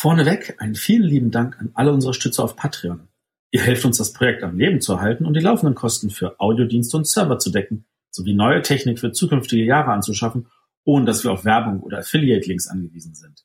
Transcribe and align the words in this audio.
Vorneweg 0.00 0.56
einen 0.56 0.76
vielen 0.76 1.02
lieben 1.02 1.30
Dank 1.30 1.60
an 1.60 1.72
alle 1.74 1.92
unsere 1.92 2.14
Stützer 2.14 2.42
auf 2.42 2.56
Patreon. 2.56 3.08
Ihr 3.50 3.60
helft 3.60 3.84
uns, 3.84 3.98
das 3.98 4.14
Projekt 4.14 4.42
am 4.42 4.56
Leben 4.56 4.80
zu 4.80 4.94
erhalten 4.94 5.26
und 5.26 5.34
die 5.34 5.42
laufenden 5.42 5.74
Kosten 5.74 6.08
für 6.08 6.40
Audiodienste 6.40 6.96
und 6.96 7.06
Server 7.06 7.38
zu 7.38 7.50
decken, 7.50 7.84
sowie 8.10 8.32
neue 8.32 8.62
Technik 8.62 8.98
für 8.98 9.12
zukünftige 9.12 9.62
Jahre 9.62 9.92
anzuschaffen, 9.92 10.46
ohne 10.84 11.04
dass 11.04 11.22
wir 11.22 11.32
auf 11.32 11.44
Werbung 11.44 11.80
oder 11.80 11.98
Affiliate-Links 11.98 12.68
angewiesen 12.68 13.14
sind. 13.14 13.44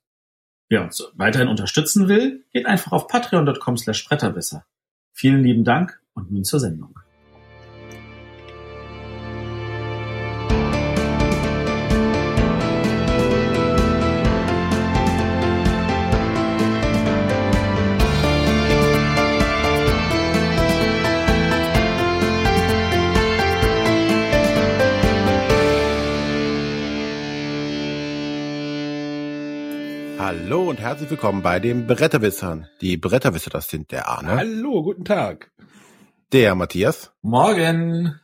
Wer 0.70 0.84
uns 0.84 1.04
weiterhin 1.16 1.50
unterstützen 1.50 2.08
will, 2.08 2.46
geht 2.54 2.68
einfach 2.68 2.94
auf 2.94 3.10
patreon.com 3.10 3.76
slash. 3.76 4.08
Vielen 5.12 5.44
lieben 5.44 5.66
Dank 5.66 6.00
und 6.14 6.32
nun 6.32 6.46
zur 6.46 6.62
Sendung. 6.62 6.98
Hallo 30.48 30.70
und 30.70 30.80
herzlich 30.80 31.10
willkommen 31.10 31.42
bei 31.42 31.60
den 31.60 31.88
Bretterwissern. 31.88 32.68
Die 32.80 32.98
Bretterwisser, 32.98 33.50
das 33.50 33.68
sind 33.68 33.92
der 33.92 34.08
Arne. 34.08 34.36
Hallo, 34.36 34.84
guten 34.84 35.04
Tag. 35.04 35.52
Der 36.32 36.54
Matthias. 36.54 37.12
Morgen. 37.24 38.20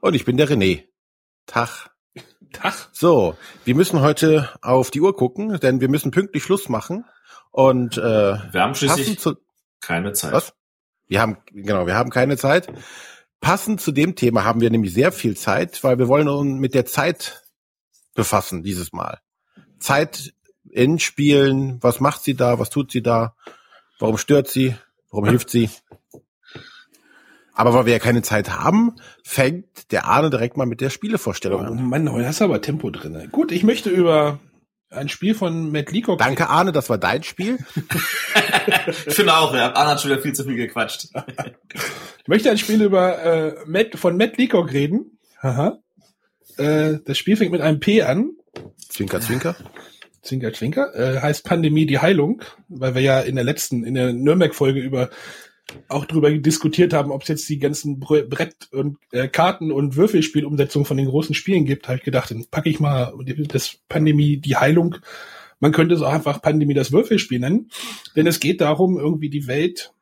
Und 0.00 0.14
ich 0.14 0.24
bin 0.24 0.38
der 0.38 0.48
René. 0.48 0.84
Tag. 1.44 1.90
Tag. 2.54 2.88
So, 2.92 3.36
wir 3.66 3.74
müssen 3.74 4.00
heute 4.00 4.48
auf 4.62 4.90
die 4.90 5.02
Uhr 5.02 5.14
gucken, 5.14 5.60
denn 5.60 5.82
wir 5.82 5.90
müssen 5.90 6.10
pünktlich 6.10 6.42
Schluss 6.42 6.70
machen. 6.70 7.04
Und 7.50 7.98
äh, 7.98 8.00
Wir 8.00 8.62
haben 8.62 8.74
schließlich 8.74 9.18
zu 9.18 9.36
keine 9.82 10.14
Zeit. 10.14 10.32
was? 10.32 10.54
Wir 11.06 11.20
haben 11.20 11.36
genau, 11.52 11.86
wir 11.86 11.96
haben 11.96 12.08
keine 12.08 12.38
Zeit. 12.38 12.72
Passend 13.42 13.82
zu 13.82 13.92
dem 13.92 14.16
Thema 14.16 14.42
haben 14.42 14.62
wir 14.62 14.70
nämlich 14.70 14.94
sehr 14.94 15.12
viel 15.12 15.36
Zeit, 15.36 15.84
weil 15.84 15.98
wir 15.98 16.08
wollen 16.08 16.30
uns 16.30 16.58
mit 16.58 16.72
der 16.72 16.86
Zeit 16.86 17.44
befassen 18.14 18.62
dieses 18.62 18.94
Mal. 18.94 19.18
Zeit 19.80 20.32
in 20.72 20.98
Spielen, 20.98 21.78
was 21.80 22.00
macht 22.00 22.22
sie 22.22 22.34
da, 22.34 22.58
was 22.58 22.70
tut 22.70 22.90
sie 22.90 23.02
da, 23.02 23.34
warum 23.98 24.18
stört 24.18 24.48
sie, 24.48 24.74
warum 25.10 25.28
hilft 25.28 25.50
sie. 25.50 25.70
Aber 27.52 27.74
weil 27.74 27.86
wir 27.86 27.92
ja 27.94 27.98
keine 27.98 28.22
Zeit 28.22 28.50
haben, 28.50 28.94
fängt 29.24 29.90
der 29.90 30.06
Arne 30.06 30.30
direkt 30.30 30.56
mal 30.56 30.66
mit 30.66 30.80
der 30.80 30.90
Spielevorstellung 30.90 31.62
Oh 31.62 31.64
an. 31.64 31.88
Mann, 31.88 32.12
heute 32.12 32.28
hast 32.28 32.40
du 32.40 32.44
aber 32.44 32.60
Tempo 32.60 32.90
drin. 32.90 33.28
Gut, 33.32 33.50
ich 33.50 33.64
möchte 33.64 33.90
über 33.90 34.38
ein 34.90 35.08
Spiel 35.08 35.34
von 35.34 35.72
Matt 35.72 35.90
Leacock. 35.90 36.18
Danke 36.18 36.48
Arne, 36.48 36.72
das 36.72 36.88
war 36.88 36.98
dein 36.98 37.22
Spiel. 37.22 37.58
Ich 39.06 39.14
finde 39.14 39.34
auch, 39.34 39.54
ja, 39.54 39.72
Anna 39.72 39.92
hat 39.92 40.00
schon 40.02 40.10
wieder 40.10 40.20
viel 40.20 40.34
zu 40.34 40.44
viel 40.44 40.56
gequatscht. 40.56 41.08
Ich 42.22 42.28
möchte 42.28 42.50
ein 42.50 42.58
Spiel 42.58 42.82
über 42.82 43.22
äh, 43.22 43.54
Matt, 43.64 43.94
von 43.94 44.18
Matt 44.18 44.36
Leacock 44.36 44.70
reden. 44.70 45.18
Haha. 45.42 45.78
Äh, 46.58 46.98
das 47.06 47.16
Spiel 47.16 47.38
fängt 47.38 47.52
mit 47.52 47.62
einem 47.62 47.80
P 47.80 48.02
an. 48.02 48.32
Zwinker, 48.90 49.22
zwinker. 49.22 49.56
Zwinker, 50.22 50.52
Zwinker. 50.52 50.94
Äh, 50.94 51.20
heißt 51.20 51.44
Pandemie 51.44 51.86
die 51.86 51.98
Heilung, 51.98 52.42
weil 52.68 52.94
wir 52.94 53.02
ja 53.02 53.20
in 53.20 53.36
der 53.36 53.44
letzten, 53.44 53.84
in 53.84 53.94
der 53.94 54.12
Nürnberg-Folge 54.12 54.80
über 54.80 55.10
auch 55.88 56.06
drüber 56.06 56.30
diskutiert 56.30 56.92
haben, 56.92 57.10
ob 57.10 57.22
es 57.22 57.28
jetzt 57.28 57.48
die 57.48 57.58
ganzen 57.58 58.00
Br- 58.00 58.22
Brett- 58.22 58.72
und 58.72 58.96
äh, 59.12 59.28
Karten- 59.28 59.70
und 59.70 59.96
Würfelspielumsetzungen 59.96 60.86
von 60.86 60.96
den 60.96 61.08
großen 61.08 61.34
Spielen 61.34 61.66
gibt, 61.66 61.88
habe 61.88 61.98
ich 61.98 62.04
gedacht, 62.04 62.30
dann 62.30 62.46
packe 62.50 62.70
ich 62.70 62.80
mal 62.80 63.12
das 63.48 63.76
Pandemie 63.88 64.38
die 64.38 64.56
Heilung. 64.56 64.96
Man 65.60 65.72
könnte 65.72 65.94
es 65.94 66.02
auch 66.02 66.12
einfach 66.12 66.40
Pandemie 66.40 66.74
das 66.74 66.92
Würfelspiel 66.92 67.40
nennen, 67.40 67.70
denn 68.16 68.26
es 68.26 68.40
geht 68.40 68.60
darum, 68.60 68.98
irgendwie 68.98 69.28
die 69.28 69.46
Welt, 69.46 69.92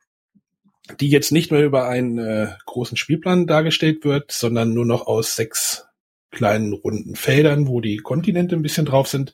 die 1.01 1.09
jetzt 1.09 1.31
nicht 1.31 1.51
mehr 1.51 1.65
über 1.65 1.87
einen 1.89 2.17
äh, 2.17 2.47
großen 2.65 2.95
Spielplan 2.95 3.45
dargestellt 3.45 4.05
wird, 4.05 4.31
sondern 4.31 4.73
nur 4.73 4.85
noch 4.85 5.05
aus 5.05 5.35
sechs 5.35 5.85
kleinen 6.31 6.73
runden 6.73 7.15
Feldern, 7.15 7.67
wo 7.67 7.81
die 7.81 7.97
Kontinente 7.97 8.55
ein 8.55 8.61
bisschen 8.61 8.85
drauf 8.85 9.07
sind. 9.07 9.33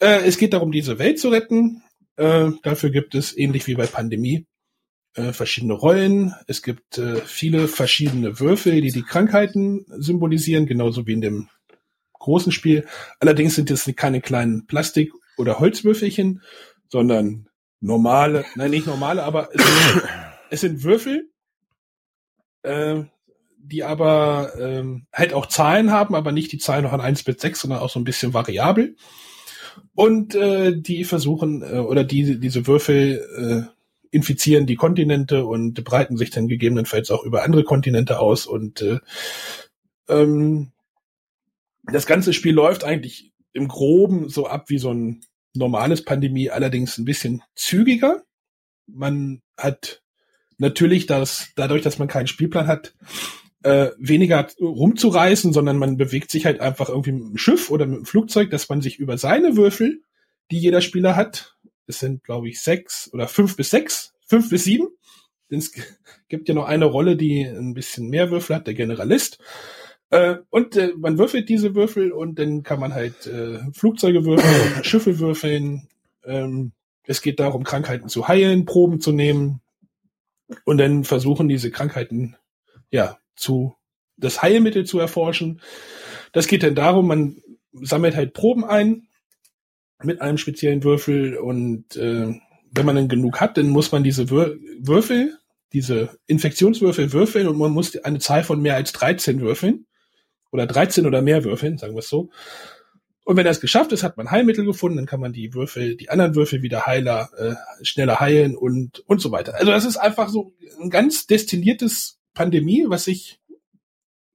Äh, 0.00 0.26
es 0.26 0.38
geht 0.38 0.52
darum, 0.52 0.72
diese 0.72 0.98
Welt 0.98 1.18
zu 1.18 1.28
retten. 1.28 1.82
Äh, 2.16 2.50
dafür 2.62 2.90
gibt 2.90 3.14
es, 3.14 3.36
ähnlich 3.36 3.66
wie 3.66 3.74
bei 3.74 3.86
Pandemie, 3.86 4.46
äh, 5.14 5.32
verschiedene 5.32 5.74
Rollen. 5.74 6.34
Es 6.46 6.62
gibt 6.62 6.98
äh, 6.98 7.16
viele 7.16 7.68
verschiedene 7.68 8.40
Würfel, 8.40 8.80
die 8.80 8.92
die 8.92 9.02
Krankheiten 9.02 9.84
symbolisieren, 9.88 10.66
genauso 10.66 11.06
wie 11.06 11.12
in 11.12 11.20
dem 11.20 11.48
großen 12.14 12.52
Spiel. 12.52 12.86
Allerdings 13.20 13.54
sind 13.54 13.70
es 13.70 13.90
keine 13.96 14.20
kleinen 14.20 14.66
Plastik- 14.66 15.12
oder 15.36 15.58
Holzwürfelchen, 15.58 16.42
sondern 16.88 17.48
normale, 17.80 18.44
nein, 18.56 18.70
nicht 18.70 18.86
normale, 18.86 19.22
aber 19.22 19.50
es 19.54 19.62
sind, 19.64 20.02
es 20.50 20.60
sind 20.60 20.82
Würfel, 20.82 21.30
äh, 22.62 23.04
die 23.58 23.84
aber 23.84 24.52
ähm, 24.58 25.06
halt 25.12 25.32
auch 25.32 25.46
Zahlen 25.46 25.90
haben, 25.90 26.14
aber 26.14 26.32
nicht 26.32 26.52
die 26.52 26.58
Zahlen 26.58 26.84
noch 26.84 26.92
an 26.92 27.00
1 27.00 27.24
bis 27.24 27.40
6, 27.40 27.60
sondern 27.60 27.80
auch 27.80 27.90
so 27.90 28.00
ein 28.00 28.04
bisschen 28.04 28.34
variabel. 28.34 28.96
Und 29.94 30.34
äh, 30.34 30.76
die 30.76 31.04
versuchen, 31.04 31.62
äh, 31.62 31.78
oder 31.78 32.04
die, 32.04 32.38
diese 32.38 32.66
Würfel 32.66 33.68
äh, 33.70 33.78
infizieren 34.10 34.66
die 34.66 34.76
Kontinente 34.76 35.44
und 35.44 35.82
breiten 35.84 36.16
sich 36.16 36.30
dann 36.30 36.48
gegebenenfalls 36.48 37.10
auch 37.10 37.24
über 37.24 37.42
andere 37.44 37.64
Kontinente 37.64 38.20
aus. 38.20 38.46
Und 38.46 38.82
äh, 38.82 38.98
ähm, 40.08 40.72
das 41.84 42.06
ganze 42.06 42.32
Spiel 42.32 42.54
läuft 42.54 42.84
eigentlich 42.84 43.32
im 43.52 43.68
Groben 43.68 44.28
so 44.28 44.46
ab 44.46 44.68
wie 44.68 44.78
so 44.78 44.92
ein 44.92 45.20
normales 45.54 46.04
Pandemie, 46.04 46.50
allerdings 46.50 46.98
ein 46.98 47.04
bisschen 47.04 47.42
zügiger. 47.54 48.22
Man 48.86 49.42
hat 49.56 50.02
natürlich 50.58 51.06
das, 51.06 51.48
dadurch, 51.56 51.82
dass 51.82 51.98
man 51.98 52.08
keinen 52.08 52.26
Spielplan 52.26 52.66
hat, 52.66 52.94
äh, 53.68 53.92
weniger 53.98 54.46
rumzureißen, 54.58 55.52
sondern 55.52 55.76
man 55.76 55.98
bewegt 55.98 56.30
sich 56.30 56.46
halt 56.46 56.60
einfach 56.60 56.88
irgendwie 56.88 57.12
mit 57.12 57.22
dem 57.22 57.36
Schiff 57.36 57.70
oder 57.70 57.84
mit 57.84 57.98
dem 57.98 58.06
Flugzeug, 58.06 58.50
dass 58.50 58.70
man 58.70 58.80
sich 58.80 58.98
über 58.98 59.18
seine 59.18 59.58
Würfel, 59.58 60.00
die 60.50 60.58
jeder 60.58 60.80
Spieler 60.80 61.16
hat, 61.16 61.54
es 61.86 61.98
sind, 61.98 62.24
glaube 62.24 62.48
ich, 62.48 62.62
sechs 62.62 63.10
oder 63.12 63.28
fünf 63.28 63.56
bis 63.56 63.68
sechs, 63.68 64.14
fünf 64.26 64.48
bis 64.48 64.64
sieben. 64.64 64.88
Denn 65.50 65.58
es 65.58 65.72
gibt 66.28 66.48
ja 66.48 66.54
noch 66.54 66.64
eine 66.64 66.86
Rolle, 66.86 67.16
die 67.16 67.42
ein 67.42 67.74
bisschen 67.74 68.08
mehr 68.08 68.30
Würfel 68.30 68.56
hat, 68.56 68.66
der 68.66 68.74
Generalist. 68.74 69.38
Äh, 70.08 70.36
und 70.48 70.76
äh, 70.76 70.92
man 70.96 71.18
würfelt 71.18 71.50
diese 71.50 71.74
Würfel 71.74 72.10
und 72.12 72.38
dann 72.38 72.62
kann 72.62 72.80
man 72.80 72.94
halt 72.94 73.26
äh, 73.26 73.58
Flugzeuge 73.72 74.24
würfeln, 74.24 74.82
Schiffe 74.84 75.18
würfeln. 75.18 75.88
Ähm, 76.24 76.72
es 77.04 77.20
geht 77.20 77.38
darum, 77.38 77.64
Krankheiten 77.64 78.08
zu 78.08 78.28
heilen, 78.28 78.64
Proben 78.64 79.00
zu 79.00 79.12
nehmen 79.12 79.60
und 80.64 80.78
dann 80.78 81.04
versuchen, 81.04 81.48
diese 81.48 81.70
Krankheiten 81.70 82.36
ja 82.90 83.18
zu 83.38 83.74
das 84.18 84.42
Heilmittel 84.42 84.84
zu 84.84 84.98
erforschen. 84.98 85.60
Das 86.32 86.48
geht 86.48 86.62
dann 86.62 86.74
darum, 86.74 87.06
man 87.06 87.36
sammelt 87.72 88.16
halt 88.16 88.34
Proben 88.34 88.64
ein 88.64 89.08
mit 90.02 90.20
einem 90.20 90.38
speziellen 90.38 90.84
Würfel 90.84 91.36
und 91.36 91.96
äh, 91.96 92.34
wenn 92.70 92.86
man 92.86 92.96
dann 92.96 93.08
genug 93.08 93.40
hat, 93.40 93.56
dann 93.56 93.70
muss 93.70 93.90
man 93.92 94.04
diese 94.04 94.30
Wür 94.30 94.56
Würfel, 94.80 95.38
diese 95.72 96.18
Infektionswürfel 96.26 97.12
würfeln 97.12 97.48
und 97.48 97.58
man 97.58 97.72
muss 97.72 97.96
eine 97.96 98.18
Zahl 98.18 98.44
von 98.44 98.60
mehr 98.60 98.76
als 98.76 98.92
13 98.92 99.40
würfeln 99.40 99.86
oder 100.50 100.66
13 100.66 101.06
oder 101.06 101.22
mehr 101.22 101.44
würfeln, 101.44 101.78
sagen 101.78 101.94
wir 101.94 102.00
es 102.00 102.08
so. 102.08 102.30
Und 103.24 103.36
wenn 103.36 103.44
das 103.44 103.60
geschafft 103.60 103.92
ist, 103.92 104.02
hat 104.02 104.16
man 104.16 104.30
Heilmittel 104.30 104.64
gefunden, 104.64 104.96
dann 104.96 105.06
kann 105.06 105.20
man 105.20 105.32
die 105.32 105.52
Würfel, 105.52 105.96
die 105.96 106.08
anderen 106.08 106.34
Würfel 106.34 106.62
wieder 106.62 106.86
heiler, 106.86 107.28
äh, 107.36 107.84
schneller 107.84 108.20
heilen 108.20 108.56
und 108.56 109.00
und 109.00 109.20
so 109.20 109.32
weiter. 109.32 109.54
Also 109.56 109.70
das 109.70 109.84
ist 109.84 109.98
einfach 109.98 110.28
so 110.28 110.54
ein 110.80 110.90
ganz 110.90 111.26
destilliertes 111.26 112.17
Pandemie, 112.38 112.84
was 112.86 113.02
sich 113.02 113.40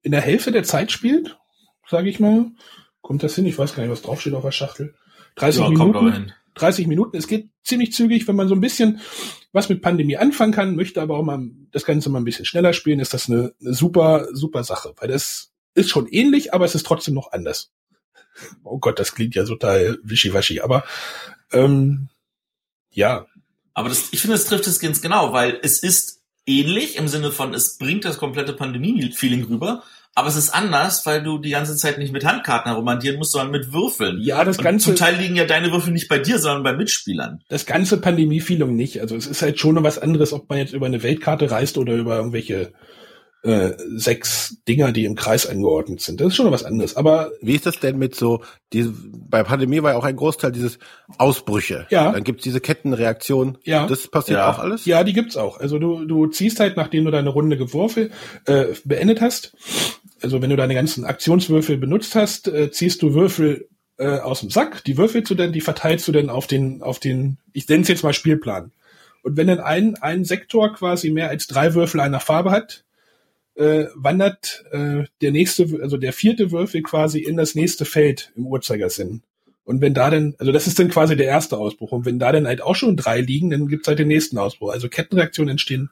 in 0.02 0.12
der 0.12 0.19
Hälfte 0.19 0.52
der 0.52 0.64
Zeit 0.64 0.91
spielt, 0.91 1.38
sage 1.90 2.09
ich 2.09 2.19
mal. 2.19 2.52
Kommt 3.02 3.24
das 3.24 3.36
hin? 3.36 3.46
Ich 3.46 3.58
weiß 3.58 3.75
gar 3.75 3.84
nicht, 3.84 3.91
was 3.94 4.02
draufsteht 4.02 4.34
auf 4.34 4.44
der 4.44 4.52
Schachtel. 4.52 4.94
30 5.36 5.62
Ja, 5.62 5.69
Minuten. 5.69 6.12
hin. 6.12 6.34
30 6.56 6.88
Minuten. 6.88 7.16
Es 7.16 7.28
geht 7.28 7.50
ziemlich 7.63 7.94
zügig, 7.94 8.28
wenn 8.28 8.36
man 8.36 8.50
so 8.50 8.56
ein 8.56 8.60
bisschen 8.62 9.00
was 9.54 9.69
mit 9.69 9.81
Pandemie 9.81 10.18
anfangen 10.18 10.51
kann, 10.51 10.75
möchte 10.75 11.01
aber 11.01 11.18
auch 11.18 11.24
mal 11.24 11.48
das 11.72 11.86
Ganze 11.86 12.10
mal 12.10 12.19
ein 12.19 12.25
bisschen 12.25 12.44
schneller 12.44 12.74
spielen, 12.74 13.00
ist 13.00 13.13
das 13.13 13.30
eine, 13.30 13.54
eine 13.62 13.74
super, 13.74 14.28
super 14.33 14.63
Sache, 14.66 14.94
weil 14.98 15.07
das 15.07 15.51
ist 15.74 15.89
schon 15.89 16.07
ähnlich, 16.07 16.54
aber 16.54 16.66
es 16.66 16.75
ist 16.75 16.86
trotzdem 16.86 17.13
noch 17.13 17.31
anders. 17.31 17.72
Oh 18.63 18.80
Gott, 18.80 19.00
das 19.00 19.16
klingt 19.16 19.36
ja 19.36 19.45
total 19.45 19.98
wischiwaschi, 20.04 20.60
aber 20.60 20.83
ähm, 21.54 22.10
ja, 22.92 23.28
Aber 23.74 23.89
das, 23.89 24.10
ich 24.12 24.22
finde, 24.22 24.36
es 24.36 24.45
trifft 24.45 24.68
es 24.68 24.80
ganz 24.80 25.01
genau, 25.01 25.33
weil 25.33 25.57
es 25.63 25.81
ist 25.81 26.12
ähnlich 26.45 26.98
im 26.98 27.07
Sinne 27.07 27.31
von, 27.31 27.54
es 27.54 27.78
bringt 27.78 28.06
das 28.06 28.18
komplette 28.18 28.54
Pandemie-Feeling 28.54 29.45
rüber, 29.45 29.84
aber 30.16 30.28
es 30.28 30.36
ist 30.36 30.51
anders, 30.51 31.06
weil 31.06 31.24
du 31.24 31.40
die 31.40 31.50
ganze 31.50 31.75
Zeit 31.75 31.98
nicht 31.98 32.13
mit 32.13 32.24
Handkarten 32.24 32.72
herumhantieren 32.72 33.18
musst, 33.18 33.31
sondern 33.31 33.51
mit 33.51 33.74
Würfeln. 33.74 34.22
ja, 34.22 34.44
das 34.44 34.60
Und 34.60 34.63
Ganze, 34.63 34.90
zum 34.90 34.95
Teil 34.95 35.16
liegen 35.16 35.36
ja 35.36 35.45
deine 35.45 35.72
Würfel 35.72 35.92
nicht 35.92 36.07
bei 36.07 36.19
dir, 36.19 36.38
sondern 36.38 36.63
bei 36.63 36.74
Mitspielern. 36.74 37.42
das 37.50 37.66
ganze 37.66 37.98
Pandemie-Feeling 37.98 38.75
nicht. 38.75 39.01
Also 39.01 39.16
es 39.16 39.25
ist 39.25 39.42
halt 39.42 39.60
schon 39.60 39.81
was 39.84 39.98
anderes, 39.98 40.31
ob 40.34 40.50
man 40.50 40.60
jetzt 40.60 40.74
über 40.74 40.86
eine 40.86 41.01
Weltkarte 41.01 41.50
reist 41.50 41.78
oder 41.80 41.95
über 41.95 42.18
irgendwelche 42.18 42.74
äh, 43.44 43.74
sechs 43.95 44.57
Dinger, 44.68 44.92
die 44.94 45.04
im 45.06 45.16
Kreis 45.16 45.45
angeordnet 45.45 46.01
sind. 46.01 46.22
Das 46.22 46.28
ist 46.30 46.36
schon 46.36 46.50
was 46.50 46.63
anderes. 46.63 46.95
Aber 46.95 47.31
wie 47.42 47.56
ist 47.56 47.66
das 47.66 47.80
denn 47.80 47.98
mit 47.98 48.16
so, 48.16 48.42
die, 48.72 48.90
bei 49.13 49.44
Pandemie 49.44 49.84
war 49.84 49.92
ja 49.92 49.98
auch 49.98 50.06
ein 50.06 50.16
Großteil 50.16 50.51
dieses 50.54 50.80
Ausbrüche. 51.18 51.86
Ja. 51.90 52.12
Dann 52.13 52.24
gibt's 52.24 52.44
diese 52.44 52.62
Kettenreaktion. 52.62 53.57
Ja. 53.63 53.86
Das 53.86 54.07
passiert 54.07 54.40
Ja. 54.40 54.50
auch 54.51 54.60
alles? 54.60 54.86
Ja, 54.86 55.04
die 55.04 55.13
gibt's 55.13 55.36
auch. 55.36 55.60
Also 55.60 55.78
du, 55.78 56.06
du 56.06 56.28
ziehst 56.28 56.60
halt, 56.62 56.78
nachdem 56.78 57.06
du 57.06 57.12
deine 57.12 57.30
Runde 57.30 57.57
geworfen, 57.57 58.12
äh, 58.45 58.68
beendet 58.86 59.19
hast, 59.19 59.56
also 60.22 60.42
wenn 60.42 60.50
du 60.50 60.56
deine 60.56 60.74
ganzen 60.74 61.04
Aktionswürfel 61.04 61.78
benutzt 61.78 62.16
hast, 62.16 62.48
äh, 62.48 62.72
ziehst 62.72 63.01
du 63.01 63.13
Würfel 63.13 63.68
äh, 63.98 64.19
aus 64.19 64.40
dem 64.40 64.50
Sack, 64.50 64.84
die 64.86 64.98
würfelst 64.98 65.30
du 65.30 65.36
dann, 65.36 65.51
die 65.51 65.62
verteilst 65.62 66.07
du 66.07 66.13
dann 66.13 66.30
auf 66.30 66.48
den, 66.48 66.81
auf 66.81 67.00
den, 67.00 67.38
ich 67.51 67.68
nenne 67.68 67.81
es 67.84 67.90
jetzt 67.90 68.04
mal 68.04 68.13
Spielplan. 68.13 68.72
Und 69.22 69.38
wenn 69.38 69.48
dann 69.48 69.60
ein, 69.60 69.95
ein 70.01 70.25
Sektor 70.25 70.74
quasi 70.74 71.12
mehr 71.12 71.30
als 71.30 71.48
drei 71.48 71.74
Würfel 71.74 72.00
einer 72.00 72.19
Farbe 72.19 72.51
hat, 72.51 72.82
äh, 73.56 73.86
wandert 73.96 74.64
äh, 74.72 75.04
der 75.22 75.32
nächste, 75.32 75.68
also 75.82 75.98
der 75.98 76.14
vierte 76.14 76.52
Würfel 76.52 76.82
quasi 76.82 77.20
in 77.20 77.38
das 77.38 77.56
nächste 77.56 77.86
Feld 77.86 78.32
im 78.36 78.48
Uhrzeigersinn. 78.48 79.22
Und 79.66 79.80
wenn 79.80 79.94
da 79.94 80.10
dann, 80.10 80.36
also 80.40 80.52
das 80.52 80.68
ist 80.68 80.78
dann 80.80 80.90
quasi 80.90 81.16
der 81.16 81.28
erste 81.28 81.58
Ausbruch. 81.58 81.92
Und 81.94 82.06
wenn 82.06 82.20
da 82.20 82.32
dann 82.34 82.48
halt 82.48 82.62
auch 82.62 82.76
schon 82.76 82.98
drei 82.98 83.22
liegen, 83.22 83.50
dann 83.50 83.68
gibt's 83.68 83.88
halt 83.88 84.00
den 84.00 84.10
nächsten 84.10 84.38
Ausbruch. 84.38 84.72
Also 84.74 84.90
Kettenreaktionen 84.90 85.52
entstehen, 85.52 85.90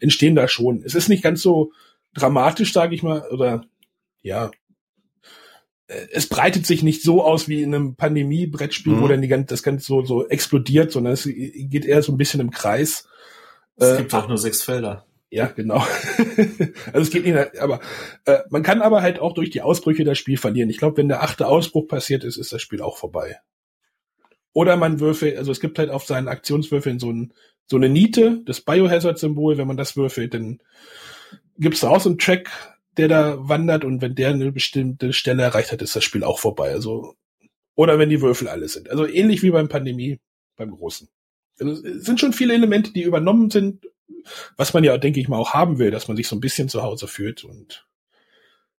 entstehen 0.00 0.34
da 0.34 0.48
schon. 0.48 0.82
Es 0.84 0.94
ist 0.96 1.08
nicht 1.08 1.22
ganz 1.22 1.40
so 1.40 1.70
dramatisch, 2.14 2.72
sage 2.72 2.94
ich 2.96 3.02
mal, 3.04 3.22
oder 3.30 3.64
ja. 4.22 4.50
Äh, 5.86 6.06
Es 6.12 6.26
breitet 6.26 6.66
sich 6.66 6.82
nicht 6.82 7.02
so 7.02 7.22
aus 7.24 7.46
wie 7.48 7.62
in 7.62 7.74
einem 7.74 7.94
Pandemie-Brettspiel, 7.94 8.94
wo 8.98 9.04
Mhm. 9.04 9.08
dann 9.08 9.22
die 9.22 9.28
ganze, 9.28 9.46
das 9.46 9.62
Ganze 9.62 9.86
so, 9.86 10.04
so 10.04 10.26
explodiert, 10.28 10.90
sondern 10.90 11.12
es 11.12 11.24
geht 11.24 11.84
eher 11.84 12.02
so 12.02 12.10
ein 12.12 12.18
bisschen 12.18 12.40
im 12.40 12.50
Kreis. 12.50 13.06
Es 13.76 13.90
Äh, 13.92 13.96
gibt 13.98 14.14
auch 14.14 14.26
nur 14.28 14.38
sechs 14.38 14.62
Felder. 14.62 15.06
Ja, 15.32 15.46
genau. 15.46 15.78
also 16.92 17.00
es 17.00 17.10
geht 17.10 17.24
nicht, 17.24 17.58
aber 17.58 17.80
äh, 18.26 18.40
man 18.50 18.62
kann 18.62 18.82
aber 18.82 19.00
halt 19.00 19.18
auch 19.18 19.32
durch 19.32 19.48
die 19.48 19.62
Ausbrüche 19.62 20.04
das 20.04 20.18
Spiel 20.18 20.36
verlieren. 20.36 20.68
Ich 20.68 20.76
glaube, 20.76 20.98
wenn 20.98 21.08
der 21.08 21.22
achte 21.22 21.46
Ausbruch 21.46 21.88
passiert 21.88 22.22
ist, 22.22 22.36
ist 22.36 22.52
das 22.52 22.60
Spiel 22.60 22.82
auch 22.82 22.98
vorbei. 22.98 23.38
Oder 24.52 24.76
man 24.76 25.00
würfelt, 25.00 25.38
also 25.38 25.50
es 25.50 25.60
gibt 25.60 25.78
halt 25.78 25.88
auf 25.88 26.04
seinen 26.04 26.28
Aktionswürfeln 26.28 26.98
so, 26.98 27.10
ein, 27.10 27.32
so 27.66 27.76
eine 27.76 27.88
Niete, 27.88 28.42
das 28.44 28.60
Biohazard-Symbol, 28.60 29.56
wenn 29.56 29.66
man 29.66 29.78
das 29.78 29.96
würfelt, 29.96 30.34
dann 30.34 30.60
gibt's 31.56 31.80
da 31.80 31.88
auch 31.88 32.00
so 32.00 32.10
einen 32.10 32.18
Track, 32.18 32.50
der 32.98 33.08
da 33.08 33.48
wandert 33.48 33.86
und 33.86 34.02
wenn 34.02 34.14
der 34.14 34.28
eine 34.28 34.52
bestimmte 34.52 35.14
Stelle 35.14 35.44
erreicht 35.44 35.72
hat, 35.72 35.80
ist 35.80 35.96
das 35.96 36.04
Spiel 36.04 36.24
auch 36.24 36.40
vorbei. 36.40 36.72
Also 36.72 37.14
oder 37.74 37.98
wenn 37.98 38.10
die 38.10 38.20
Würfel 38.20 38.48
alle 38.48 38.68
sind. 38.68 38.90
Also 38.90 39.06
ähnlich 39.06 39.42
wie 39.42 39.50
beim 39.50 39.70
Pandemie, 39.70 40.20
beim 40.56 40.72
Großen. 40.72 41.08
Also 41.58 41.86
es 41.86 42.04
sind 42.04 42.20
schon 42.20 42.34
viele 42.34 42.52
Elemente, 42.52 42.92
die 42.92 43.02
übernommen 43.02 43.48
sind, 43.48 43.86
was 44.56 44.74
man 44.74 44.84
ja, 44.84 44.96
denke 44.98 45.20
ich 45.20 45.28
mal, 45.28 45.38
auch 45.38 45.54
haben 45.54 45.78
will, 45.78 45.90
dass 45.90 46.08
man 46.08 46.16
sich 46.16 46.28
so 46.28 46.36
ein 46.36 46.40
bisschen 46.40 46.68
zu 46.68 46.82
Hause 46.82 47.08
fühlt 47.08 47.44
und 47.44 47.86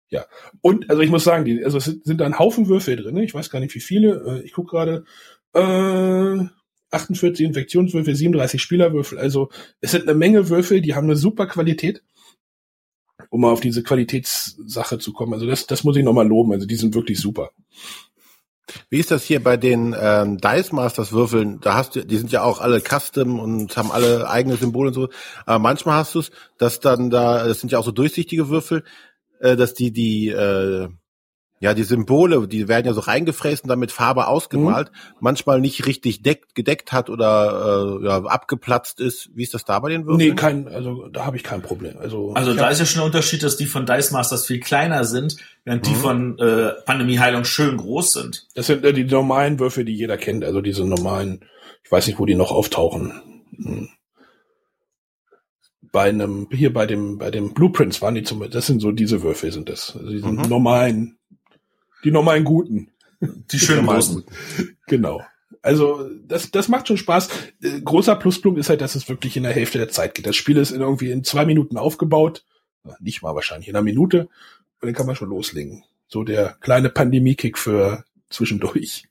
ja. 0.10 0.26
Und 0.62 0.90
also 0.90 1.02
ich 1.02 1.10
muss 1.10 1.24
sagen, 1.24 1.44
die, 1.46 1.64
also 1.66 1.80
es 1.80 1.86
sind, 1.86 2.20
da 2.20 2.26
ein 2.26 2.38
Haufen 2.38 2.68
Würfel 2.68 2.96
drin. 2.96 3.18
Ich 3.18 3.34
weiß 3.34 3.50
gar 3.50 3.60
nicht, 3.60 3.74
wie 3.74 3.80
viele. 3.80 4.42
Äh, 4.42 4.46
Ich 4.46 4.54
gucke 4.54 4.70
gerade. 4.72 5.06
Äh, 5.54 6.48
48 6.94 7.46
Infektionswürfel, 7.46 8.16
37 8.16 8.62
Spielerwürfel. 8.62 9.18
Also 9.18 9.50
es 9.82 9.92
sind 9.92 10.04
eine 10.04 10.14
Menge 10.14 10.50
Würfel, 10.50 10.80
die 10.80 10.94
haben 10.94 11.06
eine 11.06 11.16
super 11.16 11.48
Qualität, 11.48 12.04
um 13.30 13.42
mal 13.42 13.52
auf 13.52 13.62
diese 13.62 13.84
Qualitätssache 13.84 15.00
zu 15.00 15.12
kommen. 15.12 15.34
Also 15.34 15.48
das, 15.48 15.66
das 15.66 15.84
muss 15.84 15.98
ich 15.98 16.04
nochmal 16.04 16.28
loben. 16.28 16.54
Also 16.54 16.68
die 16.68 16.76
sind 16.76 16.94
wirklich 16.94 17.20
super. 17.20 17.52
Wie 18.90 19.00
ist 19.00 19.12
das 19.12 19.24
hier 19.24 19.44
bei 19.44 19.58
den 19.58 19.96
ähm, 19.98 20.38
Dice 20.38 20.72
Masters 20.72 21.12
Würfeln? 21.12 21.60
Da 21.60 21.76
hast 21.76 21.96
du, 21.96 22.06
die 22.06 22.18
sind 22.18 22.32
ja 22.32 22.44
auch 22.44 22.62
alle 22.62 22.82
custom 22.82 23.40
und 23.40 23.76
haben 23.76 23.92
alle 23.92 24.30
eigene 24.30 24.56
Symbole 24.56 24.90
und 24.90 24.94
so. 24.94 25.10
Aber 25.46 25.60
manchmal 25.60 25.98
hast 25.98 26.16
du 26.16 26.20
es, 26.20 26.32
dass 26.58 26.80
dann 26.80 27.10
da, 27.10 27.46
das 27.46 27.60
sind 27.60 27.72
ja 27.72 27.80
auch 27.80 27.86
so 27.86 27.92
durchsichtige 27.92 28.50
Würfel, 28.50 28.84
äh, 29.40 29.56
dass 29.56 29.74
die 29.74 29.92
die 29.92 30.30
äh, 30.30 30.88
ja 31.64 31.74
die 31.74 31.84
Symbole, 31.84 32.48
die 32.48 32.68
werden 32.68 32.86
ja 32.86 32.94
so 32.94 33.00
reingefräst 33.00 33.64
und 33.64 33.70
dann 33.70 33.80
mit 33.80 33.92
Farbe 33.92 34.28
ausgemalt, 34.28 34.92
manchmal 35.22 35.62
nicht 35.62 35.86
richtig 35.86 36.22
deck, 36.22 36.54
gedeckt 36.56 36.92
hat 36.92 37.10
oder 37.10 38.00
äh, 38.02 38.06
ja, 38.06 38.18
abgeplatzt 38.26 39.00
ist. 39.00 39.30
Wie 39.34 39.44
ist 39.44 39.54
das 39.54 39.64
da 39.64 39.80
bei 39.80 39.90
den 39.90 40.06
Würfeln? 40.06 40.30
Nee, 40.30 40.36
kein, 40.36 40.68
also 40.68 41.08
da 41.08 41.26
habe 41.26 41.38
ich 41.38 41.44
kein 41.44 41.62
Problem. 41.62 41.98
Also, 41.98 42.34
Also 42.34 42.54
da 42.54 42.66
hab- 42.66 42.72
ist 42.74 42.80
ja 42.80 42.86
schon 42.86 43.00
der 43.00 43.06
Unterschied, 43.06 43.42
dass 43.44 43.56
die 43.58 43.66
von 43.66 43.86
Dice 43.86 44.12
Masters 44.12 44.46
viel 44.46 44.60
kleiner 44.60 45.06
sind, 45.06 45.38
während 45.64 45.84
Mhm. 45.84 45.90
die 45.90 45.96
von 45.96 46.38
äh, 46.40 46.72
Pandemie 46.86 47.20
Heilung 47.20 47.46
schön 47.46 47.78
groß 47.78 48.12
sind. 48.12 48.48
Das 48.56 48.68
sind 48.68 48.84
äh, 48.84 48.92
die 48.94 49.06
normalen 49.06 49.58
Würfel, 49.60 49.86
die 49.86 49.96
jeder 49.96 50.18
kennt. 50.18 50.44
Also 50.44 50.60
diese 50.62 50.86
normalen, 50.86 51.46
ich 51.86 51.92
weiß 51.92 52.08
nicht, 52.08 52.20
wo 52.20 52.26
die 52.26 52.36
noch 52.36 52.52
auftauchen. 52.52 53.14
Hm. 53.56 53.88
Bei 55.92 56.10
einem, 56.10 56.48
hier 56.52 56.74
bei 56.74 56.88
dem, 56.88 57.20
bei 57.20 57.30
dem 57.30 57.54
Blueprints 57.54 58.02
waren 58.02 58.16
die 58.16 58.24
zum, 58.24 58.50
das 58.50 58.66
sind 58.66 58.82
so 58.82 58.92
diese 58.92 59.22
Würfel 59.22 59.52
sind 59.52 59.70
das. 59.70 59.96
Also 59.96 60.10
diese 60.10 60.28
Mhm. 60.28 60.42
normalen, 60.50 61.18
die 62.04 62.12
normalen 62.12 62.44
guten. 62.44 62.90
Die 63.52 63.60
schön 63.60 63.78
Normal 63.78 63.96
großen. 63.96 64.24
Genau. 64.88 65.22
Also 65.62 66.10
das, 66.28 66.52
das 66.52 66.68
macht 66.68 66.88
schon 66.88 66.98
Spaß. 66.98 67.30
Äh, 67.62 67.82
großer 67.82 68.16
Pluspunkt 68.18 68.60
ist 68.60 68.70
halt, 68.70 68.82
dass 68.82 68.96
es 68.96 69.08
wirklich 69.08 69.38
in 69.38 69.44
der 69.44 69.54
Hälfte 69.54 69.78
der 69.78 69.90
Zeit 69.90 70.14
geht. 70.14 70.28
Das 70.28 70.36
Spiel 70.36 70.58
ist 70.58 70.72
in 70.72 70.82
irgendwie 70.82 71.10
in 71.10 71.24
zwei 71.24 71.46
Minuten 71.46 71.78
aufgebaut. 71.78 72.44
Na, 72.84 72.98
Nicht 73.00 73.22
mal 73.22 73.34
wahrscheinlich, 73.34 73.70
in 73.70 73.76
einer 73.76 73.84
Minute. 73.84 74.28
Und 74.82 74.88
dann 74.88 74.94
kann 74.94 75.06
man 75.06 75.16
schon 75.16 75.30
loslegen. 75.30 75.86
So 76.08 76.24
der 76.24 76.58
kleine 76.60 76.90
Pandemie-Kick 76.90 77.58
für 77.58 78.04
zwischendurch. 78.30 79.08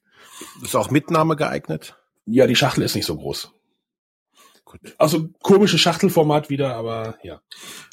Ist 0.62 0.77
auch 0.77 0.91
Mitnahme 0.91 1.37
geeignet? 1.37 1.97
Ja, 2.27 2.47
die 2.47 2.56
Schachtel 2.56 2.85
ist 2.85 2.95
nicht 2.95 3.06
so 3.06 3.17
groß. 3.17 3.53
Gut. 4.73 4.95
Also 4.99 5.29
komisches 5.43 5.81
Schachtelformat 5.81 6.49
wieder, 6.51 6.75
aber 6.75 7.17
ja. 7.23 7.41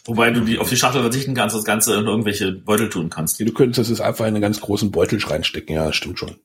Wobei 0.06 0.32
du 0.32 0.42
die, 0.42 0.58
auf 0.60 0.70
die 0.70 0.78
Schachtel 0.78 1.02
verzichten 1.02 1.34
kannst, 1.36 1.56
das 1.56 1.66
Ganze 1.66 1.96
in 1.96 2.06
irgendwelche 2.08 2.54
Beutel 2.54 2.90
tun 2.90 3.10
kannst. 3.10 3.40
Du 3.40 3.52
könntest 3.54 3.92
es 3.92 4.00
einfach 4.02 4.26
in 4.26 4.34
einen 4.34 4.42
ganz 4.42 4.62
großen 4.62 4.90
Beutel 4.92 5.20
reinstecken. 5.22 5.76
Ja, 5.76 5.92
stimmt 5.94 6.18
schon. 6.20 6.36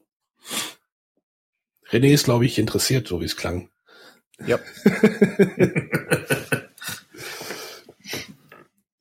René 1.91 2.13
ist, 2.13 2.25
glaube 2.25 2.45
ich, 2.47 2.59
interessiert, 2.59 3.07
so 3.07 3.21
wie 3.21 3.25
es 3.27 3.37
klang. 3.37 3.71
Ja. 4.47 4.59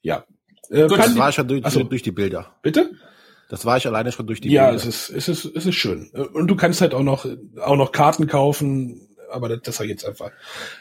Ja. 0.02 0.26
Äh, 0.70 0.88
Gut, 0.88 0.98
Das 1.00 1.16
war 1.18 1.30
ich 1.30 1.36
schon 1.36 1.48
durch, 1.48 1.62
Ach 1.64 1.72
so. 1.72 1.84
durch 1.84 2.02
die 2.02 2.12
Bilder. 2.12 2.56
Bitte? 2.62 2.92
Das 3.50 3.66
war 3.66 3.78
ich 3.78 3.88
alleine 3.88 4.12
schon 4.12 4.28
durch 4.28 4.42
die 4.42 4.50
Ja, 4.52 4.70
Bilder. 4.72 4.76
es 4.78 5.10
ist, 5.10 5.10
es 5.10 5.30
ist, 5.30 5.56
es 5.56 5.66
ist 5.66 5.76
schön. 5.76 6.10
Und 6.10 6.48
du 6.48 6.56
kannst 6.56 6.82
halt 6.82 6.94
auch 6.94 7.04
noch, 7.04 7.26
auch 7.62 7.76
noch 7.78 7.92
Karten 7.92 8.28
kaufen, 8.28 9.13
aber 9.34 9.50
das, 9.50 9.62
das 9.64 9.80
war 9.80 9.86
jetzt 9.86 10.06
einfach. 10.06 10.32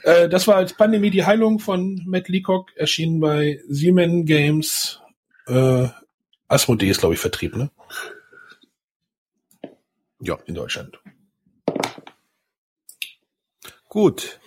Äh, 0.03 0.29
das 0.29 0.47
war 0.47 0.57
als 0.57 0.75
Pandemie 0.75 1.11
die 1.11 1.25
Heilung 1.25 1.59
von 1.59 2.03
Matt 2.07 2.29
Leacock, 2.29 2.71
erschienen 2.77 3.21
bei 3.21 3.61
Siemens 3.69 4.27
Games. 4.27 5.01
Äh, 5.47 5.89
Asmodee 6.49 6.91
ist, 6.91 7.01
glaube 7.01 7.15
ich, 7.15 7.21
Vertrieb, 7.21 7.57
ne? 7.57 7.71
Ja. 10.21 10.39
In 10.47 10.55
Deutschland. 10.55 11.01
Gut. 13.89 14.39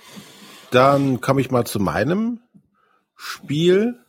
Dann 0.71 1.21
komme 1.21 1.41
ich 1.41 1.51
mal 1.51 1.65
zu 1.65 1.79
meinem 1.79 2.39
Spiel. 3.15 3.99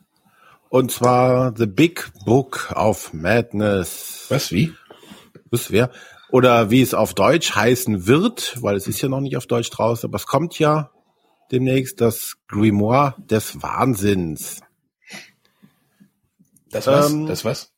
Und 0.69 0.91
zwar 0.91 1.55
The 1.55 1.65
Big 1.65 2.11
Book 2.25 2.73
of 2.75 3.13
Madness. 3.13 4.25
Was, 4.29 4.51
wie? 4.51 4.73
Das 5.49 5.71
wäre. 5.71 5.91
Oder 6.29 6.69
wie 6.69 6.81
es 6.81 6.93
auf 6.93 7.13
Deutsch 7.13 7.55
heißen 7.55 8.05
wird, 8.07 8.57
weil 8.61 8.75
es 8.75 8.87
ist 8.87 9.01
ja 9.01 9.09
noch 9.09 9.21
nicht 9.21 9.37
auf 9.37 9.47
Deutsch 9.47 9.69
draußen, 9.69 10.09
aber 10.09 10.17
es 10.17 10.25
kommt 10.27 10.59
ja 10.59 10.91
demnächst 11.51 12.01
das 12.01 12.35
Grimoire 12.47 13.15
des 13.17 13.61
Wahnsinns. 13.61 14.61
Das 16.69 16.87
was? 16.87 17.11
Ähm, 17.11 17.27
das 17.27 17.45
was? 17.45 17.73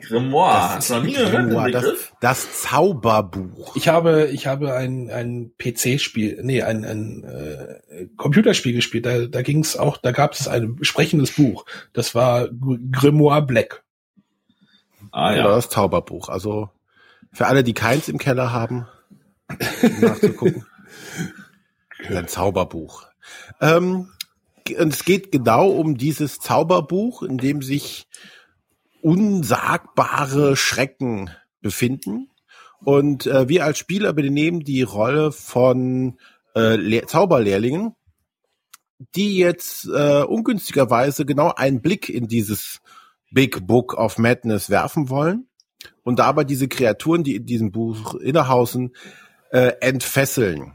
Grimoire, 0.00 0.76
hast 0.76 0.90
du 0.90 0.94
noch 0.94 1.02
nie 1.02 1.12
gehört, 1.12 1.34
den 1.34 1.46
Grimoire, 1.48 1.70
das, 1.72 2.12
das 2.20 2.62
Zauberbuch. 2.62 3.74
Ich 3.74 3.88
habe, 3.88 4.28
ich 4.28 4.46
habe 4.46 4.74
ein, 4.74 5.10
ein 5.10 5.52
PC-Spiel, 5.58 6.40
nee, 6.42 6.62
ein, 6.62 6.84
ein 6.84 7.24
äh, 7.24 8.06
Computerspiel 8.16 8.74
gespielt. 8.74 9.06
Da, 9.06 9.26
da 9.26 9.42
ging 9.42 9.58
es 9.60 9.76
auch, 9.76 9.96
da 9.96 10.12
gab 10.12 10.34
es 10.34 10.46
ein 10.46 10.78
sprechendes 10.82 11.32
Buch. 11.32 11.64
Das 11.92 12.14
war 12.14 12.46
Gr- 12.48 12.78
Grimoire 12.92 13.42
Black. 13.42 13.82
Ah 15.10 15.30
Oder 15.32 15.36
ja. 15.36 15.48
das 15.48 15.68
Zauberbuch. 15.68 16.28
Also 16.28 16.70
für 17.32 17.46
alle, 17.46 17.62
die 17.62 17.74
keins 17.74 18.08
im 18.08 18.18
Keller 18.18 18.52
haben, 18.52 18.86
um 19.82 20.00
nachzugucken. 20.00 20.66
Ein 22.08 22.28
Zauberbuch. 22.28 23.06
Ähm, 23.60 24.08
und 24.78 24.92
es 24.92 25.04
geht 25.04 25.32
genau 25.32 25.70
um 25.70 25.96
dieses 25.96 26.38
Zauberbuch, 26.38 27.22
in 27.22 27.38
dem 27.38 27.62
sich 27.62 28.06
unsagbare 29.02 30.56
Schrecken 30.56 31.30
befinden. 31.60 32.30
Und 32.84 33.26
äh, 33.26 33.48
wir 33.48 33.64
als 33.64 33.78
Spieler 33.78 34.10
übernehmen 34.10 34.60
die 34.60 34.82
Rolle 34.82 35.32
von 35.32 36.18
äh, 36.54 36.76
Le 36.76 37.06
Zauberlehrlingen, 37.06 37.94
die 39.14 39.36
jetzt 39.36 39.86
äh, 39.86 40.22
ungünstigerweise 40.22 41.24
genau 41.24 41.52
einen 41.54 41.80
Blick 41.80 42.08
in 42.08 42.28
dieses 42.28 42.80
Big 43.30 43.66
Book 43.66 43.94
of 43.94 44.18
Madness 44.18 44.70
werfen 44.70 45.08
wollen 45.08 45.48
und 46.08 46.20
dabei 46.20 46.44
diese 46.44 46.68
Kreaturen, 46.68 47.22
die 47.22 47.36
in 47.36 47.44
diesem 47.44 47.70
Buch 47.70 48.14
innehausen, 48.14 48.94
äh, 49.50 49.72
entfesseln. 49.82 50.72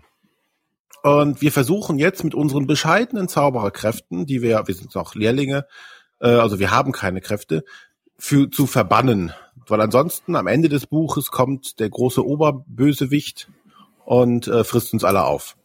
Und 1.01 1.41
wir 1.41 1.51
versuchen 1.51 1.97
jetzt 1.97 2.23
mit 2.23 2.35
unseren 2.35 2.67
bescheidenen 2.67 3.27
Zaubererkräften, 3.27 4.27
die 4.27 4.43
wir, 4.43 4.67
wir 4.67 4.75
sind 4.75 4.93
noch 4.93 5.15
Lehrlinge, 5.15 5.65
äh, 6.21 6.27
also 6.27 6.59
wir 6.59 6.69
haben 6.69 6.91
keine 6.91 7.19
Kräfte, 7.19 7.63
für, 8.15 8.51
zu 8.51 8.67
verbannen. 8.67 9.33
Weil 9.67 9.81
ansonsten 9.81 10.35
am 10.35 10.45
Ende 10.45 10.69
des 10.69 10.85
Buches 10.85 11.31
kommt 11.31 11.79
der 11.79 11.89
große 11.89 12.23
Oberbösewicht 12.23 13.49
und 14.05 14.47
äh, 14.47 14.63
frisst 14.63 14.93
uns 14.93 15.03
alle 15.03 15.23
auf. 15.23 15.57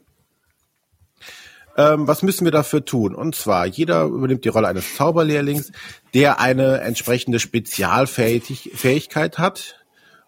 Ähm, 1.79 2.07
was 2.09 2.25
müssen 2.25 2.45
wir 2.45 2.51
dafür 2.51 2.85
tun? 2.85 3.15
Und 3.15 3.37
zwar, 3.37 3.65
jeder 3.65 4.03
übernimmt 4.03 4.45
die 4.45 4.49
Rolle 4.49 4.67
eines 4.67 4.97
Zauberlehrlings, 4.97 5.71
der 6.13 6.41
eine 6.41 6.81
entsprechende 6.81 7.39
Spezialfähigkeit 7.39 9.39
hat. 9.39 9.85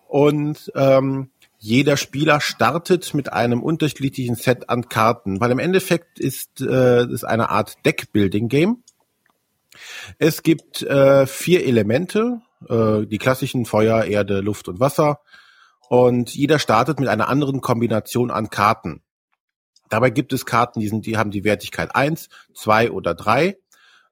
Und 0.07 0.71
ähm, 0.77 1.31
jeder 1.59 1.97
Spieler 1.97 2.41
startet 2.41 3.15
mit 3.15 3.33
einem 3.33 3.65
unterschiedlichen 3.65 4.37
Set 4.37 4.71
an 4.71 4.89
Karten, 4.89 5.41
weil 5.41 5.51
im 5.51 5.59
Endeffekt 5.59 6.21
ist 6.21 6.61
äh, 6.61 7.03
es 7.03 7.25
eine 7.25 7.51
Art 7.51 7.85
Deck-Building-Game. 7.85 8.85
Es 10.19 10.45
gibt 10.45 10.83
äh, 10.83 11.27
vier 11.27 11.67
Elemente, 11.67 12.43
äh, 12.69 13.07
die 13.07 13.19
klassischen 13.19 13.67
Feuer, 13.67 14.05
Erde, 14.05 14.41
Luft 14.41 14.69
und 14.69 14.79
Wasser. 14.79 15.19
Und 15.89 16.33
jeder 16.33 16.61
startet 16.61 17.01
mit 17.01 17.09
einer 17.09 17.29
anderen 17.29 17.61
Kombination 17.61 18.31
an 18.31 18.51
Karten. 18.51 19.03
Dabei 19.91 20.09
gibt 20.09 20.33
es 20.33 20.47
Karten, 20.47 20.81
die, 20.81 20.89
sind, 20.89 21.05
die 21.05 21.19
haben 21.19 21.31
die 21.31 21.45
Wertigkeit 21.45 21.95
eins, 21.95 22.31
zwei 22.55 22.91
oder 22.91 23.15
drei, 23.15 23.59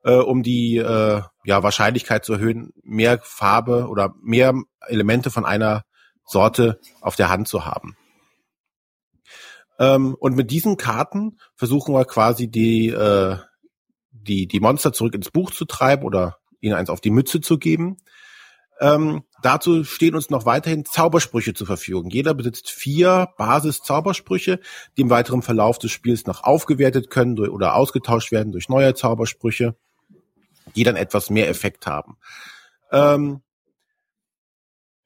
äh, 0.04 0.12
um 0.12 0.42
die 0.42 0.76
äh, 0.76 1.22
ja, 1.44 1.62
Wahrscheinlichkeit 1.62 2.24
zu 2.24 2.34
erhöhen, 2.34 2.72
mehr 2.82 3.20
Farbe 3.22 3.88
oder 3.88 4.14
mehr 4.20 4.54
Elemente 4.86 5.30
von 5.30 5.46
einer 5.46 5.84
Sorte 6.26 6.80
auf 7.00 7.16
der 7.16 7.30
Hand 7.30 7.48
zu 7.48 7.64
haben. 7.64 7.96
Ähm, 9.78 10.16
und 10.18 10.36
mit 10.36 10.50
diesen 10.50 10.76
Karten 10.76 11.38
versuchen 11.54 11.94
wir 11.94 12.04
quasi 12.04 12.50
die, 12.50 12.88
äh, 12.88 13.36
die, 14.10 14.48
die 14.48 14.60
Monster 14.60 14.92
zurück 14.92 15.14
ins 15.14 15.30
Buch 15.30 15.52
zu 15.52 15.64
treiben 15.64 16.04
oder 16.04 16.38
ihnen 16.60 16.74
eins 16.74 16.90
auf 16.90 17.00
die 17.00 17.10
Mütze 17.10 17.40
zu 17.40 17.58
geben. 17.58 17.96
Ähm, 18.80 19.24
dazu 19.42 19.84
stehen 19.84 20.14
uns 20.14 20.30
noch 20.30 20.46
weiterhin 20.46 20.84
Zaubersprüche 20.84 21.54
zur 21.54 21.66
Verfügung. 21.66 22.10
Jeder 22.10 22.34
besitzt 22.34 22.70
vier 22.70 23.28
Basis-Zaubersprüche, 23.36 24.60
die 24.96 25.02
im 25.02 25.10
weiteren 25.10 25.42
Verlauf 25.42 25.78
des 25.78 25.90
Spiels 25.90 26.26
noch 26.26 26.44
aufgewertet 26.44 27.10
können 27.10 27.36
durch, 27.36 27.50
oder 27.50 27.74
ausgetauscht 27.74 28.30
werden 28.30 28.52
durch 28.52 28.68
neue 28.68 28.94
Zaubersprüche, 28.94 29.74
die 30.76 30.84
dann 30.84 30.96
etwas 30.96 31.30
mehr 31.30 31.48
Effekt 31.48 31.86
haben. 31.86 32.16
Ähm, 32.92 33.42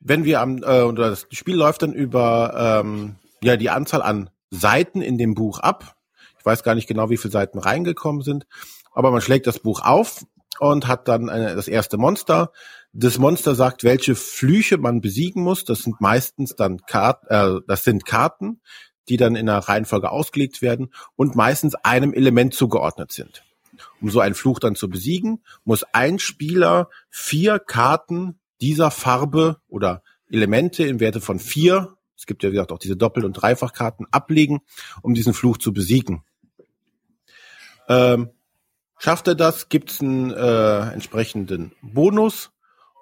wenn 0.01 0.25
wir 0.25 0.41
am, 0.41 0.63
äh, 0.63 0.83
oder 0.83 1.11
das 1.11 1.27
Spiel 1.31 1.57
läuft 1.57 1.83
dann 1.83 1.93
über 1.93 2.83
ähm, 2.85 3.17
ja 3.43 3.57
die 3.57 3.71
Anzahl 3.71 4.03
an 4.03 4.31
Seiten 4.51 5.01
in 5.01 5.17
dem 5.17 5.35
Buch 5.35 5.61
ab. 5.61 5.97
Ich 6.39 6.45
weiß 6.45 6.63
gar 6.63 6.75
nicht 6.75 6.89
genau, 6.89 7.09
wie 7.09 7.17
viele 7.17 7.33
Seiten 7.33 7.59
reingekommen 7.59 8.23
sind, 8.23 8.47
aber 8.93 9.11
man 9.11 9.21
schlägt 9.21 9.47
das 9.47 9.61
Buch 9.61 9.81
auf 9.81 10.25
und 10.59 10.89
hat 10.89 11.09
dann 11.09 11.31
eine, 11.31 11.55
das 11.55 11.69
erste 11.69 11.97
Monster. 11.97 12.53
Das 12.93 13.19
Monster 13.19 13.55
sagt, 13.55 13.85
welche 13.85 14.15
Flüche 14.15 14.77
man 14.77 15.01
besiegen 15.01 15.43
muss. 15.43 15.65
Das 15.65 15.81
sind 15.81 16.01
meistens 16.01 16.55
dann 16.57 16.79
Karten, 16.87 17.27
äh, 17.29 17.61
das 17.67 17.85
sind 17.85 18.05
Karten, 18.05 18.61
die 19.09 19.17
dann 19.17 19.35
in 19.35 19.49
einer 19.49 19.61
Reihenfolge 19.61 20.11
ausgelegt 20.11 20.61
werden 20.61 20.93
und 21.17 21.35
meistens 21.35 21.75
einem 21.75 22.13
Element 22.13 22.55
zugeordnet 22.55 23.11
sind. 23.13 23.45
Um 24.01 24.11
so 24.11 24.21
einen 24.21 24.35
Fluch 24.35 24.59
dann 24.59 24.77
zu 24.77 24.89
besiegen, 24.89 25.43
muss 25.65 25.85
ein 25.93 26.19
Spieler 26.19 26.91
vier 27.09 27.59
Karten 27.59 28.39
dieser 28.61 28.91
Farbe 28.91 29.57
oder 29.69 30.03
Elemente 30.31 30.85
in 30.85 31.01
Werte 31.01 31.21
von 31.21 31.39
vier, 31.39 31.97
es 32.17 32.27
gibt 32.27 32.43
ja 32.43 32.51
wie 32.51 32.55
gesagt 32.55 32.73
auch 32.73 32.79
diese 32.79 32.97
Doppel- 32.97 33.25
und 33.25 33.33
Dreifachkarten, 33.33 34.07
ablegen, 34.11 34.61
um 35.03 35.15
diesen 35.15 35.35
Fluch 35.35 35.59
zu 35.59 35.73
besiegen. 35.73 36.23
Ähm, 37.89 38.31
schafft 38.99 39.27
er 39.27 39.35
das, 39.35 39.69
gibt 39.69 39.91
es 39.91 40.01
einen 40.01 40.31
äh, 40.31 40.93
entsprechenden 40.93 41.73
Bonus 41.83 42.51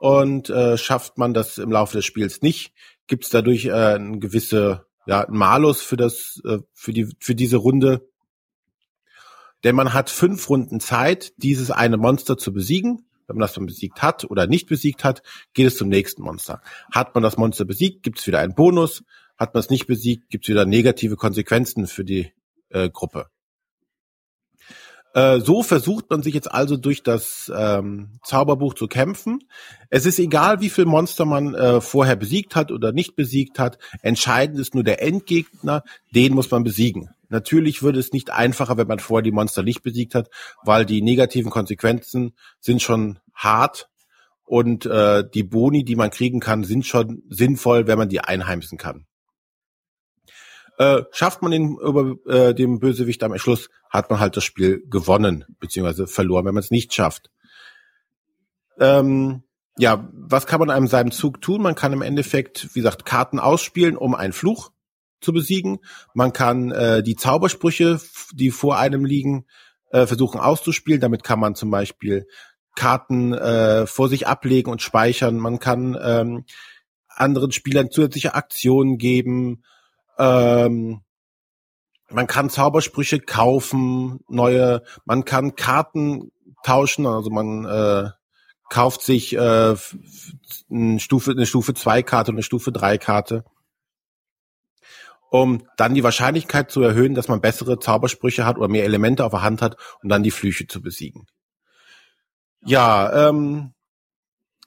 und 0.00 0.48
äh, 0.48 0.78
schafft 0.78 1.18
man 1.18 1.34
das 1.34 1.58
im 1.58 1.70
Laufe 1.70 1.98
des 1.98 2.06
Spiels 2.06 2.40
nicht, 2.40 2.72
gibt 3.06 3.24
es 3.24 3.30
dadurch 3.30 3.66
äh, 3.66 3.72
eine 3.72 4.18
gewisse 4.18 4.86
ja, 5.06 5.26
Malus 5.28 5.82
für 5.82 5.98
das 5.98 6.40
äh, 6.46 6.58
für 6.72 6.94
die 6.94 7.06
für 7.20 7.34
diese 7.34 7.58
Runde. 7.58 8.08
Denn 9.62 9.76
man 9.76 9.92
hat 9.92 10.08
fünf 10.08 10.48
Runden 10.48 10.80
Zeit, 10.80 11.34
dieses 11.36 11.70
eine 11.70 11.98
Monster 11.98 12.38
zu 12.38 12.50
besiegen. 12.50 13.04
Wenn 13.26 13.36
man 13.36 13.42
das 13.42 13.52
dann 13.52 13.66
besiegt 13.66 14.00
hat 14.00 14.24
oder 14.24 14.46
nicht 14.46 14.66
besiegt 14.68 15.04
hat, 15.04 15.22
geht 15.52 15.66
es 15.66 15.76
zum 15.76 15.88
nächsten 15.88 16.22
Monster. 16.22 16.62
Hat 16.90 17.14
man 17.14 17.22
das 17.22 17.36
Monster 17.36 17.66
besiegt, 17.66 18.02
gibt 18.02 18.20
es 18.20 18.26
wieder 18.26 18.38
einen 18.38 18.54
Bonus. 18.54 19.04
Hat 19.36 19.52
man 19.52 19.60
es 19.60 19.68
nicht 19.68 19.86
besiegt, 19.86 20.30
gibt 20.30 20.46
es 20.46 20.48
wieder 20.48 20.64
negative 20.64 21.16
Konsequenzen 21.16 21.86
für 21.86 22.04
die 22.04 22.32
äh, 22.70 22.88
Gruppe. 22.88 23.26
Äh, 25.12 25.40
so 25.40 25.62
versucht 25.62 26.08
man 26.10 26.22
sich 26.22 26.34
jetzt 26.34 26.50
also 26.50 26.76
durch 26.76 27.02
das 27.02 27.50
ähm, 27.54 28.10
Zauberbuch 28.24 28.74
zu 28.74 28.86
kämpfen. 28.86 29.40
Es 29.88 30.06
ist 30.06 30.18
egal, 30.18 30.60
wie 30.60 30.70
viel 30.70 30.84
Monster 30.84 31.24
man 31.24 31.54
äh, 31.54 31.80
vorher 31.80 32.16
besiegt 32.16 32.54
hat 32.54 32.70
oder 32.70 32.92
nicht 32.92 33.16
besiegt 33.16 33.58
hat. 33.58 33.78
Entscheidend 34.02 34.60
ist 34.60 34.74
nur 34.74 34.84
der 34.84 35.02
Endgegner, 35.02 35.82
den 36.14 36.34
muss 36.34 36.50
man 36.50 36.62
besiegen. 36.62 37.10
Natürlich 37.28 37.82
würde 37.82 37.98
es 37.98 38.12
nicht 38.12 38.30
einfacher, 38.30 38.76
wenn 38.76 38.88
man 38.88 38.98
vorher 38.98 39.22
die 39.22 39.32
Monster 39.32 39.62
nicht 39.62 39.82
besiegt 39.82 40.14
hat, 40.14 40.30
weil 40.64 40.84
die 40.84 41.02
negativen 41.02 41.50
Konsequenzen 41.50 42.34
sind 42.60 42.82
schon 42.82 43.18
hart 43.34 43.88
und 44.44 44.86
äh, 44.86 45.24
die 45.32 45.44
Boni, 45.44 45.84
die 45.84 45.96
man 45.96 46.10
kriegen 46.10 46.40
kann, 46.40 46.64
sind 46.64 46.86
schon 46.86 47.22
sinnvoll, 47.28 47.86
wenn 47.86 47.98
man 47.98 48.08
die 48.08 48.20
einheimsen 48.20 48.78
kann. 48.78 49.06
Äh, 50.80 51.04
schafft 51.12 51.42
man 51.42 51.50
den 51.50 51.76
über 51.76 52.16
äh, 52.26 52.54
dem 52.54 52.78
Bösewicht 52.78 53.22
am 53.22 53.36
Schluss, 53.36 53.68
hat 53.90 54.08
man 54.08 54.18
halt 54.18 54.38
das 54.38 54.44
Spiel 54.44 54.82
gewonnen, 54.88 55.44
beziehungsweise 55.58 56.06
verloren, 56.06 56.46
wenn 56.46 56.54
man 56.54 56.62
es 56.62 56.70
nicht 56.70 56.94
schafft. 56.94 57.30
Ähm, 58.78 59.42
ja, 59.76 60.08
was 60.14 60.46
kann 60.46 60.58
man 60.58 60.70
an 60.70 60.86
seinem 60.86 61.10
Zug 61.10 61.42
tun? 61.42 61.60
Man 61.60 61.74
kann 61.74 61.92
im 61.92 62.00
Endeffekt, 62.00 62.74
wie 62.74 62.78
gesagt, 62.78 63.04
Karten 63.04 63.38
ausspielen, 63.38 63.94
um 63.94 64.14
einen 64.14 64.32
Fluch 64.32 64.70
zu 65.20 65.34
besiegen. 65.34 65.80
Man 66.14 66.32
kann 66.32 66.70
äh, 66.70 67.02
die 67.02 67.16
Zaubersprüche, 67.16 68.00
die 68.32 68.50
vor 68.50 68.78
einem 68.78 69.04
liegen, 69.04 69.44
äh, 69.90 70.06
versuchen 70.06 70.40
auszuspielen. 70.40 71.02
Damit 71.02 71.24
kann 71.24 71.40
man 71.40 71.56
zum 71.56 71.70
Beispiel 71.70 72.26
Karten 72.74 73.34
äh, 73.34 73.86
vor 73.86 74.08
sich 74.08 74.26
ablegen 74.26 74.72
und 74.72 74.80
speichern. 74.80 75.36
Man 75.36 75.58
kann 75.58 75.94
ähm, 76.02 76.46
anderen 77.08 77.52
Spielern 77.52 77.90
zusätzliche 77.90 78.34
Aktionen 78.34 78.96
geben. 78.96 79.62
Ähm, 80.20 81.00
man 82.10 82.26
kann 82.26 82.50
Zaubersprüche 82.50 83.20
kaufen, 83.20 84.20
neue, 84.28 84.82
man 85.06 85.24
kann 85.24 85.54
Karten 85.54 86.30
tauschen, 86.62 87.06
also 87.06 87.30
man 87.30 87.64
äh, 87.64 88.10
kauft 88.68 89.00
sich 89.02 89.34
äh, 89.34 89.76
eine 90.70 91.00
Stufe, 91.00 91.30
eine 91.30 91.46
Stufe 91.46 91.72
2 91.72 92.02
Karte 92.02 92.32
und 92.32 92.36
eine 92.36 92.42
Stufe 92.42 92.70
3 92.70 92.98
Karte, 92.98 93.44
um 95.30 95.66
dann 95.76 95.94
die 95.94 96.04
Wahrscheinlichkeit 96.04 96.70
zu 96.70 96.82
erhöhen, 96.82 97.14
dass 97.14 97.28
man 97.28 97.40
bessere 97.40 97.78
Zaubersprüche 97.78 98.44
hat 98.44 98.58
oder 98.58 98.68
mehr 98.68 98.84
Elemente 98.84 99.24
auf 99.24 99.32
der 99.32 99.42
Hand 99.42 99.62
hat 99.62 99.76
und 100.02 100.10
dann 100.10 100.22
die 100.22 100.30
Flüche 100.30 100.66
zu 100.66 100.82
besiegen. 100.82 101.26
Ja, 102.62 103.28
ähm, 103.28 103.72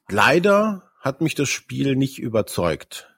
leider 0.10 0.90
hat 1.00 1.22
mich 1.22 1.36
das 1.36 1.50
Spiel 1.50 1.96
nicht 1.96 2.18
überzeugt 2.18 3.13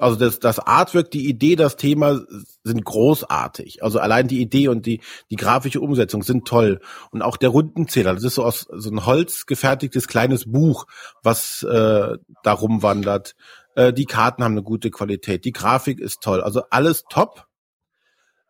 also 0.00 0.16
das, 0.16 0.38
das 0.38 0.58
Artwork, 0.58 1.10
die 1.10 1.28
Idee, 1.28 1.56
das 1.56 1.76
Thema 1.76 2.20
sind 2.62 2.84
großartig. 2.84 3.82
Also 3.82 3.98
allein 3.98 4.28
die 4.28 4.40
Idee 4.40 4.68
und 4.68 4.86
die, 4.86 5.00
die 5.30 5.36
grafische 5.36 5.80
Umsetzung 5.80 6.22
sind 6.22 6.46
toll. 6.46 6.80
Und 7.10 7.22
auch 7.22 7.36
der 7.36 7.50
Rundenzähler, 7.50 8.14
das 8.14 8.24
ist 8.24 8.34
so 8.36 8.44
aus 8.44 8.66
so 8.70 8.90
ein 8.90 9.06
Holz 9.06 9.46
gefertigtes 9.46 10.08
kleines 10.08 10.50
Buch, 10.50 10.86
was 11.22 11.62
äh, 11.62 12.16
da 12.42 12.52
rumwandert. 12.52 13.34
Äh, 13.74 13.92
die 13.92 14.06
Karten 14.06 14.44
haben 14.44 14.52
eine 14.52 14.62
gute 14.62 14.90
Qualität, 14.90 15.44
die 15.44 15.52
Grafik 15.52 16.00
ist 16.00 16.20
toll. 16.20 16.40
Also 16.40 16.62
alles 16.70 17.04
top. 17.08 17.46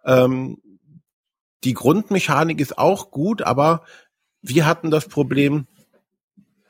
Ähm, 0.04 0.58
die 1.64 1.74
Grundmechanik 1.74 2.60
ist 2.60 2.78
auch 2.78 3.10
gut, 3.10 3.42
aber 3.42 3.84
wir 4.42 4.66
hatten 4.66 4.90
das 4.90 5.08
Problem, 5.08 5.66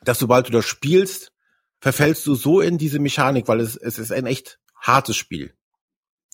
dass 0.03 0.19
sobald 0.19 0.47
du 0.47 0.51
das 0.51 0.65
spielst, 0.65 1.33
verfällst 1.81 2.25
du 2.25 2.35
so 2.35 2.61
in 2.61 2.77
diese 2.77 2.99
Mechanik, 2.99 3.47
weil 3.47 3.59
es, 3.59 3.75
es 3.75 3.99
ist 3.99 4.11
ein 4.11 4.25
echt 4.25 4.59
hartes 4.85 5.17
Spiel. 5.17 5.53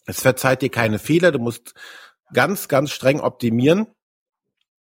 Es 0.06 0.22
verzeiht 0.22 0.62
dir 0.62 0.70
keine 0.70 1.00
Fehler, 1.00 1.32
du 1.32 1.40
musst 1.40 1.74
ganz, 2.34 2.68
ganz 2.68 2.92
streng 2.92 3.20
optimieren. 3.20 3.88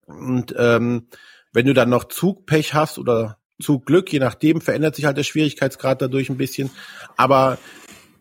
Und 0.05 0.53
ähm, 0.57 1.07
wenn 1.53 1.65
du 1.65 1.73
dann 1.73 1.89
noch 1.89 2.05
Zugpech 2.05 2.73
hast 2.73 2.97
oder 2.97 3.37
Zugglück, 3.61 4.11
je 4.11 4.19
nachdem, 4.19 4.61
verändert 4.61 4.95
sich 4.95 5.05
halt 5.05 5.17
der 5.17 5.23
Schwierigkeitsgrad 5.23 6.01
dadurch 6.01 6.29
ein 6.29 6.37
bisschen. 6.37 6.71
Aber 7.17 7.57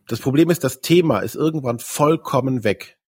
das 0.07 0.21
Problem 0.21 0.51
ist, 0.51 0.65
das 0.65 0.81
Thema 0.81 1.21
ist 1.21 1.35
irgendwann 1.35 1.79
vollkommen 1.79 2.65
weg. 2.65 2.99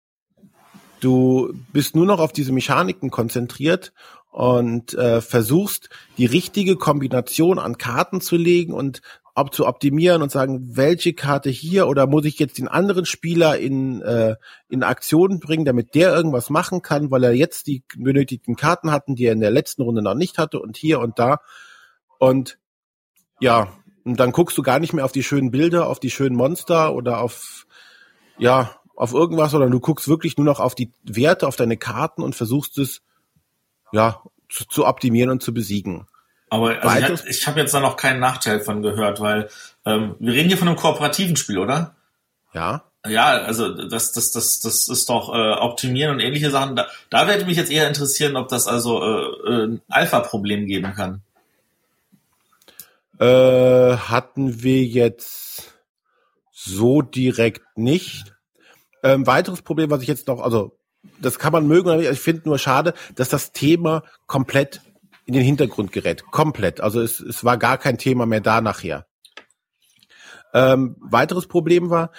Du 1.01 1.53
bist 1.73 1.97
nur 1.97 2.07
noch 2.07 2.21
auf 2.21 2.33
diese 2.33 2.53
Mechaniken 2.53 3.11
konzentriert 3.11 3.93
und 4.31 4.95
äh, 4.95 5.21
versuchst, 5.21 5.91
die 6.17 6.27
richtige 6.27 6.77
Kombination 6.77 7.59
an 7.59 7.77
Karten 7.77 8.21
zu 8.21 8.37
legen 8.37 8.73
und 8.73 9.03
ob 9.35 9.55
zu 9.55 9.67
optimieren 9.67 10.21
und 10.21 10.31
sagen, 10.31 10.77
welche 10.77 11.15
Karte 11.15 11.49
hier 11.49 11.89
oder 11.89 12.07
muss 12.07 12.27
ich 12.27 12.39
jetzt 12.39 12.59
den 12.59 12.69
anderen 12.69 13.07
Spieler 13.07 13.59
in, 13.59 14.03
äh, 14.03 14.37
in 14.69 14.83
Aktion 14.83 15.41
bringen, 15.41 15.65
damit 15.65 15.95
der 15.95 16.15
irgendwas 16.15 16.51
machen 16.51 16.83
kann, 16.83 17.11
weil 17.11 17.25
er 17.25 17.33
jetzt 17.33 17.67
die 17.67 17.83
benötigten 17.97 18.57
Karten 18.57 18.91
hatten, 18.91 19.15
die 19.15 19.25
er 19.25 19.33
in 19.33 19.41
der 19.41 19.51
letzten 19.51 19.83
Runde 19.83 20.03
noch 20.03 20.15
nicht 20.15 20.37
hatte 20.37 20.61
und 20.61 20.77
hier 20.77 21.01
und 21.01 21.19
da. 21.19 21.41
Und 22.19 22.59
ja, 23.41 23.73
und 24.05 24.21
dann 24.21 24.33
guckst 24.33 24.59
du 24.59 24.63
gar 24.63 24.79
nicht 24.79 24.93
mehr 24.93 25.05
auf 25.05 25.13
die 25.13 25.23
schönen 25.23 25.51
Bilder, 25.51 25.89
auf 25.89 25.99
die 25.99 26.11
schönen 26.11 26.37
Monster 26.37 26.95
oder 26.95 27.21
auf, 27.21 27.67
ja, 28.37 28.77
auf 28.95 29.15
irgendwas, 29.15 29.53
sondern 29.53 29.71
du 29.71 29.81
guckst 29.81 30.09
wirklich 30.09 30.37
nur 30.37 30.45
noch 30.45 30.61
auf 30.61 30.75
die 30.75 30.93
Werte, 31.05 31.49
auf 31.49 31.57
deine 31.57 31.79
Karten 31.79 32.23
und 32.23 32.35
versuchst 32.35 32.77
es, 32.79 33.01
ja, 33.93 34.23
zu, 34.51 34.67
zu 34.67 34.87
optimieren 34.87 35.31
und 35.31 35.43
zu 35.43 35.55
besiegen. 35.55 36.07
Aber 36.53 36.85
also 36.85 37.15
ich, 37.15 37.39
ich 37.39 37.47
habe 37.47 37.61
jetzt 37.61 37.73
da 37.73 37.81
noch 37.81 37.97
keinen 37.97 38.21
Nachteil 38.21 38.61
von 38.61 38.83
gehört, 38.83 39.21
weil 39.21 39.49
ähm, 39.87 40.17
wir 40.19 40.35
reden 40.35 40.51
hier 40.51 40.59
von 40.59 40.69
einem 40.69 40.77
kooperativen 40.77 41.35
Spiel, 41.35 41.57
oder? 41.57 41.95
Ja. 42.53 42.85
Ja, 43.09 43.25
also 43.25 43.71
das, 43.71 44.13
das, 44.13 44.33
das, 44.33 44.61
das 44.61 44.87
ist 44.87 45.09
doch 45.09 45.35
äh, 45.35 45.53
optimieren 45.53 46.13
und 46.13 46.21
ähnliche 46.21 46.51
Sachen. 46.51 46.77
Da, 46.77 46.89
da 47.09 47.27
werde 47.27 47.47
mich 47.47 47.57
jetzt 47.57 47.73
eher 47.73 47.89
interessieren, 47.89 48.37
ob 48.37 48.49
das 48.49 48.67
also 48.67 49.03
äh, 49.03 49.49
äh 49.49 49.65
ein 49.65 49.81
Alpha-Problem 49.89 50.67
geben 50.67 50.93
kann. 50.95 51.23
Äh, 53.19 53.97
hatten 53.97 54.63
wir 54.63 54.85
jetzt 54.85 55.73
so 56.53 57.01
direkt 57.01 57.79
nicht. 57.79 58.35
Ähm, 59.03 59.27
weiteres 59.27 59.63
Problem, 59.63 59.91
was 59.91 60.03
ich 60.03 60.09
jetzt 60.09 60.29
noch, 60.29 60.43
also 60.43 60.77
das 61.19 61.39
kann 61.39 61.53
man 61.55 61.67
mögen, 61.67 61.99
ich 61.99 62.21
finde 62.21 62.43
nur 62.45 62.59
schade, 62.59 62.93
dass 63.15 63.31
das 63.31 63.53
Thema 63.53 64.03
komplett 64.27 64.83
in 65.25 65.35
den 65.35 65.43
Hintergrund 65.43 65.93
gerät. 65.93 66.25
Komplett. 66.31 66.81
Also 66.81 67.01
es, 67.01 67.21
es 67.21 67.45
war 67.45 67.57
gar 67.57 67.79
kein 67.79 67.99
Thema 67.99 68.27
mehr 68.27 68.41
da 68.41 68.61
nachher. 68.61 69.07
Ähm, 70.55 70.97
weiteres 71.01 71.47
Problem 71.47 71.91
war, 71.91 72.13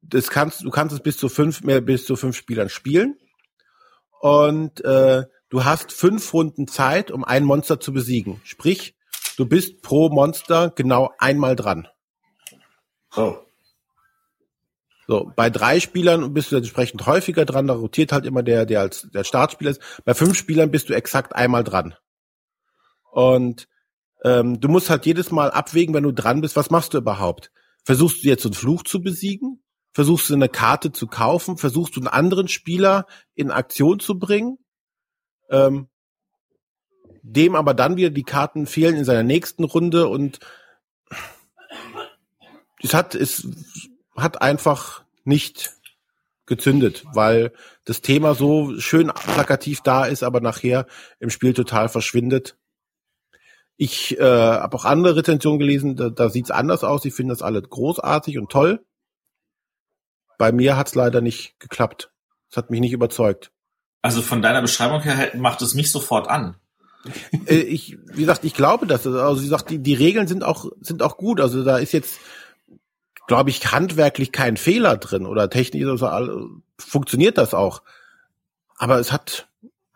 das 0.00 0.30
kannst, 0.30 0.62
du 0.64 0.70
kannst 0.70 0.94
es 0.94 1.02
bis 1.02 1.16
zu 1.18 1.28
fünf, 1.28 1.62
mehr 1.62 1.80
bis 1.80 2.06
zu 2.06 2.16
fünf 2.16 2.36
Spielern 2.36 2.68
spielen. 2.68 3.18
Und 4.20 4.84
äh, 4.84 5.24
du 5.50 5.64
hast 5.64 5.92
fünf 5.92 6.32
Runden 6.32 6.68
Zeit, 6.68 7.10
um 7.10 7.24
ein 7.24 7.44
Monster 7.44 7.80
zu 7.80 7.92
besiegen. 7.92 8.40
Sprich, 8.44 8.96
du 9.36 9.46
bist 9.46 9.82
pro 9.82 10.08
Monster 10.08 10.72
genau 10.74 11.10
einmal 11.18 11.56
dran. 11.56 11.88
Oh. 13.14 13.36
So, 15.08 15.30
bei 15.36 15.50
drei 15.50 15.78
Spielern 15.78 16.34
bist 16.34 16.50
du 16.50 16.56
entsprechend 16.56 17.06
häufiger 17.06 17.44
dran, 17.44 17.68
da 17.68 17.74
rotiert 17.74 18.10
halt 18.10 18.26
immer 18.26 18.42
der, 18.42 18.66
der 18.66 18.80
als 18.80 19.08
der 19.14 19.22
Startspieler 19.22 19.70
ist. 19.70 19.80
Bei 20.04 20.14
fünf 20.14 20.36
Spielern 20.36 20.70
bist 20.70 20.88
du 20.88 20.94
exakt 20.94 21.36
einmal 21.36 21.62
dran. 21.62 21.94
Und 23.16 23.66
ähm, 24.24 24.60
du 24.60 24.68
musst 24.68 24.90
halt 24.90 25.06
jedes 25.06 25.30
Mal 25.30 25.50
abwägen, 25.50 25.94
wenn 25.94 26.02
du 26.02 26.12
dran 26.12 26.42
bist, 26.42 26.54
was 26.54 26.68
machst 26.68 26.92
du 26.92 26.98
überhaupt? 26.98 27.50
Versuchst 27.82 28.22
du 28.22 28.28
jetzt 28.28 28.44
einen 28.44 28.52
Fluch 28.52 28.82
zu 28.82 29.00
besiegen? 29.00 29.62
Versuchst 29.94 30.28
du 30.28 30.34
eine 30.34 30.50
Karte 30.50 30.92
zu 30.92 31.06
kaufen? 31.06 31.56
Versuchst 31.56 31.96
du 31.96 32.00
einen 32.00 32.08
anderen 32.08 32.46
Spieler 32.46 33.06
in 33.34 33.50
Aktion 33.50 34.00
zu 34.00 34.18
bringen? 34.18 34.58
Ähm, 35.48 35.88
dem 37.22 37.54
aber 37.54 37.72
dann 37.72 37.96
wieder 37.96 38.10
die 38.10 38.22
Karten 38.22 38.66
fehlen 38.66 38.96
in 38.96 39.06
seiner 39.06 39.22
nächsten 39.22 39.64
Runde 39.64 40.08
und 40.08 40.38
es 42.82 42.92
hat, 42.92 43.14
es 43.14 43.48
hat 44.14 44.42
einfach 44.42 45.04
nicht 45.24 45.72
gezündet, 46.44 47.06
weil 47.14 47.54
das 47.86 48.02
Thema 48.02 48.34
so 48.34 48.78
schön 48.78 49.06
plakativ 49.06 49.80
da 49.80 50.04
ist, 50.04 50.22
aber 50.22 50.42
nachher 50.42 50.86
im 51.18 51.30
Spiel 51.30 51.54
total 51.54 51.88
verschwindet. 51.88 52.58
Ich 53.76 54.18
äh, 54.18 54.22
habe 54.22 54.76
auch 54.76 54.84
andere 54.84 55.16
Rezensionen 55.16 55.58
gelesen, 55.58 55.96
da, 55.96 56.08
da 56.08 56.30
sieht's 56.30 56.50
anders 56.50 56.82
aus. 56.82 57.04
Ich 57.04 57.14
finde 57.14 57.32
das 57.34 57.42
alle 57.42 57.60
großartig 57.60 58.38
und 58.38 58.50
toll. 58.50 58.84
Bei 60.38 60.52
mir 60.52 60.76
hat's 60.76 60.94
leider 60.94 61.20
nicht 61.20 61.58
geklappt. 61.60 62.10
Es 62.50 62.56
hat 62.56 62.70
mich 62.70 62.80
nicht 62.80 62.92
überzeugt. 62.92 63.52
Also 64.02 64.22
von 64.22 64.40
deiner 64.40 64.62
Beschreibung 64.62 65.02
her 65.02 65.30
macht 65.34 65.62
es 65.62 65.74
mich 65.74 65.90
sofort 65.90 66.28
an. 66.28 66.56
äh, 67.46 67.56
ich, 67.56 67.98
wie 68.06 68.20
gesagt, 68.20 68.44
ich 68.44 68.54
glaube 68.54 68.86
das. 68.86 69.06
Also 69.06 69.40
wie 69.40 69.46
gesagt, 69.46 69.70
die, 69.70 69.78
die 69.78 69.94
Regeln 69.94 70.26
sind 70.26 70.44
auch 70.44 70.70
sind 70.80 71.02
auch 71.02 71.16
gut. 71.16 71.40
Also 71.40 71.64
da 71.64 71.78
ist 71.78 71.92
jetzt, 71.92 72.18
glaube 73.26 73.50
ich, 73.50 73.72
handwerklich 73.72 74.32
kein 74.32 74.56
Fehler 74.56 74.96
drin 74.96 75.26
oder 75.26 75.50
technisch 75.50 76.02
also, 76.02 76.50
funktioniert 76.78 77.38
das 77.38 77.52
auch. 77.54 77.82
Aber 78.76 78.98
es 78.98 79.12
hat 79.12 79.48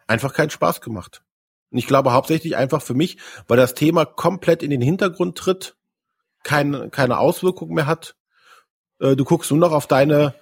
einfach 0.07 0.35
keinen 0.35 0.51
Spaß 0.51 0.81
gemacht. 0.81 1.23
Und 1.71 1.79
ich 1.79 1.87
glaube 1.87 2.13
hauptsächlich 2.13 2.57
einfach 2.57 2.83
für 2.83 2.95
mich, 2.95 3.19
weil 3.49 3.57
das 3.57 3.75
Thema 3.75 4.05
komplett 4.05 4.63
in 4.63 4.71
den 4.71 4.83
Hintergrund 4.83 5.39
tritt, 5.39 5.77
keine, 6.43 6.91
keine 6.91 7.19
Auswirkung 7.19 7.75
mehr 7.75 7.87
hat 7.87 8.17
äh, 9.01 9.17
du 9.17 9.25
guckst 9.25 9.51
nur 9.51 9.61
noch 9.61 9.73
auf 9.73 9.87
deine 9.87 10.35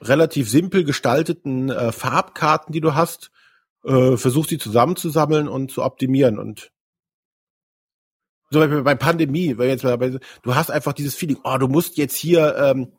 relativ 0.00 0.48
simpel 0.48 0.84
gestalteten 0.84 1.70
äh, 1.70 1.92
Farbkarten, 1.92 2.72
die 2.72 2.80
du 2.80 2.94
hast, 2.94 3.30
äh, 3.84 4.16
versuchst 4.16 4.50
die 4.50 4.58
zusammenzusammeln 4.58 5.48
und 5.48 5.70
zu 5.70 5.82
optimieren 5.82 6.38
und 6.38 6.70
so 8.50 8.60
bei 8.60 8.94
Pandemie, 8.94 9.58
weil 9.58 9.68
jetzt 9.68 9.84
du 9.84 10.54
hast 10.54 10.70
einfach 10.70 10.94
dieses 10.94 11.14
Feeling, 11.14 11.36
oh, 11.44 11.58
du 11.58 11.68
musst 11.68 11.98
jetzt 11.98 12.16
hier 12.16 12.56
ähm, 12.56 12.92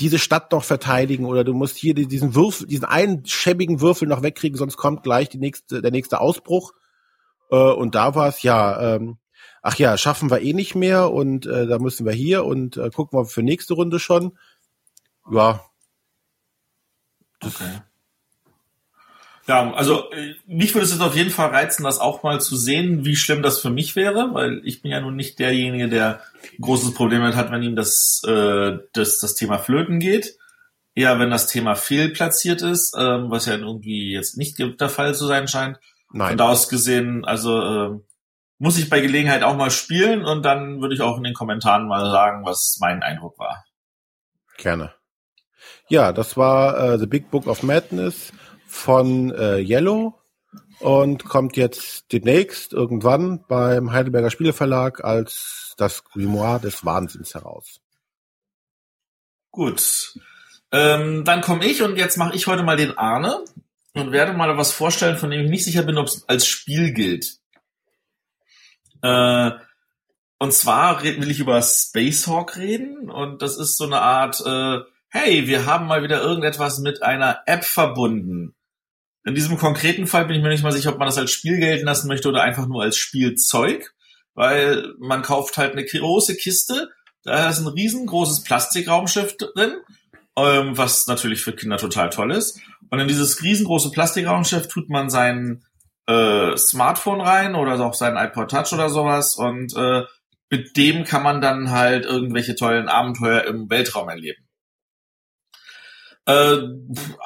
diese 0.00 0.18
Stadt 0.18 0.50
noch 0.50 0.64
verteidigen 0.64 1.24
oder 1.24 1.44
du 1.44 1.54
musst 1.54 1.76
hier 1.76 1.94
diesen 1.94 2.34
Würfel, 2.34 2.66
diesen 2.66 2.84
einen 2.84 3.24
schäbigen 3.24 3.80
Würfel 3.80 4.08
noch 4.08 4.24
wegkriegen, 4.24 4.58
sonst 4.58 4.76
kommt 4.76 5.04
gleich 5.04 5.28
die 5.28 5.38
nächste, 5.38 5.82
der 5.82 5.92
nächste 5.92 6.20
Ausbruch. 6.20 6.72
Äh, 7.50 7.56
und 7.56 7.94
da 7.94 8.14
war 8.14 8.28
es 8.28 8.42
ja, 8.42 8.94
ähm, 8.96 9.18
ach 9.62 9.76
ja, 9.76 9.96
schaffen 9.96 10.30
wir 10.30 10.40
eh 10.40 10.52
nicht 10.52 10.74
mehr 10.74 11.10
und 11.10 11.46
äh, 11.46 11.66
da 11.66 11.78
müssen 11.78 12.06
wir 12.06 12.12
hier 12.12 12.44
und 12.44 12.76
äh, 12.76 12.90
gucken 12.90 13.18
wir 13.18 13.26
für 13.26 13.42
nächste 13.42 13.74
Runde 13.74 13.98
schon. 13.98 14.38
Ja. 15.30 15.64
Okay. 17.42 17.80
Ja, 19.48 19.72
also 19.72 20.10
äh, 20.10 20.34
mich 20.46 20.74
würde 20.74 20.84
es 20.84 21.00
auf 21.00 21.16
jeden 21.16 21.30
Fall 21.30 21.48
reizen, 21.48 21.82
das 21.82 22.00
auch 22.00 22.22
mal 22.22 22.38
zu 22.38 22.54
sehen, 22.54 23.06
wie 23.06 23.16
schlimm 23.16 23.42
das 23.42 23.60
für 23.60 23.70
mich 23.70 23.96
wäre, 23.96 24.34
weil 24.34 24.60
ich 24.64 24.82
bin 24.82 24.90
ja 24.90 25.00
nun 25.00 25.16
nicht 25.16 25.38
derjenige, 25.38 25.88
der 25.88 26.20
großes 26.60 26.92
Problem 26.92 27.22
hat, 27.22 27.50
wenn 27.50 27.62
ihm 27.62 27.74
das, 27.74 28.22
äh, 28.26 28.78
das, 28.92 29.20
das 29.20 29.34
Thema 29.34 29.58
Flöten 29.58 30.00
geht. 30.00 30.36
Eher 30.94 31.18
wenn 31.18 31.30
das 31.30 31.46
Thema 31.46 31.76
fehlplatziert 31.76 32.60
ist, 32.60 32.94
ähm, 32.98 33.30
was 33.30 33.46
ja 33.46 33.56
irgendwie 33.56 34.12
jetzt 34.12 34.36
nicht 34.36 34.58
der 34.58 34.88
Fall 34.90 35.14
zu 35.14 35.26
sein 35.26 35.48
scheint. 35.48 35.78
Nein. 36.12 36.30
Von 36.30 36.38
da 36.38 36.48
aus 36.48 36.68
gesehen, 36.68 37.24
also 37.24 37.60
äh, 37.60 38.00
muss 38.58 38.78
ich 38.78 38.90
bei 38.90 39.00
Gelegenheit 39.00 39.42
auch 39.42 39.56
mal 39.56 39.70
spielen 39.70 40.24
und 40.24 40.42
dann 40.42 40.80
würde 40.80 40.94
ich 40.94 41.00
auch 41.00 41.16
in 41.16 41.24
den 41.24 41.34
Kommentaren 41.34 41.86
mal 41.86 42.10
sagen, 42.10 42.44
was 42.44 42.78
mein 42.80 43.02
Eindruck 43.02 43.38
war. 43.38 43.64
Gerne. 44.56 44.94
Ja, 45.88 46.12
das 46.12 46.36
war 46.36 46.78
äh, 46.78 46.98
The 46.98 47.06
Big 47.06 47.30
Book 47.30 47.46
of 47.46 47.62
Madness 47.62 48.32
von 48.66 49.30
äh, 49.32 49.58
Yellow 49.58 50.18
und 50.80 51.24
kommt 51.24 51.56
jetzt 51.56 52.12
demnächst 52.12 52.72
irgendwann 52.72 53.44
beim 53.48 53.92
Heidelberger 53.92 54.30
Spieleverlag 54.30 55.04
als 55.04 55.74
das 55.76 56.04
Grimoire 56.04 56.60
des 56.60 56.84
Wahnsinns 56.84 57.34
heraus. 57.34 57.80
Gut. 59.50 60.18
Ähm, 60.70 61.24
dann 61.24 61.40
komme 61.40 61.64
ich 61.64 61.82
und 61.82 61.96
jetzt 61.96 62.18
mache 62.18 62.34
ich 62.34 62.46
heute 62.46 62.62
mal 62.62 62.76
den 62.76 62.98
Arne 62.98 63.44
und 63.94 64.12
werde 64.12 64.32
mal 64.32 64.56
was 64.56 64.72
vorstellen, 64.72 65.16
von 65.16 65.30
dem 65.30 65.44
ich 65.44 65.50
nicht 65.50 65.64
sicher 65.64 65.82
bin, 65.82 65.98
ob 65.98 66.06
es 66.06 66.28
als 66.28 66.46
Spiel 66.46 66.92
gilt. 66.92 67.38
Äh, 69.02 69.50
und 70.38 70.52
zwar 70.52 71.02
will 71.02 71.30
ich 71.30 71.40
über 71.40 71.60
Spacehawk 71.62 72.56
reden 72.56 73.10
und 73.10 73.42
das 73.42 73.56
ist 73.56 73.76
so 73.76 73.84
eine 73.84 74.00
Art, 74.00 74.40
äh, 74.44 74.78
hey, 75.08 75.48
wir 75.48 75.66
haben 75.66 75.86
mal 75.86 76.02
wieder 76.02 76.22
irgendetwas 76.22 76.78
mit 76.78 77.02
einer 77.02 77.40
App 77.46 77.64
verbunden. 77.64 78.54
In 79.24 79.34
diesem 79.34 79.58
konkreten 79.58 80.06
Fall 80.06 80.26
bin 80.26 80.36
ich 80.36 80.42
mir 80.42 80.48
nicht 80.48 80.62
mal 80.62 80.72
sicher, 80.72 80.92
ob 80.92 80.98
man 80.98 81.08
das 81.08 81.18
als 81.18 81.32
Spiel 81.32 81.58
gelten 81.58 81.86
lassen 81.86 82.08
möchte 82.08 82.28
oder 82.28 82.42
einfach 82.42 82.66
nur 82.66 82.82
als 82.82 82.96
Spielzeug, 82.96 83.92
weil 84.34 84.94
man 84.98 85.22
kauft 85.22 85.58
halt 85.58 85.72
eine 85.72 85.84
große 85.84 86.36
Kiste, 86.36 86.90
da 87.24 87.50
ist 87.50 87.58
ein 87.58 87.66
riesengroßes 87.66 88.44
Plastikraumschiff 88.44 89.36
drin, 89.36 89.80
ähm, 90.36 90.78
was 90.78 91.08
natürlich 91.08 91.42
für 91.42 91.52
Kinder 91.52 91.78
total 91.78 92.10
toll 92.10 92.32
ist. 92.32 92.60
Und 92.90 93.00
in 93.00 93.08
dieses 93.08 93.42
riesengroße 93.42 93.90
Plastikraumschiff 93.90 94.68
tut 94.68 94.88
man 94.88 95.10
seinen 95.10 95.64
äh, 96.06 96.56
Smartphone 96.56 97.20
rein 97.20 97.54
oder 97.54 97.78
auch 97.84 97.94
seinen 97.94 98.16
iPod 98.16 98.50
Touch 98.50 98.72
oder 98.72 98.88
sowas 98.88 99.36
und 99.36 99.76
äh, 99.76 100.04
mit 100.50 100.76
dem 100.76 101.04
kann 101.04 101.22
man 101.22 101.42
dann 101.42 101.70
halt 101.70 102.06
irgendwelche 102.06 102.54
tollen 102.54 102.88
Abenteuer 102.88 103.44
im 103.44 103.68
Weltraum 103.68 104.08
erleben. 104.08 104.42
Äh, 106.24 106.58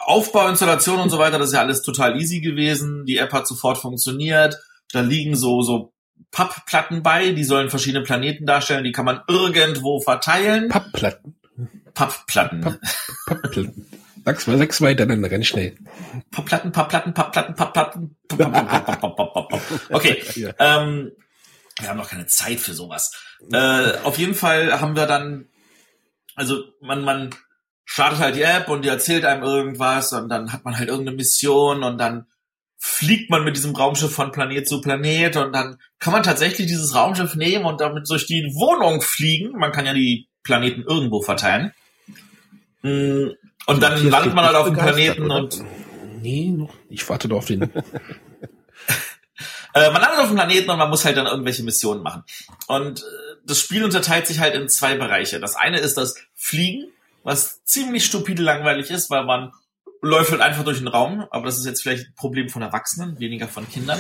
Aufbau, 0.04 0.48
Installation 0.48 1.00
und 1.00 1.10
so 1.10 1.18
weiter, 1.18 1.38
das 1.38 1.48
ist 1.48 1.54
ja 1.54 1.60
alles 1.60 1.82
total 1.82 2.20
easy 2.20 2.40
gewesen. 2.40 3.04
Die 3.04 3.18
App 3.18 3.32
hat 3.32 3.46
sofort 3.46 3.78
funktioniert. 3.78 4.56
Da 4.92 5.00
liegen 5.00 5.36
so, 5.36 5.62
so 5.62 5.92
Pappplatten 6.30 7.02
bei, 7.02 7.32
die 7.32 7.44
sollen 7.44 7.70
verschiedene 7.70 8.04
Planeten 8.04 8.46
darstellen, 8.46 8.84
die 8.84 8.92
kann 8.92 9.04
man 9.04 9.20
irgendwo 9.28 10.00
verteilen. 10.00 10.68
Pappplatten. 10.68 11.36
Pappplatten. 11.94 12.60
Papp, 12.60 12.80
Pappplatten. 13.26 13.86
Sechs, 14.24 14.44
sechs 14.44 14.80
weiter, 14.80 15.06
dann 15.06 15.24
renn 15.24 15.44
schnell. 15.44 15.76
Pappplatten, 16.30 16.72
Pappplatten, 16.72 17.14
Pappplatten, 17.14 17.54
Pappplatten. 17.54 18.16
Okay. 19.90 20.22
Ähm, 20.58 21.12
wir 21.80 21.88
haben 21.88 21.96
noch 21.96 22.10
keine 22.10 22.26
Zeit 22.26 22.60
für 22.60 22.74
sowas. 22.74 23.12
Äh, 23.52 23.98
auf 24.04 24.18
jeden 24.18 24.34
Fall 24.34 24.80
haben 24.80 24.94
wir 24.94 25.06
dann, 25.06 25.48
also 26.36 26.62
man, 26.80 27.02
man 27.02 27.30
startet 27.84 28.20
halt 28.20 28.36
die 28.36 28.42
App 28.42 28.68
und 28.68 28.84
die 28.84 28.88
erzählt 28.88 29.24
einem 29.24 29.42
irgendwas 29.42 30.12
und 30.12 30.28
dann 30.28 30.52
hat 30.52 30.64
man 30.64 30.78
halt 30.78 30.88
irgendeine 30.88 31.16
Mission 31.16 31.82
und 31.82 31.98
dann 31.98 32.26
fliegt 32.78 33.30
man 33.30 33.44
mit 33.44 33.56
diesem 33.56 33.76
Raumschiff 33.76 34.12
von 34.12 34.32
Planet 34.32 34.66
zu 34.68 34.80
Planet 34.80 35.36
und 35.36 35.52
dann 35.52 35.78
kann 35.98 36.12
man 36.12 36.22
tatsächlich 36.22 36.66
dieses 36.66 36.94
Raumschiff 36.94 37.34
nehmen 37.36 37.64
und 37.64 37.80
damit 37.80 38.08
durch 38.10 38.26
die 38.26 38.42
Wohnung 38.54 39.02
fliegen. 39.02 39.52
Man 39.52 39.72
kann 39.72 39.86
ja 39.86 39.94
die 39.94 40.28
Planeten 40.42 40.82
irgendwo 40.82 41.22
verteilen. 41.22 41.72
Mm, 42.82 43.28
und 43.66 43.82
dann 43.82 44.08
landet 44.08 44.34
man 44.34 44.44
halt 44.44 44.56
auf 44.56 44.66
dem 44.66 44.74
Planeten 44.74 45.30
und. 45.30 45.62
Nee, 46.20 46.50
noch. 46.50 46.72
Ich 46.88 47.08
warte 47.08 47.28
doch 47.28 47.38
auf 47.38 47.46
den. 47.46 47.70
Äh, 49.74 49.90
man 49.90 50.02
landet 50.02 50.18
auf 50.18 50.26
dem 50.26 50.34
Planeten 50.34 50.68
und 50.68 50.76
man 50.76 50.90
muss 50.90 51.06
halt 51.06 51.16
dann 51.16 51.26
irgendwelche 51.26 51.62
Missionen 51.62 52.02
machen. 52.02 52.24
Und 52.66 53.00
äh, 53.00 53.04
das 53.46 53.58
Spiel 53.58 53.82
unterteilt 53.82 54.26
sich 54.26 54.38
halt 54.38 54.54
in 54.54 54.68
zwei 54.68 54.96
Bereiche. 54.96 55.40
Das 55.40 55.56
eine 55.56 55.78
ist 55.78 55.96
das 55.96 56.14
Fliegen, 56.34 56.88
was 57.22 57.64
ziemlich 57.64 58.04
stupide 58.04 58.42
langweilig 58.42 58.90
ist, 58.90 59.08
weil 59.08 59.24
man 59.24 59.52
läuft 60.02 60.32
halt 60.32 60.42
einfach 60.42 60.64
durch 60.64 60.78
den 60.78 60.88
Raum, 60.88 61.26
aber 61.30 61.46
das 61.46 61.56
ist 61.56 61.64
jetzt 61.64 61.82
vielleicht 61.82 62.08
ein 62.08 62.14
Problem 62.16 62.50
von 62.50 62.60
Erwachsenen, 62.60 63.18
weniger 63.18 63.48
von 63.48 63.66
Kindern. 63.68 63.98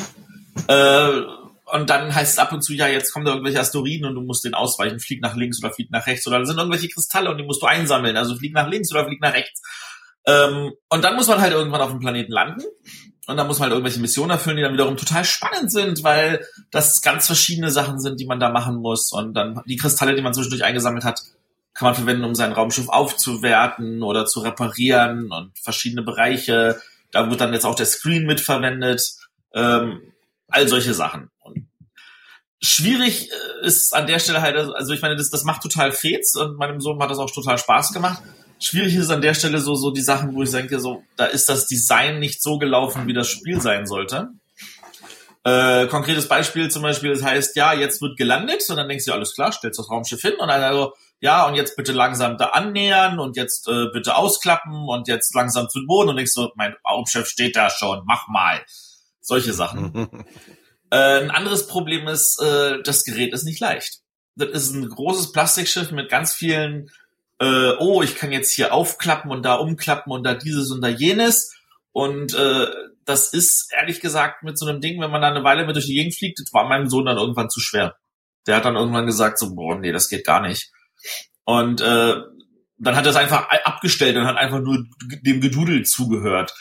Äh, 0.68 1.22
und 1.64 1.90
dann 1.90 2.14
heißt 2.14 2.34
es 2.34 2.38
ab 2.38 2.52
und 2.52 2.62
zu, 2.62 2.74
ja, 2.74 2.88
jetzt 2.88 3.12
kommen 3.12 3.24
da 3.24 3.32
irgendwelche 3.32 3.60
Asteroiden 3.60 4.06
und 4.06 4.14
du 4.14 4.20
musst 4.20 4.44
den 4.44 4.54
ausweichen, 4.54 5.00
flieg 5.00 5.22
nach 5.22 5.36
links 5.36 5.62
oder 5.62 5.72
flieg 5.72 5.90
nach 5.90 6.06
rechts 6.06 6.26
oder 6.26 6.38
da 6.38 6.44
sind 6.44 6.58
irgendwelche 6.58 6.88
Kristalle 6.88 7.30
und 7.30 7.38
die 7.38 7.44
musst 7.44 7.62
du 7.62 7.66
einsammeln, 7.66 8.16
also 8.16 8.36
flieg 8.36 8.52
nach 8.52 8.68
links 8.68 8.90
oder 8.92 9.06
flieg 9.06 9.20
nach 9.20 9.32
rechts. 9.32 9.62
Ähm, 10.26 10.72
und 10.88 11.04
dann 11.04 11.16
muss 11.16 11.28
man 11.28 11.40
halt 11.40 11.52
irgendwann 11.52 11.80
auf 11.80 11.90
dem 11.90 12.00
Planeten 12.00 12.32
landen 12.32 12.62
und 13.26 13.36
dann 13.36 13.46
muss 13.46 13.58
man 13.58 13.64
halt 13.64 13.72
irgendwelche 13.72 14.00
Missionen 14.00 14.30
erfüllen, 14.30 14.56
die 14.56 14.62
dann 14.62 14.72
wiederum 14.72 14.96
total 14.96 15.24
spannend 15.24 15.70
sind, 15.70 16.02
weil 16.02 16.44
das 16.70 17.02
ganz 17.02 17.26
verschiedene 17.26 17.70
Sachen 17.70 18.00
sind, 18.00 18.20
die 18.20 18.26
man 18.26 18.40
da 18.40 18.50
machen 18.50 18.76
muss 18.76 19.12
und 19.12 19.34
dann 19.34 19.62
die 19.66 19.76
Kristalle, 19.76 20.14
die 20.14 20.22
man 20.22 20.34
zwischendurch 20.34 20.64
eingesammelt 20.64 21.04
hat, 21.04 21.22
kann 21.74 21.86
man 21.86 21.94
verwenden, 21.94 22.24
um 22.24 22.34
sein 22.34 22.52
Raumschiff 22.52 22.88
aufzuwerten 22.88 24.02
oder 24.02 24.26
zu 24.26 24.40
reparieren 24.40 25.32
und 25.32 25.58
verschiedene 25.58 26.02
Bereiche. 26.02 26.80
Da 27.12 27.30
wird 27.30 27.40
dann 27.40 27.52
jetzt 27.52 27.64
auch 27.64 27.74
der 27.74 27.86
Screen 27.86 28.26
mitverwendet. 28.26 29.14
Ähm, 29.54 30.12
all 30.48 30.68
solche 30.68 30.94
Sachen. 30.94 31.30
Schwierig 32.62 33.30
äh, 33.30 33.66
ist 33.66 33.94
an 33.94 34.06
der 34.06 34.20
Stelle 34.20 34.40
halt, 34.40 34.56
also 34.56 34.92
ich 34.92 35.02
meine, 35.02 35.16
das, 35.16 35.30
das 35.30 35.44
macht 35.44 35.62
total 35.62 35.90
Fets 35.90 36.36
und 36.36 36.56
meinem 36.56 36.80
Sohn 36.80 37.00
hat 37.02 37.10
das 37.10 37.18
auch 37.18 37.30
total 37.30 37.58
Spaß 37.58 37.92
gemacht. 37.92 38.22
Schwierig 38.60 38.94
ist 38.94 39.10
an 39.10 39.20
der 39.20 39.34
Stelle 39.34 39.58
so, 39.58 39.74
so 39.74 39.90
die 39.90 40.02
Sachen, 40.02 40.34
wo 40.34 40.44
ich 40.44 40.50
denke, 40.52 40.78
so, 40.78 41.02
da 41.16 41.24
ist 41.24 41.48
das 41.48 41.66
Design 41.66 42.20
nicht 42.20 42.40
so 42.40 42.58
gelaufen, 42.58 43.08
wie 43.08 43.12
das 43.12 43.28
Spiel 43.28 43.60
sein 43.60 43.86
sollte. 43.86 44.28
Äh, 45.44 45.88
konkretes 45.88 46.28
Beispiel 46.28 46.70
zum 46.70 46.82
Beispiel, 46.82 47.10
das 47.10 47.24
heißt, 47.24 47.56
ja, 47.56 47.72
jetzt 47.72 48.00
wird 48.00 48.16
gelandet 48.16 48.62
und 48.70 48.76
dann 48.76 48.88
denkst 48.88 49.06
du, 49.06 49.12
alles 49.12 49.34
klar, 49.34 49.50
stellst 49.50 49.80
das 49.80 49.90
Raumschiff 49.90 50.20
hin 50.20 50.34
und 50.38 50.46
dann 50.46 50.62
also, 50.62 50.92
ja, 51.18 51.48
und 51.48 51.56
jetzt 51.56 51.74
bitte 51.76 51.90
langsam 51.90 52.38
da 52.38 52.50
annähern 52.50 53.18
und 53.18 53.36
jetzt 53.36 53.66
äh, 53.66 53.86
bitte 53.92 54.14
ausklappen 54.14 54.88
und 54.88 55.08
jetzt 55.08 55.34
langsam 55.34 55.68
zu 55.68 55.84
Boden 55.84 56.10
und 56.10 56.16
denkst 56.16 56.32
so, 56.32 56.52
mein 56.54 56.76
Raumschiff 56.88 57.26
steht 57.26 57.56
da 57.56 57.70
schon, 57.70 58.02
mach 58.06 58.28
mal. 58.28 58.64
Solche 59.20 59.52
Sachen. 59.52 60.08
äh, 60.92 61.22
ein 61.22 61.30
anderes 61.30 61.66
Problem 61.66 62.06
ist, 62.06 62.38
äh, 62.42 62.82
das 62.82 63.04
Gerät 63.04 63.32
ist 63.32 63.44
nicht 63.44 63.60
leicht. 63.60 64.00
Das 64.36 64.50
ist 64.50 64.74
ein 64.74 64.86
großes 64.86 65.32
Plastikschiff 65.32 65.90
mit 65.90 66.10
ganz 66.10 66.34
vielen, 66.34 66.90
äh, 67.40 67.72
oh, 67.78 68.02
ich 68.02 68.14
kann 68.14 68.30
jetzt 68.30 68.52
hier 68.52 68.74
aufklappen 68.74 69.30
und 69.30 69.42
da 69.42 69.54
umklappen 69.54 70.12
und 70.12 70.22
da 70.22 70.34
dieses 70.34 70.70
und 70.70 70.82
da 70.82 70.88
jenes. 70.88 71.54
Und 71.92 72.34
äh, 72.34 72.66
das 73.06 73.32
ist 73.32 73.72
ehrlich 73.72 74.00
gesagt 74.00 74.42
mit 74.42 74.58
so 74.58 74.66
einem 74.66 74.82
Ding, 74.82 75.00
wenn 75.00 75.10
man 75.10 75.22
da 75.22 75.28
eine 75.28 75.42
Weile 75.42 75.66
mit 75.66 75.76
durch 75.76 75.86
die 75.86 75.94
Gegend 75.94 76.14
fliegt, 76.14 76.38
das 76.38 76.52
war 76.52 76.68
meinem 76.68 76.90
Sohn 76.90 77.06
dann 77.06 77.16
irgendwann 77.16 77.48
zu 77.48 77.60
schwer. 77.60 77.96
Der 78.46 78.56
hat 78.56 78.66
dann 78.66 78.76
irgendwann 78.76 79.06
gesagt, 79.06 79.38
so, 79.38 79.54
boah, 79.54 79.78
nee, 79.78 79.92
das 79.92 80.10
geht 80.10 80.26
gar 80.26 80.42
nicht. 80.42 80.72
Und 81.44 81.80
äh, 81.80 82.16
dann 82.76 82.96
hat 82.96 83.06
er 83.06 83.10
es 83.10 83.16
einfach 83.16 83.48
abgestellt 83.64 84.18
und 84.18 84.26
hat 84.26 84.36
einfach 84.36 84.60
nur 84.60 84.84
dem 85.22 85.40
Gedudel 85.40 85.86
zugehört, 85.86 86.52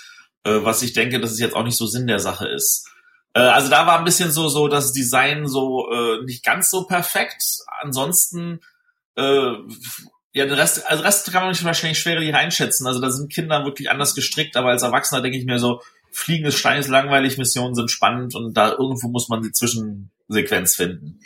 äh, 0.45 0.59
was 0.63 0.83
ich 0.83 0.93
denke, 0.93 1.19
dass 1.19 1.31
es 1.31 1.39
jetzt 1.39 1.55
auch 1.55 1.63
nicht 1.65 1.77
so 1.77 1.85
Sinn 1.85 2.07
der 2.07 2.19
Sache 2.19 2.47
ist. 2.47 2.87
Äh, 3.33 3.41
also 3.41 3.69
da 3.69 3.87
war 3.87 3.99
ein 3.99 4.05
bisschen 4.05 4.31
so 4.31 4.49
so 4.49 4.67
das 4.67 4.93
Design 4.93 5.47
so 5.47 5.89
äh, 5.91 6.23
nicht 6.23 6.43
ganz 6.43 6.69
so 6.69 6.85
perfekt. 6.85 7.43
Ansonsten 7.81 8.59
äh, 9.15 9.53
ja, 10.33 10.45
den 10.45 10.53
Rest, 10.53 10.89
also 10.89 11.03
Rest 11.03 11.31
kann 11.31 11.41
man 11.41 11.51
nicht 11.51 11.63
wahrscheinlich 11.63 11.99
schwerlich 11.99 12.33
einschätzen. 12.33 12.87
Also 12.87 13.01
da 13.01 13.09
sind 13.09 13.31
Kinder 13.31 13.65
wirklich 13.65 13.89
anders 13.89 14.15
gestrickt, 14.15 14.55
aber 14.55 14.69
als 14.69 14.83
Erwachsener 14.83 15.21
denke 15.21 15.37
ich 15.37 15.45
mir 15.45 15.59
so, 15.59 15.81
fliegendes 16.11 16.57
Stein 16.57 16.79
ist 16.79 16.87
langweilig, 16.87 17.37
Missionen 17.37 17.75
sind 17.75 17.91
spannend 17.91 18.35
und 18.35 18.55
da 18.55 18.71
irgendwo 18.71 19.09
muss 19.09 19.29
man 19.29 19.41
die 19.41 19.51
Zwischensequenz 19.51 20.75
finden. 20.75 21.19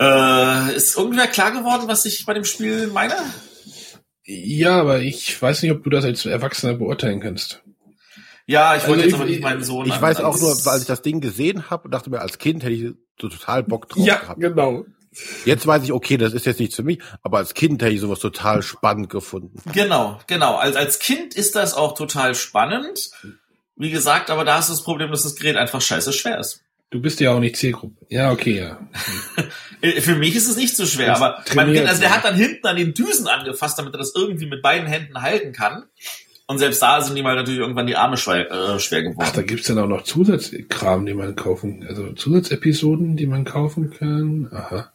Äh, 0.00 0.74
ist 0.74 0.96
irgendwer 0.96 1.26
klar 1.26 1.52
geworden, 1.52 1.84
was 1.86 2.04
ich 2.04 2.24
bei 2.24 2.34
dem 2.34 2.44
Spiel 2.44 2.88
meine? 2.88 3.16
Ja, 4.24 4.80
aber 4.80 5.00
ich 5.00 5.40
weiß 5.40 5.62
nicht, 5.62 5.72
ob 5.72 5.82
du 5.82 5.90
das 5.90 6.04
als 6.04 6.24
Erwachsener 6.24 6.74
beurteilen 6.74 7.20
kannst. 7.20 7.62
Ja, 8.50 8.74
ich 8.74 8.82
wollte 8.88 9.04
also 9.04 9.04
jetzt 9.04 9.14
aber 9.14 9.24
nicht 9.26 9.42
meinen 9.42 9.62
Sohn. 9.62 9.86
Ich 9.86 10.02
weiß 10.02 10.20
auch 10.22 10.36
nur, 10.40 10.50
weil 10.64 10.80
ich 10.80 10.86
das 10.86 11.02
Ding 11.02 11.20
gesehen 11.20 11.70
habe, 11.70 11.88
dachte 11.88 12.10
mir, 12.10 12.20
als 12.20 12.38
Kind 12.38 12.64
hätte 12.64 12.72
ich 12.72 12.94
so 13.20 13.28
total 13.28 13.62
Bock 13.62 13.88
drauf 13.88 14.04
ja, 14.04 14.16
gehabt. 14.16 14.40
genau. 14.40 14.86
Jetzt 15.44 15.68
weiß 15.68 15.84
ich, 15.84 15.92
okay, 15.92 16.16
das 16.16 16.32
ist 16.32 16.46
jetzt 16.46 16.58
nicht 16.58 16.74
für 16.74 16.82
mich, 16.82 17.00
aber 17.22 17.38
als 17.38 17.54
Kind 17.54 17.80
hätte 17.80 17.92
ich 17.92 18.00
sowas 18.00 18.18
total 18.18 18.62
spannend 18.62 19.08
gefunden. 19.08 19.60
Genau, 19.72 20.18
genau. 20.26 20.56
Als, 20.56 20.74
als 20.74 20.98
Kind 20.98 21.34
ist 21.34 21.54
das 21.54 21.74
auch 21.74 21.94
total 21.94 22.34
spannend. 22.34 23.10
Wie 23.76 23.90
gesagt, 23.90 24.30
aber 24.30 24.44
da 24.44 24.58
ist 24.58 24.68
das 24.68 24.82
Problem, 24.82 25.12
dass 25.12 25.22
das 25.22 25.36
Gerät 25.36 25.56
einfach 25.56 25.80
scheiße 25.80 26.12
schwer 26.12 26.40
ist. 26.40 26.60
Du 26.90 27.00
bist 27.00 27.20
ja 27.20 27.32
auch 27.32 27.38
nicht 27.38 27.56
Zielgruppe. 27.56 28.04
Ja, 28.08 28.32
okay, 28.32 28.58
ja. 28.58 28.80
Für 30.00 30.16
mich 30.16 30.34
ist 30.34 30.48
es 30.48 30.56
nicht 30.56 30.74
so 30.74 30.86
schwer, 30.86 31.14
aber 31.14 31.44
mein 31.54 31.72
kind, 31.72 31.88
also 31.88 32.00
der 32.00 32.14
hat 32.14 32.24
dann 32.24 32.34
hinten 32.34 32.66
an 32.66 32.74
den 32.74 32.94
Düsen 32.94 33.28
angefasst, 33.28 33.78
damit 33.78 33.94
er 33.94 33.98
das 33.98 34.12
irgendwie 34.16 34.46
mit 34.46 34.60
beiden 34.60 34.88
Händen 34.88 35.22
halten 35.22 35.52
kann. 35.52 35.84
Und 36.50 36.58
selbst 36.58 36.82
da 36.82 37.00
sind 37.00 37.16
ihm 37.16 37.28
halt 37.28 37.36
natürlich 37.36 37.60
irgendwann 37.60 37.86
die 37.86 37.94
Arme 37.94 38.16
schwer, 38.16 38.50
äh, 38.50 38.80
schwer 38.80 39.02
geworden. 39.02 39.20
Ach, 39.22 39.30
da 39.30 39.42
gibt's 39.42 39.68
dann 39.68 39.78
auch 39.78 39.86
noch 39.86 40.02
Zusatzkram, 40.02 41.06
die 41.06 41.14
man 41.14 41.36
kaufen, 41.36 41.86
also 41.88 42.12
Zusatzepisoden, 42.12 43.16
die 43.16 43.28
man 43.28 43.44
kaufen 43.44 43.90
kann. 43.90 44.48
Aha. 44.52 44.92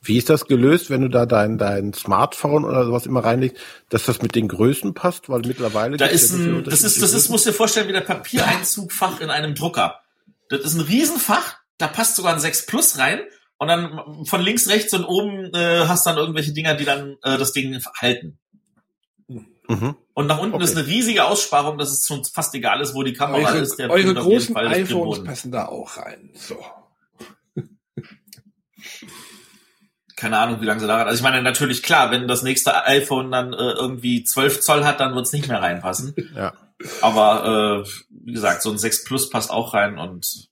Wie 0.00 0.16
ist 0.16 0.30
das 0.30 0.46
gelöst, 0.46 0.90
wenn 0.90 1.00
du 1.00 1.08
da 1.08 1.26
dein, 1.26 1.58
dein 1.58 1.92
Smartphone 1.92 2.64
oder 2.64 2.84
sowas 2.84 3.04
immer 3.04 3.24
reinlegst, 3.24 3.56
dass 3.88 4.04
das 4.04 4.22
mit 4.22 4.36
den 4.36 4.46
Größen 4.46 4.94
passt? 4.94 5.28
Weil 5.28 5.40
mittlerweile. 5.40 5.96
Da 5.96 6.06
ist 6.06 6.32
ein, 6.32 6.62
das 6.62 6.84
ist, 6.84 7.02
das 7.02 7.14
ist, 7.14 7.28
musst 7.28 7.46
dir 7.46 7.52
vorstellen, 7.52 7.88
wie 7.88 7.92
der 7.92 8.02
Papiereinzugfach 8.02 9.20
in 9.20 9.28
einem 9.28 9.56
Drucker. 9.56 10.02
Das 10.50 10.60
ist 10.60 10.74
ein 10.74 10.82
Riesenfach, 10.82 11.56
da 11.78 11.88
passt 11.88 12.14
sogar 12.14 12.32
ein 12.32 12.38
6 12.38 12.66
Plus 12.66 12.96
rein. 12.96 13.22
Und 13.58 13.66
dann 13.66 14.24
von 14.26 14.40
links, 14.40 14.68
rechts 14.68 14.94
und 14.94 15.04
oben 15.04 15.52
äh, 15.52 15.86
hast 15.88 16.06
dann 16.06 16.16
irgendwelche 16.16 16.52
Dinger, 16.52 16.74
die 16.74 16.84
dann 16.84 17.16
äh, 17.24 17.38
das 17.38 17.52
Ding 17.52 17.76
halten. 18.00 18.38
Mhm. 19.66 19.96
Und 20.14 20.26
nach 20.26 20.38
unten 20.38 20.56
okay. 20.56 20.64
ist 20.64 20.76
eine 20.76 20.86
riesige 20.86 21.24
Aussparung, 21.24 21.78
dass 21.78 21.90
es 21.90 22.06
schon 22.06 22.24
fast 22.24 22.54
egal 22.54 22.80
ist, 22.80 22.94
wo 22.94 23.02
die 23.02 23.14
Kamera 23.14 23.48
eure, 23.48 23.58
ist. 23.58 23.76
Der 23.76 23.90
eure 23.90 24.14
großen 24.14 24.54
iPhones 24.56 25.24
passen 25.24 25.50
da 25.50 25.66
auch 25.66 25.96
rein. 25.96 26.30
So. 26.34 26.62
Keine 30.16 30.38
Ahnung, 30.38 30.60
wie 30.60 30.66
lange 30.66 30.80
sie 30.80 30.86
da 30.86 30.98
rein. 30.98 31.06
Also 31.06 31.16
ich 31.16 31.22
meine, 31.22 31.42
natürlich 31.42 31.82
klar, 31.82 32.10
wenn 32.10 32.28
das 32.28 32.42
nächste 32.42 32.84
iPhone 32.84 33.30
dann 33.30 33.54
äh, 33.54 33.56
irgendwie 33.56 34.22
12 34.22 34.60
Zoll 34.60 34.84
hat, 34.84 35.00
dann 35.00 35.14
wird 35.14 35.26
es 35.26 35.32
nicht 35.32 35.48
mehr 35.48 35.62
reinpassen. 35.62 36.14
Ja. 36.36 36.52
Aber 37.00 37.84
äh, 37.84 37.88
wie 38.10 38.32
gesagt, 38.32 38.60
so 38.62 38.70
ein 38.70 38.78
6 38.78 39.04
Plus 39.04 39.30
passt 39.30 39.52
auch 39.52 39.72
rein 39.72 39.98
und 39.98 40.48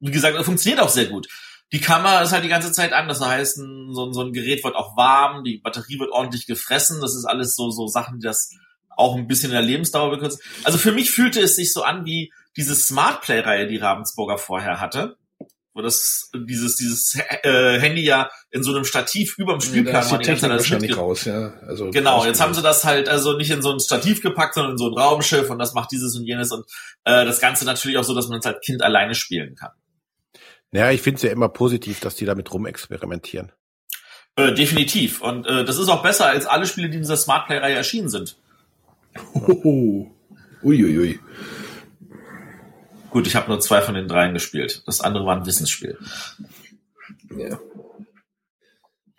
wie 0.00 0.10
gesagt, 0.10 0.36
funktioniert 0.44 0.82
auch 0.82 0.90
sehr 0.90 1.06
gut. 1.06 1.26
Die 1.72 1.80
Kamera 1.80 2.20
ist 2.20 2.32
halt 2.32 2.44
die 2.44 2.48
ganze 2.48 2.70
Zeit 2.70 2.92
an, 2.92 3.08
das 3.08 3.22
heißt, 3.22 3.56
so, 3.56 4.12
so 4.12 4.20
ein 4.20 4.34
Gerät 4.34 4.62
wird 4.62 4.76
auch 4.76 4.94
warm, 4.98 5.42
die 5.42 5.56
Batterie 5.56 5.98
wird 5.98 6.10
ordentlich 6.10 6.46
gefressen, 6.46 7.00
das 7.00 7.16
ist 7.16 7.24
alles 7.24 7.56
so, 7.56 7.70
so 7.70 7.86
Sachen, 7.86 8.20
die 8.20 8.26
das 8.26 8.50
auch 8.96 9.16
ein 9.16 9.26
bisschen 9.26 9.50
in 9.50 9.56
der 9.56 9.62
Lebensdauer 9.62 10.10
bekürzen. 10.10 10.40
Also 10.64 10.78
für 10.78 10.92
mich 10.92 11.10
fühlte 11.10 11.40
es 11.40 11.56
sich 11.56 11.72
so 11.72 11.82
an 11.82 12.04
wie 12.04 12.32
diese 12.56 12.74
Smart 12.74 13.22
Play-Reihe, 13.22 13.66
die 13.66 13.78
Ravensburger 13.78 14.38
vorher 14.38 14.80
hatte 14.80 15.16
wo 15.74 15.82
das 15.82 16.30
dieses 16.34 16.76
dieses 16.76 17.18
äh, 17.42 17.80
Handy 17.80 18.04
ja 18.04 18.30
in 18.50 18.62
so 18.62 18.72
einem 18.72 18.84
Stativ 18.84 19.36
über 19.38 19.54
dem 19.54 19.60
Spielplan 19.60 20.08
ja, 20.08 20.18
die 20.18 20.24
ganze 20.24 20.48
wahrscheinlich 20.48 20.96
raus, 20.96 21.24
ja. 21.24 21.52
Also 21.66 21.90
genau, 21.90 22.24
jetzt 22.24 22.40
haben 22.40 22.54
sie 22.54 22.62
das 22.62 22.84
halt 22.84 23.08
also 23.08 23.36
nicht 23.36 23.50
in 23.50 23.60
so 23.60 23.72
ein 23.72 23.80
Stativ 23.80 24.22
gepackt, 24.22 24.54
sondern 24.54 24.72
in 24.72 24.78
so 24.78 24.86
ein 24.86 24.96
Raumschiff 24.96 25.50
und 25.50 25.58
das 25.58 25.74
macht 25.74 25.90
dieses 25.90 26.16
und 26.16 26.24
jenes 26.24 26.52
und 26.52 26.64
äh, 27.02 27.24
das 27.24 27.40
Ganze 27.40 27.64
natürlich 27.64 27.98
auch 27.98 28.04
so, 28.04 28.14
dass 28.14 28.28
man 28.28 28.38
es 28.38 28.46
als 28.46 28.60
Kind 28.64 28.82
alleine 28.82 29.16
spielen 29.16 29.56
kann. 29.56 29.72
Naja, 30.70 30.92
ich 30.92 31.02
finde 31.02 31.16
es 31.16 31.22
ja 31.22 31.30
immer 31.30 31.48
positiv, 31.48 32.00
dass 32.00 32.14
die 32.14 32.24
damit 32.24 32.52
rumexperimentieren. 32.52 33.52
Äh, 34.36 34.54
definitiv. 34.54 35.20
Und 35.20 35.46
äh, 35.46 35.64
das 35.64 35.78
ist 35.78 35.88
auch 35.88 36.02
besser 36.02 36.26
als 36.26 36.46
alle 36.46 36.66
Spiele, 36.66 36.88
die 36.88 36.96
in 36.96 37.02
dieser 37.02 37.16
Smart 37.16 37.46
Play-Reihe 37.46 37.74
erschienen 37.74 38.08
sind. 38.08 38.36
Uiuiui. 39.34 40.14
Ui, 40.62 40.98
ui. 40.98 41.20
Gut, 43.10 43.28
ich 43.28 43.36
habe 43.36 43.48
nur 43.48 43.60
zwei 43.60 43.80
von 43.80 43.94
den 43.94 44.08
dreien 44.08 44.34
gespielt. 44.34 44.82
Das 44.86 45.00
andere 45.00 45.24
war 45.24 45.36
ein 45.36 45.46
Wissensspiel. 45.46 45.96
Ja. 47.30 47.60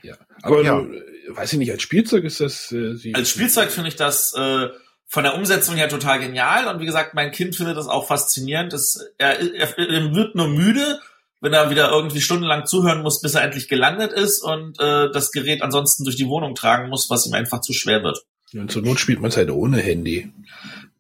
Ja. 0.04 0.16
Aber 0.42 0.62
ja. 0.62 0.82
Du, 0.82 1.36
weiß 1.36 1.54
ich 1.54 1.60
nicht, 1.60 1.72
als 1.72 1.82
Spielzeug 1.82 2.26
ist 2.26 2.42
das. 2.42 2.74
Äh, 2.74 3.14
als 3.14 3.30
Spielzeug 3.30 3.72
finde 3.72 3.88
ich 3.88 3.96
das 3.96 4.34
äh, 4.36 4.68
von 5.08 5.24
der 5.24 5.36
Umsetzung 5.36 5.76
her 5.76 5.88
total 5.88 6.20
genial. 6.20 6.68
Und 6.68 6.82
wie 6.82 6.86
gesagt, 6.86 7.14
mein 7.14 7.32
Kind 7.32 7.56
findet 7.56 7.78
das 7.78 7.88
auch 7.88 8.08
faszinierend. 8.08 8.74
Das, 8.74 9.00
er, 9.18 9.40
er, 9.40 9.78
er 9.78 10.14
wird 10.14 10.36
nur 10.36 10.50
müde, 10.50 11.00
wenn 11.40 11.54
er 11.54 11.70
wieder 11.70 11.90
irgendwie 11.90 12.20
stundenlang 12.22 12.66
zuhören 12.66 13.02
muss, 13.02 13.22
bis 13.22 13.36
er 13.36 13.44
endlich 13.44 13.70
gelandet 13.70 14.12
ist 14.12 14.42
und 14.42 14.80
äh, 14.80 15.10
das 15.12 15.32
Gerät 15.32 15.62
ansonsten 15.62 16.04
durch 16.04 16.18
die 16.18 16.28
Wohnung 16.28 16.54
tragen 16.54 16.90
muss, 16.90 17.10
was 17.10 17.26
ihm 17.28 17.34
einfach 17.34 17.62
zu 17.62 17.72
schwer 17.72 18.04
wird. 18.04 18.26
Und 18.54 18.72
zur 18.72 18.84
Not 18.84 19.00
spielt 19.00 19.20
man 19.20 19.30
es 19.30 19.38
halt 19.38 19.50
ohne 19.50 19.78
Handy 19.78 20.32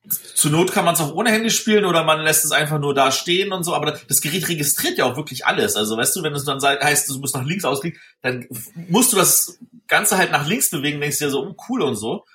zur 0.09 0.51
Not 0.51 0.71
kann 0.71 0.85
man 0.85 0.93
es 0.93 1.01
auch 1.01 1.13
ohne 1.13 1.31
Handy 1.31 1.49
spielen 1.49 1.85
oder 1.85 2.03
man 2.03 2.21
lässt 2.21 2.45
es 2.45 2.51
einfach 2.51 2.79
nur 2.79 2.93
da 2.93 3.11
stehen 3.11 3.51
und 3.51 3.63
so, 3.63 3.73
aber 3.73 3.97
das 4.07 4.21
Gerät 4.21 4.47
registriert 4.47 4.97
ja 4.97 5.05
auch 5.05 5.17
wirklich 5.17 5.45
alles. 5.45 5.75
Also 5.75 5.97
weißt 5.97 6.15
du, 6.15 6.23
wenn 6.23 6.33
es 6.33 6.45
dann 6.45 6.61
heißt, 6.61 7.09
du 7.09 7.19
musst 7.19 7.35
nach 7.35 7.45
links 7.45 7.65
ausklicken, 7.65 7.99
dann 8.21 8.45
musst 8.89 9.13
du 9.13 9.17
das 9.17 9.59
Ganze 9.87 10.17
halt 10.17 10.31
nach 10.31 10.47
links 10.47 10.69
bewegen, 10.69 10.99
denkst 10.99 11.19
dir 11.19 11.29
so, 11.29 11.45
oh, 11.45 11.55
cool 11.69 11.81
und 11.81 11.95
so. 11.95 12.25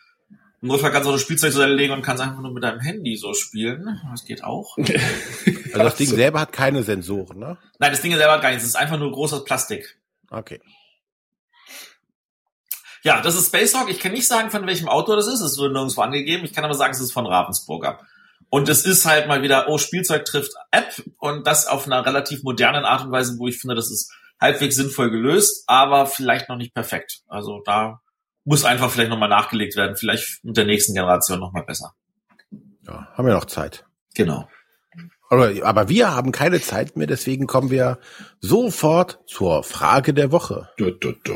Im 0.63 0.69
Notfall 0.69 0.91
kannst 0.91 1.07
du 1.07 1.11
auch 1.11 1.15
das 1.15 1.23
Spielzeug 1.23 1.53
so 1.53 1.65
legen 1.65 1.93
und 1.93 2.03
kannst 2.03 2.23
einfach 2.23 2.41
nur 2.41 2.53
mit 2.53 2.63
deinem 2.63 2.81
Handy 2.81 3.17
so 3.17 3.33
spielen. 3.33 3.99
Das 4.11 4.25
geht 4.25 4.45
auch. 4.45 4.77
Also 5.73 5.85
das 5.85 5.95
Ding 5.95 6.09
selber 6.09 6.41
hat 6.41 6.51
keine 6.51 6.83
Sensoren, 6.83 7.39
ne? 7.39 7.57
Nein, 7.79 7.93
das 7.93 8.03
Ding 8.03 8.13
selber 8.13 8.33
hat 8.33 8.43
gar 8.43 8.49
nichts. 8.51 8.65
Es 8.65 8.71
ist 8.71 8.77
einfach 8.77 8.99
nur 8.99 9.13
großes 9.13 9.45
Plastik. 9.45 9.97
Okay. 10.29 10.61
Ja, 13.03 13.23
das 13.23 13.35
ist 13.35 13.47
Space 13.47 13.75
Hawk. 13.75 13.91
Ich 13.91 14.01
kann 14.01 14.13
nicht 14.13 14.27
sagen, 14.27 14.51
von 14.51 14.67
welchem 14.67 14.89
Autor 14.89 15.17
das 15.17 15.27
ist. 15.27 15.41
Es 15.41 15.59
wird 15.59 15.73
nirgendwo 15.73 16.03
angegeben. 16.03 16.45
Ich 16.45 16.53
kann 16.53 16.65
aber 16.65 16.75
sagen, 16.75 16.93
es 16.93 17.01
ist 17.01 17.13
von 17.13 17.27
Ravensburger. 17.27 17.99
Und 18.51 18.69
es 18.69 18.85
ist 18.85 19.07
halt 19.07 19.29
mal 19.29 19.43
wieder, 19.43 19.69
oh, 19.69 19.79
Spielzeug 19.79 20.25
trifft 20.25 20.53
App 20.71 21.03
und 21.19 21.47
das 21.47 21.67
auf 21.67 21.87
einer 21.87 22.05
relativ 22.05 22.43
modernen 22.43 22.85
Art 22.85 23.05
und 23.05 23.13
Weise, 23.13 23.39
wo 23.39 23.47
ich 23.47 23.59
finde, 23.59 23.77
das 23.77 23.91
ist 23.91 24.13
halbwegs 24.41 24.75
sinnvoll 24.75 25.11
gelöst, 25.11 25.65
aber 25.67 26.07
vielleicht 26.07 26.49
noch 26.49 26.57
nicht 26.57 26.75
perfekt. 26.75 27.21
Also 27.29 27.63
da 27.65 28.01
muss 28.45 28.65
einfach 28.65 28.91
vielleicht 28.91 29.11
nochmal 29.11 29.29
nachgelegt 29.29 29.77
werden. 29.77 29.97
Vielleicht 29.97 30.43
mit 30.45 30.57
der 30.57 30.65
nächsten 30.65 30.95
Generation 30.95 31.39
nochmal 31.39 31.65
besser. 31.65 31.95
Ja, 32.87 33.09
haben 33.15 33.27
wir 33.27 33.35
noch 33.35 33.45
Zeit. 33.45 33.85
Genau. 34.15 34.49
Aber, 35.29 35.53
aber 35.63 35.89
wir 35.89 36.13
haben 36.13 36.33
keine 36.33 36.61
Zeit 36.61 36.97
mehr, 36.97 37.07
deswegen 37.07 37.47
kommen 37.47 37.71
wir 37.71 38.01
sofort 38.41 39.21
zur 39.27 39.63
Frage 39.63 40.13
der 40.13 40.33
Woche. 40.33 40.71
Du, 40.77 40.91
du, 40.91 41.13
du. 41.13 41.33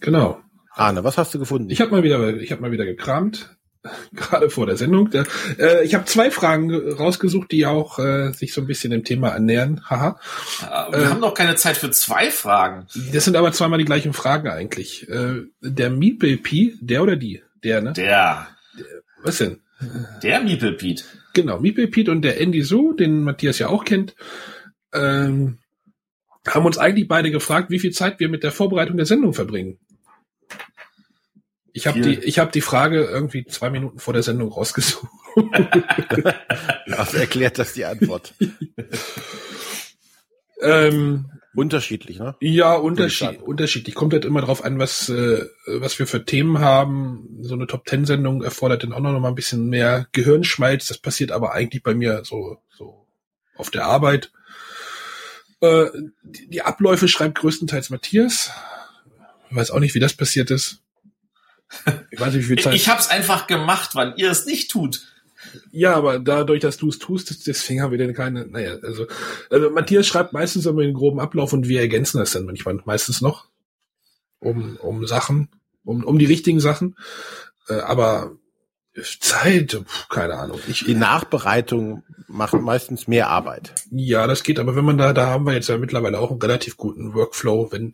Genau. 0.00 0.40
Arne, 0.74 1.04
was 1.04 1.18
hast 1.18 1.34
du 1.34 1.38
gefunden? 1.38 1.70
Ich 1.70 1.80
habe 1.80 1.90
mal 1.90 2.02
wieder, 2.02 2.36
ich 2.36 2.52
habe 2.52 2.62
mal 2.62 2.72
wieder 2.72 2.84
gekramt, 2.84 3.56
gerade 4.14 4.50
vor 4.50 4.66
der 4.66 4.76
Sendung. 4.76 5.10
Äh, 5.12 5.84
ich 5.84 5.94
habe 5.94 6.04
zwei 6.04 6.30
Fragen 6.30 6.74
rausgesucht, 6.74 7.50
die 7.50 7.66
auch 7.66 7.98
äh, 7.98 8.32
sich 8.32 8.52
so 8.52 8.60
ein 8.60 8.66
bisschen 8.66 8.90
dem 8.90 9.04
Thema 9.04 9.32
annähern. 9.32 9.82
Haha. 9.88 10.18
wir 10.90 10.98
äh, 10.98 11.06
haben 11.06 11.20
doch 11.20 11.34
keine 11.34 11.56
Zeit 11.56 11.76
für 11.76 11.90
zwei 11.90 12.30
Fragen. 12.30 12.86
Das 13.12 13.24
sind 13.24 13.36
aber 13.36 13.52
zweimal 13.52 13.78
die 13.78 13.84
gleichen 13.84 14.12
Fragen 14.12 14.48
eigentlich. 14.48 15.08
Äh, 15.08 15.42
der 15.60 15.90
Meeple 15.90 16.36
P, 16.38 16.74
der 16.80 17.02
oder 17.02 17.16
die? 17.16 17.42
Der, 17.62 17.80
ne? 17.82 17.92
Der. 17.92 18.48
der 18.78 18.86
was 19.22 19.38
denn? 19.38 19.60
Der 20.22 20.40
Meeple 20.40 20.72
Pete. 20.72 21.04
Genau, 21.32 21.58
Meeple 21.60 21.88
Pete 21.88 22.10
und 22.10 22.22
der 22.22 22.40
Andy 22.40 22.62
So, 22.62 22.92
den 22.92 23.22
Matthias 23.22 23.58
ja 23.58 23.68
auch 23.68 23.84
kennt. 23.84 24.14
Ähm, 24.92 25.58
haben 26.46 26.66
uns 26.66 26.78
eigentlich 26.78 27.08
beide 27.08 27.30
gefragt, 27.30 27.70
wie 27.70 27.78
viel 27.78 27.92
Zeit 27.92 28.18
wir 28.18 28.28
mit 28.28 28.42
der 28.42 28.52
Vorbereitung 28.52 28.96
der 28.96 29.06
Sendung 29.06 29.34
verbringen. 29.34 29.78
Ich 31.72 31.86
habe 31.86 32.00
die, 32.00 32.18
ich 32.18 32.38
habe 32.38 32.50
die 32.50 32.60
Frage 32.60 33.04
irgendwie 33.04 33.44
zwei 33.44 33.70
Minuten 33.70 33.98
vor 33.98 34.12
der 34.12 34.22
Sendung 34.22 34.50
rausgesucht. 34.50 35.08
Was 36.86 37.14
erklärt 37.14 37.58
das 37.58 37.72
die 37.74 37.84
Antwort? 37.84 38.34
ähm, 40.60 41.30
unterschiedlich, 41.54 42.18
ne? 42.18 42.36
Ja, 42.40 42.74
unterschied, 42.74 43.42
unterschiedlich. 43.42 43.94
Kommt 43.94 44.12
halt 44.12 44.24
immer 44.24 44.40
drauf 44.40 44.64
an, 44.64 44.78
was, 44.78 45.08
äh, 45.08 45.44
was 45.66 45.98
wir 45.98 46.06
für 46.06 46.24
Themen 46.24 46.58
haben. 46.58 47.38
So 47.42 47.54
eine 47.54 47.66
Top 47.66 47.84
Ten 47.84 48.04
Sendung 48.04 48.42
erfordert 48.42 48.82
dann 48.82 48.92
auch 48.92 49.00
noch 49.00 49.18
mal 49.20 49.28
ein 49.28 49.34
bisschen 49.34 49.68
mehr 49.68 50.06
Gehirnschmalz. 50.12 50.86
Das 50.86 50.98
passiert 50.98 51.32
aber 51.32 51.52
eigentlich 51.52 51.82
bei 51.82 51.94
mir 51.94 52.22
so, 52.24 52.58
so 52.76 53.06
auf 53.56 53.70
der 53.70 53.86
Arbeit. 53.86 54.32
Äh, 55.60 55.86
die, 56.22 56.48
die 56.48 56.62
Abläufe 56.62 57.08
schreibt 57.08 57.38
größtenteils 57.38 57.90
Matthias. 57.90 58.50
Ich 59.50 59.56
weiß 59.56 59.70
auch 59.70 59.80
nicht, 59.80 59.94
wie 59.94 60.00
das 60.00 60.14
passiert 60.14 60.50
ist. 60.50 60.79
Ich 62.10 62.20
weiß 62.20 62.34
nicht, 62.34 62.44
wie 62.44 62.56
viel 62.56 62.58
Zeit. 62.58 62.74
Ich 62.74 62.88
habe 62.88 63.00
es 63.00 63.08
einfach 63.08 63.46
gemacht, 63.46 63.94
weil 63.94 64.14
ihr 64.16 64.30
es 64.30 64.46
nicht 64.46 64.70
tut. 64.70 65.06
Ja, 65.70 65.94
aber 65.94 66.18
dadurch, 66.18 66.60
dass 66.60 66.76
du 66.76 66.88
es 66.88 66.98
tust, 66.98 67.46
deswegen 67.46 67.80
haben 67.80 67.90
wir 67.90 67.98
denn 67.98 68.14
keine, 68.14 68.46
naja, 68.46 68.76
also, 68.82 69.06
also 69.48 69.70
Matthias 69.70 70.06
schreibt 70.06 70.32
meistens 70.32 70.66
immer 70.66 70.82
den 70.82 70.94
groben 70.94 71.20
Ablauf 71.20 71.52
und 71.52 71.66
wir 71.66 71.80
ergänzen 71.80 72.18
das 72.18 72.32
dann 72.32 72.44
manchmal 72.44 72.78
meistens 72.84 73.20
noch 73.20 73.46
um, 74.38 74.76
um 74.76 75.06
Sachen, 75.06 75.48
um, 75.84 76.04
um 76.04 76.18
die 76.18 76.26
richtigen 76.26 76.60
Sachen. 76.60 76.96
Äh, 77.68 77.74
aber 77.80 78.32
Zeit, 79.20 79.80
keine 80.08 80.34
Ahnung. 80.34 80.58
Ich, 80.68 80.84
die 80.84 80.94
Nachbereitung 80.94 82.02
macht 82.26 82.54
meistens 82.54 83.08
mehr 83.08 83.28
Arbeit. 83.28 83.74
Ja, 83.90 84.26
das 84.26 84.42
geht, 84.42 84.58
aber 84.58 84.76
wenn 84.76 84.84
man 84.84 84.98
da, 84.98 85.12
da 85.12 85.26
haben 85.26 85.46
wir 85.46 85.54
jetzt 85.54 85.68
ja 85.68 85.78
mittlerweile 85.78 86.18
auch 86.18 86.30
einen 86.30 86.42
relativ 86.42 86.76
guten 86.76 87.14
Workflow, 87.14 87.72
wenn, 87.72 87.92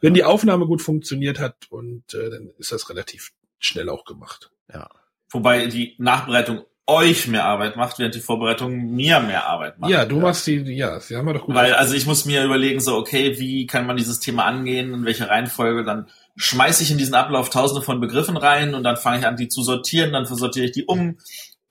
wenn 0.00 0.14
die 0.14 0.24
Aufnahme 0.24 0.66
gut 0.66 0.82
funktioniert 0.82 1.38
hat 1.38 1.66
und 1.70 2.14
äh, 2.14 2.30
dann 2.30 2.50
ist 2.58 2.72
das 2.72 2.88
relativ 2.90 3.32
schnell 3.58 3.88
auch 3.88 4.04
gemacht. 4.04 4.50
Ja. 4.72 4.88
Wobei 5.30 5.66
die 5.66 5.94
Nachbereitung 5.98 6.64
euch 6.88 7.28
mehr 7.28 7.44
Arbeit 7.44 7.76
macht, 7.76 7.98
während 7.98 8.14
die 8.14 8.20
Vorbereitung 8.20 8.94
mir 8.94 9.20
mehr 9.20 9.46
Arbeit 9.46 9.78
macht. 9.78 9.90
Ja, 9.90 10.06
du 10.06 10.20
machst 10.20 10.46
die, 10.46 10.56
ja, 10.74 10.98
sie 11.00 11.16
haben 11.16 11.26
wir 11.26 11.34
doch 11.34 11.44
gut. 11.44 11.54
Weil, 11.54 11.74
also 11.74 11.94
ich 11.94 12.06
muss 12.06 12.24
mir 12.24 12.42
überlegen, 12.42 12.80
so, 12.80 12.96
okay, 12.96 13.38
wie 13.38 13.66
kann 13.66 13.86
man 13.86 13.98
dieses 13.98 14.20
Thema 14.20 14.46
angehen, 14.46 14.94
in 14.94 15.04
welcher 15.04 15.28
Reihenfolge, 15.28 15.84
dann 15.84 16.08
schmeiße 16.36 16.82
ich 16.82 16.90
in 16.90 16.96
diesen 16.96 17.14
Ablauf 17.14 17.50
tausende 17.50 17.82
von 17.82 18.00
Begriffen 18.00 18.38
rein 18.38 18.74
und 18.74 18.84
dann 18.84 18.96
fange 18.96 19.18
ich 19.18 19.26
an, 19.26 19.36
die 19.36 19.48
zu 19.48 19.62
sortieren, 19.62 20.12
dann 20.12 20.24
sortiere 20.24 20.64
ich 20.64 20.72
die 20.72 20.86
um. 20.86 21.18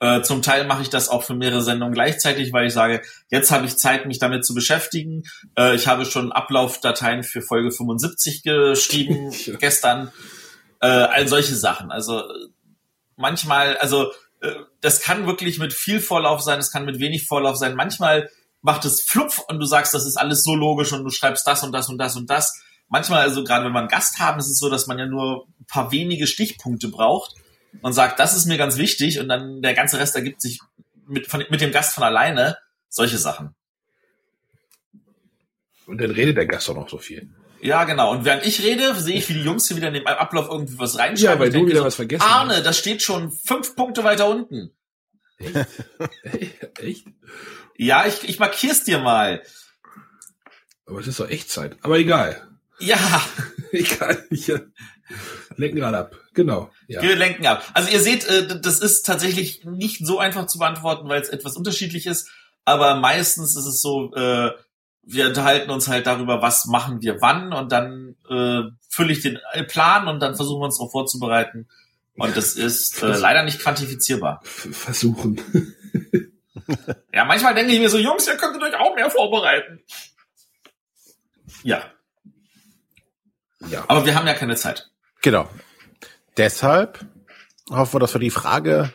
Äh, 0.00 0.22
zum 0.22 0.42
Teil 0.42 0.64
mache 0.66 0.82
ich 0.82 0.90
das 0.90 1.08
auch 1.08 1.24
für 1.24 1.34
mehrere 1.34 1.62
Sendungen 1.62 1.92
gleichzeitig, 1.92 2.52
weil 2.52 2.68
ich 2.68 2.72
sage, 2.72 3.02
jetzt 3.30 3.50
habe 3.50 3.66
ich 3.66 3.76
Zeit, 3.78 4.06
mich 4.06 4.20
damit 4.20 4.46
zu 4.46 4.54
beschäftigen. 4.54 5.24
Äh, 5.56 5.74
ich 5.74 5.88
habe 5.88 6.04
schon 6.04 6.30
Ablaufdateien 6.30 7.24
für 7.24 7.42
Folge 7.42 7.72
75 7.72 8.44
geschrieben 8.44 9.32
gestern. 9.58 10.12
Äh, 10.80 10.86
all 10.86 11.26
solche 11.26 11.56
Sachen. 11.56 11.90
Also 11.90 12.22
manchmal, 13.16 13.76
also 13.78 14.12
äh, 14.40 14.52
das 14.80 15.00
kann 15.00 15.26
wirklich 15.26 15.58
mit 15.58 15.72
viel 15.72 16.00
Vorlauf 16.00 16.42
sein, 16.42 16.60
es 16.60 16.70
kann 16.70 16.84
mit 16.84 17.00
wenig 17.00 17.26
Vorlauf 17.26 17.56
sein. 17.56 17.74
Manchmal 17.74 18.30
macht 18.62 18.84
es 18.84 19.02
flupf 19.02 19.40
und 19.48 19.58
du 19.58 19.66
sagst, 19.66 19.94
das 19.94 20.06
ist 20.06 20.16
alles 20.16 20.44
so 20.44 20.54
logisch 20.54 20.92
und 20.92 21.02
du 21.02 21.10
schreibst 21.10 21.44
das 21.44 21.64
und 21.64 21.72
das 21.72 21.88
und 21.88 21.98
das 21.98 22.14
und 22.14 22.30
das. 22.30 22.62
Manchmal, 22.88 23.22
also 23.22 23.42
gerade 23.42 23.64
wenn 23.64 23.72
wir 23.72 23.80
einen 23.80 23.88
Gast 23.88 24.20
haben, 24.20 24.38
ist 24.38 24.48
es 24.48 24.60
so, 24.60 24.70
dass 24.70 24.86
man 24.86 24.98
ja 24.98 25.06
nur 25.06 25.48
ein 25.60 25.66
paar 25.66 25.90
wenige 25.90 26.28
Stichpunkte 26.28 26.86
braucht 26.86 27.34
und 27.82 27.92
sagt, 27.92 28.18
das 28.18 28.34
ist 28.34 28.46
mir 28.46 28.58
ganz 28.58 28.76
wichtig 28.76 29.20
und 29.20 29.28
dann 29.28 29.62
der 29.62 29.74
ganze 29.74 29.98
Rest 29.98 30.16
ergibt 30.16 30.40
sich 30.40 30.60
mit, 31.06 31.26
von, 31.26 31.44
mit 31.50 31.60
dem 31.60 31.72
Gast 31.72 31.94
von 31.94 32.04
alleine. 32.04 32.58
Solche 32.88 33.18
Sachen. 33.18 33.54
Und 35.86 36.00
dann 36.00 36.10
redet 36.10 36.36
der 36.36 36.46
Gast 36.46 36.68
auch 36.70 36.74
noch 36.74 36.88
so 36.88 36.98
viel. 36.98 37.30
Ja, 37.60 37.84
genau. 37.84 38.12
Und 38.12 38.24
während 38.24 38.46
ich 38.46 38.62
rede, 38.62 38.94
sehe 38.94 39.16
ich, 39.16 39.28
wie 39.28 39.34
die 39.34 39.42
Jungs 39.42 39.66
hier 39.68 39.76
wieder 39.76 39.88
in 39.88 39.94
dem 39.94 40.06
Ablauf 40.06 40.48
irgendwie 40.50 40.78
was 40.78 40.98
reinschreiben. 40.98 41.34
Ja, 41.34 41.40
weil 41.40 41.50
du 41.50 41.66
wieder 41.66 41.80
so, 41.80 41.86
was 41.86 41.96
vergessen 41.96 42.22
Arne, 42.22 42.56
hast. 42.56 42.66
das 42.66 42.78
steht 42.78 43.02
schon 43.02 43.32
fünf 43.32 43.74
Punkte 43.74 44.04
weiter 44.04 44.28
unten. 44.28 44.70
Echt? 45.38 45.54
echt? 46.78 47.06
Ja, 47.76 48.06
ich, 48.06 48.28
ich 48.28 48.38
markier's 48.38 48.84
dir 48.84 48.98
mal. 48.98 49.42
Aber 50.86 51.00
es 51.00 51.06
ist 51.06 51.20
doch 51.20 51.28
Echtzeit. 51.28 51.76
Aber 51.82 51.98
egal. 51.98 52.46
Ja. 52.78 52.98
egal. 53.72 54.24
Ich, 54.30 54.52
lenken 55.56 55.78
gerade 55.78 55.98
ab. 55.98 56.16
Genau. 56.34 56.70
Ja. 56.86 57.02
Wir 57.02 57.16
lenken 57.16 57.46
ab. 57.46 57.62
Also 57.74 57.90
ihr 57.90 58.00
seht, 58.00 58.26
äh, 58.26 58.60
das 58.60 58.80
ist 58.80 59.04
tatsächlich 59.04 59.64
nicht 59.64 60.04
so 60.04 60.18
einfach 60.18 60.46
zu 60.46 60.58
beantworten, 60.58 61.08
weil 61.08 61.20
es 61.20 61.28
etwas 61.28 61.56
unterschiedlich 61.56 62.06
ist. 62.06 62.28
Aber 62.64 62.96
meistens 62.96 63.56
ist 63.56 63.66
es 63.66 63.80
so, 63.80 64.14
äh, 64.14 64.50
wir 65.02 65.26
unterhalten 65.26 65.70
uns 65.70 65.88
halt 65.88 66.06
darüber, 66.06 66.42
was 66.42 66.66
machen 66.66 67.00
wir 67.00 67.20
wann 67.22 67.52
und 67.52 67.72
dann 67.72 68.16
äh, 68.28 68.62
fülle 68.90 69.12
ich 69.12 69.22
den 69.22 69.38
Plan 69.66 70.06
und 70.06 70.20
dann 70.20 70.36
versuchen 70.36 70.60
wir 70.60 70.66
uns 70.66 70.76
darauf 70.76 70.92
vorzubereiten. 70.92 71.68
Und 72.16 72.36
das 72.36 72.54
ist 72.54 73.00
leider 73.00 73.44
nicht 73.44 73.60
quantifizierbar. 73.60 74.42
Versuchen. 74.44 75.40
ja, 77.12 77.24
manchmal 77.24 77.54
denke 77.54 77.72
ich 77.72 77.78
mir 77.78 77.88
so, 77.88 77.98
Jungs, 77.98 78.26
ihr 78.26 78.36
könntet 78.36 78.62
euch 78.62 78.74
auch 78.74 78.94
mehr 78.96 79.08
vorbereiten. 79.08 79.80
Ja. 81.62 81.82
Ja. 83.68 83.84
Aber 83.88 84.04
wir 84.04 84.14
haben 84.14 84.26
ja 84.26 84.34
keine 84.34 84.56
Zeit. 84.56 84.90
Genau. 85.22 85.48
Deshalb 86.36 87.04
hoffen 87.70 87.94
wir, 87.94 88.00
dass 88.00 88.14
wir 88.14 88.20
die 88.20 88.30
Frage 88.30 88.92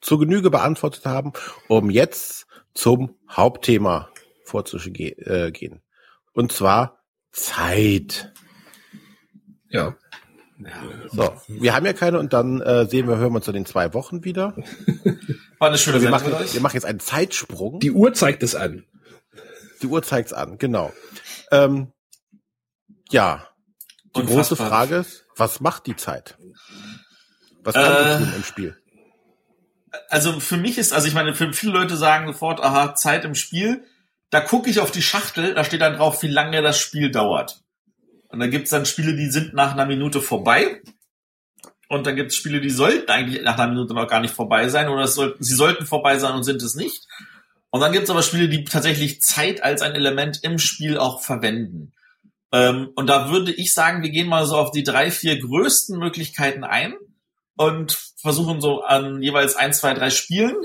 zur 0.00 0.20
Genüge 0.20 0.50
beantwortet 0.50 1.04
haben, 1.04 1.32
um 1.68 1.90
jetzt 1.90 2.46
zum 2.74 3.16
Hauptthema 3.30 4.10
vorzugehen. 4.44 5.18
Äh, 5.18 5.80
Und 6.32 6.52
zwar 6.52 7.02
Zeit. 7.32 8.32
Ja. 9.68 9.96
So, 11.10 11.34
wir 11.48 11.74
haben 11.74 11.84
ja 11.84 11.92
keine 11.92 12.18
und 12.18 12.32
dann 12.32 12.62
äh, 12.62 12.86
sehen 12.86 13.08
wir, 13.08 13.18
hören 13.18 13.32
wir 13.32 13.36
uns 13.36 13.48
in 13.48 13.54
den 13.54 13.66
zwei 13.66 13.92
Wochen 13.92 14.24
wieder. 14.24 14.56
War 15.58 15.68
eine 15.68 15.76
schöne 15.76 16.00
wir 16.00 16.08
machen, 16.08 16.32
wir 16.32 16.60
machen 16.60 16.76
jetzt 16.76 16.86
einen 16.86 17.00
Zeitsprung. 17.00 17.78
Die 17.80 17.90
Uhr 17.90 18.14
zeigt 18.14 18.42
es 18.42 18.54
an. 18.54 18.84
Die 19.82 19.86
Uhr 19.86 20.02
zeigt 20.02 20.28
es 20.28 20.32
an, 20.32 20.56
genau. 20.56 20.92
Ähm, 21.50 21.92
ja, 23.10 23.46
die 24.16 24.22
Unfassbar. 24.22 24.36
große 24.36 24.56
Frage 24.56 24.96
ist, 24.96 25.24
was 25.36 25.60
macht 25.60 25.86
die 25.86 25.96
Zeit? 25.96 26.36
Was 27.62 27.74
kann 27.74 27.92
äh, 27.92 28.18
sie 28.18 28.24
tun 28.24 28.32
im 28.36 28.44
Spiel? 28.44 28.76
Also 30.08 30.40
für 30.40 30.56
mich 30.56 30.78
ist, 30.78 30.92
also 30.92 31.08
ich 31.08 31.14
meine, 31.14 31.34
viele 31.34 31.72
Leute 31.72 31.96
sagen 31.96 32.26
sofort, 32.26 32.60
aha, 32.60 32.94
Zeit 32.94 33.24
im 33.24 33.34
Spiel 33.34 33.84
da 34.30 34.40
gucke 34.40 34.70
ich 34.70 34.80
auf 34.80 34.90
die 34.90 35.02
Schachtel, 35.02 35.54
da 35.54 35.64
steht 35.64 35.80
dann 35.80 35.94
drauf, 35.94 36.22
wie 36.22 36.28
lange 36.28 36.62
das 36.62 36.78
Spiel 36.78 37.10
dauert. 37.10 37.60
Und 38.28 38.40
da 38.40 38.46
gibt's 38.48 38.70
dann 38.70 38.86
Spiele, 38.86 39.14
die 39.14 39.30
sind 39.30 39.54
nach 39.54 39.72
einer 39.72 39.86
Minute 39.86 40.20
vorbei. 40.20 40.82
Und 41.88 42.06
dann 42.06 42.16
gibt 42.16 42.32
es 42.32 42.36
Spiele, 42.36 42.60
die 42.60 42.70
sollten 42.70 43.08
eigentlich 43.10 43.42
nach 43.42 43.56
einer 43.56 43.68
Minute 43.72 43.94
noch 43.94 44.08
gar 44.08 44.20
nicht 44.20 44.34
vorbei 44.34 44.68
sein 44.68 44.88
oder 44.88 45.06
sollten, 45.06 45.42
sie 45.42 45.54
sollten 45.54 45.86
vorbei 45.86 46.18
sein 46.18 46.34
und 46.34 46.42
sind 46.42 46.60
es 46.62 46.74
nicht. 46.74 47.06
Und 47.70 47.80
dann 47.80 47.92
gibt 47.92 48.04
es 48.04 48.10
aber 48.10 48.22
Spiele, 48.22 48.48
die 48.48 48.64
tatsächlich 48.64 49.22
Zeit 49.22 49.62
als 49.62 49.82
ein 49.82 49.94
Element 49.94 50.40
im 50.42 50.58
Spiel 50.58 50.98
auch 50.98 51.22
verwenden. 51.22 51.92
Ähm, 52.56 52.90
und 52.94 53.06
da 53.06 53.30
würde 53.30 53.52
ich 53.52 53.74
sagen, 53.74 54.02
wir 54.02 54.08
gehen 54.08 54.28
mal 54.28 54.46
so 54.46 54.56
auf 54.56 54.70
die 54.70 54.82
drei, 54.82 55.10
vier 55.10 55.38
größten 55.38 55.98
Möglichkeiten 55.98 56.64
ein 56.64 56.94
und 57.54 57.92
versuchen 58.16 58.62
so 58.62 58.82
an 58.82 59.22
jeweils 59.22 59.56
ein, 59.56 59.74
zwei, 59.74 59.92
drei 59.92 60.08
Spielen. 60.08 60.56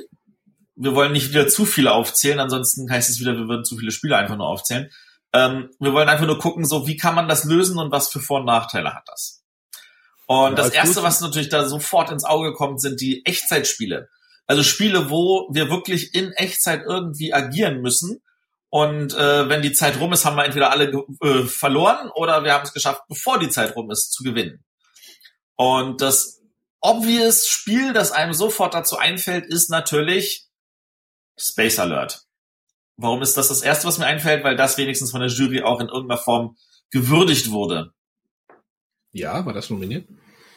Wir 0.77 0.95
wollen 0.95 1.11
nicht 1.11 1.31
wieder 1.31 1.49
zu 1.49 1.65
viele 1.65 1.91
aufzählen, 1.91 2.39
ansonsten 2.39 2.89
heißt 2.89 3.09
es 3.09 3.19
wieder, 3.19 3.35
wir 3.35 3.49
würden 3.49 3.65
zu 3.65 3.75
viele 3.77 3.91
Spiele 3.91 4.15
einfach 4.15 4.37
nur 4.37 4.47
aufzählen. 4.47 4.89
Ähm, 5.33 5.69
wir 5.79 5.91
wollen 5.91 6.07
einfach 6.07 6.25
nur 6.25 6.39
gucken, 6.39 6.63
so 6.63 6.87
wie 6.87 6.95
kann 6.95 7.13
man 7.13 7.27
das 7.27 7.43
lösen 7.43 7.77
und 7.77 7.91
was 7.91 8.09
für 8.09 8.21
Vor- 8.21 8.39
und 8.39 8.45
Nachteile 8.45 8.93
hat 8.93 9.03
das. 9.07 9.43
Und 10.27 10.51
ja, 10.51 10.55
das 10.55 10.69
erste, 10.69 10.95
gut. 10.95 11.03
was 11.03 11.19
natürlich 11.19 11.49
da 11.49 11.67
sofort 11.67 12.09
ins 12.09 12.23
Auge 12.23 12.53
kommt, 12.53 12.79
sind 12.79 13.01
die 13.01 13.25
Echtzeitspiele. 13.25 14.07
Also 14.47 14.63
Spiele, 14.63 15.09
wo 15.09 15.49
wir 15.51 15.69
wirklich 15.69 16.15
in 16.15 16.31
Echtzeit 16.31 16.83
irgendwie 16.85 17.33
agieren 17.33 17.81
müssen. 17.81 18.21
Und 18.71 19.13
äh, 19.13 19.49
wenn 19.49 19.61
die 19.61 19.73
Zeit 19.73 19.99
rum 19.99 20.13
ist, 20.13 20.23
haben 20.23 20.37
wir 20.37 20.45
entweder 20.45 20.71
alle 20.71 20.91
äh, 21.21 21.43
verloren 21.43 22.09
oder 22.15 22.45
wir 22.45 22.53
haben 22.53 22.63
es 22.63 22.71
geschafft, 22.71 23.03
bevor 23.09 23.37
die 23.37 23.49
Zeit 23.49 23.75
rum 23.75 23.91
ist, 23.91 24.13
zu 24.13 24.23
gewinnen. 24.23 24.63
Und 25.57 26.01
das 26.01 26.41
obvious 26.79 27.47
Spiel, 27.47 27.91
das 27.91 28.13
einem 28.13 28.33
sofort 28.33 28.73
dazu 28.73 28.97
einfällt, 28.97 29.45
ist 29.45 29.69
natürlich 29.69 30.47
Space 31.37 31.79
Alert. 31.79 32.23
Warum 32.95 33.21
ist 33.21 33.35
das 33.35 33.49
das 33.49 33.61
erste, 33.61 33.87
was 33.89 33.97
mir 33.97 34.05
einfällt? 34.05 34.45
Weil 34.45 34.55
das 34.55 34.77
wenigstens 34.77 35.11
von 35.11 35.19
der 35.19 35.29
Jury 35.29 35.63
auch 35.63 35.81
in 35.81 35.89
irgendeiner 35.89 36.21
Form 36.21 36.55
gewürdigt 36.91 37.51
wurde. 37.51 37.91
Ja, 39.11 39.45
war 39.45 39.51
das 39.51 39.69
nominiert? 39.69 40.07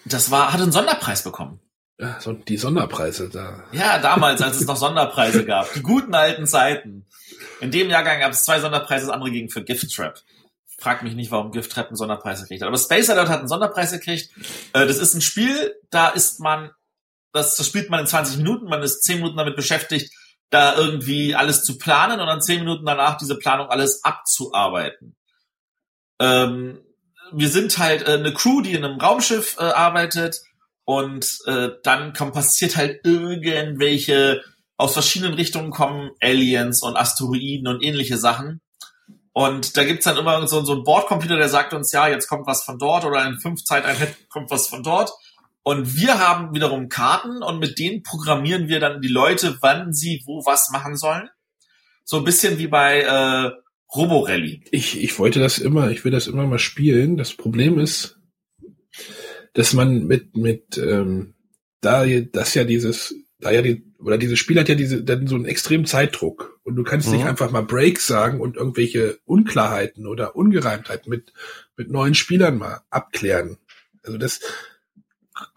Das 0.05 0.31
war, 0.31 0.53
hat 0.53 0.61
einen 0.61 0.71
Sonderpreis 0.71 1.25
bekommen. 1.25 1.61
So 2.19 2.33
die 2.33 2.57
Sonderpreise 2.57 3.29
da. 3.29 3.65
Ja, 3.73 3.99
damals, 3.99 4.43
als 4.43 4.61
es 4.61 4.67
noch 4.67 4.77
Sonderpreise 4.77 5.45
gab. 5.45 5.73
Die 5.75 5.83
guten 5.83 6.15
alten 6.15 6.47
Zeiten. 6.47 7.07
In 7.61 7.71
dem 7.71 7.89
Jahrgang 7.89 8.21
gab 8.21 8.33
es 8.33 8.45
zwei 8.45 8.59
Sonderpreise, 8.59 9.07
das 9.07 9.15
andere 9.15 9.31
ging 9.31 9.49
für 9.49 9.63
Gift 9.63 9.95
Trap. 9.95 10.21
Frag 10.79 11.05
mich 11.05 11.15
nicht, 11.15 11.31
warum 11.31 11.53
Gift 11.53 11.71
Trap 11.71 11.89
einen 11.89 11.97
Sonderpreis 11.97 12.43
gekriegt 12.43 12.63
hat. 12.63 12.69
Aber 12.69 12.79
Space 12.79 13.11
Alert 13.11 13.29
hat 13.29 13.39
einen 13.39 13.49
Sonderpreis 13.49 13.93
gekriegt. 13.93 14.31
Äh, 14.73 14.87
das 14.87 14.99
ist 14.99 15.15
ein 15.15 15.21
Spiel, 15.21 15.75
da 15.91 16.09
ist 16.09 16.41
man, 16.41 16.71
das, 17.33 17.55
das 17.55 17.67
spielt 17.67 17.91
man 17.91 18.01
in 18.01 18.07
20 18.07 18.39
Minuten, 18.39 18.67
man 18.67 18.83
ist 18.83 19.05
10 19.05 19.19
Minuten 19.19 19.37
damit 19.37 19.55
beschäftigt, 19.55 20.13
da 20.51 20.77
irgendwie 20.77 21.37
alles 21.37 21.63
zu 21.63 21.79
planen 21.79 22.21
und 22.21 22.27
dann 22.27 22.43
10 22.43 22.61
Minuten 22.61 22.85
danach 22.85 23.17
diese 23.19 23.39
Planung 23.39 23.69
alles 23.69 24.03
abzuarbeiten. 24.03 25.17
Ähm, 26.21 26.81
wir 27.33 27.49
sind 27.49 27.79
halt 27.79 28.07
äh, 28.09 28.15
eine 28.15 28.35
Crew, 28.35 28.63
die 28.63 28.73
in 28.73 28.85
einem 28.85 29.01
Raumschiff 29.01 29.57
äh, 29.59 29.63
arbeitet 29.63 30.41
und 30.85 31.39
äh, 31.47 31.71
dann 31.83 32.13
kommt, 32.13 32.35
passiert 32.35 32.77
halt 32.77 33.01
irgendwelche 33.05 34.43
aus 34.77 34.93
verschiedenen 34.93 35.35
Richtungen 35.35 35.71
kommen 35.71 36.11
Aliens 36.21 36.83
und 36.83 36.97
Asteroiden 36.97 37.69
und 37.69 37.83
ähnliche 37.83 38.19
Sachen. 38.19 38.61
Und 39.33 39.77
da 39.77 39.85
gibt's 39.85 40.05
dann 40.05 40.17
immer 40.17 40.47
so, 40.47 40.65
so 40.65 40.73
einen 40.73 40.85
Bordcomputer, 40.85 41.37
der 41.37 41.49
sagt 41.49 41.75
uns, 41.75 41.93
ja, 41.93 42.09
jetzt 42.09 42.29
kommt 42.29 42.47
was 42.47 42.65
von 42.65 42.79
dort 42.79 43.05
oder 43.05 43.27
in 43.27 43.41
fünf 43.41 43.65
Zeiteinheiten 43.65 44.15
kommt 44.29 44.51
was 44.51 44.69
von 44.69 44.83
dort. 44.83 45.13
Und 45.63 45.97
wir 45.97 46.19
haben 46.19 46.55
wiederum 46.55 46.89
Karten 46.89 47.43
und 47.43 47.59
mit 47.59 47.79
denen 47.79 48.03
programmieren 48.03 48.69
wir 48.69 48.81
dann 48.81 49.01
die 49.01 49.09
Leute, 49.09 49.57
wann 49.61 49.93
sie 49.93 50.23
wo 50.27 50.45
was 50.45 50.71
machen 50.71 50.97
sollen. 50.97 51.29
So 52.05 52.19
ein 52.19 52.25
bisschen 52.25 52.59
wie 52.59 52.67
bei 52.67 53.01
äh, 53.01 53.51
Roborally. 53.95 54.63
Ich, 54.71 55.03
ich 55.03 55.19
wollte 55.19 55.41
das 55.41 55.59
immer, 55.59 55.91
ich 55.91 56.05
will 56.05 56.13
das 56.13 56.27
immer 56.27 56.47
mal 56.47 56.59
spielen. 56.59 57.17
Das 57.17 57.35
Problem 57.35 57.79
ist, 57.79 58.21
dass 59.55 59.73
man 59.73 60.07
mit, 60.07 60.37
mit 60.37 60.79
ähm, 60.79 61.35
da 61.81 62.05
das 62.07 62.55
ja 62.55 62.65
dieses, 62.65 63.15
da 63.41 63.51
ja 63.51 63.63
die, 63.63 63.85
oder 63.99 64.19
dieses 64.19 64.39
Spiel 64.39 64.59
hat 64.59 64.69
ja 64.69 64.75
diese, 64.75 65.03
dann 65.03 65.27
so 65.27 65.37
einen 65.37 65.47
extremen 65.47 65.87
Zeitdruck. 65.87 66.61
Und 66.65 66.77
du 66.77 66.83
kannst 66.83 67.09
mhm. 67.09 67.17
nicht 67.17 67.27
einfach 67.27 67.51
mal 67.51 67.63
Breaks 67.63 68.07
sagen 68.07 68.41
und 68.41 68.57
irgendwelche 68.57 69.19
Unklarheiten 69.25 70.07
oder 70.07 70.37
Ungereimtheiten 70.37 71.11
mit, 71.11 71.33
mit 71.77 71.91
neuen 71.91 72.15
Spielern 72.15 72.59
mal 72.59 72.81
abklären. 72.91 73.59
Also 74.03 74.19
das 74.19 74.41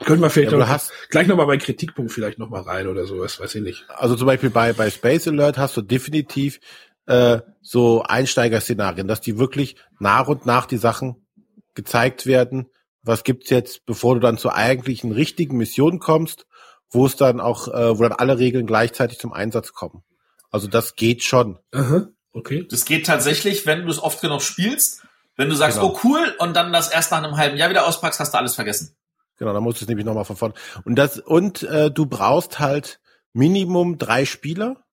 können 0.05 0.21
wir 0.21 0.29
vielleicht 0.29 0.51
ja, 0.51 0.57
noch, 0.57 0.67
hast, 0.67 0.91
gleich 1.09 1.27
nochmal 1.27 1.45
bei 1.45 1.57
Kritikpunkt 1.57 2.11
vielleicht 2.11 2.39
nochmal 2.39 2.61
rein 2.61 2.87
oder 2.87 3.05
sowas, 3.05 3.39
weiß 3.39 3.55
ich 3.55 3.61
nicht. 3.61 3.85
Also 3.89 4.15
zum 4.15 4.27
Beispiel 4.27 4.49
bei, 4.49 4.73
bei 4.73 4.89
Space 4.89 5.27
Alert 5.27 5.57
hast 5.57 5.77
du 5.77 5.81
definitiv 5.81 6.59
äh, 7.05 7.39
so 7.61 8.03
Einsteigerszenarien, 8.03 9.07
dass 9.07 9.21
die 9.21 9.37
wirklich 9.37 9.75
nach 9.99 10.27
und 10.27 10.45
nach 10.45 10.65
die 10.65 10.77
Sachen 10.77 11.27
gezeigt 11.73 12.25
werden, 12.25 12.67
was 13.07 13.23
gibt's 13.23 13.49
jetzt, 13.49 13.85
bevor 13.85 14.15
du 14.15 14.21
dann 14.21 14.37
zur 14.37 14.55
eigentlichen 14.55 15.11
richtigen 15.11 15.57
Mission 15.57 15.99
kommst, 15.99 16.45
wo 16.89 17.05
es 17.05 17.15
dann 17.15 17.39
auch, 17.39 17.67
äh, 17.67 17.97
wo 17.97 18.03
dann 18.03 18.13
alle 18.13 18.39
Regeln 18.39 18.67
gleichzeitig 18.67 19.19
zum 19.19 19.33
Einsatz 19.33 19.73
kommen. 19.73 20.03
Also 20.51 20.67
das 20.67 20.95
geht 20.95 21.23
schon. 21.23 21.59
Aha, 21.73 22.07
okay. 22.31 22.65
Das 22.69 22.85
geht 22.85 23.05
tatsächlich, 23.05 23.65
wenn 23.65 23.85
du 23.85 23.91
es 23.91 24.01
oft 24.01 24.21
genug 24.21 24.41
spielst. 24.41 25.03
Wenn 25.35 25.49
du 25.49 25.55
sagst, 25.55 25.79
genau. 25.79 25.93
oh 25.93 25.99
cool, 26.03 26.35
und 26.39 26.55
dann 26.55 26.73
das 26.73 26.89
erst 26.89 27.11
nach 27.11 27.23
einem 27.23 27.37
halben 27.37 27.57
Jahr 27.57 27.69
wieder 27.69 27.85
auspackst, 27.85 28.19
hast 28.19 28.33
du 28.33 28.37
alles 28.39 28.55
vergessen. 28.55 28.95
Genau, 29.37 29.53
dann 29.53 29.61
musst 29.61 29.79
du 29.79 29.85
es 29.85 29.87
nämlich 29.87 30.05
nochmal 30.05 30.25
von 30.25 30.35
vorne. 30.35 30.55
Und 30.83 30.95
das, 30.95 31.19
und 31.19 31.61
äh, 31.63 31.91
du 31.91 32.07
brauchst 32.07 32.59
halt 32.59 32.99
Minimum 33.33 33.99
drei 33.99 34.25
Spieler. 34.25 34.83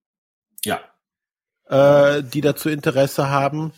Ja. 0.64 0.80
Äh, 1.66 2.22
die 2.22 2.42
dazu 2.42 2.68
Interesse 2.68 3.30
haben. 3.30 3.72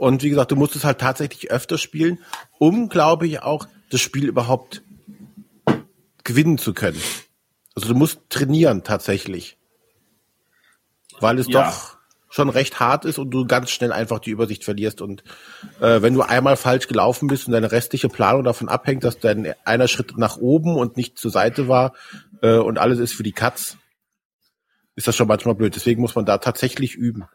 Und 0.00 0.22
wie 0.22 0.30
gesagt, 0.30 0.50
du 0.50 0.56
musst 0.56 0.74
es 0.76 0.84
halt 0.84 0.98
tatsächlich 0.98 1.50
öfter 1.50 1.76
spielen, 1.76 2.20
um, 2.58 2.88
glaube 2.88 3.26
ich, 3.26 3.42
auch 3.42 3.68
das 3.90 4.00
Spiel 4.00 4.28
überhaupt 4.28 4.82
gewinnen 6.24 6.56
zu 6.56 6.72
können. 6.72 6.98
Also 7.74 7.88
du 7.88 7.94
musst 7.94 8.18
trainieren 8.30 8.82
tatsächlich. 8.82 9.58
Weil 11.20 11.38
es 11.38 11.48
ja. 11.48 11.64
doch 11.64 11.98
schon 12.30 12.48
recht 12.48 12.80
hart 12.80 13.04
ist 13.04 13.18
und 13.18 13.28
du 13.28 13.46
ganz 13.46 13.70
schnell 13.70 13.92
einfach 13.92 14.20
die 14.20 14.30
Übersicht 14.30 14.64
verlierst. 14.64 15.02
Und 15.02 15.22
äh, 15.82 16.00
wenn 16.00 16.14
du 16.14 16.22
einmal 16.22 16.56
falsch 16.56 16.88
gelaufen 16.88 17.28
bist 17.28 17.46
und 17.46 17.52
deine 17.52 17.70
restliche 17.70 18.08
Planung 18.08 18.42
davon 18.42 18.70
abhängt, 18.70 19.04
dass 19.04 19.18
dein 19.18 19.52
einer 19.66 19.86
Schritt 19.86 20.16
nach 20.16 20.38
oben 20.38 20.76
und 20.76 20.96
nicht 20.96 21.18
zur 21.18 21.30
Seite 21.30 21.68
war 21.68 21.92
äh, 22.40 22.56
und 22.56 22.78
alles 22.78 23.00
ist 23.00 23.12
für 23.12 23.22
die 23.22 23.32
Katz, 23.32 23.76
ist 24.94 25.08
das 25.08 25.14
schon 25.14 25.28
manchmal 25.28 25.56
blöd. 25.56 25.76
Deswegen 25.76 26.00
muss 26.00 26.14
man 26.14 26.24
da 26.24 26.38
tatsächlich 26.38 26.94
üben. 26.94 27.28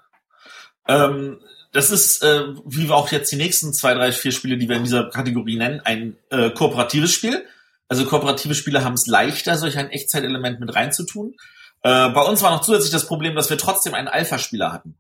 Ähm, 0.88 1.40
das 1.76 1.92
ist, 1.92 2.24
äh, 2.24 2.46
wie 2.66 2.88
wir 2.88 2.96
auch 2.96 3.12
jetzt 3.12 3.30
die 3.34 3.36
nächsten 3.36 3.74
zwei, 3.74 3.94
drei, 3.94 4.14
vier 4.14 4.32
Spiele, 4.32 4.58
die 4.58 4.70
wir 4.70 4.78
in 4.78 4.86
dieser 4.86 5.10
Kategorie 5.10 5.58
nennen, 5.58 5.82
ein 5.84 6.16
äh, 6.30 6.50
kooperatives 6.50 7.12
Spiel. 7.12 7.46
Also 7.90 8.06
kooperative 8.06 8.56
Spiele 8.56 8.86
haben 8.86 8.94
es 8.94 9.08
leichter, 9.08 9.58
solch 9.58 9.78
ein 9.78 9.90
Echtzeitelement 9.90 10.62
mit 10.62 10.74
reinzutun. 10.74 11.36
Äh, 11.84 12.10
bei 12.12 12.22
uns 12.22 12.42
war 12.42 12.52
noch 12.52 12.62
zusätzlich 12.62 12.94
das 12.94 13.06
Problem, 13.06 13.36
dass 13.36 13.50
wir 13.50 13.58
trotzdem 13.58 13.94
einen 13.94 14.08
Alpha-Spieler 14.08 14.72
hatten. 14.72 14.96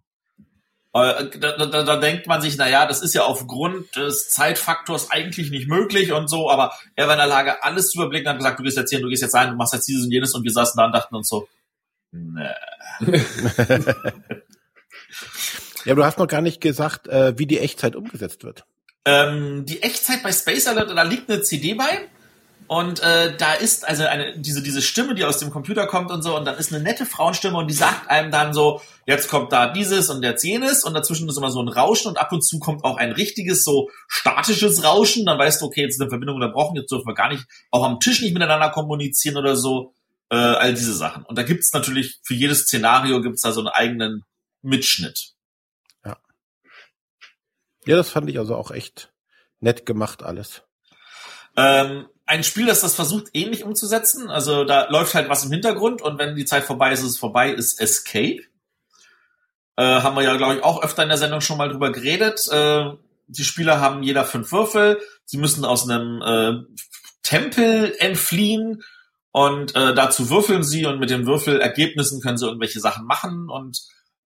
Äh, 0.93 1.29
da, 1.39 1.65
da, 1.65 1.83
da 1.83 1.95
denkt 1.95 2.27
man 2.27 2.41
sich, 2.41 2.57
na 2.57 2.67
ja, 2.67 2.85
das 2.85 3.01
ist 3.01 3.13
ja 3.13 3.23
aufgrund 3.23 3.95
des 3.95 4.29
Zeitfaktors 4.31 5.11
eigentlich 5.11 5.51
nicht 5.51 5.69
möglich 5.69 6.11
und 6.11 6.27
so, 6.27 6.51
aber 6.51 6.73
er 6.97 7.07
war 7.07 7.13
in 7.13 7.19
der 7.19 7.27
Lage, 7.27 7.63
alles 7.63 7.91
zu 7.91 7.99
überblicken, 7.99 8.27
hat 8.27 8.37
gesagt, 8.37 8.59
du 8.59 8.63
gehst 8.63 8.75
jetzt 8.75 8.89
hier, 8.89 8.99
du 8.99 9.07
gehst 9.07 9.21
jetzt 9.23 9.33
rein, 9.33 9.51
du 9.51 9.55
machst 9.55 9.73
jetzt 9.73 9.87
dieses 9.87 10.03
und 10.03 10.11
jenes 10.11 10.33
und 10.33 10.43
wir 10.43 10.51
saßen 10.51 10.77
da 10.77 10.87
und 10.87 10.91
dachten 10.91 11.15
uns 11.15 11.29
so, 11.29 11.47
nee. 12.11 12.49
Ja, 15.85 15.95
du 15.95 16.03
hast 16.03 16.17
noch 16.17 16.27
gar 16.27 16.41
nicht 16.41 16.61
gesagt, 16.61 17.07
äh, 17.07 17.37
wie 17.37 17.45
die 17.45 17.59
Echtzeit 17.59 17.95
umgesetzt 17.95 18.43
wird. 18.43 18.65
Ähm, 19.05 19.65
die 19.65 19.83
Echtzeit 19.83 20.23
bei 20.23 20.31
Space 20.31 20.67
Alert, 20.67 20.89
da 20.89 21.03
liegt 21.03 21.29
eine 21.29 21.41
CD 21.41 21.75
bei. 21.75 22.09
Und 22.67 22.99
äh, 23.03 23.37
da 23.37 23.53
ist 23.53 23.87
also 23.87 24.05
eine 24.05 24.39
diese 24.39 24.63
diese 24.63 24.81
Stimme, 24.81 25.13
die 25.13 25.23
aus 25.23 25.37
dem 25.37 25.51
Computer 25.51 25.85
kommt 25.85 26.09
und 26.09 26.23
so, 26.23 26.35
und 26.35 26.45
dann 26.45 26.57
ist 26.57 26.73
eine 26.73 26.83
nette 26.83 27.05
Frauenstimme 27.05 27.57
und 27.57 27.69
die 27.69 27.75
sagt 27.75 28.09
einem 28.09 28.31
dann 28.31 28.55
so, 28.55 28.81
jetzt 29.05 29.29
kommt 29.29 29.51
da 29.51 29.71
dieses 29.71 30.09
und 30.09 30.23
jetzt 30.23 30.43
jenes 30.43 30.83
und 30.83 30.95
dazwischen 30.95 31.29
ist 31.29 31.37
immer 31.37 31.51
so 31.51 31.61
ein 31.61 31.67
Rauschen 31.67 32.07
und 32.07 32.17
ab 32.17 32.31
und 32.31 32.41
zu 32.41 32.57
kommt 32.57 32.83
auch 32.83 32.97
ein 32.97 33.11
richtiges 33.11 33.63
so 33.63 33.91
statisches 34.07 34.83
Rauschen. 34.83 35.27
Dann 35.27 35.37
weißt 35.37 35.61
du, 35.61 35.67
okay, 35.67 35.81
jetzt 35.81 35.95
ist 35.95 36.01
eine 36.01 36.09
Verbindung 36.09 36.37
unterbrochen, 36.37 36.75
jetzt 36.75 36.91
dürfen 36.91 37.05
wir 37.05 37.13
gar 37.13 37.29
nicht 37.29 37.45
auch 37.69 37.85
am 37.85 37.99
Tisch 37.99 38.21
nicht 38.21 38.33
miteinander 38.33 38.71
kommunizieren 38.71 39.37
oder 39.37 39.55
so. 39.55 39.93
Äh, 40.31 40.37
all 40.37 40.73
diese 40.73 40.95
Sachen. 40.95 41.23
Und 41.25 41.37
da 41.37 41.43
gibt's 41.43 41.71
natürlich 41.71 42.19
für 42.23 42.33
jedes 42.33 42.61
Szenario 42.61 43.21
gibt's 43.21 43.43
da 43.43 43.51
so 43.51 43.59
einen 43.59 43.67
eigenen 43.67 44.23
Mitschnitt. 44.63 45.34
Ja, 47.85 47.95
das 47.95 48.09
fand 48.09 48.29
ich 48.29 48.39
also 48.39 48.55
auch 48.55 48.71
echt 48.71 49.11
nett 49.59 49.85
gemacht 49.85 50.23
alles. 50.23 50.63
Ähm, 51.57 52.07
ein 52.25 52.43
Spiel, 52.43 52.65
das 52.65 52.81
das 52.81 52.95
versucht, 52.95 53.29
ähnlich 53.33 53.63
umzusetzen. 53.63 54.29
Also 54.29 54.63
da 54.63 54.89
läuft 54.89 55.13
halt 55.13 55.29
was 55.29 55.45
im 55.45 55.51
Hintergrund 55.51 56.01
und 56.01 56.17
wenn 56.17 56.35
die 56.35 56.45
Zeit 56.45 56.63
vorbei 56.63 56.91
ist, 56.91 57.01
ist 57.01 57.11
es 57.11 57.19
vorbei, 57.19 57.51
ist 57.51 57.79
Escape. 57.79 58.41
Äh, 59.77 59.83
haben 59.83 60.15
wir 60.15 60.23
ja, 60.23 60.35
glaube 60.37 60.55
ich, 60.55 60.63
auch 60.63 60.81
öfter 60.83 61.03
in 61.03 61.09
der 61.09 61.17
Sendung 61.17 61.41
schon 61.41 61.57
mal 61.57 61.69
drüber 61.69 61.91
geredet. 61.91 62.47
Äh, 62.51 62.91
die 63.27 63.43
Spieler 63.43 63.79
haben 63.79 64.03
jeder 64.03 64.23
fünf 64.23 64.51
Würfel. 64.51 64.99
Sie 65.25 65.37
müssen 65.37 65.65
aus 65.65 65.89
einem 65.89 66.21
äh, 66.21 66.83
Tempel 67.23 67.95
entfliehen 67.99 68.83
und 69.31 69.75
äh, 69.75 69.93
dazu 69.93 70.29
würfeln 70.29 70.63
sie 70.63 70.85
und 70.85 70.99
mit 70.99 71.09
den 71.09 71.25
Würfelergebnissen 71.25 72.21
können 72.21 72.37
sie 72.37 72.45
irgendwelche 72.45 72.79
Sachen 72.79 73.05
machen 73.05 73.49
und 73.49 73.81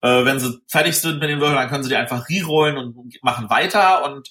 äh, 0.05 0.23
wenn 0.23 0.39
sie 0.39 0.59
fertig 0.67 0.97
sind 0.97 1.19
mit 1.19 1.29
den 1.29 1.39
Würfeln, 1.39 1.57
dann 1.57 1.69
können 1.69 1.83
sie 1.83 1.89
die 1.89 1.95
einfach 1.95 2.29
rerollen 2.29 2.77
und 2.77 2.95
machen 3.23 3.49
weiter 3.49 4.05
und 4.05 4.29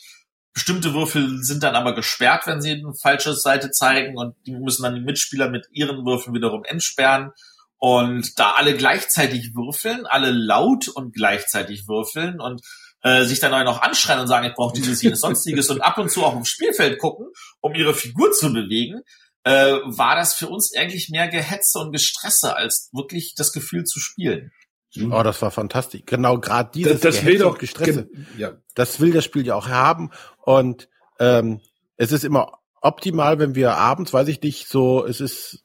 Bestimmte 0.55 0.95
Würfel 0.95 1.43
sind 1.43 1.65
dann 1.65 1.75
aber 1.75 1.97
gesperrt, 1.97 2.47
wenn 2.47 2.63
sie 2.63 2.71
eine 2.71 2.95
falsche 2.95 3.35
Seite 3.35 3.73
zeigen 3.73 4.17
und 4.17 4.37
die 4.47 4.53
müssen 4.53 4.85
dann 4.85 4.95
die 4.95 5.01
Mitspieler 5.01 5.51
mit 5.51 5.67
ihren 5.73 6.07
Würfeln 6.07 6.33
wiederum 6.33 6.63
entsperren. 6.65 7.33
Und 7.79 8.39
da 8.39 8.53
alle 8.53 8.77
gleichzeitig 8.77 9.57
würfeln, 9.57 10.07
alle 10.07 10.31
laut 10.31 10.87
und 10.87 11.13
gleichzeitig 11.13 11.89
würfeln 11.89 12.41
und 12.41 12.63
äh, 13.03 13.25
sich 13.25 13.41
dann 13.41 13.65
noch 13.65 13.83
anschreien 13.83 14.21
und 14.21 14.29
sagen, 14.29 14.47
ich 14.47 14.55
brauche 14.55 14.77
dieses, 14.77 15.03
jenes, 15.03 15.21
sonstiges 15.21 15.71
und 15.71 15.81
ab 15.81 15.99
und 15.99 16.09
zu 16.09 16.25
auch 16.25 16.37
im 16.37 16.45
Spielfeld 16.45 17.01
gucken, 17.01 17.27
um 17.61 17.75
ihre 17.75 17.93
Figur 17.93 18.31
zu 18.31 18.53
bewegen, 18.53 19.01
äh, 19.43 19.73
war 19.83 20.15
das 20.15 20.35
für 20.35 20.47
uns 20.47 20.73
eigentlich 20.77 21.11
mehr 21.11 21.27
Gehetze 21.27 21.81
und 21.81 21.91
Gestresse 21.91 22.55
als 22.55 22.91
wirklich 22.93 23.35
das 23.37 23.53
Gefühl 23.53 23.83
zu 23.83 23.99
spielen. 23.99 24.53
Oh, 24.97 25.23
das 25.23 25.43
war 25.43 25.51
fantastisch. 25.51 26.03
Genau, 26.07 26.39
gerade 26.39 26.71
dieses 26.73 27.01
Das, 27.01 27.17
das 27.17 27.25
will 27.25 27.39
doch 27.39 27.59
Gestresse. 27.59 28.09
Ja. 28.37 28.53
Das 28.75 29.01
will 29.01 29.13
das 29.13 29.25
Spiel 29.25 29.47
ja 29.47 29.55
auch 29.55 29.69
haben. 29.69 30.11
Und 30.43 30.89
ähm, 31.19 31.61
es 31.97 32.13
ist 32.13 32.25
immer 32.25 32.59
optimal, 32.81 33.39
wenn 33.39 33.55
wir 33.55 33.77
abends, 33.77 34.13
weiß 34.13 34.29
ich 34.29 34.41
nicht, 34.43 34.69
so, 34.69 35.05
es 35.05 35.21
ist 35.21 35.65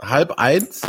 halb 0.00 0.32
eins 0.38 0.82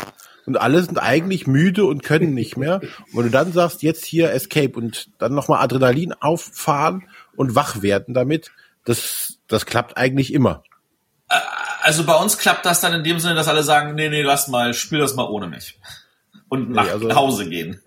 und 0.45 0.57
alle 0.57 0.81
sind 0.81 0.97
eigentlich 0.97 1.45
müde 1.47 1.85
und 1.85 2.03
können 2.03 2.33
nicht 2.33 2.57
mehr. 2.57 2.81
Und 2.81 3.17
wenn 3.17 3.23
du 3.23 3.29
dann 3.29 3.53
sagst, 3.53 3.83
jetzt 3.83 4.05
hier 4.05 4.31
Escape 4.31 4.77
und 4.77 5.09
dann 5.19 5.33
nochmal 5.33 5.63
Adrenalin 5.63 6.13
auffahren 6.13 7.07
und 7.35 7.55
wach 7.55 7.81
werden 7.81 8.13
damit, 8.13 8.51
das, 8.85 9.37
das 9.47 9.65
klappt 9.65 9.97
eigentlich 9.97 10.33
immer. 10.33 10.63
Also 11.81 12.05
bei 12.05 12.15
uns 12.15 12.37
klappt 12.37 12.65
das 12.65 12.81
dann 12.81 12.93
in 12.93 13.03
dem 13.03 13.19
Sinne, 13.19 13.35
dass 13.35 13.47
alle 13.47 13.63
sagen, 13.63 13.95
nee, 13.95 14.09
nee, 14.09 14.21
lass 14.21 14.47
mal, 14.47 14.73
spiel 14.73 14.99
das 14.99 15.15
mal 15.15 15.29
ohne 15.29 15.47
mich. 15.47 15.79
Und 16.49 16.71
nach 16.71 16.85
Nee, 16.85 16.91
also- 16.91 17.15
Hause 17.15 17.49
gehen. 17.49 17.81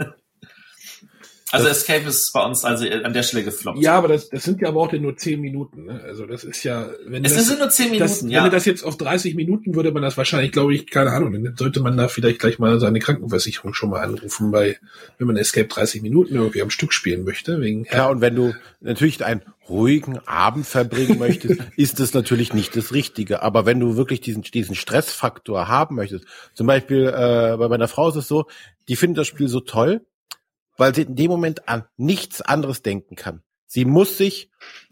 Also 1.52 1.68
Escape 1.68 2.08
ist 2.08 2.32
bei 2.32 2.44
uns 2.44 2.64
also 2.64 2.86
an 2.88 3.12
der 3.12 3.22
Stelle 3.22 3.44
gefloppt. 3.44 3.78
Ja, 3.78 3.94
aber 3.94 4.08
das, 4.08 4.28
das 4.28 4.44
sind 4.44 4.60
ja 4.60 4.68
aber 4.68 4.80
auch 4.80 4.92
nur 4.92 5.16
zehn 5.16 5.40
Minuten. 5.40 5.86
Ne? 5.86 6.00
Also 6.04 6.26
das 6.26 6.44
ist 6.44 6.62
ja, 6.62 6.88
wenn 7.06 7.24
Es 7.24 7.34
das, 7.34 7.46
sind 7.46 7.58
nur 7.58 7.70
zehn 7.70 7.86
Minuten, 7.86 8.02
das, 8.02 8.22
ja. 8.22 8.38
Wenn 8.38 8.44
du 8.44 8.56
das 8.56 8.64
jetzt 8.64 8.84
auf 8.84 8.96
30 8.96 9.34
Minuten 9.34 9.74
würde 9.74 9.92
man 9.92 10.02
das 10.02 10.16
wahrscheinlich, 10.16 10.52
glaube 10.52 10.74
ich, 10.74 10.88
keine 10.88 11.10
Ahnung, 11.10 11.32
dann 11.32 11.56
sollte 11.56 11.80
man 11.80 11.96
da 11.96 12.08
vielleicht 12.08 12.38
gleich 12.38 12.58
mal 12.58 12.78
seine 12.78 13.00
Krankenversicherung 13.00 13.74
schon 13.74 13.90
mal 13.90 14.02
anrufen, 14.02 14.50
bei, 14.50 14.78
wenn 15.18 15.26
man 15.26 15.36
Escape 15.36 15.68
30 15.68 16.02
Minuten 16.02 16.34
irgendwie 16.34 16.62
am 16.62 16.70
Stück 16.70 16.92
spielen 16.92 17.24
möchte, 17.24 17.60
wegen 17.60 17.84
Klar, 17.84 18.10
und 18.10 18.20
wenn 18.20 18.36
du 18.36 18.54
natürlich 18.80 19.24
einen 19.24 19.42
ruhigen 19.68 20.18
Abend 20.26 20.66
verbringen 20.66 21.18
möchtest, 21.18 21.60
ist 21.76 22.00
das 22.00 22.12
natürlich 22.12 22.52
nicht 22.52 22.76
das 22.76 22.92
Richtige. 22.92 23.42
Aber 23.42 23.66
wenn 23.66 23.80
du 23.80 23.96
wirklich 23.96 24.20
diesen, 24.20 24.42
diesen 24.42 24.74
Stressfaktor 24.74 25.68
haben 25.68 25.94
möchtest, 25.96 26.24
zum 26.54 26.66
Beispiel 26.66 27.06
äh, 27.06 27.56
bei 27.56 27.68
meiner 27.68 27.88
Frau 27.88 28.08
ist 28.08 28.16
es 28.16 28.28
so, 28.28 28.46
die 28.88 28.96
findet 28.96 29.18
das 29.18 29.26
Spiel 29.28 29.48
so 29.48 29.60
toll, 29.60 30.02
weil 30.80 30.94
sie 30.94 31.02
in 31.02 31.14
dem 31.14 31.30
Moment 31.30 31.68
an 31.68 31.84
nichts 31.98 32.40
anderes 32.40 32.80
denken 32.80 33.14
kann. 33.14 33.42
Sie 33.66 33.84
muss 33.84 34.16
sich 34.16 34.50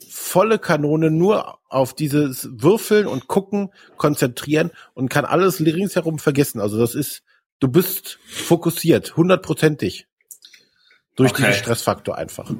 volle 0.09 0.59
Kanone 0.59 1.11
nur 1.11 1.59
auf 1.68 1.95
dieses 1.95 2.47
Würfeln 2.53 3.07
und 3.07 3.26
Gucken 3.26 3.72
konzentrieren 3.97 4.70
und 4.93 5.09
kann 5.09 5.24
alles 5.24 5.61
ringsherum 5.61 6.18
vergessen. 6.18 6.61
Also 6.61 6.78
das 6.78 6.95
ist, 6.95 7.22
du 7.59 7.68
bist 7.68 8.18
fokussiert, 8.28 9.16
hundertprozentig. 9.16 10.07
Durch 11.16 11.32
Okay. 11.32 11.47
diesen 11.47 11.59
Stressfaktor 11.59 12.16
einfach. 12.16 12.53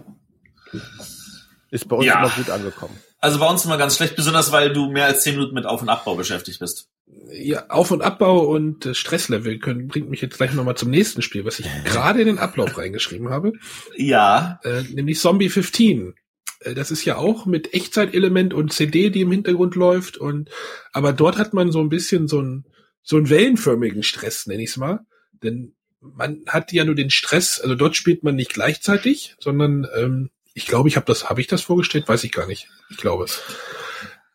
Ist 1.71 1.87
bei 1.89 1.97
uns 1.97 2.07
Ja. 2.07 2.21
immer 2.21 2.31
gut 2.31 2.51
angekommen. 2.51 2.99
Also 3.21 3.39
bei 3.39 3.47
uns 3.47 3.65
immer 3.67 3.77
ganz 3.77 3.97
schlecht, 3.97 4.17
besonders 4.17 4.53
weil 4.53 4.73
du 4.73 4.91
mehr 4.91 5.05
als 5.05 5.21
zehn 5.23 5.35
Minuten 5.35 5.55
mit 5.55 5.67
Auf- 5.67 5.83
und 5.83 5.91
Abbau 5.91 6.15
beschäftigt 6.17 6.59
bist. 6.61 6.89
Ja, 7.33 7.67
Auf- 7.69 7.91
und 7.91 8.03
Abbau 8.03 8.47
und 8.47 8.87
äh, 8.87 8.95
Stresslevel 8.95 9.59
können, 9.59 9.89
bringt 9.89 10.11
mich 10.11 10.21
jetzt 10.21 10.37
gleich 10.37 10.53
nochmal 10.55 10.77
zum 10.77 10.91
nächsten 10.91 11.23
Spiel, 11.23 11.45
was 11.45 11.59
ich 11.59 11.67
gerade 11.85 12.21
in 12.21 12.27
den 12.27 12.39
Ablauf 12.39 12.79
reingeschrieben 12.79 13.29
habe, 13.29 13.53
Ja, 13.97 14.61
äh, 14.65 14.83
nämlich 14.95 15.21
Zombie 15.21 15.49
15. 15.49 16.15
Äh, 16.61 16.75
Das 16.75 16.91
ist 16.91 17.05
ja 17.05 17.17
auch 17.17 17.47
mit 17.47 17.75
Echtzeitelement 17.75 18.55
und 18.55 18.73
CD, 18.73 19.11
die 19.11 19.23
im 19.23 19.33
Hintergrund 19.33 19.75
läuft 19.75 20.17
und 20.17 20.51
aber 20.93 21.13
dort 21.13 21.39
hat 21.39 21.55
man 21.55 21.71
so 21.71 21.81
ein 21.81 21.89
bisschen 21.89 22.29
so 22.29 22.39
einen 22.39 22.65
so 23.03 23.17
einen 23.17 23.31
wellenförmigen 23.31 24.03
Stress, 24.03 24.47
nenne 24.47 24.63
ich 24.63 24.71
es 24.71 24.77
mal, 24.77 25.01
denn 25.43 25.75
man 26.01 26.43
hat 26.47 26.73
ja 26.73 26.85
nur 26.85 26.95
den 26.95 27.11
Stress, 27.11 27.61
also 27.61 27.75
dort 27.75 27.97
spielt 27.97 28.23
man 28.23 28.37
nicht 28.37 28.53
gleichzeitig, 28.53 29.35
sondern 29.41 29.87
ähm, 29.97 30.31
ich 30.55 30.67
glaube, 30.67 30.89
ich 30.89 30.97
habe 30.97 31.07
das, 31.07 31.29
habe 31.29 31.41
ich 31.41 31.47
das 31.47 31.63
vorgestellt, 31.63 32.09
weiß 32.09 32.25
ich 32.25 32.33
gar 32.33 32.47
nicht. 32.47 32.69
Ich 32.91 32.97
glaube 32.97 33.25
es. 33.25 33.41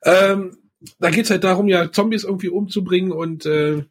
Ähm, 0.03 0.57
da 0.99 1.09
geht's 1.09 1.29
halt 1.29 1.43
darum, 1.43 1.67
ja 1.67 1.91
Zombies 1.91 2.23
irgendwie 2.23 2.49
umzubringen 2.49 3.11
und 3.11 3.45
äh, 3.45 3.84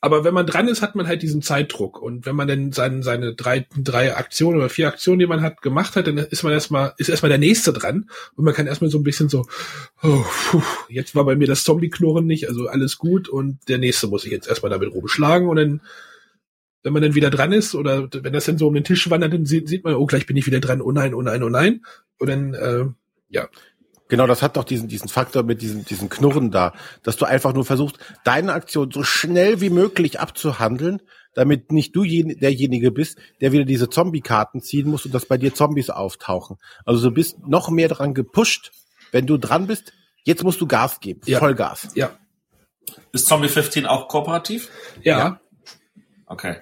aber 0.00 0.24
wenn 0.24 0.34
man 0.34 0.46
dran 0.46 0.68
ist, 0.68 0.82
hat 0.82 0.94
man 0.94 1.06
halt 1.06 1.22
diesen 1.22 1.42
Zeitdruck. 1.42 2.00
Und 2.00 2.24
wenn 2.26 2.36
man 2.36 2.48
dann 2.48 2.72
seine, 2.72 3.02
seine 3.02 3.34
drei, 3.34 3.66
drei 3.76 4.16
Aktionen 4.16 4.58
oder 4.58 4.68
vier 4.68 4.88
Aktionen, 4.88 5.18
die 5.18 5.26
man 5.26 5.42
hat, 5.42 5.62
gemacht 5.62 5.96
hat, 5.96 6.06
dann 6.06 6.18
ist 6.18 6.42
man 6.42 6.52
erstmal, 6.52 6.94
ist 6.98 7.08
erstmal 7.08 7.30
der 7.30 7.38
nächste 7.38 7.72
dran. 7.72 8.08
Und 8.34 8.44
man 8.44 8.54
kann 8.54 8.66
erstmal 8.66 8.90
so 8.90 8.98
ein 8.98 9.04
bisschen 9.04 9.28
so, 9.28 9.46
oh, 10.02 10.24
puh, 10.50 10.62
jetzt 10.88 11.14
war 11.14 11.24
bei 11.24 11.36
mir 11.36 11.46
das 11.46 11.64
Zombie-Knurren 11.64 12.26
nicht, 12.26 12.48
also 12.48 12.68
alles 12.68 12.98
gut. 12.98 13.28
Und 13.28 13.58
der 13.68 13.78
nächste 13.78 14.06
muss 14.06 14.24
ich 14.24 14.30
jetzt 14.30 14.48
erstmal 14.48 14.70
damit 14.70 14.92
rumschlagen. 14.92 15.48
Und 15.48 15.56
dann, 15.56 15.80
wenn 16.82 16.92
man 16.92 17.02
dann 17.02 17.14
wieder 17.14 17.30
dran 17.30 17.52
ist, 17.52 17.74
oder 17.74 18.08
wenn 18.12 18.32
das 18.32 18.46
dann 18.46 18.58
so 18.58 18.68
um 18.68 18.74
den 18.74 18.84
Tisch 18.84 19.10
wandert, 19.10 19.32
dann 19.32 19.46
sieht, 19.46 19.68
sieht 19.68 19.84
man, 19.84 19.94
oh, 19.94 20.06
gleich 20.06 20.26
bin 20.26 20.36
ich 20.36 20.46
wieder 20.46 20.60
dran, 20.60 20.80
oh 20.80 20.92
nein, 20.92 21.14
oh 21.14 21.22
nein, 21.22 21.42
oh 21.42 21.48
nein. 21.48 21.84
Und 22.18 22.28
dann, 22.28 22.54
äh, 22.54 22.84
ja, 23.28 23.48
Genau, 24.12 24.26
das 24.26 24.42
hat 24.42 24.58
doch 24.58 24.64
diesen, 24.64 24.88
diesen 24.88 25.08
Faktor 25.08 25.42
mit 25.42 25.62
diesem, 25.62 25.86
diesen 25.86 26.10
Knurren 26.10 26.50
da, 26.50 26.74
dass 27.02 27.16
du 27.16 27.24
einfach 27.24 27.54
nur 27.54 27.64
versuchst, 27.64 27.96
deine 28.24 28.52
Aktion 28.52 28.90
so 28.90 29.02
schnell 29.04 29.62
wie 29.62 29.70
möglich 29.70 30.20
abzuhandeln, 30.20 31.00
damit 31.34 31.72
nicht 31.72 31.96
du 31.96 32.02
jen- 32.04 32.38
derjenige 32.38 32.90
bist, 32.90 33.16
der 33.40 33.52
wieder 33.52 33.64
diese 33.64 33.88
Zombie-Karten 33.88 34.60
ziehen 34.60 34.86
muss 34.90 35.06
und 35.06 35.14
dass 35.14 35.24
bei 35.24 35.38
dir 35.38 35.54
Zombies 35.54 35.88
auftauchen. 35.88 36.58
Also 36.84 37.08
du 37.08 37.14
bist 37.14 37.38
noch 37.48 37.70
mehr 37.70 37.88
daran 37.88 38.12
gepusht, 38.12 38.72
wenn 39.12 39.24
du 39.26 39.38
dran 39.38 39.66
bist, 39.66 39.94
jetzt 40.24 40.44
musst 40.44 40.60
du 40.60 40.66
Gas 40.66 41.00
geben, 41.00 41.22
Ja. 41.24 41.38
Vollgas. 41.38 41.88
ja, 41.94 42.10
ist 43.12 43.26
Zombie 43.28 43.48
15 43.48 43.86
auch 43.86 44.08
kooperativ? 44.08 44.68
ja. 45.02 45.18
Ja. 45.18 45.40
Okay. 46.26 46.56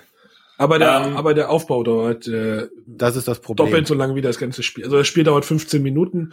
Aber 0.56 0.78
der, 0.78 1.00
Ähm, 1.04 1.16
aber 1.16 1.34
der 1.34 1.50
Aufbau 1.50 1.82
dauert 1.82 2.28
äh, 2.28 2.68
Das 2.86 3.16
ist 3.16 3.26
das 3.26 3.40
Problem. 3.40 3.66
doppelt 3.66 3.86
so 3.88 3.94
lang 3.94 4.14
wie 4.14 4.20
das 4.20 4.38
ganze 4.38 4.62
Spiel. 4.62 4.84
Also 4.84 4.98
das 4.98 5.08
Spiel 5.08 5.24
dauert 5.24 5.44
15 5.44 5.82
Minuten, 5.82 6.32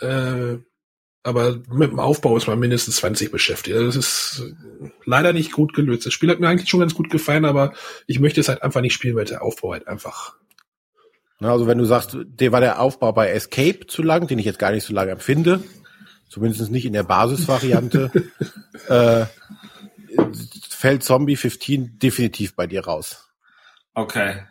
äh, 0.00 0.58
aber 1.22 1.60
mit 1.70 1.90
dem 1.90 2.00
Aufbau 2.00 2.36
ist 2.36 2.46
man 2.46 2.58
mindestens 2.58 2.96
20 2.96 3.30
beschäftigt. 3.30 3.76
Also 3.76 3.86
das 3.86 3.96
ist 3.96 4.42
äh, 4.42 4.90
leider 5.04 5.32
nicht 5.32 5.52
gut 5.52 5.74
gelöst. 5.74 6.06
Das 6.06 6.14
Spiel 6.14 6.30
hat 6.30 6.40
mir 6.40 6.48
eigentlich 6.48 6.70
schon 6.70 6.80
ganz 6.80 6.94
gut 6.94 7.10
gefallen, 7.10 7.44
aber 7.44 7.74
ich 8.06 8.20
möchte 8.20 8.40
es 8.40 8.48
halt 8.48 8.62
einfach 8.62 8.80
nicht 8.80 8.94
spielen, 8.94 9.16
weil 9.16 9.26
der 9.26 9.42
Aufbau 9.42 9.72
halt 9.72 9.86
einfach. 9.86 10.34
Na, 11.38 11.52
Also 11.52 11.66
wenn 11.66 11.78
du 11.78 11.84
sagst, 11.84 12.16
der 12.22 12.52
war 12.52 12.60
der 12.60 12.80
Aufbau 12.80 13.12
bei 13.12 13.30
Escape 13.30 13.86
zu 13.86 14.02
lang, 14.02 14.26
den 14.26 14.38
ich 14.38 14.46
jetzt 14.46 14.58
gar 14.58 14.72
nicht 14.72 14.84
so 14.84 14.94
lange 14.94 15.10
empfinde, 15.10 15.62
zumindest 16.28 16.70
nicht 16.70 16.86
in 16.86 16.92
der 16.94 17.02
Basisvariante, 17.02 18.10
äh, 18.88 19.26
fällt 20.68 21.02
Zombie 21.02 21.36
15 21.36 21.98
definitiv 21.98 22.54
bei 22.54 22.66
dir 22.66 22.84
raus. 22.84 23.28
Okay. 23.92 24.42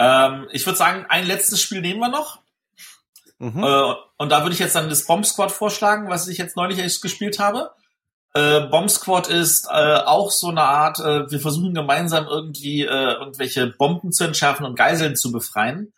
Ähm, 0.00 0.48
ich 0.50 0.66
würde 0.66 0.78
sagen, 0.78 1.06
ein 1.08 1.26
letztes 1.26 1.60
Spiel 1.60 1.80
nehmen 1.80 2.00
wir 2.00 2.08
noch. 2.08 2.41
Mhm. 3.42 3.64
Äh, 3.64 3.94
und 4.18 4.30
da 4.30 4.42
würde 4.42 4.54
ich 4.54 4.60
jetzt 4.60 4.76
dann 4.76 4.88
das 4.88 5.04
Bomb 5.04 5.26
Squad 5.26 5.50
vorschlagen, 5.50 6.08
was 6.08 6.28
ich 6.28 6.38
jetzt 6.38 6.56
neulich 6.56 6.78
erst 6.78 7.02
gespielt 7.02 7.40
habe. 7.40 7.72
Äh, 8.34 8.60
Bomb 8.68 8.88
Squad 8.88 9.26
ist 9.26 9.66
äh, 9.68 9.96
auch 9.96 10.30
so 10.30 10.48
eine 10.48 10.62
Art, 10.62 11.00
äh, 11.00 11.28
wir 11.28 11.40
versuchen 11.40 11.74
gemeinsam 11.74 12.28
irgendwie 12.28 12.82
äh, 12.82 13.14
irgendwelche 13.14 13.66
Bomben 13.66 14.12
zu 14.12 14.22
entschärfen 14.22 14.64
und 14.64 14.78
Geiseln 14.78 15.16
zu 15.16 15.32
befreien. 15.32 15.92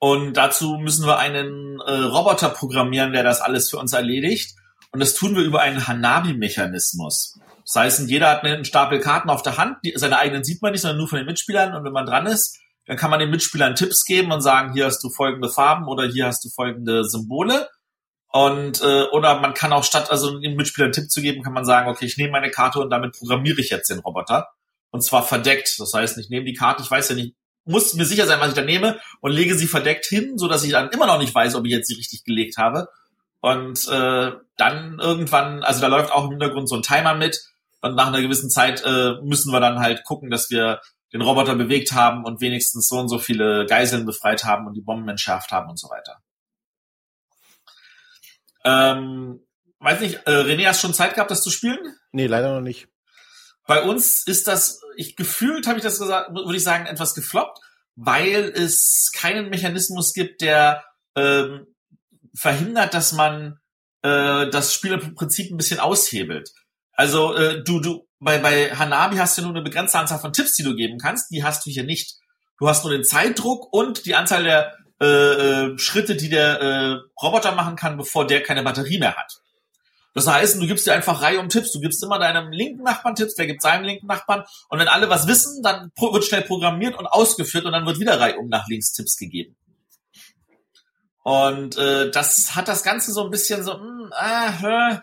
Und 0.00 0.32
dazu 0.34 0.78
müssen 0.78 1.06
wir 1.06 1.18
einen 1.18 1.80
äh, 1.80 1.92
Roboter 1.92 2.48
programmieren, 2.48 3.12
der 3.12 3.22
das 3.22 3.40
alles 3.40 3.70
für 3.70 3.76
uns 3.76 3.92
erledigt. 3.92 4.56
Und 4.90 4.98
das 4.98 5.14
tun 5.14 5.36
wir 5.36 5.44
über 5.44 5.60
einen 5.60 5.86
Hanabi-Mechanismus. 5.86 7.38
Das 7.64 7.76
heißt, 7.76 8.10
jeder 8.10 8.30
hat 8.30 8.42
einen 8.42 8.64
Stapel 8.64 8.98
Karten 8.98 9.30
auf 9.30 9.42
der 9.42 9.58
Hand, 9.58 9.76
die, 9.84 9.92
seine 9.94 10.18
eigenen 10.18 10.42
sieht 10.42 10.60
man 10.60 10.72
nicht, 10.72 10.80
sondern 10.80 10.98
nur 10.98 11.06
von 11.06 11.18
den 11.18 11.26
Mitspielern. 11.26 11.72
Und 11.76 11.84
wenn 11.84 11.92
man 11.92 12.06
dran 12.06 12.26
ist, 12.26 12.58
dann 12.90 12.96
kann 12.96 13.12
man 13.12 13.20
den 13.20 13.30
Mitspielern 13.30 13.76
Tipps 13.76 14.04
geben 14.04 14.32
und 14.32 14.40
sagen, 14.40 14.72
hier 14.72 14.86
hast 14.86 15.00
du 15.04 15.10
folgende 15.10 15.48
Farben 15.48 15.86
oder 15.86 16.08
hier 16.08 16.26
hast 16.26 16.44
du 16.44 16.48
folgende 16.48 17.04
Symbole. 17.04 17.68
Und 18.32 18.82
äh, 18.82 19.04
oder 19.12 19.38
man 19.38 19.54
kann 19.54 19.72
auch 19.72 19.84
statt 19.84 20.10
also 20.10 20.40
dem 20.40 20.56
Mitspieler 20.56 20.86
einen 20.86 20.92
Tipp 20.92 21.08
zu 21.08 21.22
geben, 21.22 21.44
kann 21.44 21.52
man 21.52 21.64
sagen, 21.64 21.88
okay, 21.88 22.06
ich 22.06 22.16
nehme 22.16 22.32
meine 22.32 22.50
Karte 22.50 22.80
und 22.80 22.90
damit 22.90 23.16
programmiere 23.16 23.60
ich 23.60 23.70
jetzt 23.70 23.90
den 23.90 24.00
Roboter. 24.00 24.48
Und 24.90 25.04
zwar 25.04 25.22
verdeckt. 25.22 25.76
Das 25.78 25.92
heißt, 25.94 26.18
ich 26.18 26.30
nehme 26.30 26.44
die 26.44 26.54
Karte, 26.54 26.82
ich 26.82 26.90
weiß 26.90 27.10
ja 27.10 27.14
nicht, 27.14 27.36
muss 27.64 27.94
mir 27.94 28.06
sicher 28.06 28.26
sein, 28.26 28.40
was 28.40 28.48
ich 28.48 28.54
da 28.56 28.62
nehme 28.62 28.98
und 29.20 29.30
lege 29.30 29.54
sie 29.54 29.68
verdeckt 29.68 30.06
hin, 30.06 30.36
so 30.36 30.48
dass 30.48 30.64
ich 30.64 30.72
dann 30.72 30.90
immer 30.90 31.06
noch 31.06 31.18
nicht 31.18 31.32
weiß, 31.32 31.54
ob 31.54 31.66
ich 31.66 31.70
jetzt 31.70 31.86
sie 31.86 31.94
richtig 31.94 32.24
gelegt 32.24 32.56
habe. 32.56 32.88
Und 33.40 33.86
äh, 33.86 34.32
dann 34.56 34.98
irgendwann, 34.98 35.62
also 35.62 35.80
da 35.80 35.86
läuft 35.86 36.10
auch 36.10 36.24
im 36.24 36.30
Hintergrund 36.30 36.68
so 36.68 36.74
ein 36.74 36.82
Timer 36.82 37.14
mit. 37.14 37.40
Und 37.82 37.94
nach 37.94 38.08
einer 38.08 38.20
gewissen 38.20 38.50
Zeit 38.50 38.82
äh, 38.84 39.12
müssen 39.22 39.52
wir 39.52 39.60
dann 39.60 39.78
halt 39.78 40.02
gucken, 40.02 40.28
dass 40.28 40.50
wir 40.50 40.80
den 41.12 41.22
Roboter 41.22 41.54
bewegt 41.54 41.92
haben 41.92 42.24
und 42.24 42.40
wenigstens 42.40 42.88
so 42.88 42.98
und 42.98 43.08
so 43.08 43.18
viele 43.18 43.66
Geiseln 43.66 44.06
befreit 44.06 44.44
haben 44.44 44.66
und 44.66 44.74
die 44.74 44.82
Bomben 44.82 45.08
entschärft 45.08 45.50
haben 45.50 45.68
und 45.68 45.78
so 45.78 45.88
weiter. 45.88 46.22
Ähm, 48.64 49.46
weiß 49.78 50.00
nicht, 50.00 50.26
äh, 50.26 50.30
René, 50.30 50.66
hast 50.66 50.82
du 50.82 50.88
schon 50.88 50.94
Zeit 50.94 51.14
gehabt, 51.14 51.30
das 51.30 51.42
zu 51.42 51.50
spielen? 51.50 51.78
Nee, 52.12 52.26
leider 52.26 52.52
noch 52.54 52.60
nicht. 52.60 52.88
Bei 53.66 53.82
uns 53.82 54.26
ist 54.26 54.48
das, 54.48 54.80
ich 54.96 55.16
gefühlt 55.16 55.66
habe 55.66 55.78
ich 55.78 55.84
das 55.84 55.98
gesagt, 55.98 56.30
würde 56.34 56.56
ich 56.56 56.64
sagen, 56.64 56.86
etwas 56.86 57.14
gefloppt, 57.14 57.58
weil 57.96 58.52
es 58.54 59.10
keinen 59.14 59.48
Mechanismus 59.48 60.12
gibt, 60.12 60.40
der 60.40 60.84
ähm, 61.16 61.66
verhindert, 62.34 62.94
dass 62.94 63.12
man 63.12 63.58
äh, 64.02 64.48
das 64.48 64.74
Spielerprinzip 64.74 65.50
ein 65.50 65.56
bisschen 65.56 65.80
aushebelt. 65.80 66.50
Also 66.92 67.34
äh, 67.34 67.62
du, 67.62 67.80
du, 67.80 68.08
bei, 68.20 68.38
bei 68.38 68.70
Hanabi 68.76 69.16
hast 69.16 69.36
du 69.38 69.42
nur 69.42 69.50
eine 69.50 69.62
begrenzte 69.62 69.98
Anzahl 69.98 70.18
von 70.18 70.32
Tipps, 70.32 70.54
die 70.54 70.62
du 70.62 70.76
geben 70.76 70.98
kannst. 70.98 71.30
Die 71.30 71.42
hast 71.42 71.66
du 71.66 71.70
hier 71.70 71.84
nicht. 71.84 72.18
Du 72.58 72.68
hast 72.68 72.84
nur 72.84 72.92
den 72.92 73.04
Zeitdruck 73.04 73.72
und 73.72 74.04
die 74.04 74.14
Anzahl 74.14 74.44
der 74.44 74.74
äh, 75.00 75.06
äh, 75.06 75.78
Schritte, 75.78 76.14
die 76.14 76.28
der 76.28 76.60
äh, 76.60 76.96
Roboter 77.22 77.52
machen 77.52 77.76
kann, 77.76 77.96
bevor 77.96 78.26
der 78.26 78.42
keine 78.42 78.62
Batterie 78.62 78.98
mehr 78.98 79.16
hat. 79.16 79.40
Das 80.12 80.26
heißt, 80.26 80.60
du 80.60 80.66
gibst 80.66 80.86
dir 80.86 80.92
einfach 80.92 81.22
Reihe 81.22 81.40
um 81.40 81.48
Tipps. 81.48 81.72
Du 81.72 81.80
gibst 81.80 82.02
immer 82.02 82.18
deinem 82.18 82.50
linken 82.52 82.82
Nachbarn 82.82 83.14
Tipps, 83.14 83.34
der 83.36 83.46
gibt 83.46 83.62
seinem 83.62 83.84
linken 83.84 84.06
Nachbarn. 84.06 84.44
Und 84.68 84.78
wenn 84.78 84.88
alle 84.88 85.08
was 85.08 85.26
wissen, 85.26 85.62
dann 85.62 85.90
wird 85.96 86.24
schnell 86.24 86.42
programmiert 86.42 86.98
und 86.98 87.06
ausgeführt 87.06 87.64
und 87.64 87.72
dann 87.72 87.86
wird 87.86 88.00
wieder 88.00 88.20
Reihe 88.20 88.36
um 88.36 88.48
nach 88.48 88.68
links 88.68 88.92
Tipps 88.92 89.16
gegeben. 89.16 89.56
Und 91.22 91.78
äh, 91.78 92.10
das 92.10 92.56
hat 92.56 92.68
das 92.68 92.82
Ganze 92.82 93.12
so 93.12 93.24
ein 93.24 93.30
bisschen 93.30 93.62
so, 93.62 93.78
mh, 93.78 94.10
äh, 94.18 94.98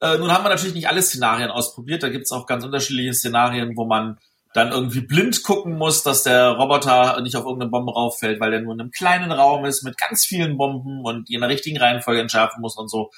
äh, 0.00 0.18
nun 0.18 0.32
haben 0.32 0.44
wir 0.44 0.48
natürlich 0.48 0.74
nicht 0.74 0.88
alle 0.88 1.02
Szenarien 1.02 1.50
ausprobiert. 1.50 2.02
Da 2.02 2.08
gibt's 2.08 2.32
auch 2.32 2.46
ganz 2.46 2.64
unterschiedliche 2.64 3.14
Szenarien, 3.14 3.76
wo 3.76 3.84
man 3.84 4.18
dann 4.52 4.72
irgendwie 4.72 5.00
blind 5.00 5.42
gucken 5.44 5.76
muss, 5.76 6.02
dass 6.02 6.24
der 6.24 6.50
Roboter 6.50 7.20
nicht 7.20 7.36
auf 7.36 7.44
irgendeine 7.44 7.70
Bombe 7.70 7.92
rauffällt, 7.92 8.40
weil 8.40 8.50
der 8.50 8.60
nur 8.60 8.74
in 8.74 8.80
einem 8.80 8.90
kleinen 8.90 9.30
Raum 9.30 9.64
ist 9.64 9.84
mit 9.84 9.96
ganz 9.96 10.24
vielen 10.24 10.56
Bomben 10.56 11.04
und 11.04 11.28
die 11.28 11.34
in 11.34 11.40
der 11.40 11.50
richtigen 11.50 11.78
Reihenfolge 11.78 12.20
entschärfen 12.20 12.60
muss 12.60 12.76
und 12.76 12.88
so. 12.88 13.10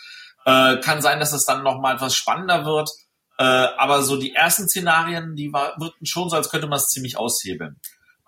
Äh, 0.45 0.79
kann 0.79 1.01
sein, 1.01 1.21
dass 1.21 1.33
es 1.33 1.45
dann 1.45 1.63
nochmal 1.63 1.95
etwas 1.95 2.15
spannender 2.15 2.65
wird. 2.65 2.91
Äh, 3.39 3.45
aber 3.45 4.03
so 4.03 4.19
die 4.19 4.35
ersten 4.35 4.69
Szenarien, 4.69 5.35
die 5.37 5.53
war, 5.53 5.75
wirkten 5.79 6.05
schon 6.05 6.29
so, 6.29 6.37
als 6.37 6.51
könnte 6.51 6.67
man 6.67 6.77
es 6.77 6.89
ziemlich 6.89 7.17
aushebeln. 7.17 7.81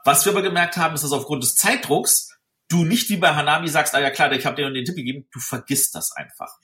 Was 0.05 0.25
wir 0.25 0.33
aber 0.33 0.43
gemerkt 0.43 0.77
haben, 0.77 0.95
ist, 0.95 1.05
dass 1.05 1.13
aufgrund 1.13 1.43
des 1.43 1.57
Zeitdrucks 1.57 2.31
du 2.69 2.85
nicht 2.85 3.11
wie 3.11 3.17
bei 3.17 3.35
Hanami 3.35 3.69
sagst, 3.69 3.95
ah 3.95 4.01
ja 4.01 4.11
klar, 4.11 4.33
ich 4.33 4.47
habe 4.47 4.57
dir 4.57 4.71
den 4.71 4.85
Tipp 4.85 4.97
gegeben, 4.97 5.27
du 5.33 5.41
vergisst 5.41 5.95
das 5.95 6.13
einfach. 6.13 6.57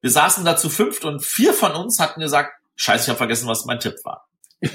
Wir 0.00 0.10
saßen 0.10 0.44
da 0.44 0.56
zu 0.56 0.70
fünft 0.70 1.04
und 1.04 1.24
vier 1.24 1.52
von 1.52 1.72
uns 1.72 1.98
hatten 1.98 2.20
gesagt, 2.20 2.52
scheiße, 2.76 3.04
ich 3.04 3.08
habe 3.08 3.18
vergessen, 3.18 3.48
was 3.48 3.64
mein 3.64 3.80
Tipp 3.80 3.96
war. 4.04 4.28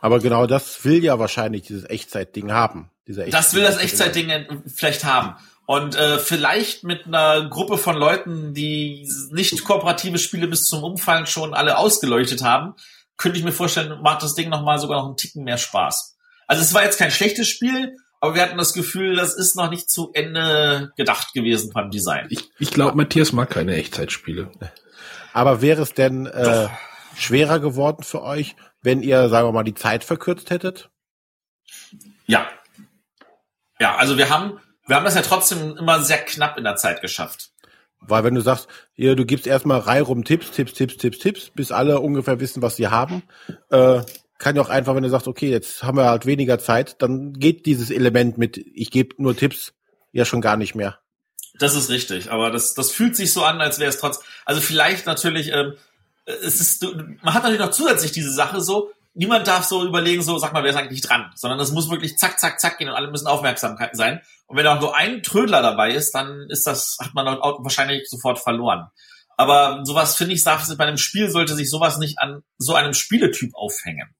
Aber 0.00 0.18
genau 0.18 0.46
das 0.46 0.84
will 0.84 1.02
ja 1.02 1.18
wahrscheinlich 1.18 1.62
dieses 1.62 1.88
Echtzeitding 1.88 2.52
haben. 2.52 2.90
Dieser 3.06 3.22
Echtzeit 3.22 3.40
das 3.40 3.54
will 3.54 3.62
das 3.62 3.78
Echtzeitding 3.78 4.62
vielleicht 4.66 5.04
haben. 5.04 5.36
Und 5.66 5.96
äh, 5.96 6.18
vielleicht 6.18 6.84
mit 6.84 7.06
einer 7.06 7.48
Gruppe 7.48 7.78
von 7.78 7.96
Leuten, 7.96 8.52
die 8.52 9.08
nicht 9.30 9.64
kooperative 9.64 10.18
Spiele 10.18 10.46
bis 10.46 10.64
zum 10.64 10.84
Umfallen 10.84 11.26
schon 11.26 11.54
alle 11.54 11.78
ausgeleuchtet 11.78 12.42
haben, 12.42 12.74
könnte 13.16 13.38
ich 13.38 13.44
mir 13.44 13.52
vorstellen, 13.52 14.02
macht 14.02 14.22
das 14.22 14.34
Ding 14.34 14.50
nochmal 14.50 14.78
sogar 14.78 14.98
noch 14.98 15.06
einen 15.06 15.16
Ticken 15.16 15.44
mehr 15.44 15.56
Spaß. 15.56 16.16
Also 16.46 16.62
es 16.62 16.74
war 16.74 16.84
jetzt 16.84 16.98
kein 16.98 17.10
schlechtes 17.10 17.48
Spiel, 17.48 17.96
aber 18.24 18.34
wir 18.34 18.40
hatten 18.40 18.56
das 18.56 18.72
Gefühl, 18.72 19.16
das 19.16 19.34
ist 19.34 19.54
noch 19.54 19.68
nicht 19.68 19.90
zu 19.90 20.10
Ende 20.14 20.94
gedacht 20.96 21.34
gewesen 21.34 21.70
beim 21.74 21.90
Design. 21.90 22.26
Ich, 22.30 22.50
ich 22.58 22.70
glaube, 22.70 22.96
Matthias 22.96 23.32
mag 23.32 23.50
keine 23.50 23.74
Echtzeitspiele. 23.74 24.50
Aber 25.34 25.60
wäre 25.60 25.82
es 25.82 25.92
denn 25.92 26.24
äh, 26.24 26.68
schwerer 27.18 27.58
geworden 27.58 28.02
für 28.02 28.22
euch, 28.22 28.56
wenn 28.80 29.02
ihr, 29.02 29.28
sagen 29.28 29.46
wir 29.46 29.52
mal, 29.52 29.62
die 29.62 29.74
Zeit 29.74 30.04
verkürzt 30.04 30.48
hättet? 30.48 30.88
Ja. 32.24 32.48
Ja, 33.78 33.96
also 33.96 34.16
wir 34.16 34.30
haben, 34.30 34.58
wir 34.86 34.96
haben 34.96 35.04
das 35.04 35.16
ja 35.16 35.22
trotzdem 35.22 35.76
immer 35.76 36.00
sehr 36.00 36.24
knapp 36.24 36.56
in 36.56 36.64
der 36.64 36.76
Zeit 36.76 37.02
geschafft. 37.02 37.50
Weil 38.00 38.24
wenn 38.24 38.34
du 38.34 38.40
sagst, 38.40 38.68
hier, 38.94 39.16
du 39.16 39.26
gibst 39.26 39.46
erstmal 39.46 39.80
Reihe 39.80 40.00
rum 40.00 40.24
Tipps, 40.24 40.50
Tipps, 40.50 40.72
Tipps, 40.72 40.96
Tipps, 40.96 41.18
Tipps, 41.18 41.50
bis 41.50 41.72
alle 41.72 42.00
ungefähr 42.00 42.40
wissen, 42.40 42.62
was 42.62 42.76
sie 42.76 42.88
haben, 42.88 43.22
äh, 43.68 44.00
kann 44.44 44.56
ja 44.56 44.62
auch 44.62 44.68
einfach, 44.68 44.94
wenn 44.94 45.02
du 45.02 45.08
sagst, 45.08 45.26
okay, 45.26 45.50
jetzt 45.50 45.82
haben 45.82 45.96
wir 45.96 46.04
halt 46.04 46.26
weniger 46.26 46.58
Zeit, 46.58 47.00
dann 47.00 47.32
geht 47.32 47.64
dieses 47.64 47.90
Element 47.90 48.36
mit, 48.36 48.58
ich 48.58 48.90
gebe 48.90 49.14
nur 49.16 49.34
Tipps, 49.34 49.72
ja 50.12 50.26
schon 50.26 50.42
gar 50.42 50.58
nicht 50.58 50.74
mehr. 50.74 50.98
Das 51.58 51.74
ist 51.74 51.88
richtig, 51.88 52.30
aber 52.30 52.50
das, 52.50 52.74
das 52.74 52.90
fühlt 52.90 53.16
sich 53.16 53.32
so 53.32 53.42
an, 53.42 53.62
als 53.62 53.78
wäre 53.78 53.88
es 53.88 53.98
trotz, 53.98 54.20
also 54.44 54.60
vielleicht 54.60 55.06
natürlich, 55.06 55.50
ähm, 55.50 55.72
es 56.26 56.60
ist, 56.60 56.82
man 57.22 57.32
hat 57.32 57.42
natürlich 57.42 57.58
noch 57.58 57.70
zusätzlich 57.70 58.12
diese 58.12 58.34
Sache 58.34 58.60
so, 58.60 58.90
niemand 59.14 59.46
darf 59.46 59.64
so 59.64 59.82
überlegen, 59.82 60.22
so, 60.22 60.36
sag 60.36 60.52
mal, 60.52 60.62
wer 60.62 60.72
ist 60.72 60.76
eigentlich 60.76 61.00
dran, 61.00 61.32
sondern 61.34 61.58
das 61.58 61.72
muss 61.72 61.90
wirklich 61.90 62.18
zack, 62.18 62.38
zack, 62.38 62.60
zack 62.60 62.76
gehen 62.76 62.90
und 62.90 62.96
alle 62.96 63.10
müssen 63.10 63.26
aufmerksam 63.26 63.78
sein. 63.92 64.20
Und 64.46 64.58
wenn 64.58 64.64
da 64.66 64.76
auch 64.76 64.80
nur 64.82 64.94
ein 64.94 65.22
Trödler 65.22 65.62
dabei 65.62 65.94
ist, 65.94 66.14
dann 66.14 66.50
ist 66.50 66.66
das, 66.66 66.98
hat 67.00 67.14
man 67.14 67.24
wahrscheinlich 67.24 68.10
sofort 68.10 68.38
verloren. 68.38 68.90
Aber 69.38 69.80
sowas 69.84 70.16
finde 70.16 70.34
ich, 70.34 70.42
sagt, 70.42 70.76
bei 70.76 70.84
einem 70.84 70.98
Spiel 70.98 71.30
sollte 71.30 71.54
sich 71.54 71.70
sowas 71.70 71.96
nicht 71.96 72.18
an 72.18 72.42
so 72.58 72.74
einem 72.74 72.92
Spieletyp 72.92 73.54
aufhängen. 73.54 74.14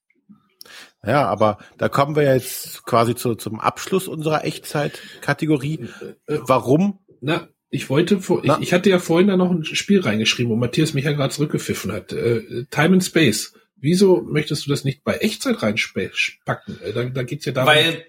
Ja, 1.07 1.27
aber 1.27 1.59
da 1.79 1.89
kommen 1.89 2.17
wir 2.17 2.23
jetzt 2.23 2.85
quasi 2.85 3.15
zu, 3.15 3.35
zum 3.35 3.61
Abschluss 3.61 4.09
unserer 4.09 4.45
Echtzeit-Kategorie. 4.45 5.89
Äh, 6.27 6.39
Warum? 6.43 6.99
Na, 7.21 7.49
ich 7.71 7.91
wollte, 7.91 8.21
ich, 8.43 8.53
ich, 8.61 8.73
hatte 8.73 8.91
ja 8.91 8.99
vorhin 8.99 9.29
da 9.29 9.37
noch 9.37 9.51
ein 9.51 9.65
Spiel 9.65 10.01
reingeschrieben, 10.01 10.51
wo 10.53 10.57
Matthias 10.57 10.95
mich 10.95 11.05
ja 11.05 11.13
gerade 11.13 11.35
zurückgepfiffen 11.35 11.91
hat. 11.93 12.13
Äh, 12.13 12.67
Time 12.71 12.95
and 12.95 13.05
Space. 13.05 13.53
Wieso 13.77 14.23
möchtest 14.23 14.65
du 14.65 14.71
das 14.71 14.85
nicht 14.85 15.05
bei 15.05 15.17
Echtzeit 15.17 15.63
reinpacken? 15.63 16.81
Äh, 16.81 16.93
da, 16.95 17.05
da 17.05 17.23
geht's 17.23 17.45
ja 17.45 17.53
darum. 17.53 17.69
Weil, 17.69 18.07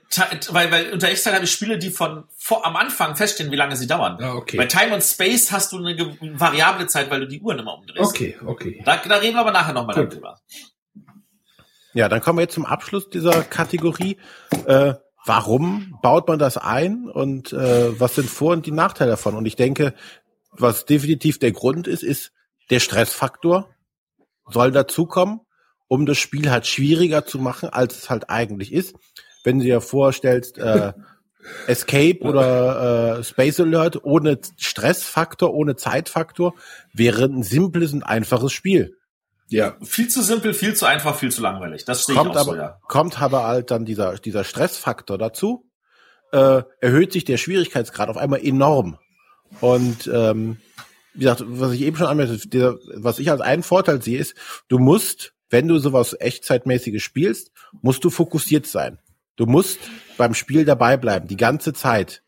weil, 0.52 0.72
weil 0.72 0.93
unter 0.93 1.10
Echtzeit 1.10 1.34
habe 1.34 1.43
ich 1.43 1.52
Spiele, 1.52 1.78
die 1.78 1.89
von 1.89 2.24
vor, 2.38 2.66
am 2.66 2.78
Anfang 2.78 3.16
feststehen, 3.16 3.52
wie 3.52 3.58
lange 3.58 3.76
sie 3.76 3.88
dauern. 3.88 4.18
Ah, 4.22 4.36
okay. 4.36 4.56
Bei 4.56 4.68
Time 4.68 4.93
and 4.93 5.04
Space 5.04 5.52
hast 5.52 5.74
du 5.74 5.78
eine 5.78 5.98
variable 6.39 6.88
Zeit, 6.88 7.10
weil 7.10 7.22
du 7.22 7.28
die 7.28 7.41
Uhren 7.41 7.60
immer 7.60 7.78
umdrehst. 7.78 8.10
Okay, 8.10 8.38
okay. 8.46 8.82
Da, 8.86 8.98
da 8.98 9.18
reden 9.18 9.36
wir 9.36 9.41
aber 9.41 9.52
nachher 9.52 9.74
nochmal 9.74 9.96
darüber. 9.96 10.39
Ja, 11.96 12.10
dann 12.10 12.20
kommen 12.20 12.39
wir 12.39 12.43
jetzt 12.43 12.56
zum 12.56 12.66
Abschluss 12.66 13.10
dieser 13.10 13.41
Kategorie. 13.43 14.18
Äh, 14.66 14.96
warum 15.26 15.98
baut 16.02 16.28
man 16.28 16.38
das 16.38 16.58
ein 16.58 17.10
und 17.10 17.54
äh, 17.54 17.98
was 17.98 18.16
sind 18.16 18.30
Vor- 18.30 18.52
und 18.52 18.66
die 18.66 18.72
Nachteile 18.72 19.12
davon? 19.12 19.34
Und 19.34 19.46
ich 19.46 19.56
denke, 19.56 19.93
was 20.52 20.84
definitiv 20.84 21.39
der 21.39 21.54
Grund 21.54 21.88
ist, 21.88 22.04
ist 22.04 22.34
der 22.70 22.82
Stressfaktor 22.82 23.70
soll 24.50 24.72
dazukommen, 24.72 25.39
um 25.88 26.06
das 26.06 26.18
Spiel 26.18 26.52
halt 26.52 26.68
schwieriger 26.68 27.26
zu 27.26 27.39
machen, 27.39 27.70
als 27.70 27.98
es 27.98 28.10
halt 28.10 28.30
eigentlich 28.30 28.74
ist. 28.74 28.96
Wenn 29.46 29.60
du 29.60 29.64
dir 29.66 29.80
vorstellst, 29.80 30.58
äh, 30.58 30.91
Escape 31.68 32.20
oder 32.24 33.20
äh, 33.20 33.24
Space 33.24 33.62
Alert 33.62 34.04
ohne 34.04 34.38
Stressfaktor, 34.58 35.54
ohne 35.54 35.78
Zeitfaktor 35.78 36.56
wäre 36.91 37.24
ein 37.24 37.43
simples 37.43 37.93
und 37.93 38.04
einfaches 38.04 38.52
Spiel. 38.52 38.98
Ja. 39.48 39.78
Viel 39.84 40.08
zu 40.08 40.22
simpel, 40.22 40.54
viel 40.54 40.74
zu 40.76 40.86
einfach, 40.86 41.16
viel 41.16 41.32
zu 41.32 41.41
langweilig. 41.41 41.86
Das 41.86 42.04
steht 42.04 42.16
kommt 42.16 42.36
aber, 42.36 42.43
so, 42.43 42.56
ja. 42.56 42.80
Kommt 42.88 43.22
aber 43.22 43.43
halt 43.43 43.72
dann 43.72 43.86
dieser, 43.86 44.16
dieser 44.16 44.43
Stressfaktor 44.43 45.18
dazu, 45.18 45.70
äh, 46.32 46.64
erhöht 46.82 47.14
sich 47.14 47.26
der 47.26 47.38
Schwierigkeitsgrad 47.38 48.10
auf 48.10 48.18
einmal 48.18 48.43
enorm. 48.43 48.98
Und 49.62 50.10
ähm, 50.12 50.58
wie 51.14 51.20
gesagt, 51.20 51.43
was 51.46 51.72
ich 51.74 51.82
eben 51.82 51.96
schon 51.96 52.08
anmerkte, 52.08 52.80
was 52.96 53.20
ich 53.20 53.30
als 53.32 53.41
einen 53.41 53.64
Vorteil 53.64 54.02
sehe, 54.02 54.20
ist, 54.20 54.36
du 54.68 54.80
musst, 54.80 55.34
wenn 55.50 55.68
du 55.68 55.78
sowas 55.78 56.16
echtzeitmäßiges 56.20 57.02
spielst, 57.02 57.52
musst 57.82 58.04
du 58.04 58.10
fokussiert 58.10 58.66
sein. 58.66 59.00
Du 59.36 59.46
musst 59.46 59.80
beim 60.18 60.34
Spiel 60.34 60.66
dabei 60.66 60.98
bleiben, 60.98 61.28
die 61.28 61.38
ganze 61.38 61.74
Zeit. 61.74 62.24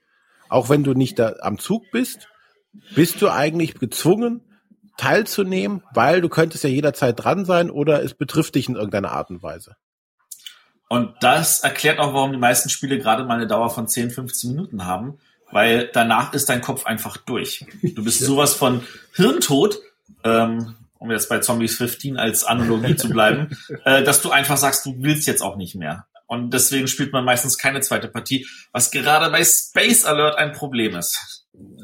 Auch 0.49 0.69
wenn 0.69 0.83
du 0.83 0.93
nicht 0.93 1.19
da 1.19 1.35
am 1.41 1.57
Zug 1.57 1.83
bist, 1.91 2.29
bist 2.95 3.21
du 3.21 3.29
eigentlich 3.29 3.75
gezwungen, 3.75 4.46
teilzunehmen, 4.97 5.83
weil 5.93 6.21
du 6.21 6.29
könntest 6.29 6.63
ja 6.63 6.69
jederzeit 6.69 7.23
dran 7.23 7.45
sein 7.45 7.69
oder 7.69 8.03
es 8.03 8.13
betrifft 8.13 8.55
dich 8.55 8.67
in 8.67 8.75
irgendeiner 8.75 9.11
Art 9.11 9.29
und 9.29 9.43
Weise. 9.43 9.75
Und 10.89 11.15
das 11.21 11.61
erklärt 11.61 11.99
auch, 11.99 12.13
warum 12.13 12.31
die 12.31 12.37
meisten 12.37 12.69
Spiele 12.69 12.97
gerade 12.97 13.23
mal 13.25 13.35
eine 13.35 13.47
Dauer 13.47 13.69
von 13.69 13.87
10, 13.87 14.11
15 14.11 14.51
Minuten 14.51 14.85
haben, 14.85 15.19
weil 15.51 15.89
danach 15.93 16.33
ist 16.33 16.49
dein 16.49 16.61
Kopf 16.61 16.85
einfach 16.85 17.17
durch. 17.17 17.65
Du 17.81 18.03
bist 18.03 18.19
sowas 18.25 18.53
von 18.53 18.83
Hirntod, 19.13 19.79
ähm, 20.23 20.75
um 20.97 21.11
jetzt 21.11 21.29
bei 21.29 21.39
Zombies 21.39 21.77
15 21.77 22.17
als 22.17 22.43
Analogie 22.43 22.95
zu 22.95 23.09
bleiben, 23.09 23.57
äh, 23.85 24.03
dass 24.03 24.21
du 24.21 24.31
einfach 24.31 24.57
sagst, 24.57 24.85
du 24.85 24.95
willst 24.99 25.27
jetzt 25.27 25.41
auch 25.41 25.57
nicht 25.57 25.75
mehr. 25.75 26.05
Und 26.25 26.53
deswegen 26.53 26.87
spielt 26.87 27.13
man 27.13 27.23
meistens 27.23 27.57
keine 27.57 27.79
zweite 27.81 28.09
Partie, 28.09 28.47
was 28.73 28.91
gerade 28.91 29.29
bei 29.29 29.43
Space 29.43 30.03
Alert 30.03 30.37
ein 30.37 30.51
Problem 30.51 30.95
ist. 30.95 31.36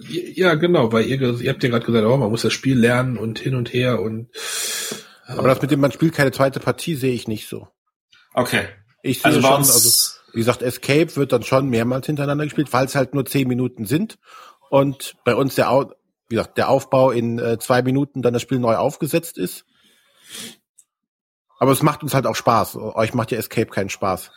Ja, 0.09 0.55
genau, 0.55 0.91
weil 0.91 1.05
ihr, 1.05 1.21
ihr 1.21 1.49
habt 1.51 1.63
ja 1.63 1.69
gerade 1.69 1.85
gesagt, 1.85 2.05
oh, 2.05 2.17
man 2.17 2.29
muss 2.29 2.41
das 2.41 2.53
Spiel 2.53 2.77
lernen 2.77 3.17
und 3.17 3.39
hin 3.39 3.55
und 3.55 3.73
her 3.73 4.01
und. 4.01 4.29
Aber 5.27 5.47
das 5.47 5.61
mit 5.61 5.71
dem, 5.71 5.79
man 5.79 5.91
spielt 5.91 6.13
keine 6.13 6.31
zweite 6.31 6.59
Partie, 6.59 6.95
sehe 6.95 7.13
ich 7.13 7.27
nicht 7.27 7.47
so. 7.47 7.67
Okay. 8.33 8.65
Ich 9.01 9.21
sehe 9.21 9.25
also 9.25 9.41
schon, 9.41 9.51
also, 9.51 10.19
wie 10.33 10.39
gesagt, 10.39 10.61
Escape 10.61 11.15
wird 11.15 11.31
dann 11.31 11.43
schon 11.43 11.69
mehrmals 11.69 12.05
hintereinander 12.05 12.45
gespielt, 12.45 12.71
weil 12.73 12.85
es 12.85 12.95
halt 12.95 13.13
nur 13.13 13.25
zehn 13.25 13.47
Minuten 13.47 13.85
sind. 13.85 14.17
Und 14.69 15.15
bei 15.23 15.35
uns 15.35 15.55
der, 15.55 15.69
wie 16.29 16.35
gesagt, 16.35 16.57
der 16.57 16.69
Aufbau 16.69 17.11
in 17.11 17.39
äh, 17.39 17.59
zwei 17.59 17.81
Minuten 17.81 18.21
dann 18.21 18.33
das 18.33 18.41
Spiel 18.41 18.59
neu 18.59 18.75
aufgesetzt 18.75 19.37
ist. 19.37 19.65
Aber 21.59 21.71
es 21.71 21.83
macht 21.83 22.03
uns 22.03 22.13
halt 22.13 22.25
auch 22.25 22.35
Spaß. 22.35 22.75
Euch 22.77 23.13
macht 23.13 23.31
ja 23.31 23.37
Escape 23.37 23.69
keinen 23.69 23.89
Spaß. 23.89 24.31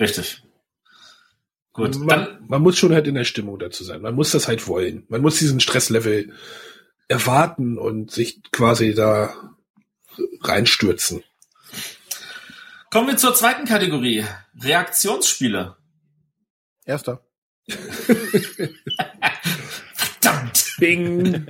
Richtig. 0.00 0.42
Gut, 1.72 1.96
man, 1.96 2.08
dann, 2.08 2.44
man 2.48 2.62
muss 2.62 2.78
schon 2.78 2.92
halt 2.92 3.06
in 3.06 3.14
der 3.14 3.24
Stimmung 3.24 3.58
dazu 3.58 3.82
sein. 3.82 4.02
Man 4.02 4.14
muss 4.14 4.32
das 4.32 4.46
halt 4.46 4.68
wollen. 4.68 5.04
Man 5.08 5.22
muss 5.22 5.38
diesen 5.38 5.60
Stresslevel 5.60 6.32
erwarten 7.08 7.78
und 7.78 8.10
sich 8.10 8.42
quasi 8.52 8.94
da 8.94 9.34
reinstürzen. 10.42 11.22
Kommen 12.90 13.08
wir 13.08 13.16
zur 13.16 13.34
zweiten 13.34 13.64
Kategorie. 13.64 14.24
Reaktionsspiele. 14.60 15.76
Erster. 16.84 17.24
Verdammt. 19.94 20.74
Bing. 20.78 21.46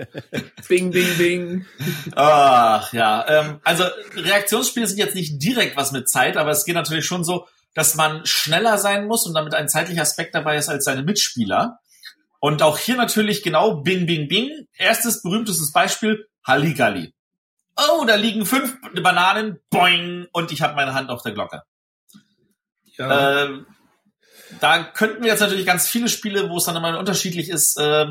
bing, 0.68 0.90
bing, 0.92 1.18
bing. 1.18 1.66
Ach 2.14 2.92
ja, 2.92 3.26
ähm, 3.28 3.60
also 3.64 3.84
Reaktionsspiele 4.14 4.86
sind 4.86 4.98
jetzt 4.98 5.16
nicht 5.16 5.42
direkt 5.42 5.76
was 5.76 5.90
mit 5.90 6.08
Zeit, 6.08 6.36
aber 6.36 6.50
es 6.50 6.64
geht 6.64 6.74
natürlich 6.74 7.06
schon 7.06 7.24
so, 7.24 7.48
dass 7.74 7.94
man 7.94 8.24
schneller 8.26 8.78
sein 8.78 9.06
muss 9.06 9.26
und 9.26 9.34
damit 9.34 9.54
ein 9.54 9.68
zeitlicher 9.68 10.02
Aspekt 10.02 10.34
dabei 10.34 10.56
ist 10.56 10.68
als 10.68 10.84
seine 10.84 11.02
Mitspieler. 11.02 11.78
Und 12.40 12.62
auch 12.62 12.78
hier 12.78 12.96
natürlich 12.96 13.42
genau 13.42 13.82
Bing, 13.82 14.06
Bing, 14.06 14.28
Bing. 14.28 14.66
Erstes 14.76 15.22
berühmtestes 15.22 15.72
Beispiel, 15.72 16.26
Halligalli. 16.44 17.14
Oh, 17.76 18.04
da 18.04 18.16
liegen 18.16 18.44
fünf 18.44 18.76
Bananen, 19.02 19.58
boing, 19.70 20.26
und 20.32 20.52
ich 20.52 20.60
habe 20.60 20.74
meine 20.74 20.92
Hand 20.92 21.08
auf 21.08 21.22
der 21.22 21.32
Glocke. 21.32 21.62
Ja. 22.98 23.44
Ähm, 23.44 23.66
da 24.60 24.82
könnten 24.82 25.22
wir 25.22 25.30
jetzt 25.30 25.40
natürlich 25.40 25.64
ganz 25.64 25.88
viele 25.88 26.08
Spiele, 26.08 26.50
wo 26.50 26.58
es 26.58 26.64
dann 26.64 26.76
immer 26.76 26.98
unterschiedlich 26.98 27.48
ist. 27.48 27.78
Äh, 27.78 28.06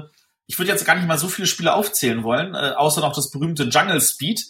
ich 0.47 0.57
würde 0.57 0.71
jetzt 0.71 0.85
gar 0.85 0.95
nicht 0.95 1.07
mal 1.07 1.17
so 1.17 1.27
viele 1.27 1.47
Spiele 1.47 1.73
aufzählen 1.73 2.23
wollen, 2.23 2.55
äh, 2.55 2.71
außer 2.75 3.01
noch 3.01 3.13
das 3.13 3.29
berühmte 3.29 3.63
Jungle 3.65 4.01
Speed, 4.01 4.41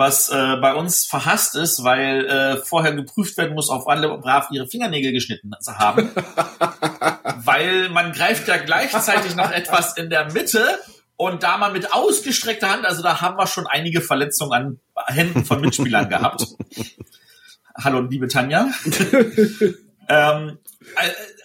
was 0.00 0.30
äh, 0.30 0.56
bei 0.56 0.74
uns 0.74 1.04
verhasst 1.04 1.54
ist, 1.54 1.84
weil 1.84 2.24
äh, 2.26 2.56
vorher 2.56 2.92
geprüft 2.94 3.36
werden 3.36 3.54
muss, 3.54 3.68
ob 3.68 3.86
alle 3.86 4.08
brav 4.18 4.48
ihre 4.50 4.66
Fingernägel 4.66 5.12
geschnitten 5.12 5.52
haben. 5.66 6.10
weil 7.44 7.90
man 7.90 8.12
greift 8.12 8.48
ja 8.48 8.56
gleichzeitig 8.56 9.36
noch 9.36 9.52
etwas 9.52 9.96
in 9.96 10.10
der 10.10 10.32
Mitte 10.32 10.78
und 11.16 11.42
da 11.42 11.58
man 11.58 11.74
mit 11.74 11.92
ausgestreckter 11.92 12.70
Hand, 12.70 12.86
also 12.86 13.02
da 13.02 13.20
haben 13.20 13.36
wir 13.36 13.46
schon 13.46 13.66
einige 13.66 14.00
Verletzungen 14.00 14.80
an 14.94 15.14
Händen 15.14 15.44
von 15.44 15.60
Mitspielern 15.60 16.08
gehabt. 16.08 16.46
Hallo, 17.76 18.00
liebe 18.00 18.26
Tanja. 18.26 18.68
ähm, 20.08 20.58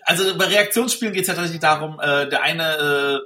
also 0.06 0.38
bei 0.38 0.46
Reaktionsspielen 0.46 1.14
geht 1.14 1.24
es 1.24 1.28
ja 1.28 1.34
tatsächlich 1.34 1.62
darum, 1.62 2.00
äh, 2.00 2.30
der 2.30 2.42
eine 2.44 3.20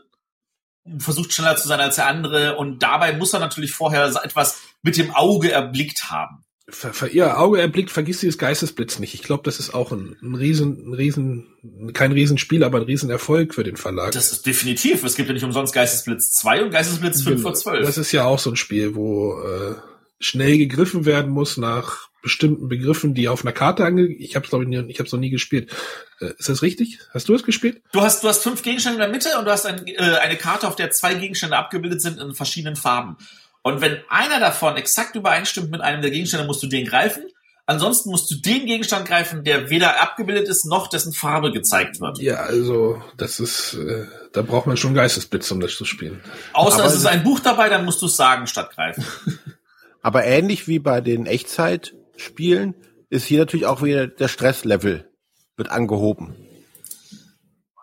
äh, 0.88 1.00
versucht 1.00 1.34
schneller 1.34 1.56
zu 1.56 1.68
sein 1.68 1.80
als 1.80 1.98
der 1.98 2.08
andere 2.08 2.56
und 2.58 2.82
dabei 2.82 3.14
muss 3.14 3.34
er 3.34 3.40
natürlich 3.40 3.72
vorher 3.72 4.06
etwas 4.24 4.60
mit 4.82 4.98
dem 4.98 5.12
Auge 5.12 5.52
erblickt 5.52 6.10
haben. 6.10 6.44
Ver, 6.72 6.94
ver, 6.94 7.14
ja, 7.14 7.38
Auge 7.38 7.60
erblickt, 7.60 7.90
vergiss 7.90 8.20
dieses 8.20 8.38
Geistesblitz 8.38 9.00
nicht. 9.00 9.16
Ich 9.16 9.24
glaube, 9.24 9.44
das 9.44 9.60
ist 9.60 9.74
auch 9.74 9.92
ein, 9.92 10.16
ein 10.22 10.36
riesen, 10.36 10.90
ein 10.90 10.94
riesen, 10.94 11.48
kein 11.94 12.12
Riesenspiel, 12.12 12.64
aber 12.64 12.78
ein 12.80 12.84
Riesenerfolg 12.84 13.56
für 13.56 13.64
den 13.64 13.76
Verlag. 13.76 14.12
Das 14.12 14.32
ist 14.32 14.46
definitiv. 14.46 15.04
Es 15.04 15.16
gibt 15.16 15.30
ja 15.30 15.34
nicht 15.34 15.44
umsonst 15.44 15.74
Geistesblitz 15.74 16.32
2 16.34 16.66
und 16.66 16.72
Geistesblitz 16.72 17.24
5 17.24 17.42
vor 17.42 17.54
12. 17.54 17.86
Das 17.86 17.98
ist 17.98 18.12
ja 18.12 18.26
auch 18.26 18.40
so 18.40 18.52
ein 18.52 18.56
Spiel, 18.56 18.94
wo 18.94 19.42
äh, 19.42 19.76
schnell 20.20 20.58
gegriffen 20.58 21.06
werden 21.06 21.32
muss 21.32 21.58
nach 21.58 22.10
bestimmten 22.22 22.68
Begriffen, 22.68 23.14
die 23.14 23.30
auf 23.30 23.44
einer 23.44 23.54
Karte 23.54 23.86
ange... 23.86 24.06
Ich 24.06 24.36
habe 24.36 24.44
es 24.44 24.50
glaube 24.50 24.66
ich, 24.66 24.70
nie, 24.70 24.92
ich 24.92 25.00
habe 25.00 25.10
noch 25.10 25.20
nie 25.20 25.30
gespielt. 25.30 25.72
Äh, 26.20 26.34
ist 26.38 26.50
das 26.50 26.62
richtig? 26.62 27.00
Hast 27.14 27.30
du 27.30 27.34
es 27.34 27.44
gespielt? 27.44 27.82
Du 27.94 28.02
hast, 28.02 28.24
du 28.24 28.28
hast 28.28 28.44
fünf 28.44 28.62
Gegenstände 28.62 28.98
in 28.98 29.02
der 29.02 29.10
Mitte 29.10 29.40
und 29.40 29.46
du 29.46 29.52
hast 29.52 29.66
ein, 29.66 29.88
äh, 29.88 30.18
eine 30.22 30.36
Karte, 30.36 30.68
auf 30.68 30.76
der 30.76 30.92
zwei 30.92 31.16
Gegenstände 31.16 31.58
abgebildet 31.58 32.02
sind 32.02 32.20
in 32.20 32.36
verschiedenen 32.36 32.76
Farben. 32.76 33.18
Und 33.62 33.82
wenn 33.82 33.98
einer 34.10 34.40
davon 34.40 34.78
exakt 34.78 35.16
übereinstimmt 35.16 35.72
mit 35.72 35.82
einem 35.82 36.02
der 36.02 36.12
Gegenstände, 36.12 36.46
musst 36.46 36.64
du 36.64 36.68
den 36.68 36.86
greifen. 36.86 37.24
Ansonsten 37.66 38.10
musst 38.10 38.32
du 38.32 38.36
den 38.36 38.66
Gegenstand 38.66 39.08
greifen, 39.08 39.44
der 39.44 39.70
weder 39.70 40.02
abgebildet 40.02 40.48
ist, 40.48 40.66
noch 40.66 40.88
dessen 40.88 41.14
Farbe 41.14 41.52
gezeigt 41.52 42.02
wird. 42.02 42.18
Ja, 42.18 42.38
also 42.38 43.00
das 43.16 43.40
ist, 43.40 43.76
äh, 43.76 44.08
da 44.34 44.42
braucht 44.42 44.66
man 44.66 44.76
schon 44.76 44.96
Geistesblitz, 44.96 45.52
um 45.52 45.60
das 45.60 45.76
zu 45.76 45.86
spielen. 45.86 46.20
Außer 46.54 46.80
Aber 46.80 46.88
es 46.88 46.96
ist 46.96 47.06
ein 47.06 47.24
Buch 47.24 47.40
dabei, 47.40 47.70
dann 47.70 47.86
musst 47.86 48.02
du 48.02 48.08
es 48.08 48.16
sagen 48.16 48.48
statt 48.48 48.72
greifen. 48.74 49.06
Aber 50.02 50.24
ähnlich 50.26 50.68
wie 50.68 50.80
bei 50.80 51.02
den 51.02 51.28
Echtzeitspielen 51.28 52.74
ist 53.10 53.26
hier 53.26 53.40
natürlich 53.40 53.68
auch 53.68 53.84
wieder 53.84 54.08
der 54.08 54.30
Stresslevel 54.30 55.08
wird 55.56 55.70
angehoben. 55.70 56.36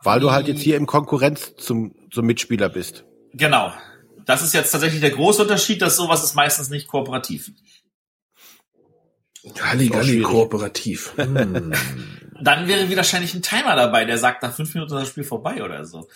Weil 0.02 0.18
du 0.18 0.32
halt 0.32 0.48
jetzt 0.48 0.62
hier 0.62 0.76
im 0.76 0.86
Konkurrenz 0.86 1.54
zum, 1.56 1.94
zum 2.10 2.26
Mitspieler 2.26 2.68
bist. 2.68 3.04
Genau. 3.34 3.72
Das 4.26 4.42
ist 4.42 4.52
jetzt 4.52 4.72
tatsächlich 4.72 5.00
der 5.00 5.12
große 5.12 5.42
Unterschied, 5.42 5.80
dass 5.80 5.96
sowas 5.96 6.22
ist 6.22 6.34
meistens 6.34 6.68
nicht 6.68 6.88
kooperativ. 6.88 7.52
Halligalli 9.60 10.20
kooperativ. 10.20 11.14
Hm. 12.36 12.42
Dann 12.44 12.68
wäre 12.68 12.88
wieder 12.88 12.98
wahrscheinlich 12.98 13.32
ein 13.32 13.40
Timer 13.40 13.76
dabei, 13.76 14.04
der 14.04 14.18
sagt, 14.18 14.42
nach 14.42 14.54
fünf 14.54 14.74
Minuten 14.74 14.92
ist 14.94 15.00
das 15.00 15.08
Spiel 15.08 15.24
vorbei 15.24 15.64
oder 15.64 15.86
so. 15.86 16.06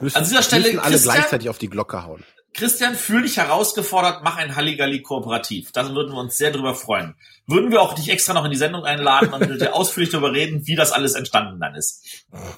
Müssen, 0.00 0.16
An 0.16 0.24
dieser 0.24 0.42
Stelle 0.42 0.64
müssen 0.64 0.78
alle 0.80 0.90
Christian, 0.90 1.14
gleichzeitig 1.14 1.48
auf 1.48 1.58
die 1.58 1.70
Glocke 1.70 2.02
hauen. 2.02 2.24
Christian, 2.52 2.96
fühl 2.96 3.22
dich 3.22 3.36
herausgefordert, 3.36 4.24
mach 4.24 4.38
ein 4.38 4.56
Halligalli 4.56 5.02
kooperativ. 5.02 5.70
Da 5.70 5.88
würden 5.94 6.12
wir 6.12 6.18
uns 6.18 6.36
sehr 6.36 6.50
drüber 6.50 6.74
freuen. 6.74 7.14
Würden 7.46 7.70
wir 7.70 7.80
auch 7.80 7.94
dich 7.94 8.08
extra 8.08 8.34
noch 8.34 8.44
in 8.44 8.50
die 8.50 8.56
Sendung 8.56 8.84
einladen 8.84 9.32
und 9.32 9.48
mit 9.48 9.60
dir 9.60 9.74
ausführlich 9.74 10.10
darüber 10.10 10.32
reden, 10.32 10.66
wie 10.66 10.74
das 10.74 10.90
alles 10.90 11.14
entstanden 11.14 11.60
dann 11.60 11.76
ist. 11.76 12.04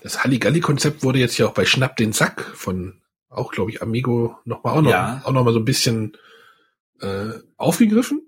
Das 0.03 0.25
Halligalli-Konzept 0.25 1.03
wurde 1.03 1.19
jetzt 1.19 1.37
ja 1.37 1.47
auch 1.47 1.53
bei 1.53 1.67
Schnapp 1.67 1.97
den 1.97 2.13
Sack 2.13 2.51
von 2.55 3.03
auch, 3.31 3.53
glaube 3.53 3.71
ich, 3.71 3.83
Amigo 3.83 4.37
noch 4.45 4.65
mal 4.65 4.73
auch 4.73 4.83
noch, 4.83 4.91
ja. 4.91 5.23
auch 5.25 5.33
noch 5.33 5.45
mal 5.45 5.53
so 5.53 5.59
ein 5.59 5.65
bisschen 5.65 6.17
äh, 7.01 7.31
aufgegriffen. 7.57 8.23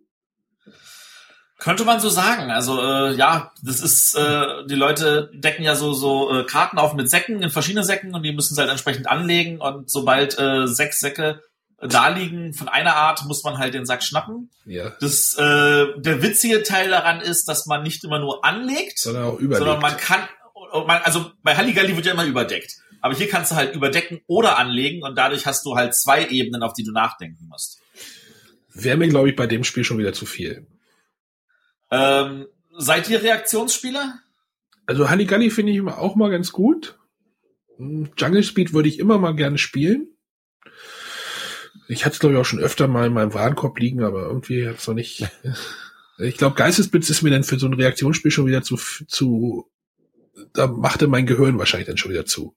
Könnte 1.58 1.84
man 1.84 2.00
so 2.00 2.08
sagen. 2.08 2.50
Also 2.50 2.80
äh, 2.80 3.14
ja, 3.14 3.52
das 3.62 3.80
ist, 3.80 4.14
äh, 4.16 4.66
die 4.66 4.74
Leute 4.74 5.30
decken 5.34 5.62
ja 5.62 5.74
so 5.74 5.92
so 5.92 6.32
äh, 6.32 6.44
Karten 6.44 6.78
auf 6.78 6.94
mit 6.94 7.10
Säcken 7.10 7.42
in 7.42 7.50
verschiedene 7.50 7.84
Säcken 7.84 8.14
und 8.14 8.22
die 8.22 8.32
müssen 8.32 8.54
sie 8.54 8.60
halt 8.60 8.70
entsprechend 8.70 9.08
anlegen 9.08 9.60
und 9.60 9.90
sobald 9.90 10.38
äh, 10.38 10.66
sechs 10.66 11.00
Säcke 11.00 11.42
da 11.82 12.08
liegen 12.08 12.52
von 12.52 12.68
einer 12.68 12.94
Art, 12.96 13.24
muss 13.24 13.42
man 13.42 13.56
halt 13.56 13.72
den 13.72 13.86
Sack 13.86 14.02
schnappen. 14.02 14.50
Ja. 14.66 14.92
Das 15.00 15.34
äh, 15.38 15.86
der 15.96 16.22
witzige 16.22 16.62
Teil 16.62 16.90
daran 16.90 17.20
ist, 17.20 17.48
dass 17.48 17.66
man 17.66 17.82
nicht 17.82 18.04
immer 18.04 18.18
nur 18.18 18.44
anlegt, 18.44 18.98
sondern 18.98 19.24
auch 19.24 19.38
überlegt. 19.38 19.58
sondern 19.58 19.80
man 19.80 19.96
kann 19.96 20.20
man, 20.86 21.02
also 21.02 21.30
bei 21.42 21.56
Halligalli 21.56 21.96
wird 21.96 22.06
ja 22.06 22.12
immer 22.12 22.24
überdeckt. 22.24 22.76
Aber 23.00 23.14
hier 23.14 23.28
kannst 23.28 23.52
du 23.52 23.56
halt 23.56 23.74
überdecken 23.74 24.20
oder 24.26 24.58
anlegen 24.58 25.02
und 25.02 25.16
dadurch 25.16 25.46
hast 25.46 25.64
du 25.64 25.76
halt 25.76 25.94
zwei 25.94 26.28
Ebenen, 26.28 26.62
auf 26.62 26.74
die 26.74 26.84
du 26.84 26.92
nachdenken 26.92 27.46
musst. 27.48 27.80
Wäre 28.72 28.96
mir, 28.96 29.08
glaube 29.08 29.30
ich, 29.30 29.36
bei 29.36 29.46
dem 29.46 29.64
Spiel 29.64 29.84
schon 29.84 29.98
wieder 29.98 30.12
zu 30.12 30.26
viel. 30.26 30.66
Ähm, 31.90 32.46
seid 32.76 33.08
ihr 33.08 33.22
Reaktionsspieler? 33.22 34.20
Also 34.86 35.08
Halligalli 35.08 35.50
finde 35.50 35.72
ich 35.72 35.82
auch 35.82 36.16
mal 36.16 36.30
ganz 36.30 36.52
gut. 36.52 36.98
Hm, 37.76 38.10
Jungle 38.16 38.42
Speed 38.42 38.72
würde 38.72 38.88
ich 38.88 38.98
immer 38.98 39.18
mal 39.18 39.34
gerne 39.34 39.58
spielen. 39.58 40.08
Ich 41.88 42.04
hatte 42.04 42.14
es, 42.14 42.20
glaube 42.20 42.34
ich, 42.34 42.40
auch 42.40 42.44
schon 42.44 42.60
öfter 42.60 42.86
mal 42.86 43.06
in 43.06 43.12
meinem 43.12 43.34
Warenkorb 43.34 43.78
liegen, 43.78 44.04
aber 44.04 44.22
irgendwie 44.22 44.68
hat 44.68 44.78
es 44.78 44.86
noch 44.86 44.94
nicht. 44.94 45.28
ich 46.18 46.36
glaube, 46.36 46.54
Geistesblitz 46.54 47.10
ist 47.10 47.22
mir 47.22 47.30
dann 47.30 47.44
für 47.44 47.58
so 47.58 47.66
ein 47.66 47.74
Reaktionsspiel 47.74 48.30
schon 48.30 48.46
wieder 48.46 48.62
zu, 48.62 48.76
zu, 48.76 49.68
da 50.52 50.68
machte 50.68 51.08
mein 51.08 51.26
Gehirn 51.26 51.58
wahrscheinlich 51.58 51.88
dann 51.88 51.96
schon 51.96 52.12
wieder 52.12 52.26
zu. 52.26 52.54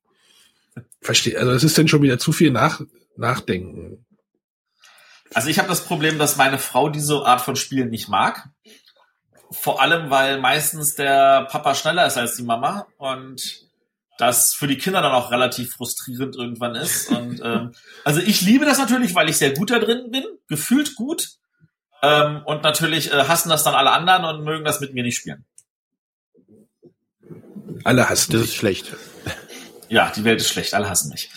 Verstehe, 1.02 1.38
also 1.38 1.52
es 1.52 1.64
ist 1.64 1.78
dann 1.78 1.88
schon 1.88 2.02
wieder 2.02 2.20
zu 2.20 2.32
viel 2.32 2.52
nach, 2.52 2.82
Nachdenken. 3.16 4.06
Also 5.34 5.50
ich 5.50 5.58
habe 5.60 5.68
das 5.68 5.86
Problem, 5.86 6.18
dass 6.18 6.38
meine 6.38 6.60
Frau 6.60 6.90
diese 6.90 7.26
Art 7.26 7.42
von 7.42 7.56
Spielen 7.56 7.90
nicht 7.90 8.08
mag. 8.08 8.50
Vor 9.52 9.82
allem, 9.82 10.10
weil 10.10 10.40
meistens 10.40 10.96
der 10.96 11.46
Papa 11.46 11.76
schneller 11.76 12.06
ist 12.08 12.18
als 12.18 12.36
die 12.36 12.44
Mama 12.44 12.88
und 12.98 13.68
das 14.18 14.54
für 14.54 14.68
die 14.68 14.78
Kinder 14.78 15.02
dann 15.02 15.12
auch 15.12 15.32
relativ 15.32 15.74
frustrierend 15.74 16.36
irgendwann 16.36 16.76
ist. 16.76 17.10
Und 17.10 17.42
ähm, 17.44 17.74
also 18.04 18.20
ich 18.20 18.42
liebe 18.42 18.66
das 18.66 18.78
natürlich, 18.78 19.16
weil 19.16 19.30
ich 19.30 19.38
sehr 19.38 19.54
gut 19.54 19.72
da 19.72 19.80
drin 19.80 20.12
bin, 20.12 20.24
gefühlt 20.48 20.96
gut. 20.96 21.30
Ähm, 22.02 22.42
und 22.46 22.64
natürlich 22.64 23.12
äh, 23.12 23.28
hassen 23.28 23.50
das 23.50 23.64
dann 23.64 23.76
alle 23.76 23.92
anderen 23.92 24.26
und 24.26 24.44
mögen 24.44 24.66
das 24.66 24.80
mit 24.82 24.94
mir 24.94 25.04
nicht 25.04 25.18
spielen. 25.18 25.46
Alle 27.84 28.10
hassen. 28.10 28.34
Das 28.34 28.42
ist 28.42 28.56
schlecht. 28.56 28.94
Ja, 29.94 30.12
die 30.16 30.24
Welt 30.24 30.42
ist 30.42 30.50
schlecht, 30.50 30.74
alle 30.74 30.90
hassen 30.90 31.10
mich. 31.10 31.30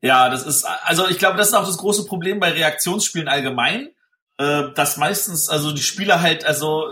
Ja, 0.00 0.30
das 0.30 0.46
ist, 0.46 0.64
also 0.64 1.06
ich 1.06 1.18
glaube, 1.18 1.36
das 1.36 1.48
ist 1.48 1.54
auch 1.54 1.66
das 1.66 1.76
große 1.76 2.06
Problem 2.06 2.40
bei 2.40 2.50
Reaktionsspielen 2.50 3.28
allgemein, 3.28 3.90
äh, 4.38 4.64
dass 4.74 4.96
meistens, 4.96 5.50
also 5.50 5.70
die 5.70 5.82
Spieler 5.82 6.22
halt 6.22 6.46
also 6.46 6.86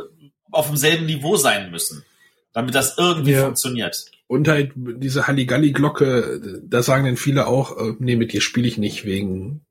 auf 0.51 0.67
demselben 0.67 1.07
Niveau 1.07 1.37
sein 1.37 1.71
müssen, 1.71 2.05
damit 2.53 2.75
das 2.75 2.99
irgendwie 2.99 3.33
ja. 3.33 3.45
funktioniert. 3.45 4.05
Und 4.27 4.49
halt 4.49 4.73
diese 4.77 5.27
Halligalli-Glocke, 5.27 6.61
da 6.63 6.83
sagen 6.83 7.07
dann 7.07 7.17
viele 7.17 7.47
auch, 7.47 7.79
äh, 7.79 7.95
nee, 7.99 8.17
mit 8.17 8.35
dir 8.35 8.43
spiele 8.43 8.69
ich 8.69 8.77
nicht 8.77 9.07
wegen, 9.07 9.65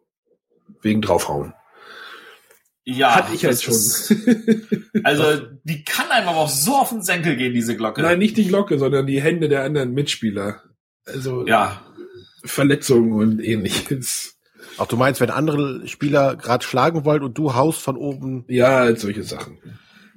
wegen 0.81 1.03
draufhauen. 1.03 1.53
Ja, 2.83 3.13
hatte 3.13 3.35
ich 3.35 3.45
halt 3.45 3.61
schon. 3.61 3.75
Ist, 3.75 4.15
also 5.03 5.45
die 5.63 5.83
kann 5.83 6.09
einem 6.09 6.29
aber 6.29 6.39
auch 6.39 6.49
so 6.49 6.77
auf 6.77 6.89
den 6.89 7.03
Senkel 7.03 7.35
gehen, 7.35 7.53
diese 7.53 7.77
Glocke. 7.77 8.01
Nein, 8.01 8.17
nicht 8.17 8.37
die 8.37 8.47
Glocke, 8.47 8.79
sondern 8.79 9.05
die 9.05 9.21
Hände 9.21 9.49
der 9.49 9.63
anderen 9.63 9.93
Mitspieler. 9.93 10.63
Also 11.05 11.45
ja. 11.47 11.81
Verletzungen 12.43 13.13
und 13.13 13.39
ähnliches. 13.39 14.37
Auch 14.77 14.87
du 14.87 14.97
meinst, 14.97 15.21
wenn 15.21 15.29
andere 15.29 15.87
Spieler 15.87 16.35
gerade 16.35 16.65
schlagen 16.65 17.05
wollen 17.05 17.23
und 17.23 17.37
du 17.37 17.53
haust 17.53 17.81
von 17.81 17.97
oben. 17.97 18.45
Ja, 18.47 18.95
solche 18.95 19.23
Sachen. 19.23 19.57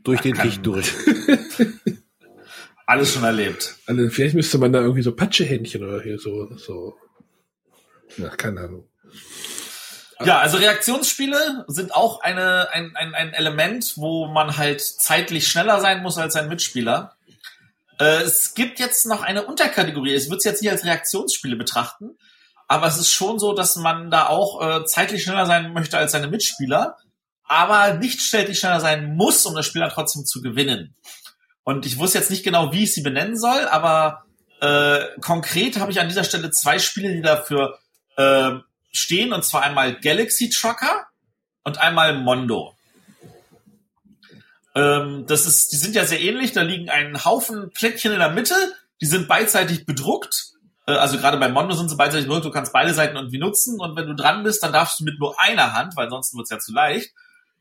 Durch 0.02 0.20
den 0.20 0.34
Tisch 0.34 0.58
durch. 0.60 0.92
Alles 2.86 3.14
schon 3.14 3.24
erlebt. 3.24 3.76
Also 3.86 4.08
vielleicht 4.10 4.34
müsste 4.34 4.58
man 4.58 4.72
da 4.72 4.80
irgendwie 4.80 5.02
so 5.02 5.14
Patschehändchen 5.16 5.82
oder 5.82 6.02
hier 6.02 6.18
so, 6.18 6.54
so. 6.56 6.96
Ja, 8.18 8.28
keine 8.28 8.60
Ahnung. 8.60 8.88
Ja, 10.24 10.38
also 10.38 10.58
Reaktionsspiele 10.58 11.64
sind 11.66 11.94
auch 11.94 12.20
eine, 12.20 12.68
ein, 12.72 12.94
ein, 12.94 13.14
ein 13.14 13.32
Element, 13.32 13.94
wo 13.96 14.26
man 14.26 14.56
halt 14.56 14.80
zeitlich 14.80 15.48
schneller 15.48 15.80
sein 15.80 16.02
muss 16.02 16.18
als 16.18 16.36
ein 16.36 16.48
Mitspieler. 16.48 17.16
Äh, 17.98 18.22
es 18.22 18.54
gibt 18.54 18.78
jetzt 18.78 19.06
noch 19.06 19.22
eine 19.22 19.46
Unterkategorie. 19.46 20.14
Es 20.14 20.30
wird 20.30 20.38
es 20.38 20.44
jetzt 20.44 20.62
nicht 20.62 20.70
als 20.70 20.84
Reaktionsspiele 20.84 21.56
betrachten, 21.56 22.18
aber 22.66 22.86
es 22.86 22.98
ist 22.98 23.12
schon 23.12 23.38
so, 23.38 23.52
dass 23.52 23.76
man 23.76 24.10
da 24.10 24.26
auch 24.26 24.60
äh, 24.62 24.84
zeitlich 24.84 25.22
schneller 25.22 25.46
sein 25.46 25.72
möchte 25.72 25.98
als 25.98 26.12
seine 26.12 26.28
Mitspieler, 26.28 26.96
aber 27.44 27.94
nicht 27.94 28.20
stellt 28.20 28.54
schneller 28.56 28.80
sein 28.80 29.14
muss, 29.16 29.44
um 29.46 29.54
das 29.54 29.66
Spiel 29.66 29.82
dann 29.82 29.90
trotzdem 29.90 30.24
zu 30.24 30.40
gewinnen. 30.40 30.94
Und 31.62 31.86
ich 31.86 31.98
wusste 31.98 32.18
jetzt 32.18 32.30
nicht 32.30 32.44
genau, 32.44 32.72
wie 32.72 32.84
ich 32.84 32.94
sie 32.94 33.02
benennen 33.02 33.38
soll, 33.38 33.66
aber 33.68 34.24
äh, 34.60 35.04
konkret 35.20 35.78
habe 35.78 35.92
ich 35.92 36.00
an 36.00 36.08
dieser 36.08 36.24
Stelle 36.24 36.50
zwei 36.50 36.78
Spiele, 36.78 37.12
die 37.12 37.22
dafür 37.22 37.78
äh, 38.16 38.52
stehen, 38.92 39.32
und 39.32 39.44
zwar 39.44 39.62
einmal 39.62 39.98
Galaxy 40.00 40.50
Trucker 40.50 41.06
und 41.64 41.78
einmal 41.78 42.16
Mondo. 42.16 42.73
Ähm, 44.74 45.24
das 45.26 45.46
ist, 45.46 45.72
die 45.72 45.76
sind 45.76 45.94
ja 45.94 46.04
sehr 46.04 46.20
ähnlich. 46.20 46.52
Da 46.52 46.62
liegen 46.62 46.90
ein 46.90 47.24
Haufen 47.24 47.70
Plättchen 47.70 48.12
in 48.12 48.18
der 48.18 48.30
Mitte. 48.30 48.54
Die 49.00 49.06
sind 49.06 49.28
beidseitig 49.28 49.86
bedruckt. 49.86 50.52
Äh, 50.86 50.92
also 50.92 51.16
gerade 51.18 51.38
bei 51.38 51.48
Mondo 51.48 51.74
sind 51.74 51.88
sie 51.88 51.96
beidseitig 51.96 52.26
bedruckt. 52.26 52.46
Du 52.46 52.50
kannst 52.50 52.72
beide 52.72 52.94
Seiten 52.94 53.16
irgendwie 53.16 53.38
nutzen. 53.38 53.80
Und 53.80 53.96
wenn 53.96 54.06
du 54.06 54.14
dran 54.14 54.42
bist, 54.42 54.62
dann 54.62 54.72
darfst 54.72 55.00
du 55.00 55.04
mit 55.04 55.18
nur 55.18 55.40
einer 55.40 55.74
Hand, 55.74 55.96
weil 55.96 56.10
sonst 56.10 56.34
wird 56.34 56.44
es 56.44 56.50
ja 56.50 56.58
zu 56.58 56.72
leicht, 56.72 57.12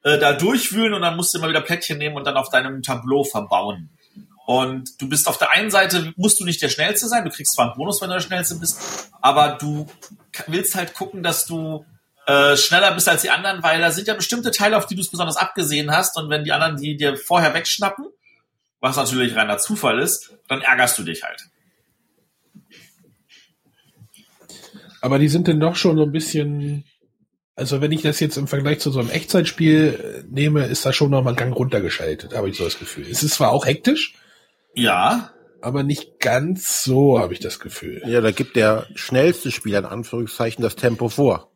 äh, 0.03 0.17
da 0.17 0.33
durchwühlen 0.33 0.93
und 0.93 1.01
dann 1.01 1.15
musst 1.15 1.33
du 1.33 1.37
immer 1.37 1.49
wieder 1.49 1.61
Plättchen 1.61 1.97
nehmen 1.97 2.15
und 2.15 2.25
dann 2.25 2.37
auf 2.37 2.49
deinem 2.49 2.81
Tableau 2.81 3.23
verbauen. 3.23 3.89
Und 4.45 5.01
du 5.01 5.07
bist 5.07 5.27
auf 5.27 5.37
der 5.37 5.51
einen 5.51 5.71
Seite, 5.71 6.13
musst 6.17 6.39
du 6.39 6.43
nicht 6.43 6.61
der 6.61 6.67
Schnellste 6.67 7.07
sein, 7.07 7.23
du 7.23 7.31
kriegst 7.31 7.53
zwar 7.53 7.67
einen 7.67 7.75
Bonus, 7.75 8.01
wenn 8.01 8.09
du 8.09 8.15
der 8.15 8.21
Schnellste 8.21 8.55
bist, 8.55 9.09
aber 9.21 9.57
du 9.57 9.87
willst 10.47 10.75
halt 10.75 10.93
gucken, 10.93 11.23
dass 11.23 11.45
du 11.45 11.85
äh, 12.25 12.55
schneller 12.55 12.93
bist 12.93 13.09
als 13.09 13.21
die 13.21 13.29
anderen, 13.29 13.63
weil 13.63 13.81
da 13.81 13.91
sind 13.91 14.07
ja 14.07 14.13
bestimmte 14.13 14.51
Teile, 14.51 14.77
auf 14.77 14.85
die 14.85 14.95
du 14.95 15.01
es 15.01 15.11
besonders 15.11 15.37
abgesehen 15.37 15.91
hast. 15.91 16.17
Und 16.17 16.29
wenn 16.29 16.43
die 16.43 16.51
anderen 16.51 16.77
die 16.77 16.95
dir 16.95 17.17
vorher 17.17 17.53
wegschnappen, 17.53 18.05
was 18.79 18.95
natürlich 18.95 19.35
reiner 19.35 19.57
Zufall 19.57 19.99
ist, 19.99 20.33
dann 20.47 20.61
ärgerst 20.61 20.97
du 20.99 21.03
dich 21.03 21.23
halt. 21.23 21.47
Aber 25.01 25.19
die 25.19 25.27
sind 25.27 25.47
denn 25.47 25.59
doch 25.59 25.75
schon 25.75 25.97
so 25.97 26.03
ein 26.03 26.13
bisschen, 26.13 26.85
also 27.55 27.81
wenn 27.81 27.91
ich 27.91 28.03
das 28.03 28.21
jetzt 28.21 28.37
im 28.37 28.47
Vergleich 28.47 28.79
zu 28.79 28.89
so 28.89 28.99
einem 28.99 29.09
Echtzeitspiel 29.09 30.23
äh, 30.23 30.33
nehme, 30.33 30.65
ist 30.65 30.85
da 30.85 30.93
schon 30.93 31.11
noch 31.11 31.23
mal 31.23 31.31
ein 31.31 31.35
Gang 31.35 31.53
runtergeschaltet, 31.53 32.33
habe 32.33 32.49
ich 32.49 32.57
so 32.57 32.63
das 32.63 32.79
Gefühl. 32.79 33.05
Es 33.09 33.21
ist 33.21 33.35
zwar 33.35 33.51
auch 33.51 33.65
hektisch. 33.65 34.15
Ja. 34.75 35.33
Aber 35.61 35.83
nicht 35.83 36.19
ganz 36.19 36.83
so, 36.83 37.19
habe 37.19 37.33
ich 37.33 37.39
das 37.39 37.59
Gefühl. 37.59 38.01
Ja, 38.05 38.21
da 38.21 38.31
gibt 38.31 38.55
der 38.55 38.87
schnellste 38.95 39.51
Spieler 39.51 39.79
in 39.79 39.85
Anführungszeichen 39.85 40.61
das 40.61 40.75
Tempo 40.75 41.09
vor. 41.09 41.52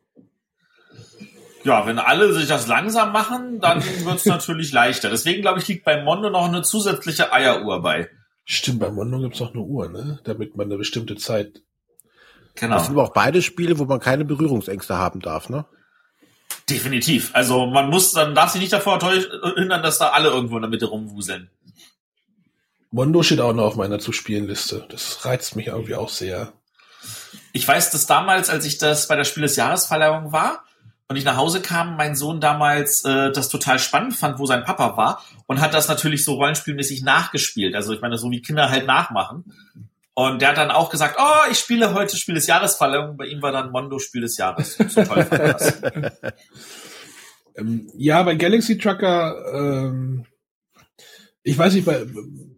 Ja, 1.68 1.84
wenn 1.84 1.98
alle 1.98 2.32
sich 2.32 2.48
das 2.48 2.66
langsam 2.66 3.12
machen, 3.12 3.60
dann 3.60 3.84
wird 4.04 4.16
es 4.16 4.24
natürlich 4.24 4.72
leichter. 4.72 5.10
Deswegen, 5.10 5.42
glaube 5.42 5.60
ich, 5.60 5.68
liegt 5.68 5.84
bei 5.84 6.02
Mondo 6.02 6.30
noch 6.30 6.48
eine 6.48 6.62
zusätzliche 6.62 7.30
Eieruhr 7.30 7.82
bei. 7.82 8.08
Stimmt, 8.46 8.80
bei 8.80 8.90
Mondo 8.90 9.18
gibt's 9.18 9.42
auch 9.42 9.52
eine 9.52 9.60
Uhr, 9.60 9.90
ne? 9.90 10.18
Damit 10.24 10.56
man 10.56 10.68
eine 10.68 10.78
bestimmte 10.78 11.16
Zeit. 11.16 11.60
Genau. 12.54 12.76
Das 12.76 12.86
sind 12.86 12.94
aber 12.94 13.04
auch 13.04 13.12
beide 13.12 13.42
Spiele, 13.42 13.78
wo 13.78 13.84
man 13.84 14.00
keine 14.00 14.24
Berührungsängste 14.24 14.96
haben 14.96 15.20
darf, 15.20 15.50
ne? 15.50 15.66
Definitiv. 16.70 17.32
Also 17.34 17.66
man 17.66 17.90
muss, 17.90 18.12
dann 18.12 18.34
darf 18.34 18.52
sich 18.52 18.62
nicht 18.62 18.72
davor 18.72 18.98
hindern, 19.02 19.82
dass 19.82 19.98
da 19.98 20.08
alle 20.08 20.30
irgendwo 20.30 20.56
in 20.56 20.62
der 20.62 20.70
Mitte 20.70 20.86
rumwuseln. 20.86 21.50
Mondo 22.90 23.22
steht 23.22 23.40
auch 23.40 23.52
noch 23.52 23.64
auf 23.64 23.76
meiner 23.76 23.98
zu 23.98 24.12
spielen 24.12 24.46
Liste. 24.46 24.86
Das 24.88 25.22
reizt 25.26 25.54
mich 25.54 25.66
irgendwie 25.66 25.96
auch 25.96 26.08
sehr. 26.08 26.54
Ich 27.52 27.68
weiß, 27.68 27.90
dass 27.90 28.06
damals, 28.06 28.48
als 28.48 28.64
ich 28.64 28.78
das 28.78 29.06
bei 29.06 29.16
der 29.16 29.24
Spiel 29.24 29.42
des 29.42 29.56
Jahresverleihung 29.56 30.32
war, 30.32 30.64
und 31.08 31.16
ich 31.16 31.24
nach 31.24 31.36
Hause 31.36 31.62
kam, 31.62 31.96
mein 31.96 32.14
Sohn 32.14 32.40
damals 32.40 33.02
äh, 33.04 33.32
das 33.32 33.48
total 33.48 33.78
spannend 33.78 34.14
fand, 34.14 34.38
wo 34.38 34.44
sein 34.44 34.64
Papa 34.64 34.96
war 34.98 35.24
und 35.46 35.60
hat 35.60 35.72
das 35.72 35.88
natürlich 35.88 36.22
so 36.22 36.34
rollenspielmäßig 36.34 37.02
nachgespielt. 37.02 37.74
Also 37.74 37.94
ich 37.94 38.02
meine, 38.02 38.18
so 38.18 38.30
wie 38.30 38.42
Kinder 38.42 38.70
halt 38.70 38.86
nachmachen. 38.86 39.44
Und 40.12 40.42
der 40.42 40.50
hat 40.50 40.58
dann 40.58 40.70
auch 40.70 40.90
gesagt, 40.90 41.16
oh, 41.18 41.50
ich 41.50 41.58
spiele 41.58 41.94
heute 41.94 42.16
Spiel 42.16 42.34
des 42.34 42.46
Jahres 42.46 42.74
Verleihung. 42.74 43.16
Bei 43.16 43.26
ihm 43.26 43.40
war 43.40 43.52
dann 43.52 43.70
Mondo 43.70 43.98
Spiel 43.98 44.20
des 44.20 44.36
Jahres. 44.36 44.76
So 44.76 45.04
toll 45.04 45.26
ähm, 47.56 47.90
ja, 47.96 48.22
bei 48.24 48.34
Galaxy 48.34 48.76
Trucker, 48.76 49.36
ähm, 49.54 50.26
ich 51.42 51.56
weiß 51.56 51.72
nicht, 51.72 51.86
bei, 51.86 52.04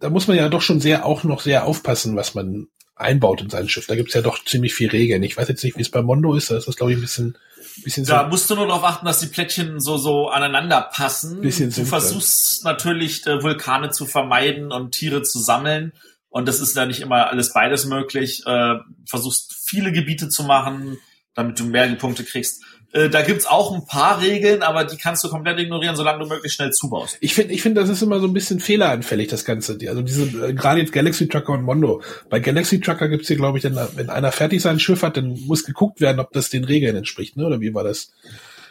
da 0.01 0.11
muss 0.11 0.27
man 0.27 0.37
ja 0.37 0.49
doch 0.49 0.63
schon 0.63 0.81
sehr 0.81 1.07
auch 1.07 1.23
noch 1.23 1.43
sehr 1.43 1.67
aufpassen, 1.67 2.17
was 2.17 2.35
man 2.35 2.67
einbaut 2.97 3.43
in 3.43 3.51
sein 3.51 3.69
Schiff. 3.69 3.87
Da 3.87 3.95
gibt's 3.95 4.15
ja 4.15 4.23
doch 4.23 4.45
ziemlich 4.45 4.75
viel 4.75 4.91
Regeln. 4.91 5.23
Ich 5.23 5.37
weiß 5.37 5.47
jetzt 5.47 5.63
nicht, 5.63 5.77
wie 5.77 5.83
es 5.83 5.91
bei 5.91 6.03
Mondo 6.03 6.35
ist. 6.35 6.51
Da 6.51 6.57
ist 6.57 6.67
das, 6.67 6.77
glaube 6.77 6.93
ich, 6.93 6.99
ein 6.99 7.03
bisschen 7.03 7.39
Bisschen 7.83 8.05
da 8.05 8.27
musst 8.29 8.49
du 8.51 8.55
nur 8.55 8.67
darauf 8.67 8.85
achten, 8.85 9.07
dass 9.07 9.21
die 9.21 9.27
Plättchen 9.27 9.81
so 9.81 9.97
so 9.97 10.29
aneinander 10.29 10.81
passen. 10.93 11.41
Bisschen 11.41 11.73
du 11.73 11.85
versuchst 11.85 12.65
natürlich 12.65 13.27
äh, 13.27 13.43
Vulkane 13.43 13.91
zu 13.91 14.07
vermeiden 14.07 14.73
und 14.73 14.93
Tiere 14.93 15.23
zu 15.23 15.39
sammeln. 15.39 15.93
Und 16.29 16.47
das 16.47 16.61
ist 16.61 16.77
ja 16.77 16.87
nicht 16.87 17.01
immer 17.01 17.29
alles 17.29 17.53
beides 17.53 17.87
möglich. 17.87 18.45
Äh, 18.47 18.77
versuchst 19.09 19.55
viele 19.65 19.93
Gebiete 19.93 20.29
zu 20.29 20.45
machen, 20.45 20.99
damit 21.35 21.59
du 21.59 21.65
mehr 21.65 21.89
Punkte 21.97 22.25
kriegst. 22.25 22.63
Äh, 22.93 23.09
da 23.09 23.23
gibt's 23.23 23.47
auch 23.47 23.73
ein 23.73 23.87
paar 23.87 24.21
Regeln, 24.21 24.63
aber 24.63 24.85
die 24.85 24.97
kannst 24.97 25.23
du 25.23 25.29
komplett 25.29 25.59
ignorieren, 25.61 25.95
solange 25.95 26.25
du 26.25 26.27
möglichst 26.27 26.57
schnell 26.57 26.73
zubaust. 26.73 27.19
Ich 27.21 27.35
finde, 27.35 27.55
ich 27.55 27.63
finde, 27.63 27.81
das 27.81 27.89
ist 27.89 28.03
immer 28.03 28.19
so 28.19 28.27
ein 28.27 28.33
bisschen 28.33 28.59
fehleranfällig, 28.59 29.29
das 29.29 29.45
Ganze. 29.45 29.79
Also 29.87 30.03
diese, 30.03 30.49
äh, 30.49 30.55
gerade 30.55 30.81
jetzt 30.81 30.93
Galaxy 30.93 31.29
Trucker 31.29 31.53
und 31.53 31.63
Mondo. 31.63 32.03
Bei 32.29 32.41
Galaxy 32.41 32.81
Trucker 32.81 33.09
gibt's 33.09 33.29
hier, 33.29 33.37
glaube 33.37 33.59
ich, 33.59 33.63
dann, 33.63 33.79
wenn 33.95 34.11
einer 34.11 34.33
fertig 34.33 34.61
sein 34.61 34.81
Schiff 34.81 35.03
hat, 35.03 35.17
dann 35.17 35.39
muss 35.47 35.65
geguckt 35.65 36.01
werden, 36.01 36.19
ob 36.19 36.33
das 36.33 36.51
den 36.51 36.65
Regeln 36.65 36.97
entspricht, 36.97 37.37
ne? 37.37 37.47
Oder 37.47 37.61
wie 37.61 37.75
war 37.75 37.85
das? 37.85 38.13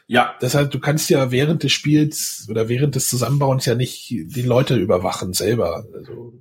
Ja. 0.07 0.35
Deshalb, 0.41 0.71
du 0.71 0.79
kannst 0.79 1.09
ja 1.09 1.31
während 1.31 1.63
des 1.63 1.71
Spiels 1.71 2.47
oder 2.49 2.67
während 2.67 2.95
des 2.95 3.07
Zusammenbauens 3.07 3.65
ja 3.65 3.75
nicht 3.75 4.09
die 4.09 4.41
Leute 4.41 4.75
überwachen 4.75 5.31
selber. 5.31 5.85
Also, 5.93 6.33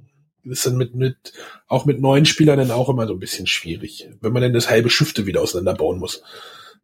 das 0.44 0.58
ist 0.58 0.66
dann 0.66 0.76
mit, 0.78 0.96
mit, 0.96 1.32
auch 1.68 1.84
mit 1.84 2.00
neuen 2.00 2.24
Spielern 2.24 2.58
dann 2.58 2.70
auch 2.72 2.88
immer 2.88 3.06
so 3.06 3.12
ein 3.12 3.20
bisschen 3.20 3.46
schwierig, 3.46 4.08
wenn 4.20 4.32
man 4.32 4.42
dann 4.42 4.52
das 4.54 4.68
halbe 4.68 4.90
Schiffte 4.90 5.26
wieder 5.26 5.42
auseinanderbauen 5.42 5.98
muss 5.98 6.22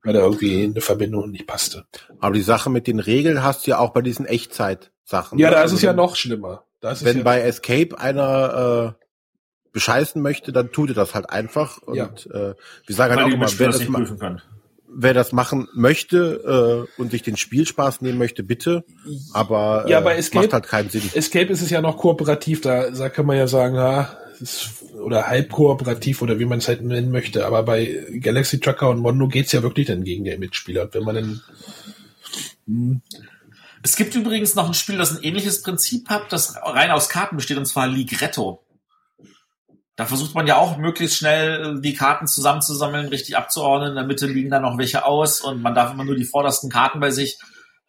weil 0.04 0.12
da 0.12 0.20
irgendwie 0.20 0.64
eine 0.64 0.80
Verbindung 0.80 1.30
nicht 1.30 1.46
passte. 1.46 1.86
Aber 2.20 2.34
die 2.34 2.42
Sache 2.42 2.70
mit 2.70 2.86
den 2.86 3.00
Regeln 3.00 3.42
hast 3.42 3.66
du 3.66 3.72
ja 3.72 3.78
auch 3.78 3.90
bei 3.90 4.02
diesen 4.02 4.26
Echtzeit-Sachen. 4.26 5.38
Ja, 5.38 5.50
da 5.50 5.62
ist 5.64 5.72
es 5.72 5.82
ja 5.82 5.92
noch 5.92 6.14
schlimmer. 6.14 6.64
wenn 6.80 7.18
ja 7.18 7.22
bei 7.22 7.40
Escape 7.40 7.98
einer 7.98 8.96
äh, 8.98 9.04
bescheißen 9.72 10.20
möchte, 10.20 10.52
dann 10.52 10.70
tut 10.72 10.90
er 10.90 10.94
das 10.94 11.14
halt 11.14 11.30
einfach. 11.30 11.78
Und 11.78 11.96
ja. 11.96 12.04
äh, 12.30 12.54
wir 12.86 12.94
sagen 12.94 13.16
halt 13.16 13.26
auch 13.26 13.30
immer, 13.30 13.48
wer 13.58 13.66
das, 13.68 13.88
ma 13.88 14.04
wer 14.96 15.14
das 15.14 15.32
machen 15.32 15.68
möchte 15.74 16.86
äh, 16.96 17.00
und 17.00 17.10
sich 17.10 17.22
den 17.22 17.36
Spielspaß 17.36 18.00
nehmen 18.00 18.18
möchte, 18.18 18.42
bitte. 18.42 18.84
Aber, 19.32 19.84
äh, 19.86 19.90
ja, 19.90 20.00
bei 20.00 20.16
Escape, 20.16 20.44
macht 20.44 20.52
halt 20.52 20.68
keinen 20.68 20.90
Sinn. 20.90 21.02
Escape 21.14 21.52
ist 21.52 21.62
es 21.62 21.70
ja 21.70 21.80
noch 21.80 21.96
kooperativ, 21.96 22.60
da, 22.60 22.90
da 22.90 23.08
kann 23.08 23.26
man 23.26 23.36
ja 23.36 23.48
sagen, 23.48 23.74
ist, 23.74 24.16
oder 25.02 25.26
halb 25.26 25.50
kooperativ 25.50 26.22
oder 26.22 26.38
wie 26.38 26.44
man 26.44 26.58
es 26.58 26.68
halt 26.68 26.82
nennen 26.82 27.10
möchte. 27.10 27.46
Aber 27.46 27.62
bei 27.62 28.04
Galaxy 28.20 28.60
Trucker 28.60 28.90
und 28.90 29.00
Mondo 29.00 29.28
geht's 29.28 29.52
ja 29.52 29.62
wirklich 29.62 29.86
dann 29.86 30.04
gegen 30.04 30.24
den 30.24 30.40
Mitspieler. 30.40 30.82
Und 30.82 30.94
wenn 30.94 31.04
man 31.04 31.14
dann 32.66 33.02
es 33.82 33.96
gibt 33.96 34.14
übrigens 34.14 34.54
noch 34.54 34.66
ein 34.66 34.74
Spiel, 34.74 34.96
das 34.96 35.14
ein 35.14 35.22
ähnliches 35.22 35.62
Prinzip 35.62 36.08
hat, 36.08 36.32
das 36.32 36.56
rein 36.56 36.90
aus 36.90 37.10
Karten 37.10 37.36
besteht, 37.36 37.58
und 37.58 37.66
zwar 37.66 37.86
Ligretto. 37.86 38.64
Da 39.96 40.06
versucht 40.06 40.34
man 40.34 40.46
ja 40.46 40.56
auch 40.56 40.78
möglichst 40.78 41.18
schnell 41.18 41.80
die 41.80 41.94
Karten 41.94 42.26
zusammenzusammeln, 42.26 43.08
richtig 43.08 43.36
abzuordnen. 43.36 43.90
In 43.90 43.96
der 43.96 44.06
Mitte 44.06 44.26
liegen 44.26 44.50
dann 44.50 44.62
noch 44.62 44.78
welche 44.78 45.04
aus 45.04 45.40
und 45.40 45.62
man 45.62 45.74
darf 45.74 45.92
immer 45.92 46.04
nur 46.04 46.16
die 46.16 46.24
vordersten 46.24 46.70
Karten 46.70 46.98
bei 46.98 47.10
sich. 47.10 47.38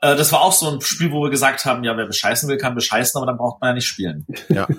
Äh, 0.02 0.16
das 0.16 0.32
war 0.32 0.42
auch 0.42 0.52
so 0.52 0.70
ein 0.70 0.82
Spiel, 0.82 1.12
wo 1.12 1.24
wir 1.24 1.32
gesagt 1.32 1.66
haben, 1.66 1.84
ja, 1.84 1.96
wer 1.98 2.06
bescheißen 2.06 2.48
will, 2.50 2.58
kann 2.58 2.76
bescheißen, 2.76 3.18
aber 3.18 3.26
dann 3.26 3.38
braucht 3.38 3.62
man 3.62 3.70
ja 3.70 3.74
nicht 3.76 3.88
spielen. 3.88 4.28
Ja. 4.50 4.68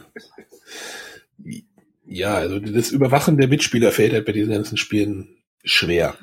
Ja, 2.06 2.34
also 2.34 2.58
das 2.60 2.90
Überwachen 2.90 3.36
der 3.36 3.48
Mitspieler 3.48 3.90
fällt 3.90 4.12
halt 4.12 4.26
bei 4.26 4.32
diesen 4.32 4.52
ganzen 4.52 4.76
Spielen 4.76 5.36
schwer. 5.64 6.14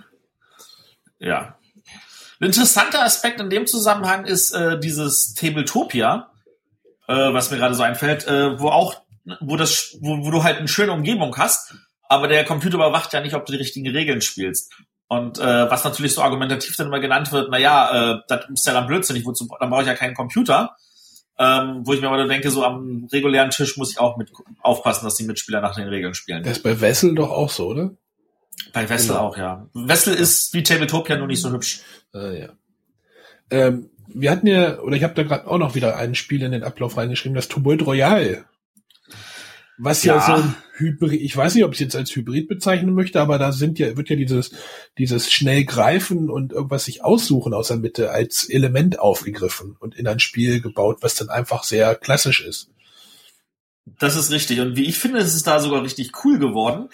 Ja. 1.19 1.57
Ein 2.39 2.47
interessanter 2.47 3.03
Aspekt 3.03 3.39
in 3.39 3.49
dem 3.49 3.67
Zusammenhang 3.67 4.25
ist 4.25 4.51
äh, 4.51 4.79
dieses 4.79 5.33
Tabletopia, 5.33 6.31
äh, 7.07 7.13
was 7.13 7.51
mir 7.51 7.57
gerade 7.57 7.75
so 7.75 7.83
einfällt, 7.83 8.27
äh, 8.27 8.59
wo 8.59 8.69
auch, 8.69 9.01
wo 9.41 9.55
das, 9.55 9.97
wo, 10.01 10.25
wo 10.25 10.31
du 10.31 10.43
halt 10.43 10.57
eine 10.57 10.67
schöne 10.67 10.91
Umgebung 10.93 11.37
hast, 11.37 11.75
aber 12.09 12.27
der 12.27 12.45
Computer 12.45 12.75
überwacht 12.75 13.13
ja 13.13 13.21
nicht, 13.21 13.35
ob 13.35 13.45
du 13.45 13.51
die 13.51 13.59
richtigen 13.59 13.89
Regeln 13.89 14.21
spielst. 14.21 14.73
Und 15.07 15.37
äh, 15.37 15.69
was 15.69 15.83
natürlich 15.83 16.13
so 16.13 16.21
argumentativ 16.21 16.75
dann 16.75 16.87
immer 16.87 16.99
genannt 16.99 17.31
wird, 17.31 17.49
na 17.51 17.57
ja, 17.57 18.13
äh, 18.13 18.19
das 18.27 18.45
ist 18.53 18.65
ja 18.65 18.73
dann 18.73 18.87
blödsinnig, 18.87 19.25
wozu, 19.25 19.47
dann 19.59 19.69
brauche 19.69 19.81
ich 19.81 19.87
ja 19.87 19.95
keinen 19.95 20.15
Computer 20.15 20.75
ähm, 21.39 21.81
wo 21.83 21.93
ich 21.93 22.01
mir 22.01 22.09
aber 22.09 22.27
denke, 22.27 22.51
so 22.51 22.63
am 22.63 23.07
regulären 23.11 23.49
Tisch 23.49 23.77
muss 23.77 23.91
ich 23.91 23.99
auch 23.99 24.17
mit 24.17 24.31
aufpassen, 24.61 25.05
dass 25.05 25.15
die 25.15 25.25
Mitspieler 25.25 25.61
nach 25.61 25.75
den 25.75 25.87
Regeln 25.87 26.13
spielen. 26.13 26.43
Das 26.43 26.57
ist 26.57 26.63
bei 26.63 26.79
Wessel 26.79 27.15
doch 27.15 27.31
auch 27.31 27.49
so, 27.49 27.67
oder? 27.67 27.91
Bei 28.71 28.87
Wessel 28.87 29.09
genau. 29.09 29.19
auch, 29.19 29.37
ja. 29.37 29.67
Wessel 29.73 30.13
ist 30.13 30.53
wie 30.53 30.63
Tabletopia 30.63 31.17
nur 31.17 31.27
nicht 31.27 31.41
so 31.41 31.51
hübsch. 31.51 31.81
Äh, 32.13 32.41
ja. 32.41 32.49
Ähm, 33.49 33.89
wir 34.07 34.31
hatten 34.31 34.47
ja, 34.47 34.79
oder 34.79 34.95
ich 34.95 35.03
habe 35.03 35.15
da 35.15 35.23
gerade 35.23 35.47
auch 35.47 35.57
noch 35.57 35.75
wieder 35.75 35.97
ein 35.97 36.13
Spiel 36.15 36.43
in 36.43 36.51
den 36.51 36.63
Ablauf 36.63 36.97
reingeschrieben, 36.97 37.35
das 37.35 37.47
Tumult 37.47 37.85
Royal. 37.85 38.45
Was 39.83 40.03
ja, 40.03 40.15
ja 40.15 40.25
so 40.25 40.31
ein 40.41 40.55
Hybrid, 40.77 41.21
ich 41.21 41.35
weiß 41.35 41.55
nicht, 41.55 41.65
ob 41.65 41.73
ich 41.73 41.79
es 41.79 41.83
jetzt 41.83 41.95
als 41.95 42.15
Hybrid 42.15 42.47
bezeichnen 42.47 42.95
möchte, 42.95 43.19
aber 43.19 43.37
da 43.37 43.51
sind 43.51 43.79
ja, 43.79 43.97
wird 43.97 44.09
ja 44.09 44.15
dieses, 44.15 44.51
dieses 44.97 45.31
schnell 45.31 45.65
greifen 45.65 46.29
und 46.29 46.53
irgendwas 46.53 46.85
sich 46.85 47.03
aussuchen 47.03 47.53
aus 47.53 47.67
der 47.67 47.77
Mitte 47.77 48.11
als 48.11 48.49
Element 48.49 48.99
aufgegriffen 48.99 49.75
und 49.79 49.95
in 49.95 50.07
ein 50.07 50.19
Spiel 50.19 50.61
gebaut, 50.61 50.99
was 51.01 51.15
dann 51.15 51.29
einfach 51.29 51.63
sehr 51.63 51.95
klassisch 51.95 52.41
ist. 52.41 52.69
Das 53.99 54.15
ist 54.15 54.31
richtig. 54.31 54.61
Und 54.61 54.77
wie 54.77 54.85
ich 54.85 54.97
finde, 54.97 55.19
ist 55.19 55.35
es 55.35 55.43
da 55.43 55.59
sogar 55.59 55.83
richtig 55.83 56.11
cool 56.23 56.39
geworden, 56.39 56.89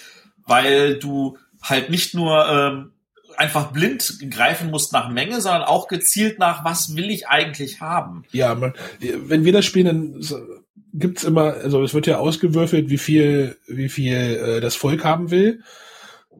weil 0.45 0.97
du 0.97 1.37
halt 1.61 1.91
nicht 1.91 2.15
nur 2.15 2.47
ähm, 2.49 2.91
einfach 3.37 3.71
blind 3.71 4.19
greifen 4.31 4.69
musst 4.71 4.91
nach 4.93 5.09
Menge, 5.09 5.41
sondern 5.41 5.63
auch 5.63 5.87
gezielt 5.87 6.39
nach, 6.39 6.65
was 6.65 6.95
will 6.95 7.09
ich 7.09 7.27
eigentlich 7.27 7.81
haben. 7.81 8.23
Ja, 8.31 8.55
man, 8.55 8.73
wenn 8.99 9.45
wir 9.45 9.53
das 9.53 9.65
spielen, 9.65 9.85
dann 9.85 10.58
gibt's 10.93 11.23
immer, 11.23 11.53
also 11.55 11.83
es 11.83 11.93
wird 11.93 12.07
ja 12.07 12.17
ausgewürfelt, 12.17 12.89
wie 12.89 12.97
viel, 12.97 13.57
wie 13.67 13.89
viel 13.89 14.15
äh, 14.15 14.61
das 14.61 14.75
Volk 14.75 15.03
haben 15.03 15.31
will. 15.31 15.63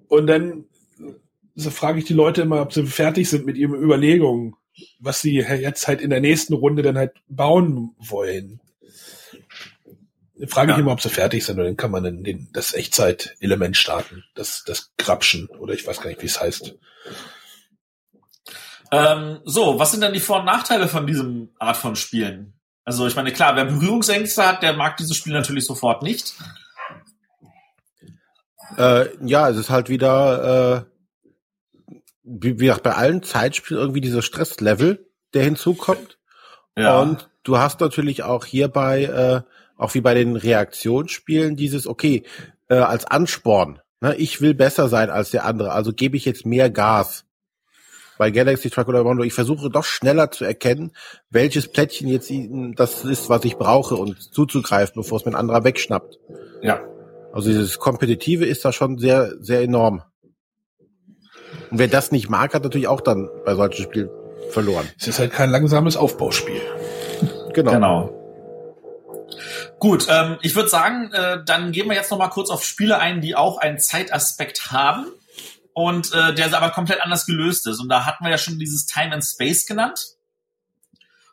Und 0.08 0.28
dann 0.28 0.66
so 1.60 1.70
frage 1.72 2.00
ich 2.00 2.06
die 2.06 2.14
Leute 2.14 2.42
immer, 2.42 2.62
ob 2.62 2.74
sie 2.74 2.86
fertig 2.86 3.30
sind 3.30 3.46
mit 3.46 3.58
ihren 3.58 3.76
Überlegungen, 3.76 4.56
was 5.00 5.22
sie 5.22 5.36
jetzt 5.36 5.88
halt 5.88 6.02
in 6.02 6.10
der 6.10 6.22
nächsten 6.22 6.54
Runde 6.54 6.82
dann 6.82 6.98
halt 6.98 7.14
bauen 7.28 7.96
wollen. 7.98 8.62
Dann 10.38 10.48
frage 10.48 10.72
ja. 10.72 10.78
ich 10.78 10.82
immer, 10.82 10.94
ob 10.94 11.02
sie 11.02 11.10
fertig 11.10 11.46
sind 11.46 11.60
und 11.60 11.66
dann 11.66 11.78
kann 11.78 11.92
man 11.92 12.04
dann 12.04 12.24
den, 12.24 12.48
das 12.54 12.74
Echtzeit-Element 12.74 13.76
starten, 13.76 14.24
das, 14.36 14.64
das 14.66 14.94
Grapschen 14.98 15.48
oder 15.48 15.74
ich 15.74 15.86
weiß 15.86 16.00
gar 16.00 16.10
nicht, 16.10 16.22
wie 16.22 16.28
es 16.28 16.40
heißt. 16.40 16.76
Ähm, 18.92 19.40
so, 19.44 19.78
was 19.78 19.92
sind 19.92 20.02
dann 20.02 20.14
die 20.14 20.20
Vor- 20.20 20.40
und 20.40 20.46
Nachteile 20.46 20.88
von 20.88 21.06
diesem 21.06 21.50
Art 21.60 21.78
von 21.78 21.96
Spielen? 21.96 22.59
Also 22.90 23.06
ich 23.06 23.16
meine, 23.16 23.32
klar, 23.32 23.56
wer 23.56 23.66
Berührungsängste 23.66 24.44
hat, 24.44 24.64
der 24.64 24.74
mag 24.74 24.98
dieses 24.98 25.16
Spiel 25.16 25.34
natürlich 25.34 25.64
sofort 25.64 26.02
nicht. 26.02 26.34
Äh, 28.80 29.16
ja, 29.24 29.48
es 29.48 29.58
ist 29.58 29.70
halt 29.70 29.90
wieder, 29.90 30.88
äh, 31.88 31.94
wie, 32.24 32.60
wie 32.60 32.66
gesagt, 32.66 32.82
bei 32.82 32.96
allen 32.96 33.22
Zeitspielen 33.22 33.80
irgendwie 33.80 34.02
dieser 34.02 34.24
Stresslevel, 34.24 35.08
der 35.36 35.44
hinzukommt. 35.44 36.18
Ja. 36.76 37.00
Und 37.00 37.30
du 37.44 37.60
hast 37.60 37.80
natürlich 37.80 38.24
auch 38.24 38.44
hierbei, 38.44 39.04
äh, 39.04 39.42
auch 39.78 39.94
wie 39.94 40.02
bei 40.02 40.16
den 40.16 40.36
Reaktionsspielen, 40.36 41.56
dieses, 41.56 41.86
okay, 41.86 42.24
äh, 42.70 42.78
als 42.78 43.06
Ansporn. 43.06 43.80
Ne, 44.02 44.16
ich 44.16 44.42
will 44.42 44.56
besser 44.56 44.90
sein 44.90 45.12
als 45.12 45.30
der 45.30 45.46
andere, 45.46 45.74
also 45.74 45.94
gebe 45.94 46.18
ich 46.18 46.26
jetzt 46.26 46.44
mehr 46.44 46.72
Gas. 46.72 47.26
Bei 48.20 48.32
Galaxy 48.32 48.70
Truck 48.70 48.90
oder 48.90 49.02
Mondo, 49.06 49.24
ich 49.24 49.32
versuche 49.32 49.70
doch 49.70 49.86
schneller 49.86 50.30
zu 50.30 50.44
erkennen, 50.44 50.92
welches 51.30 51.70
Plättchen 51.70 52.10
jetzt 52.10 52.30
das 52.76 53.06
ist, 53.06 53.30
was 53.30 53.46
ich 53.46 53.56
brauche 53.56 53.96
und 53.96 54.22
zuzugreifen, 54.34 54.96
bevor 54.98 55.20
es 55.20 55.26
mir 55.26 55.32
ein 55.32 55.36
anderer 55.36 55.64
wegschnappt. 55.64 56.20
Ja. 56.62 56.82
Also 57.32 57.48
dieses 57.48 57.80
Kompetitive 57.80 58.46
ist 58.46 58.66
da 58.66 58.74
schon 58.74 58.98
sehr, 58.98 59.32
sehr 59.40 59.62
enorm. 59.62 60.04
Und 61.72 61.80
wer 61.80 61.88
das 61.88 62.12
nicht 62.12 62.30
mag, 62.30 62.54
hat 62.54 62.64
natürlich 62.64 62.90
auch 62.90 63.00
dann 63.00 63.30
bei 63.46 63.56
solchen 63.56 63.84
Spielen 63.84 64.10
verloren. 64.50 64.90
Es 65.00 65.08
ist 65.08 65.20
halt 65.20 65.32
kein 65.32 65.50
langsames 65.50 65.96
Aufbauspiel. 65.96 66.60
Genau. 67.54 67.72
Genau. 67.72 68.16
Gut, 69.80 70.08
ähm, 70.10 70.36
ich 70.42 70.58
würde 70.58 70.68
sagen, 70.68 71.10
äh, 71.14 71.38
dann 71.46 71.72
gehen 71.72 71.88
wir 71.88 71.96
jetzt 71.96 72.12
noch 72.12 72.18
mal 72.18 72.28
kurz 72.28 72.50
auf 72.50 72.66
Spiele 72.66 73.00
ein, 73.00 73.22
die 73.22 73.38
auch 73.38 73.60
einen 73.60 73.80
Zeitaspekt 73.80 74.74
haben 74.74 75.06
und 75.80 76.12
äh, 76.12 76.34
der 76.34 76.54
aber 76.54 76.72
komplett 76.72 77.02
anders 77.02 77.26
gelöst 77.26 77.66
ist. 77.66 77.80
Und 77.80 77.88
da 77.88 78.06
hatten 78.06 78.26
wir 78.26 78.32
ja 78.32 78.38
schon 78.38 78.60
dieses 78.60 78.86
Time 78.86 79.14
and 79.14 79.24
Space 79.24 79.66
genannt, 79.66 80.18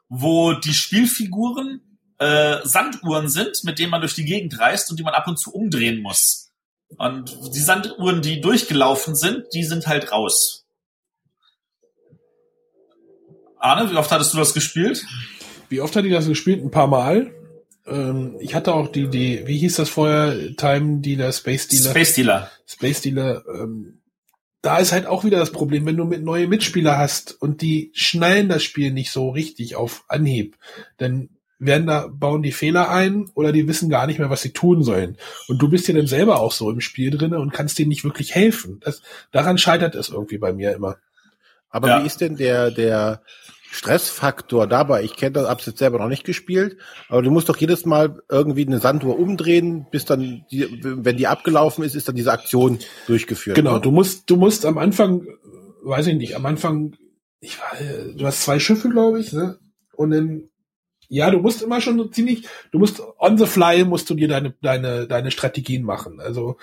wo 0.09 0.53
die 0.53 0.73
Spielfiguren 0.73 1.81
äh, 2.19 2.59
Sanduhren 2.63 3.29
sind, 3.29 3.65
mit 3.65 3.81
denen 3.81 3.91
man 3.91 4.01
durch 4.01 4.15
die 4.15 4.25
Gegend 4.25 4.61
reist 4.61 4.89
und 4.89 5.01
die 5.01 5.03
man 5.03 5.15
ab 5.15 5.27
und 5.27 5.39
zu 5.39 5.53
umdrehen 5.53 6.01
muss. 6.01 6.53
Und 6.97 7.37
die 7.57 7.61
Sanduhren, 7.61 8.23
die 8.23 8.41
durchgelaufen 8.41 9.17
sind, 9.17 9.47
die 9.53 9.65
sind 9.65 9.89
halt 9.89 10.13
raus. 10.13 10.65
Arne, 13.59 13.91
wie 13.91 13.97
oft 13.97 14.13
hattest 14.13 14.33
du 14.33 14.39
das 14.39 14.55
gespielt? 14.55 15.05
Wie 15.69 15.81
oft 15.81 15.97
hatte 15.97 16.07
ich 16.07 16.15
das 16.15 16.29
gespielt? 16.29 16.63
Ein 16.63 16.71
paar 16.71 16.87
Mal. 16.87 17.35
Ähm, 17.85 18.37
ich 18.39 18.55
hatte 18.55 18.75
auch 18.75 18.87
die, 18.87 19.09
die, 19.09 19.45
wie 19.49 19.59
hieß 19.59 19.75
das 19.75 19.89
vorher? 19.89 20.55
Time 20.57 21.01
Dealer, 21.01 21.33
Space 21.33 21.67
Dealer. 21.67 21.91
Space 21.91 22.15
Dealer. 22.15 22.51
Space 22.65 23.01
Dealer. 23.01 23.43
Ähm, 23.53 24.03
da 24.67 24.79
ist 24.79 24.91
halt 24.91 25.07
auch 25.07 25.25
wieder 25.25 25.39
das 25.39 25.53
Problem, 25.53 25.87
wenn 25.87 25.97
du 25.97 26.05
mit 26.05 26.25
neue 26.25 26.49
Mitspieler 26.49 26.99
hast 26.99 27.41
und 27.41 27.63
die 27.63 27.93
schnallen 27.95 28.49
das 28.49 28.65
Spiel 28.65 28.91
nicht 28.91 29.13
so 29.13 29.31
richtig 29.31 29.77
auf 29.77 30.05
Anhieb, 30.09 30.57
dann 30.97 31.29
werden 31.61 31.87
da, 31.87 32.09
bauen 32.09 32.43
die 32.43 32.51
Fehler 32.51 32.91
ein 32.91 33.31
oder 33.35 33.53
die 33.53 33.69
wissen 33.69 33.89
gar 33.89 34.09
nicht 34.09 34.19
mehr, 34.19 34.29
was 34.29 34.43
sie 34.43 34.53
tun 34.53 34.83
sollen. 34.83 35.19
Und 35.47 35.63
du 35.63 35.69
bist 35.69 35.87
ja 35.87 35.95
dann 35.95 36.09
selber 36.09 36.41
auch 36.41 36.51
so 36.51 36.69
im 36.69 36.81
Spiel 36.81 37.13
drinne 37.13 37.39
und 37.39 37.53
kannst 37.53 37.79
denen 37.79 37.91
nicht 37.91 38.03
wirklich 38.03 38.35
helfen. 38.35 38.81
Das, 38.85 39.03
daran 39.31 39.57
scheitert 39.57 39.95
es 39.95 40.09
irgendwie 40.09 40.39
bei 40.39 40.53
mir 40.53 40.75
immer. 40.75 40.97
Aber 41.71 41.89
ja. 41.89 42.03
wie 42.03 42.07
ist 42.07 42.21
denn 42.21 42.37
der, 42.37 42.73
der 42.73 43.23
Stressfaktor 43.77 44.67
dabei? 44.67 45.03
Ich 45.03 45.17
kenne 45.17 45.33
das, 45.33 45.49
hab's 45.49 45.67
jetzt 45.67 45.79
selber 45.79 45.99
noch 45.99 46.09
nicht 46.09 46.25
gespielt, 46.25 46.79
aber 47.09 47.23
du 47.23 47.31
musst 47.31 47.49
doch 47.49 47.57
jedes 47.59 47.85
Mal 47.85 48.23
irgendwie 48.31 48.67
eine 48.67 48.79
Sanduhr 48.79 49.19
umdrehen, 49.19 49.87
bis 49.91 50.07
dann, 50.07 50.45
die, 50.51 50.67
wenn 50.83 51.19
die 51.19 51.27
abgelaufen 51.27 51.85
ist, 51.85 51.95
ist 51.95 52.09
dann 52.09 52.17
diese 52.17 52.33
Aktion 52.33 52.79
durchgeführt. 53.07 53.55
Genau, 53.55 53.75
ne? 53.75 53.81
du 53.81 53.91
musst, 53.91 54.31
du 54.31 54.37
musst 54.37 54.65
am 54.65 54.79
Anfang, 54.79 55.27
weiß 55.85 56.07
ich 56.07 56.17
nicht, 56.17 56.37
am 56.37 56.47
Anfang, 56.47 56.97
ich 57.41 57.59
war, 57.59 57.77
du 58.17 58.27
hast 58.27 58.43
zwei 58.43 58.59
Schiffe, 58.59 58.89
glaube 58.89 59.21
ich, 59.21 59.33
ne? 59.33 59.59
Und 59.93 60.11
dann 60.11 60.49
ja, 61.09 61.31
du 61.31 61.39
musst 61.39 61.63
immer 61.63 61.81
schon 61.81 62.13
ziemlich, 62.13 62.47
du 62.73 62.79
musst 62.79 63.03
on 63.19 63.39
the 63.39 63.47
fly 63.47 63.85
musst 63.85 64.11
du 64.11 64.15
dir 64.15 64.29
deine 64.29 64.55
deine 64.63 65.07
deine 65.07 65.31
Strategien 65.31 65.85
machen. 65.85 66.21
Also 66.21 66.57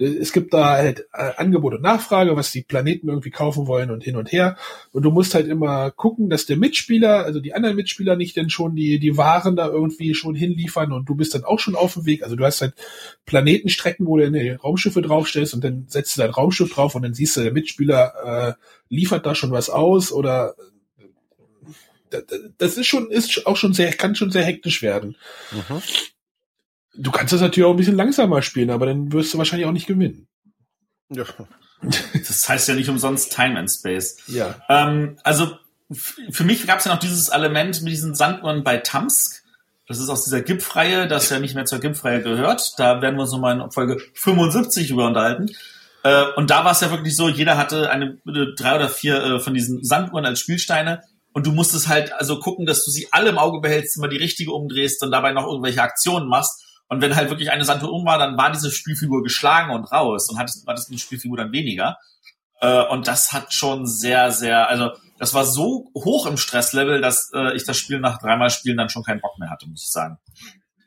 es 0.00 0.32
gibt 0.32 0.54
da 0.54 0.76
halt 0.76 1.08
äh, 1.12 1.32
Angebot 1.36 1.74
und 1.74 1.82
Nachfrage, 1.82 2.36
was 2.36 2.52
die 2.52 2.62
Planeten 2.62 3.08
irgendwie 3.08 3.30
kaufen 3.30 3.66
wollen 3.66 3.90
und 3.90 4.04
hin 4.04 4.14
und 4.14 4.30
her. 4.30 4.56
Und 4.92 5.02
du 5.02 5.10
musst 5.10 5.34
halt 5.34 5.48
immer 5.48 5.90
gucken, 5.90 6.30
dass 6.30 6.46
der 6.46 6.56
Mitspieler, 6.56 7.24
also 7.24 7.40
die 7.40 7.52
anderen 7.52 7.74
Mitspieler 7.74 8.14
nicht 8.14 8.36
denn 8.36 8.48
schon 8.48 8.76
die 8.76 9.00
die 9.00 9.16
Waren 9.16 9.56
da 9.56 9.66
irgendwie 9.66 10.14
schon 10.14 10.36
hinliefern 10.36 10.92
und 10.92 11.08
du 11.08 11.16
bist 11.16 11.34
dann 11.34 11.44
auch 11.44 11.58
schon 11.58 11.74
auf 11.74 11.94
dem 11.94 12.06
Weg. 12.06 12.22
Also 12.22 12.36
du 12.36 12.44
hast 12.44 12.60
halt 12.60 12.74
Planetenstrecken, 13.26 14.06
wo 14.06 14.16
du 14.16 14.30
deine 14.30 14.60
Raumschiffe 14.60 15.02
draufstellst 15.02 15.54
und 15.54 15.64
dann 15.64 15.86
setzt 15.88 16.16
du 16.16 16.20
dein 16.20 16.30
Raumschiff 16.30 16.72
drauf 16.72 16.94
und 16.94 17.02
dann 17.02 17.14
siehst 17.14 17.36
du, 17.36 17.42
der 17.42 17.52
Mitspieler 17.52 18.12
äh, 18.24 18.52
liefert 18.88 19.26
da 19.26 19.34
schon 19.34 19.50
was 19.50 19.68
aus 19.68 20.12
oder 20.12 20.54
das 22.58 22.76
ist 22.76 22.86
schon, 22.86 23.10
ist 23.10 23.46
auch 23.46 23.56
schon 23.56 23.74
sehr, 23.74 23.92
kann 23.92 24.14
schon 24.14 24.30
sehr 24.30 24.44
hektisch 24.44 24.82
werden. 24.82 25.16
Mhm. 25.50 25.82
Du 26.94 27.10
kannst 27.10 27.32
das 27.32 27.40
natürlich 27.40 27.66
auch 27.66 27.72
ein 27.72 27.76
bisschen 27.76 27.96
langsamer 27.96 28.42
spielen, 28.42 28.70
aber 28.70 28.86
dann 28.86 29.12
wirst 29.12 29.32
du 29.32 29.38
wahrscheinlich 29.38 29.66
auch 29.66 29.72
nicht 29.72 29.86
gewinnen. 29.86 30.26
Ja. 31.10 31.24
Das 32.26 32.48
heißt 32.48 32.68
ja 32.68 32.74
nicht 32.74 32.88
umsonst 32.88 33.32
Time 33.32 33.58
and 33.58 33.70
Space. 33.70 34.18
Ja. 34.26 34.56
Ähm, 34.68 35.16
also 35.22 35.56
für 36.30 36.44
mich 36.44 36.66
gab 36.66 36.80
es 36.80 36.84
ja 36.84 36.92
noch 36.92 37.00
dieses 37.00 37.28
Element 37.28 37.82
mit 37.82 37.92
diesen 37.92 38.14
Sanduhren 38.14 38.64
bei 38.64 38.78
Tamsk. 38.78 39.44
Das 39.86 39.98
ist 39.98 40.10
aus 40.10 40.24
dieser 40.24 40.42
GIMP-Reihe, 40.42 41.08
das 41.08 41.30
ja 41.30 41.38
nicht 41.38 41.54
mehr 41.54 41.64
zur 41.64 41.78
GIMP-Reihe 41.78 42.22
gehört. 42.22 42.74
Da 42.78 43.00
werden 43.00 43.16
wir 43.16 43.22
uns 43.22 43.32
nochmal 43.32 43.58
in 43.58 43.70
Folge 43.70 43.98
75 44.14 44.90
über 44.90 45.06
unterhalten. 45.06 45.50
Äh, 46.02 46.24
und 46.36 46.50
da 46.50 46.64
war 46.64 46.72
es 46.72 46.80
ja 46.80 46.90
wirklich 46.90 47.16
so, 47.16 47.28
jeder 47.28 47.56
hatte 47.56 47.90
eine, 47.90 48.18
eine 48.26 48.54
drei 48.54 48.76
oder 48.76 48.88
vier 48.88 49.22
äh, 49.22 49.40
von 49.40 49.54
diesen 49.54 49.82
Sanduhren 49.82 50.26
als 50.26 50.40
Spielsteine 50.40 51.02
und 51.38 51.46
du 51.46 51.52
musstest 51.52 51.86
halt 51.86 52.12
also 52.14 52.40
gucken, 52.40 52.66
dass 52.66 52.84
du 52.84 52.90
sie 52.90 53.06
alle 53.12 53.30
im 53.30 53.38
Auge 53.38 53.60
behältst, 53.60 53.96
immer 53.96 54.08
die 54.08 54.16
richtige 54.16 54.50
umdrehst 54.50 55.04
und 55.04 55.12
dabei 55.12 55.30
noch 55.30 55.46
irgendwelche 55.46 55.80
Aktionen 55.80 56.28
machst. 56.28 56.64
Und 56.88 57.00
wenn 57.00 57.14
halt 57.14 57.30
wirklich 57.30 57.52
eine 57.52 57.62
Sanduhr 57.62 57.92
um 57.92 58.04
war, 58.04 58.18
dann 58.18 58.36
war 58.36 58.50
diese 58.50 58.72
Spielfigur 58.72 59.22
geschlagen 59.22 59.72
und 59.72 59.84
raus 59.84 60.28
und 60.28 60.36
hattest, 60.36 60.66
hattest 60.66 60.90
eine 60.90 60.98
Spielfigur 60.98 61.36
dann 61.36 61.52
weniger. 61.52 61.96
Äh, 62.60 62.82
und 62.86 63.06
das 63.06 63.32
hat 63.32 63.54
schon 63.54 63.86
sehr, 63.86 64.32
sehr, 64.32 64.68
also 64.68 64.90
das 65.20 65.32
war 65.32 65.44
so 65.44 65.92
hoch 65.94 66.26
im 66.26 66.38
Stresslevel, 66.38 67.00
dass 67.00 67.30
äh, 67.32 67.54
ich 67.54 67.64
das 67.64 67.76
Spiel 67.78 68.00
nach 68.00 68.18
dreimal 68.18 68.50
Spielen 68.50 68.76
dann 68.76 68.88
schon 68.88 69.04
keinen 69.04 69.20
Bock 69.20 69.38
mehr 69.38 69.50
hatte, 69.50 69.68
muss 69.68 69.84
ich 69.84 69.92
sagen. 69.92 70.18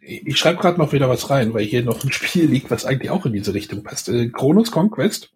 Ich 0.02 0.38
schreibe 0.38 0.60
gerade 0.60 0.80
noch 0.80 0.92
wieder 0.92 1.08
was 1.08 1.30
rein, 1.30 1.54
weil 1.54 1.64
hier 1.64 1.82
noch 1.82 2.04
ein 2.04 2.12
Spiel 2.12 2.48
liegt, 2.48 2.72
was 2.72 2.84
eigentlich 2.84 3.10
auch 3.10 3.26
in 3.26 3.32
diese 3.32 3.54
Richtung 3.54 3.84
passt. 3.84 4.10
Äh, 4.10 4.28
Chronos 4.28 4.70
Conquest. 4.70 5.32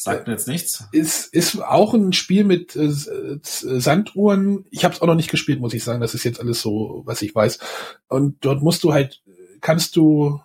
Sagt 0.00 0.28
mir 0.28 0.34
jetzt 0.34 0.46
nichts. 0.46 0.84
Ist, 0.92 1.34
ist 1.34 1.60
auch 1.60 1.92
ein 1.92 2.12
Spiel 2.12 2.44
mit 2.44 2.76
äh, 2.76 2.84
äh 2.84 3.40
Sanduhren. 3.42 4.64
Ich 4.70 4.84
habe 4.84 4.94
es 4.94 5.02
auch 5.02 5.08
noch 5.08 5.16
nicht 5.16 5.30
gespielt, 5.30 5.58
muss 5.58 5.74
ich 5.74 5.82
sagen. 5.82 6.00
Das 6.00 6.14
ist 6.14 6.22
jetzt 6.22 6.38
alles 6.38 6.62
so, 6.62 7.02
was 7.04 7.20
ich 7.20 7.34
weiß. 7.34 7.58
Und 8.06 8.36
dort 8.44 8.62
musst 8.62 8.84
du 8.84 8.92
halt, 8.92 9.22
kannst 9.60 9.96
du, 9.96 10.40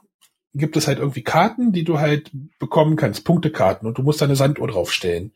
gibt 0.55 0.75
es 0.75 0.87
halt 0.87 0.97
irgendwie 0.97 1.21
Karten, 1.21 1.71
die 1.71 1.83
du 1.83 1.99
halt 1.99 2.31
bekommen 2.57 2.95
kannst, 2.95 3.25
Punktekarten, 3.25 3.87
und 3.87 3.95
du 3.95 4.01
musst 4.01 4.23
deine 4.23 4.35
Sanduhr 4.35 4.67
draufstellen. 4.67 5.33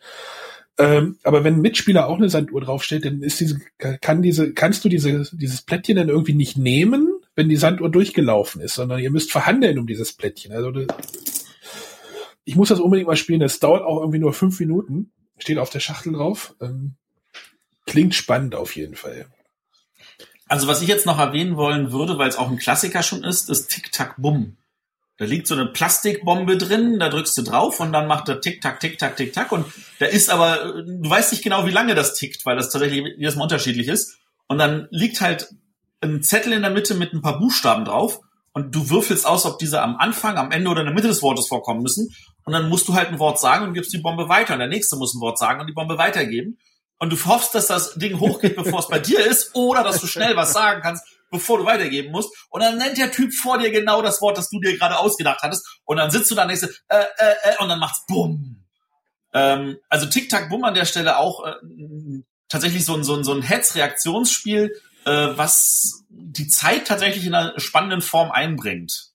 Ähm, 0.80 1.20
aber 1.24 1.44
wenn 1.44 1.56
ein 1.56 1.62
Mitspieler 1.62 2.08
auch 2.08 2.18
eine 2.18 2.30
Sanduhr 2.30 2.62
draufstellt, 2.62 3.06
dann 3.06 3.22
ist 3.22 3.40
diese, 3.40 3.60
kann 3.78 4.24
diese, 4.24 4.52
kannst 4.54 4.84
du 4.84 4.90
diese, 4.90 5.30
dieses 5.32 5.62
Plättchen 5.62 5.98
dann 5.98 6.10
irgendwie 6.10 6.34
nicht 6.34 6.58
nehmen, 6.58 7.20
wenn 7.36 7.50
die 7.50 7.56
Sanduhr 7.56 7.92
durchgelaufen 7.92 8.62
ist, 8.62 8.74
sondern 8.74 9.00
ihr 9.00 9.12
müsst 9.12 9.32
verhandeln 9.32 9.78
um 9.78 9.86
dieses 9.86 10.14
Plättchen. 10.14 10.54
Also 10.54 10.72
ich 12.48 12.56
muss 12.56 12.70
das 12.70 12.80
unbedingt 12.80 13.10
mal 13.10 13.18
spielen. 13.18 13.42
Es 13.42 13.60
dauert 13.60 13.84
auch 13.84 14.00
irgendwie 14.00 14.20
nur 14.20 14.32
fünf 14.32 14.58
Minuten. 14.62 15.12
Steht 15.38 15.58
auf 15.58 15.70
der 15.70 15.82
Schachtel 15.82 16.14
drauf. 16.14 16.56
Ähm, 16.62 16.96
klingt 17.86 18.16
spannend 18.16 18.56
auf 18.56 18.74
jeden 18.78 18.96
Fall. 18.96 19.28
Also 20.48 20.66
was 20.68 20.82
ich 20.82 20.88
jetzt 20.88 21.06
noch 21.06 21.20
erwähnen 21.20 21.58
wollen 21.58 21.92
würde, 21.92 22.18
weil 22.18 22.30
es 22.30 22.38
auch 22.38 22.50
ein 22.50 22.58
Klassiker 22.58 23.04
schon 23.04 23.26
ist, 23.26 23.50
ist 23.50 23.68
Tic-Tac-Bumm. 23.68 24.56
Da 25.18 25.26
liegt 25.26 25.46
so 25.46 25.56
eine 25.56 25.66
Plastikbombe 25.66 26.58
drin, 26.58 27.00
da 27.00 27.10
drückst 27.10 27.38
du 27.38 27.42
drauf 27.42 27.82
und 27.82 27.92
dann 27.92 28.08
macht 28.08 28.30
er 28.30 28.40
Tick-Tack, 28.40 28.80
Tick-Tack, 28.80 29.18
Tick-Tack 29.18 29.52
und 29.52 29.66
da 30.00 30.06
ist 30.06 30.30
aber, 30.30 30.84
du 30.84 31.10
weißt 31.10 31.34
nicht 31.34 31.44
genau, 31.44 31.66
wie 31.66 31.72
lange 31.72 31.96
das 31.96 32.14
tickt, 32.14 32.46
weil 32.46 32.56
das 32.56 32.70
tatsächlich 32.70 33.18
jedes 33.18 33.36
Mal 33.36 33.44
unterschiedlich 33.44 33.90
ist. 33.90 34.20
Und 34.48 34.58
dann 34.60 34.88
liegt 34.92 35.20
halt 35.20 35.54
ein 36.00 36.24
Zettel 36.24 36.54
in 36.54 36.62
der 36.62 36.72
Mitte 36.72 36.94
mit 36.94 37.12
ein 37.12 37.22
paar 37.22 37.40
Buchstaben 37.40 37.84
drauf 37.84 38.22
und 38.58 38.74
du 38.74 38.90
würfelst 38.90 39.28
aus, 39.28 39.46
ob 39.46 39.60
diese 39.60 39.84
am 39.84 39.98
Anfang, 39.98 40.36
am 40.36 40.50
Ende 40.50 40.72
oder 40.72 40.80
in 40.80 40.88
der 40.88 40.96
Mitte 40.96 41.08
des 41.08 41.22
Wortes 41.22 41.48
vorkommen 41.48 41.84
müssen. 41.84 42.10
Und 42.44 42.54
dann 42.54 42.70
musst 42.70 42.88
du 42.88 42.96
halt 42.96 43.10
ein 43.10 43.20
Wort 43.20 43.40
sagen 43.40 43.68
und 43.68 43.76
gibst 43.76 43.94
die 43.94 44.00
Bombe 44.00 44.30
weiter. 44.30 44.54
Und 44.54 44.60
der 44.60 44.68
nächste 44.68 44.96
muss 44.96 45.14
ein 45.14 45.22
Wort 45.22 45.38
sagen 45.38 45.62
und 45.62 45.68
die 45.68 45.74
Bombe 45.74 46.00
weitergeben. 46.00 46.58
Und 46.98 47.14
du 47.14 47.26
hoffst, 47.26 47.54
dass 47.54 47.68
das 47.68 47.94
Ding 48.00 48.20
hochgeht, 48.20 48.56
bevor 48.56 48.80
es 48.80 48.88
bei 48.88 48.98
dir 48.98 49.24
ist, 49.24 49.54
oder 49.54 49.84
dass 49.84 50.02
du 50.02 50.08
schnell 50.08 50.36
was 50.36 50.54
sagen 50.54 50.82
kannst, 50.82 51.06
bevor 51.30 51.60
du 51.60 51.66
weitergeben 51.66 52.12
musst. 52.12 52.34
Und 52.50 52.64
dann 52.64 52.80
nennt 52.80 52.98
der 52.98 53.12
Typ 53.12 53.32
vor 53.32 53.60
dir 53.60 53.70
genau 53.70 54.02
das 54.02 54.24
Wort, 54.24 54.40
das 54.40 54.50
du 54.50 54.60
dir 54.60 54.76
gerade 54.76 54.98
ausgedacht 54.98 55.44
hattest. 55.44 55.64
Und 55.86 55.98
dann 55.98 56.10
sitzt 56.10 56.32
du 56.32 56.34
da 56.34 56.42
und 56.42 56.48
denkst, 56.48 56.64
äh, 56.88 56.96
äh, 56.98 57.34
äh, 57.44 57.62
und 57.62 57.70
dann 57.70 57.78
macht's 57.78 58.06
bumm. 58.08 58.64
Ähm, 59.36 59.78
also 59.88 60.08
Tic-Tac-Bumm 60.08 60.64
an 60.64 60.74
der 60.74 60.86
Stelle 60.86 61.20
auch 61.20 61.46
äh, 61.46 61.54
tatsächlich 62.50 62.86
so 62.86 62.96
ein, 62.96 63.04
so 63.04 63.14
ein, 63.14 63.24
so 63.24 63.34
ein 63.34 63.44
Hetzreaktionsspiel, 63.44 64.74
äh, 65.08 65.38
was 65.38 66.06
die 66.10 66.48
Zeit 66.48 66.88
tatsächlich 66.88 67.26
in 67.26 67.34
einer 67.34 67.60
spannenden 67.60 68.02
Form 68.02 68.32
einbringt. 68.32 69.12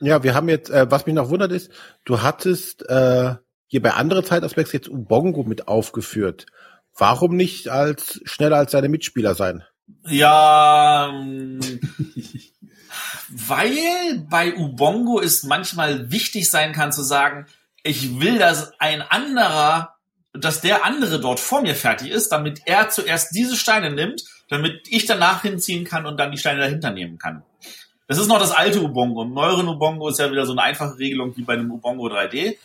Ja, 0.00 0.22
wir 0.22 0.34
haben 0.34 0.48
jetzt, 0.48 0.70
äh, 0.70 0.90
was 0.90 1.06
mich 1.06 1.14
noch 1.14 1.30
wundert 1.30 1.52
ist, 1.52 1.70
du 2.04 2.22
hattest 2.22 2.88
äh, 2.88 3.34
hier 3.66 3.82
bei 3.82 3.92
andere 3.92 4.22
Zeitaspekte 4.22 4.74
jetzt 4.74 4.88
Ubongo 4.88 5.42
mit 5.42 5.68
aufgeführt. 5.68 6.46
Warum 6.96 7.36
nicht 7.36 7.68
als 7.68 8.20
schneller 8.24 8.56
als 8.56 8.72
seine 8.72 8.88
Mitspieler 8.88 9.34
sein? 9.34 9.64
Ja, 10.06 11.10
ähm, 11.12 11.60
weil 13.28 14.26
bei 14.28 14.56
Ubongo 14.56 15.20
es 15.20 15.42
manchmal 15.42 16.10
wichtig 16.10 16.50
sein 16.50 16.72
kann 16.72 16.92
zu 16.92 17.02
sagen, 17.02 17.46
ich 17.82 18.20
will, 18.20 18.38
dass 18.38 18.72
ein 18.80 19.02
anderer, 19.02 19.97
dass 20.32 20.60
der 20.60 20.84
andere 20.84 21.20
dort 21.20 21.40
vor 21.40 21.62
mir 21.62 21.74
fertig 21.74 22.10
ist, 22.10 22.30
damit 22.30 22.62
er 22.66 22.90
zuerst 22.90 23.34
diese 23.34 23.56
Steine 23.56 23.90
nimmt, 23.90 24.22
damit 24.48 24.86
ich 24.88 25.06
danach 25.06 25.42
hinziehen 25.42 25.84
kann 25.84 26.06
und 26.06 26.18
dann 26.18 26.32
die 26.32 26.38
Steine 26.38 26.60
dahinter 26.60 26.90
nehmen 26.90 27.18
kann. 27.18 27.42
Das 28.06 28.18
ist 28.18 28.28
noch 28.28 28.38
das 28.38 28.52
alte 28.52 28.82
Ubongo. 28.82 29.22
Im 29.22 29.34
neueren 29.34 29.68
Ubongo 29.68 30.08
ist 30.08 30.18
ja 30.18 30.30
wieder 30.30 30.46
so 30.46 30.52
eine 30.52 30.62
einfache 30.62 30.98
Regelung 30.98 31.36
wie 31.36 31.42
bei 31.42 31.54
einem 31.54 31.70
Ubongo 31.70 32.06
3D. 32.06 32.56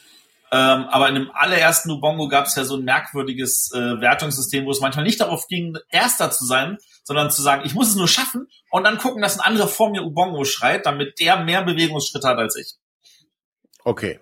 Ähm, 0.52 0.86
aber 0.86 1.10
in 1.10 1.16
dem 1.16 1.32
allerersten 1.34 1.92
Ubongo 1.92 2.28
gab 2.28 2.46
es 2.46 2.56
ja 2.56 2.64
so 2.64 2.78
ein 2.78 2.84
merkwürdiges 2.84 3.72
äh, 3.74 4.00
Wertungssystem, 4.00 4.66
wo 4.66 4.72
es 4.72 4.80
manchmal 4.80 5.04
nicht 5.04 5.20
darauf 5.20 5.48
ging, 5.48 5.78
Erster 5.90 6.32
zu 6.32 6.46
sein, 6.46 6.78
sondern 7.04 7.32
zu 7.32 7.42
sagen, 7.42 7.64
ich 7.66 7.74
muss 7.74 7.90
es 7.90 7.96
nur 7.96 8.08
schaffen 8.08 8.48
und 8.70 8.84
dann 8.84 8.98
gucken, 8.98 9.22
dass 9.22 9.38
ein 9.38 9.46
anderer 9.46 9.68
vor 9.68 9.90
mir 9.90 10.04
Ubongo 10.04 10.46
schreit, 10.46 10.86
damit 10.86 11.20
der 11.20 11.44
mehr 11.44 11.64
Bewegungsschritte 11.64 12.28
hat 12.28 12.38
als 12.38 12.56
ich. 12.56 12.76
Okay. 13.84 14.20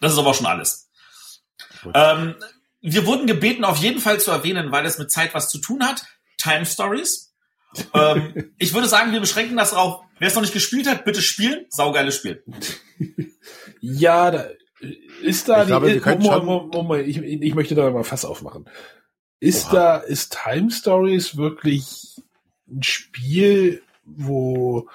Das 0.00 0.12
ist 0.12 0.18
aber 0.18 0.34
schon 0.34 0.46
alles. 0.46 0.83
Ähm, 1.94 2.34
wir 2.80 3.06
wurden 3.06 3.26
gebeten, 3.26 3.64
auf 3.64 3.78
jeden 3.78 4.00
Fall 4.00 4.20
zu 4.20 4.30
erwähnen, 4.30 4.70
weil 4.72 4.86
es 4.86 4.98
mit 4.98 5.10
Zeit 5.10 5.34
was 5.34 5.48
zu 5.48 5.58
tun 5.58 5.82
hat. 5.84 6.04
Time 6.38 6.64
Stories. 6.66 7.34
ähm, 7.92 8.52
ich 8.58 8.72
würde 8.74 8.88
sagen, 8.88 9.12
wir 9.12 9.20
beschränken 9.20 9.56
das 9.56 9.72
auf, 9.72 10.02
wer 10.18 10.28
es 10.28 10.34
noch 10.34 10.42
nicht 10.42 10.54
gespielt 10.54 10.86
hat, 10.88 11.04
bitte 11.04 11.22
spielen. 11.22 11.66
Saugeiles 11.68 12.16
Spiel. 12.16 12.42
Ja, 13.80 14.30
da 14.30 14.46
ist 15.22 15.48
da 15.48 15.62
Ich 15.62 15.66
glaube, 15.68 15.86
wir 15.88 15.94
die, 15.94 16.00
Moment, 16.00 16.24
schon- 16.24 16.44
Moment, 16.46 16.72
Moment, 16.74 17.06
ich, 17.08 17.18
ich 17.18 17.54
möchte 17.54 17.74
da 17.74 17.90
mal 17.90 18.02
Fass 18.04 18.24
aufmachen. 18.24 18.66
Ist 19.40 19.68
da, 19.72 19.98
ist 19.98 20.38
Time 20.42 20.70
Stories 20.70 21.36
wirklich 21.36 22.16
ein 22.66 22.82
Spiel, 22.82 23.82
wo 24.04 24.88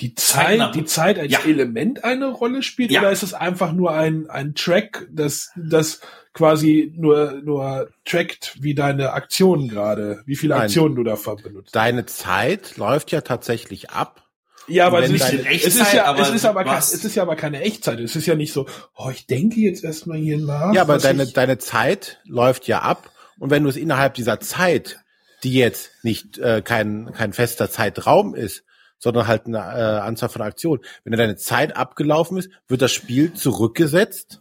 die 0.00 0.14
Zeitnah. 0.14 0.66
Zeit, 0.66 0.74
die 0.74 0.84
Zeit 0.84 1.18
als 1.18 1.32
Ja. 1.32 1.40
Element 1.44 2.04
eine 2.04 2.26
Rolle 2.26 2.62
spielt, 2.62 2.90
Ja. 2.90 3.00
oder 3.00 3.12
ist 3.12 3.22
es 3.22 3.34
einfach 3.34 3.72
nur 3.72 3.92
ein, 3.92 4.28
ein 4.28 4.54
Track, 4.54 5.06
das, 5.10 5.50
das 5.56 6.00
quasi 6.32 6.92
nur, 6.96 7.40
nur 7.44 7.90
trackt, 8.04 8.56
wie 8.60 8.74
deine 8.74 9.12
Aktionen 9.12 9.68
gerade, 9.68 10.22
wie 10.26 10.34
viele 10.36 10.54
Nein. 10.54 10.64
Aktionen 10.64 10.96
du 10.96 11.04
davon 11.04 11.40
benutzt? 11.42 11.74
Deine 11.76 12.06
Zeit 12.06 12.76
läuft 12.76 13.12
ja 13.12 13.20
tatsächlich 13.20 13.90
ab. 13.90 14.22
Ja, 14.66 14.86
aber 14.86 15.02
es 15.04 15.10
ist, 15.10 15.22
deine 15.22 15.54
es 15.54 15.64
ist 15.64 15.92
ja, 15.92 16.06
aber 16.06 16.22
es 16.22 16.30
ist 16.30 16.44
aber, 16.46 16.64
kein, 16.64 16.78
es 16.78 17.04
ist 17.04 17.14
ja 17.14 17.22
aber 17.22 17.36
keine 17.36 17.60
Echtzeit. 17.60 18.00
Es 18.00 18.16
ist 18.16 18.26
ja 18.26 18.34
nicht 18.34 18.52
so, 18.52 18.66
oh, 18.96 19.10
ich 19.10 19.26
denke 19.26 19.60
jetzt 19.60 19.84
erstmal 19.84 20.18
hier 20.18 20.38
nach. 20.38 20.72
Ja, 20.72 20.82
aber 20.82 20.98
deine, 20.98 21.24
ich, 21.24 21.34
deine 21.34 21.58
Zeit 21.58 22.20
läuft 22.24 22.66
ja 22.66 22.80
ab. 22.80 23.10
Und 23.38 23.50
wenn 23.50 23.62
du 23.62 23.68
es 23.68 23.76
innerhalb 23.76 24.14
dieser 24.14 24.40
Zeit, 24.40 25.00
die 25.42 25.52
jetzt 25.52 25.90
nicht 26.02 26.38
äh, 26.38 26.62
kein, 26.62 27.12
kein 27.12 27.32
fester 27.34 27.70
Zeitraum 27.70 28.34
ist, 28.34 28.64
sondern 28.98 29.26
halt 29.26 29.46
eine 29.46 29.58
äh, 29.58 30.00
Anzahl 30.00 30.28
von 30.28 30.42
Aktionen, 30.42 30.82
wenn 31.04 31.16
deine 31.16 31.36
Zeit 31.36 31.76
abgelaufen 31.76 32.38
ist, 32.38 32.50
wird 32.68 32.82
das 32.82 32.92
Spiel 32.92 33.32
zurückgesetzt 33.32 34.40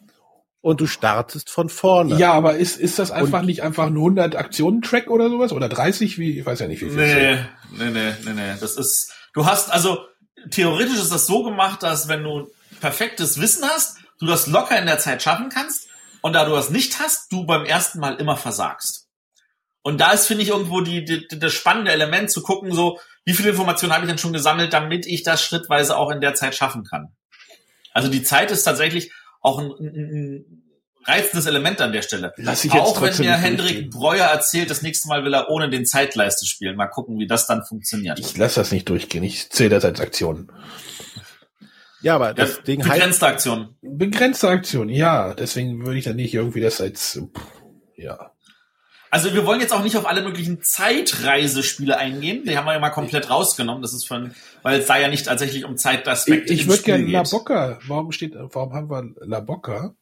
und 0.64 0.80
du 0.80 0.88
startest 0.88 1.50
von 1.50 1.68
vorne. 1.68 2.18
ja, 2.18 2.32
aber 2.32 2.56
ist, 2.56 2.80
ist 2.80 2.98
das 2.98 3.12
einfach 3.12 3.42
nicht 3.42 3.64
einfach 3.64 3.88
ein 3.88 3.96
100 3.96 4.36
Aktionen 4.36 4.82
Track 4.82 5.10
oder 5.10 5.30
sowas 5.30 5.52
oder 5.52 5.68
30 5.68 6.18
wie 6.18 6.40
ich 6.40 6.46
weiß 6.46 6.60
ja 6.60 6.68
nicht 6.68 6.82
wie 6.82 6.90
viel. 6.90 7.00
es 7.00 7.14
Nee, 7.72 7.90
nee, 7.90 7.90
nee, 7.90 8.14
nee, 8.24 8.34
nee. 8.34 8.54
Das 8.60 8.78
ist, 8.78 9.12
du 9.34 9.46
hast, 9.46 9.72
also, 9.72 10.00
theoretisch 10.50 10.98
ist 10.98 11.12
das 11.12 11.28
so 11.28 11.44
gemacht, 11.44 11.84
dass 11.84 12.08
wenn 12.08 12.24
du 12.24 12.50
perfektes 12.80 13.42
Wissen 13.42 13.66
hast, 13.66 13.98
du 14.20 14.26
das 14.26 14.48
locker 14.48 14.80
in 14.80 14.86
der 14.86 15.00
Zeit 15.00 15.22
schaffen 15.22 15.50
kannst 15.50 15.90
und 16.22 16.34
da 16.34 16.46
du 16.46 16.52
das 16.52 16.70
nicht 16.70 17.00
hast, 17.00 17.32
du 17.34 17.46
beim 17.46 17.66
ersten 17.66 18.00
Mal 18.00 18.16
immer 18.16 18.38
versagst. 18.38 19.10
Und 19.82 20.00
da 20.00 20.12
ist, 20.12 20.28
finde 20.28 20.44
ich, 20.44 20.50
irgendwo 20.50 20.80
die, 20.80 21.04
die, 21.04 21.28
das 21.28 21.54
spannende 21.54 21.92
Element 21.92 22.32
zu 22.32 22.42
gucken, 22.42 22.72
so, 22.72 23.00
wie 23.26 23.34
viel 23.34 23.48
Informationen 23.48 23.94
habe 23.94 24.06
ich 24.06 24.10
denn 24.10 24.18
schon 24.18 24.34
gesammelt, 24.34 24.74
damit 24.74 25.06
ich 25.06 25.24
das 25.24 25.44
schrittweise 25.44 25.98
auch 25.98 26.12
in 26.12 26.22
der 26.22 26.34
Zeit 26.34 26.56
schaffen 26.56 26.84
kann. 26.84 27.16
Also 27.94 28.10
die 28.10 28.24
Zeit 28.24 28.52
ist 28.52 28.64
tatsächlich 28.64 29.12
auch 29.42 29.60
ein, 29.60 29.72
ein, 29.80 29.96
ein 29.96 30.64
reizendes 31.06 31.46
Element 31.46 31.82
an 31.82 31.92
der 31.92 32.02
Stelle. 32.02 32.34
Lass 32.38 32.64
ich 32.66 32.74
jetzt 32.74 32.82
Auch 32.82 33.02
wenn 33.02 33.16
mir 33.18 33.34
Hendrik. 33.34 33.90
Breuer 33.92 34.26
erzählt, 34.26 34.70
das 34.70 34.82
nächste 34.82 35.08
Mal 35.10 35.24
will 35.24 35.34
er 35.34 35.50
ohne 35.50 35.70
den 35.70 35.86
Zeitleiste 35.86 36.46
spielen. 36.46 36.76
Mal 36.76 36.88
gucken, 36.88 37.20
wie 37.20 37.28
das 37.28 37.46
dann 37.48 37.64
funktioniert. 37.64 38.20
Ich 38.20 38.38
lasse 38.38 38.60
das 38.62 38.72
nicht 38.72 38.90
durchgehen. 38.90 39.24
Ich 39.24 39.50
zähle 39.50 39.70
das 39.70 39.86
als 39.86 40.00
Aktion. 40.00 40.52
Ja, 42.02 42.16
aber 42.16 42.34
das 42.34 42.58
Ja, 42.58 42.62
Ding 42.64 42.84
heißt, 42.84 42.94
begrenzte 42.94 43.28
Aktion. 43.28 43.78
Begrenzte 43.82 44.50
Aktion, 44.50 44.90
ja. 44.90 45.34
Deswegen 45.34 45.86
würde 45.86 45.98
ich 46.00 46.06
dann 46.06 46.18
nicht 46.18 46.34
irgendwie 46.34 46.60
das 46.62 46.82
als, 46.82 47.22
pff, 47.34 47.42
ja. 47.96 48.33
Also 49.14 49.32
wir 49.36 49.46
wollen 49.46 49.60
jetzt 49.60 49.72
auch 49.74 49.84
nicht 49.84 49.96
auf 49.96 50.08
alle 50.08 50.24
möglichen 50.24 50.64
Zeitreisespiele 50.64 52.00
eingehen. 52.00 52.46
Die 52.46 52.58
haben 52.58 52.66
wir 52.66 52.74
ja 52.74 52.80
mal 52.80 52.90
komplett 52.90 53.30
rausgenommen. 53.30 53.84
Das 53.84 53.94
ist 53.94 54.08
von, 54.08 54.34
weil 54.64 54.80
es 54.80 54.88
da 54.88 54.98
ja 54.98 55.08
nicht 55.08 55.28
tatsächlich 55.28 55.66
um 55.66 55.76
Ich, 55.76 55.82
Zeitaspekte 55.82 56.52
ich 56.52 56.64
im 56.64 56.70
würde 56.70 56.82
gerne 56.82 57.06
La. 57.06 57.22
Bocca. 57.22 57.78
Warum 57.86 58.12
steht, 58.12 58.34
warum 58.36 58.74
haben 58.74 58.90
wir 58.90 59.14
La 59.28 59.40
Bocca? 59.40 59.94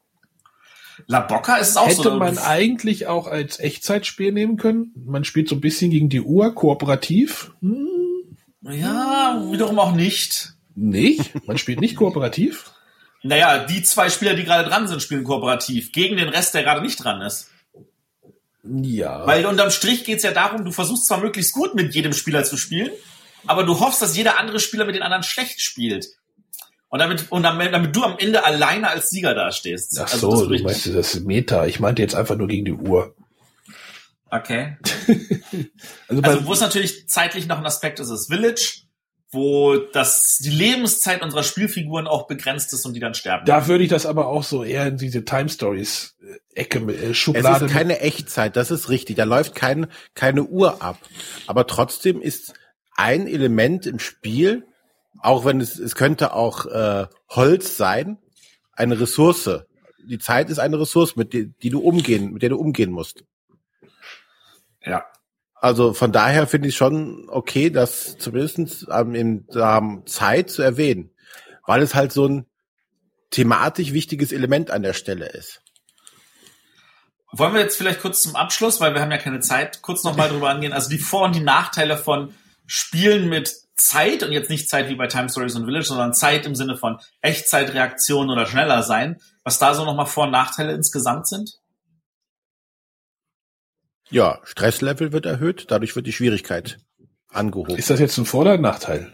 La 1.08 1.20
Bocca 1.20 1.58
ist 1.58 1.78
auch 1.78 1.90
Hätte 1.90 2.04
so. 2.04 2.16
man 2.16 2.38
eigentlich 2.38 3.08
auch 3.08 3.28
als 3.28 3.60
Echtzeitspiel 3.60 4.32
nehmen 4.32 4.56
können. 4.56 4.94
Man 4.96 5.26
spielt 5.26 5.50
so 5.50 5.56
ein 5.56 5.62
bisschen 5.62 5.92
gegen 5.92 6.08
die 6.08 6.22
Uhr, 6.22 6.56
kooperativ. 6.56 7.52
Hm, 7.60 8.38
ja, 8.62 9.44
wiederum 9.52 9.78
auch 9.80 9.92
nicht. 9.92 10.54
nicht. 10.74 11.46
Man 11.46 11.58
spielt 11.58 11.82
nicht 11.82 11.98
kooperativ. 11.98 12.72
Naja, 13.24 13.66
die 13.66 13.84
zwei 13.84 14.10
Spieler, 14.10 14.36
die 14.36 14.46
gerade 14.46 14.70
dran 14.70 14.88
sind, 14.88 15.02
spielen 15.02 15.26
kooperativ 15.26 15.92
gegen 15.92 16.16
den 16.16 16.30
Rest, 16.30 16.54
der 16.54 16.64
gerade 16.64 16.82
nicht 16.82 17.04
dran 17.04 17.20
ist. 17.20 17.51
Ja. 18.64 19.26
Weil 19.26 19.46
unterm 19.46 19.72
Strich 19.72 20.04
geht's 20.04 20.24
ja 20.24 20.32
darum, 20.32 20.64
du 20.64 20.72
versuchst 20.72 21.08
zwar 21.08 21.20
möglichst 21.20 21.54
gut 21.54 21.76
mit 21.76 21.96
jedem 21.96 22.14
Spieler 22.14 22.44
zu 22.44 22.58
spielen, 22.58 22.92
aber 23.48 23.64
du 23.64 23.80
hoffst, 23.80 24.02
dass 24.02 24.16
jeder 24.16 24.40
andere 24.40 24.60
Spieler 24.60 24.86
mit 24.86 24.96
den 24.96 25.04
anderen 25.04 25.24
schlecht 25.24 25.62
spielt. 25.62 26.08
Und 26.90 27.00
damit, 27.00 27.32
und 27.32 27.44
damit, 27.44 27.74
damit 27.74 27.96
du 27.96 28.04
am 28.04 28.18
Ende 28.18 28.44
alleine 28.44 28.90
als 28.90 29.10
Sieger 29.10 29.34
dastehst. 29.34 29.98
Ach 29.98 30.12
Also 30.12 30.32
so, 30.32 30.50
das 30.50 30.58
du 30.58 30.64
meinst 30.64 30.88
das 30.94 31.20
Meta. 31.22 31.66
Ich 31.66 31.80
meinte 31.80 32.02
jetzt 32.02 32.16
einfach 32.16 32.36
nur 32.36 32.48
gegen 32.48 32.66
die 32.66 32.74
Uhr. 32.74 33.16
Okay. 34.30 34.78
Also, 36.08 36.22
Also 36.22 36.46
wo 36.46 36.54
es 36.54 36.60
natürlich 36.60 37.08
zeitlich 37.08 37.48
noch 37.48 37.58
ein 37.58 37.66
Aspekt 37.66 38.00
ist, 38.00 38.10
ist 38.10 38.28
Village, 38.28 38.84
wo 39.32 39.78
das, 39.78 40.40
die 40.40 40.50
Lebenszeit 40.50 41.22
unserer 41.22 41.44
Spielfiguren 41.44 42.06
auch 42.08 42.28
begrenzt 42.28 42.74
ist 42.74 42.86
und 42.86 42.94
die 42.94 43.00
dann 43.00 43.14
sterben. 43.14 43.46
da 43.46 43.68
würde 43.68 43.84
ich 43.84 43.90
das 43.90 44.06
aber 44.06 44.28
auch 44.28 44.44
so 44.44 44.64
eher 44.64 44.88
in 44.88 44.98
diese 44.98 45.24
Time 45.24 45.48
Stories 45.48 46.18
äh, 46.22 46.62
Ecke 46.62 46.80
äh, 46.80 47.12
es 47.12 47.18
Schublade. 47.18 47.66
ist 47.66 47.72
keine 47.72 48.00
Echtzeit, 48.02 48.56
das 48.56 48.72
ist 48.72 48.90
richtig. 48.90 49.16
Da 49.16 49.24
läuft 49.24 49.56
kein, 49.56 49.88
keine 50.16 50.44
Uhr 50.44 50.82
ab. 50.82 50.98
Aber 51.48 51.66
trotzdem 51.66 52.22
ist 52.22 52.54
ein 52.96 53.26
Element 53.28 53.86
im 53.86 54.00
Spiel, 54.00 54.68
auch 55.20 55.46
wenn 55.46 55.62
es, 55.62 55.80
es 55.80 55.96
könnte 55.96 56.34
auch 56.34 56.66
äh, 56.66 57.08
Holz 57.30 57.78
sein, 57.78 58.18
eine 58.74 59.00
Ressource. 59.00 59.50
Die 60.04 60.20
Zeit 60.20 60.50
ist 60.50 60.60
eine 60.60 60.80
Ressource, 60.80 61.16
mit 61.16 61.34
der, 61.34 61.46
die 61.46 61.70
du 61.70 61.80
umgehen, 61.80 62.34
mit 62.34 62.42
der 62.42 62.50
du 62.50 62.58
umgehen 62.58 62.92
musst. 62.92 63.24
Ja. 64.84 65.06
Also 65.62 65.94
von 65.94 66.12
daher 66.12 66.48
finde 66.48 66.70
ich 66.70 66.76
schon 66.76 67.30
okay, 67.30 67.70
das 67.70 68.18
zumindest 68.18 68.88
ähm, 68.92 69.14
in 69.14 69.48
ähm, 69.54 70.02
Zeit 70.08 70.50
zu 70.50 70.64
erwähnen, 70.64 71.12
weil 71.68 71.84
es 71.84 71.94
halt 71.94 72.12
so 72.12 72.28
ein 72.28 72.48
thematisch 73.30 73.94
wichtiges 73.94 74.32
Element 74.32 74.72
an 74.72 74.82
der 74.82 74.94
Stelle 74.94 75.28
ist. 75.28 75.62
Wollen 77.32 77.54
wir 77.54 77.62
jetzt 77.62 77.78
vielleicht 77.78 78.02
kurz 78.02 78.24
zum 78.24 78.36
Abschluss, 78.36 78.82
weil 78.82 78.96
wir 78.96 79.02
haben 79.02 79.12
ja 79.12 79.20
keine 79.20 79.40
Zeit, 79.40 79.84
kurz 79.84 80.04
nochmal 80.04 80.30
drüber 80.30 80.50
angehen. 80.50 80.74
Also 80.74 80.90
die 80.90 80.98
Vor- 80.98 81.26
und 81.26 81.36
die 81.36 81.42
Nachteile 81.42 81.96
von 81.96 82.34
Spielen 82.66 83.30
mit 83.30 83.54
Zeit 83.76 84.24
und 84.24 84.32
jetzt 84.32 84.50
nicht 84.50 84.68
Zeit 84.68 84.90
wie 84.90 84.96
bei 84.96 85.08
Time 85.08 85.30
Stories 85.30 85.56
und 85.56 85.66
Village, 85.66 85.86
sondern 85.86 86.16
Zeit 86.16 86.48
im 86.48 86.56
Sinne 86.56 86.76
von 86.76 86.98
Echtzeitreaktion 87.22 88.32
oder 88.32 88.48
schneller 88.48 88.82
sein. 88.82 89.22
Was 89.44 89.60
da 89.60 89.76
so 89.76 89.86
nochmal 89.86 90.08
Vor- 90.08 90.26
und 90.26 90.32
Nachteile 90.32 90.74
insgesamt 90.74 91.28
sind? 91.28 91.61
Ja, 94.12 94.40
Stresslevel 94.44 95.12
wird 95.12 95.26
erhöht, 95.26 95.66
dadurch 95.70 95.96
wird 95.96 96.06
die 96.06 96.12
Schwierigkeit 96.14 96.78
angehoben. 97.30 97.76
Ist 97.78 97.90
das 97.90 98.00
jetzt 98.00 98.18
ein 98.18 98.26
Vor- 98.26 98.42
oder 98.42 98.54
ein 98.54 98.62
Nachteil? 98.62 99.14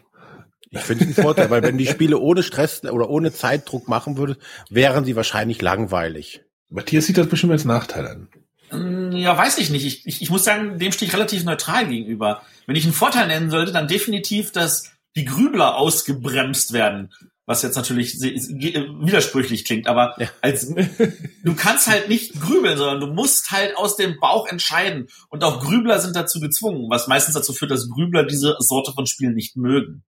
Ich 0.70 0.80
finde 0.82 1.06
es 1.06 1.18
ein 1.18 1.24
Vorteil, 1.24 1.50
weil 1.50 1.64
wenn 1.64 1.78
die 1.78 1.88
Spiele 1.88 2.18
ohne 2.18 2.44
Stress 2.44 2.84
oder 2.84 3.10
ohne 3.10 3.32
Zeitdruck 3.32 3.88
machen 3.88 4.18
würde, 4.18 4.38
wären 4.70 5.06
sie 5.06 5.16
wahrscheinlich 5.16 5.62
langweilig. 5.62 6.42
Matthias 6.70 7.06
sieht 7.06 7.18
das 7.18 7.28
bestimmt 7.28 7.54
als 7.54 7.64
Nachteil 7.64 8.06
an. 8.08 8.28
Mm, 8.72 9.16
Ja, 9.16 9.38
weiß 9.38 9.60
ich 9.60 9.70
nicht. 9.70 9.86
Ich, 9.86 10.06
ich, 10.06 10.22
ich 10.22 10.30
muss 10.30 10.44
sagen, 10.44 10.78
dem 10.78 10.92
stehe 10.92 11.08
ich 11.08 11.16
relativ 11.16 11.46
neutral 11.46 11.88
gegenüber. 11.88 12.42
Wenn 12.66 12.76
ich 12.76 12.84
einen 12.84 12.94
Vorteil 12.94 13.28
nennen 13.28 13.50
sollte, 13.50 13.72
dann 13.72 13.88
definitiv, 13.88 14.52
dass 14.52 14.92
die 15.16 15.24
Grübler 15.26 15.78
ausgebremst 15.78 16.74
werden. 16.74 17.14
Was 17.50 17.62
jetzt 17.62 17.78
natürlich 17.78 18.20
widersprüchlich 18.20 19.64
klingt, 19.64 19.88
aber 19.88 20.14
Ja. 20.20 20.28
als 20.42 20.68
du 20.68 21.56
kannst 21.56 21.88
halt 21.88 22.10
nicht 22.10 22.40
grübeln, 22.42 22.78
sondern 22.78 23.00
du 23.00 23.08
musst 23.08 23.52
halt 23.52 23.78
aus 23.78 23.96
dem 23.96 24.20
Bauch 24.20 24.48
entscheiden. 24.48 25.08
Und 25.30 25.46
auch 25.46 25.62
Grübler 25.62 26.00
sind 26.00 26.14
dazu 26.14 26.42
gezwungen, 26.42 26.90
was 26.90 27.08
meistens 27.08 27.36
dazu 27.36 27.54
führt, 27.54 27.72
dass 27.72 27.90
Grübler 27.90 28.26
diese 28.26 28.58
Sorte 28.60 28.92
von 28.92 29.06
Spielen 29.08 29.34
nicht 29.34 29.56
mögen. 29.56 30.04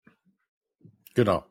Genau. 1.14 1.46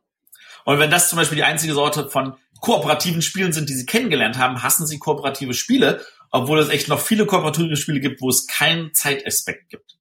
Und 0.66 0.78
wenn 0.78 0.90
das 0.90 1.08
zum 1.08 1.16
Beispiel 1.16 1.36
die 1.36 1.44
einzige 1.44 1.72
Sorte 1.72 2.10
von 2.10 2.36
kooperativen 2.60 3.22
Spielen 3.22 3.54
sind, 3.54 3.70
die 3.70 3.74
sie 3.74 3.86
kennengelernt 3.86 4.36
haben, 4.36 4.62
hassen 4.62 4.86
sie 4.86 4.98
kooperative 4.98 5.54
Spiele, 5.54 6.04
obwohl 6.30 6.58
es 6.58 6.68
echt 6.68 6.88
noch 6.88 7.00
viele 7.00 7.24
kooperative 7.24 7.76
Spiele 7.76 8.00
gibt, 8.00 8.20
wo 8.20 8.28
es 8.28 8.46
keinen 8.46 8.92
Zeitaspekt 8.92 9.70
gibt. 9.70 9.96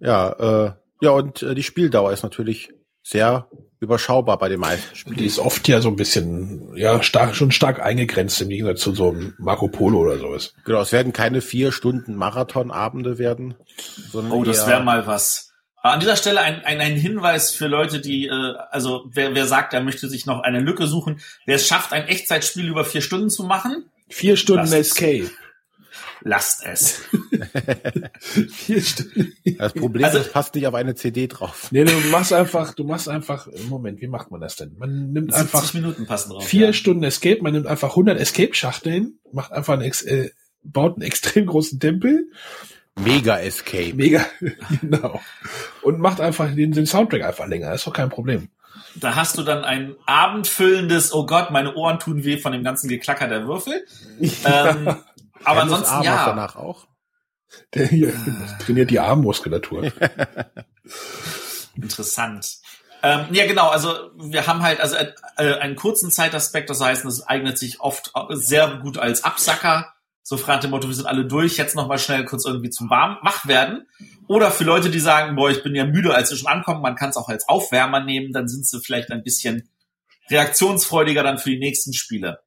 Ja, 0.00 0.32
äh, 0.32 0.72
ja, 1.00 1.10
und 1.10 1.42
äh, 1.44 1.54
die 1.54 1.62
Spieldauer 1.62 2.12
ist 2.12 2.24
natürlich 2.24 2.72
sehr 3.02 3.48
überschaubar 3.80 4.38
bei 4.38 4.48
den 4.48 4.60
meisten 4.60 4.94
Spielen. 4.94 5.16
Die 5.16 5.26
ist 5.26 5.38
oft 5.38 5.66
ja 5.66 5.80
so 5.80 5.88
ein 5.88 5.96
bisschen, 5.96 6.76
ja, 6.76 7.02
stark, 7.02 7.34
schon 7.34 7.50
stark 7.50 7.80
eingegrenzt 7.80 8.40
im 8.40 8.48
Gegensatz 8.48 8.80
zu 8.80 8.94
so 8.94 9.10
einem 9.10 9.34
Marco 9.38 9.68
Polo 9.68 10.00
oder 10.00 10.18
sowas. 10.18 10.54
Genau, 10.64 10.80
es 10.80 10.92
werden 10.92 11.12
keine 11.12 11.40
vier 11.40 11.72
Stunden 11.72 12.14
Marathonabende 12.14 13.18
werden, 13.18 13.54
sondern 14.10 14.32
Oh, 14.32 14.44
das 14.44 14.66
wäre 14.66 14.82
mal 14.82 15.06
was. 15.06 15.52
Aber 15.76 15.94
an 15.94 16.00
dieser 16.00 16.16
Stelle 16.16 16.40
ein, 16.40 16.64
ein, 16.64 16.80
ein 16.80 16.94
Hinweis 16.94 17.50
für 17.50 17.66
Leute, 17.66 18.00
die, 18.00 18.26
äh, 18.26 18.54
also 18.70 19.04
wer, 19.12 19.34
wer 19.34 19.46
sagt, 19.46 19.74
er 19.74 19.82
möchte 19.82 20.08
sich 20.08 20.26
noch 20.26 20.40
eine 20.40 20.60
Lücke 20.60 20.86
suchen, 20.86 21.20
wer 21.44 21.56
es 21.56 21.66
schafft, 21.66 21.92
ein 21.92 22.06
Echtzeitspiel 22.06 22.68
über 22.68 22.84
vier 22.84 23.02
Stunden 23.02 23.30
zu 23.30 23.42
machen, 23.42 23.90
Vier 24.12 24.36
Stunden 24.36 24.70
Escape. 24.72 25.30
Lasst 26.24 26.64
es. 26.64 27.00
Das 29.58 29.72
Problem 29.72 30.04
Also- 30.04 30.18
ist, 30.18 30.26
es 30.26 30.32
passt 30.32 30.54
nicht 30.54 30.66
auf 30.66 30.74
eine 30.74 30.94
CD 30.94 31.26
drauf. 31.26 31.68
Nee, 31.70 31.84
du 31.84 31.92
machst 32.10 32.32
einfach, 32.32 32.74
du 32.74 32.84
machst 32.84 33.08
einfach, 33.08 33.48
Moment, 33.68 34.00
wie 34.00 34.06
macht 34.08 34.30
man 34.30 34.40
das 34.40 34.56
denn? 34.56 34.74
Man 34.78 35.12
nimmt 35.12 35.32
70 35.34 35.54
einfach 35.54 35.74
Minuten 35.74 36.06
passen 36.06 36.30
drauf. 36.30 36.46
vier 36.46 36.66
ja. 36.66 36.72
Stunden 36.72 37.04
Escape, 37.04 37.42
man 37.42 37.52
nimmt 37.52 37.66
einfach 37.66 37.90
100 37.90 38.18
Escape-Schachteln, 38.18 39.18
macht 39.32 39.52
einfach 39.52 39.74
einen, 39.74 39.82
Ex 39.82 40.02
äh, 40.02 40.30
baut 40.62 40.94
einen 40.96 41.02
extrem 41.02 41.46
großen 41.46 41.78
Tempel, 41.80 42.28
Mega 43.00 43.38
Escape. 43.38 43.94
mega, 43.94 44.24
genau, 44.80 45.20
und 45.82 45.98
macht 45.98 46.20
einfach 46.20 46.54
den, 46.54 46.72
den 46.72 46.86
Soundtrack 46.86 47.22
einfach 47.24 47.46
länger, 47.48 47.72
ist 47.74 47.86
doch 47.86 47.92
kein 47.92 48.10
Problem. 48.10 48.48
Da 48.96 49.16
hast 49.16 49.38
du 49.38 49.42
dann 49.42 49.64
ein 49.64 49.94
abendfüllendes, 50.04 51.14
oh 51.14 51.24
Gott, 51.24 51.50
meine 51.50 51.74
Ohren 51.74 51.98
tun 51.98 52.24
weh 52.24 52.36
von 52.36 52.52
dem 52.52 52.62
ganzen 52.62 52.88
Geklacker 52.88 53.26
der 53.28 53.46
Würfel. 53.46 53.84
Ähm, 54.44 54.96
aber 55.44 55.60
Hennes 55.60 55.74
ansonsten 55.74 55.94
Arm 55.94 56.04
ja. 56.04 56.26
danach 56.26 56.56
auch. 56.56 56.86
Der 57.74 57.86
hier 57.86 58.12
trainiert 58.60 58.90
die 58.90 59.00
Armmuskulatur. 59.00 59.92
Interessant. 61.76 62.58
Ähm, 63.02 63.26
ja, 63.32 63.46
genau. 63.46 63.68
Also 63.68 64.10
wir 64.16 64.46
haben 64.46 64.62
halt 64.62 64.80
also 64.80 64.96
äh, 64.96 65.12
äh, 65.36 65.58
einen 65.58 65.76
kurzen 65.76 66.10
Zeitaspekt. 66.10 66.70
Das 66.70 66.80
heißt, 66.80 67.04
es 67.04 67.26
eignet 67.26 67.58
sich 67.58 67.80
oft 67.80 68.12
sehr 68.30 68.78
gut 68.78 68.98
als 68.98 69.24
Absacker. 69.24 69.92
So 70.22 70.36
frei 70.36 70.54
nach 70.54 70.60
dem 70.60 70.70
Motto, 70.70 70.86
wir 70.86 70.94
sind 70.94 71.06
alle 71.06 71.24
durch, 71.24 71.56
jetzt 71.56 71.74
noch 71.74 71.88
mal 71.88 71.98
schnell 71.98 72.24
kurz 72.24 72.44
irgendwie 72.44 72.70
zum 72.70 72.88
warm 72.90 73.18
wach 73.22 73.46
werden. 73.46 73.88
Oder 74.28 74.52
für 74.52 74.62
Leute, 74.62 74.88
die 74.88 75.00
sagen, 75.00 75.34
boah, 75.34 75.50
ich 75.50 75.64
bin 75.64 75.74
ja 75.74 75.84
müde, 75.84 76.14
als 76.14 76.30
wir 76.30 76.38
schon 76.38 76.48
ankommen, 76.48 76.80
man 76.80 76.94
kann 76.94 77.10
es 77.10 77.16
auch 77.16 77.28
als 77.28 77.48
Aufwärmer 77.48 78.00
nehmen, 78.04 78.32
dann 78.32 78.46
sind 78.46 78.64
sie 78.64 78.80
vielleicht 78.80 79.10
ein 79.10 79.24
bisschen 79.24 79.68
reaktionsfreudiger 80.30 81.24
dann 81.24 81.38
für 81.38 81.50
die 81.50 81.58
nächsten 81.58 81.92
Spiele. 81.92 82.40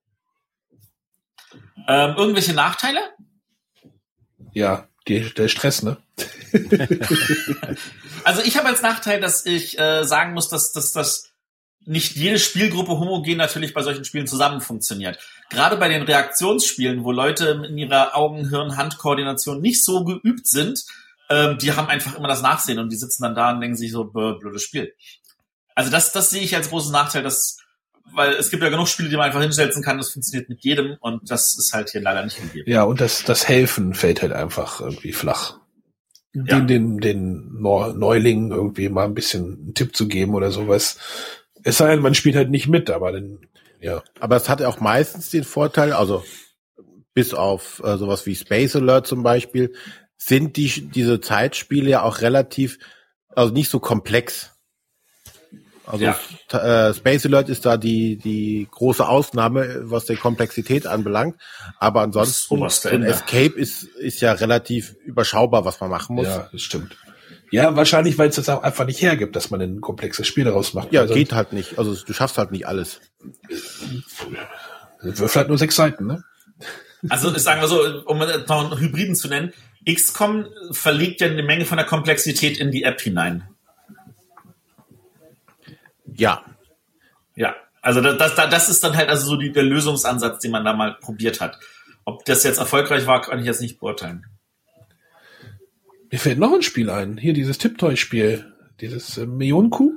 Ähm, 1.88 2.16
irgendwelche 2.18 2.54
Nachteile? 2.54 3.00
Ja, 4.54 4.88
die, 5.08 5.34
der 5.34 5.48
Stress, 5.48 5.84
ne? 5.84 5.98
Also 8.24 8.42
ich 8.42 8.58
habe 8.58 8.68
als 8.68 8.82
Nachteil, 8.82 9.22
dass 9.22 9.46
ich 9.46 9.78
äh, 9.78 10.04
sagen 10.04 10.34
muss, 10.34 10.50
dass, 10.50 10.72
dass, 10.72 10.92
dass 10.92 11.30
nicht 11.86 12.16
jede 12.16 12.40
Spielgruppe 12.40 12.94
homogen 13.00 13.38
natürlich 13.38 13.74
bei 13.74 13.84
solchen 13.84 14.04
Spielen 14.04 14.26
zusammen 14.26 14.62
funktioniert. 14.62 15.20
Gerade 15.52 15.78
bei 15.78 15.88
den 15.88 16.02
Reaktionsspielen, 16.02 17.04
wo 17.04 17.12
Leute 17.12 17.64
in 17.70 17.78
ihrer 17.78 18.16
Augen-Hirn-Hand-Koordination 18.16 19.62
nicht 19.62 19.86
so 19.86 20.04
geübt 20.04 20.48
sind, 20.48 20.84
ähm, 21.30 21.60
die 21.60 21.74
haben 21.74 21.88
einfach 21.88 22.18
immer 22.18 22.28
das 22.28 22.42
Nachsehen 22.42 22.80
und 22.80 22.90
die 22.90 22.98
sitzen 22.98 23.22
dann 23.22 23.36
da 23.36 23.52
und 23.52 23.62
denken 23.62 23.78
sich 23.78 23.92
so, 23.92 24.06
blödes 24.06 24.64
Spiel. 24.64 24.94
Also 25.76 25.92
das, 25.92 26.12
das 26.12 26.32
sehe 26.32 26.42
ich 26.42 26.56
als 26.56 26.70
großen 26.70 26.92
Nachteil, 26.92 27.22
dass, 27.22 27.58
weil 28.14 28.34
es 28.34 28.50
gibt 28.50 28.64
ja 28.64 28.70
genug 28.70 28.88
Spiele, 28.88 29.10
die 29.10 29.16
man 29.16 29.26
einfach 29.26 29.42
hinsetzen 29.42 29.84
kann, 29.84 29.98
das 29.98 30.12
funktioniert 30.12 30.50
mit 30.50 30.64
jedem 30.64 30.98
und 31.00 31.30
das 31.30 31.58
ist 31.58 31.74
halt 31.74 31.90
hier 31.90 32.02
leider 32.02 32.24
nicht 32.24 32.42
gegeben. 32.42 32.70
Ja, 32.70 32.84
und 32.84 33.02
das, 33.02 33.24
das 33.24 33.48
Helfen 33.48 33.94
fällt 33.94 34.22
halt 34.22 34.32
einfach 34.32 34.80
irgendwie 34.82 35.14
flach. 35.14 35.60
Ja. 36.34 36.44
Den, 36.44 36.68
den, 36.68 36.98
den 37.00 37.62
Neu- 37.62 37.94
Neulingen 37.94 38.52
irgendwie 38.52 38.90
mal 38.90 39.06
ein 39.06 39.16
bisschen 39.16 39.54
einen 39.54 39.74
Tipp 39.74 39.96
zu 39.96 40.08
geben 40.08 40.36
oder 40.36 40.52
sowas. 40.52 40.98
Es 41.64 41.78
sei 41.78 41.92
denn, 41.92 42.02
man 42.02 42.14
spielt 42.14 42.36
halt 42.36 42.50
nicht 42.50 42.68
mit, 42.68 42.90
aber 42.90 43.14
dann, 43.14 43.40
ja. 43.80 44.04
Aber 44.20 44.36
es 44.36 44.50
hat 44.50 44.62
auch 44.62 44.80
meistens 44.80 45.30
den 45.30 45.46
Vorteil, 45.46 45.94
also 45.94 46.24
bis 47.14 47.34
auf 47.34 47.82
äh, 47.86 47.98
sowas 47.98 48.26
wie 48.26 48.36
Space 48.36 48.76
Alert 48.76 49.08
zum 49.08 49.24
Beispiel, 49.24 49.74
sind 50.18 50.58
die 50.58 50.90
diese 50.90 51.22
Zeitspiele 51.22 51.90
ja 51.90 52.02
auch 52.02 52.20
relativ, 52.20 52.80
also 53.30 53.54
nicht 53.54 53.70
so 53.70 53.80
komplex. 53.80 54.52
Also 55.88 56.06
Ja. 56.06 56.18
äh, 56.90 56.94
Space 56.94 57.26
Alert 57.26 57.50
ist 57.50 57.66
da 57.66 57.78
die 57.78 58.18
die 58.18 58.68
große 58.72 59.08
Ausnahme, 59.08 59.82
was 59.84 60.06
die 60.06 60.16
Komplexität 60.16 60.88
anbelangt. 60.88 61.36
Aber 61.80 62.02
ansonsten 62.02 62.58
so 62.70 62.90
ein. 62.90 63.04
Escape 63.04 63.54
ist 63.56 63.84
ist 63.84 64.22
ja 64.22 64.34
relativ 64.34 64.96
überschaubar, 65.06 65.66
was 65.66 65.80
man 65.80 65.90
machen 65.90 66.16
muss. 66.16 66.28
Ja, 66.28 66.50
das 66.52 66.62
stimmt. 66.62 66.98
Ja, 67.52 67.76
wahrscheinlich, 67.76 68.18
weil 68.18 68.30
es 68.30 68.36
das 68.36 68.50
auch 68.50 68.64
einfach 68.64 68.86
nicht 68.86 69.02
hergibt, 69.02 69.36
dass 69.36 69.52
man 69.52 69.62
ein 69.62 69.80
komplexes 69.82 70.28
Spiel 70.28 70.44
daraus 70.46 70.74
macht. 70.74 70.92
Ja, 70.92 71.02
Also, 71.02 71.14
geht 71.14 71.34
halt 71.34 71.54
nicht. 71.54 71.78
Also 71.78 71.96
du 71.96 72.14
schaffst 72.14 72.38
halt 72.38 72.52
nicht 72.52 72.68
alles. 72.68 73.00
Würfel 75.02 75.36
halt 75.40 75.50
nur 75.50 75.58
sechs 75.58 75.76
Seiten, 75.76 76.06
ne? 76.08 76.24
Also 77.10 77.36
sagen 77.38 77.62
wir 77.62 77.68
so, 77.68 77.82
um 78.06 78.18
noch 78.18 78.72
einen 78.72 78.80
Hybriden 78.80 79.16
zu 79.16 79.28
nennen, 79.28 79.54
XCOM 79.88 80.48
verlegt 80.72 81.22
ja 81.22 81.28
eine 81.28 81.44
Menge 81.44 81.66
von 81.66 81.78
der 81.78 81.86
Komplexität 81.86 82.58
in 82.58 82.72
die 82.72 82.84
App 82.84 83.00
hinein. 83.00 83.48
Ja, 86.18 86.44
Ja, 87.36 87.56
also 87.82 88.02
das, 88.02 88.18
das, 88.18 88.36
das 88.36 88.70
ist 88.70 88.84
dann 88.84 88.96
halt 88.96 89.10
also 89.10 89.28
so 89.28 89.36
die, 89.38 89.52
der 89.52 89.64
Lösungsansatz, 89.64 90.40
den 90.40 90.52
man 90.52 90.66
da 90.66 90.74
mal 90.74 90.96
probiert 91.00 91.42
hat. 91.42 91.60
Ob 92.04 92.26
das 92.26 92.44
jetzt 92.44 92.60
erfolgreich 92.60 93.08
war, 93.08 93.22
kann 93.22 93.40
ich 93.40 93.46
jetzt 93.46 93.62
nicht 93.62 93.80
beurteilen. 93.80 94.26
Mir 96.12 96.20
fällt 96.20 96.40
noch 96.40 96.54
ein 96.54 96.62
Spiel 96.62 96.90
ein. 96.90 97.18
Hier, 97.18 97.34
dieses 97.34 97.58
Tipptoy-Spiel. 97.58 98.54
Dieses 98.80 99.18
äh, 99.18 99.26
Millionenkuh. 99.26 99.92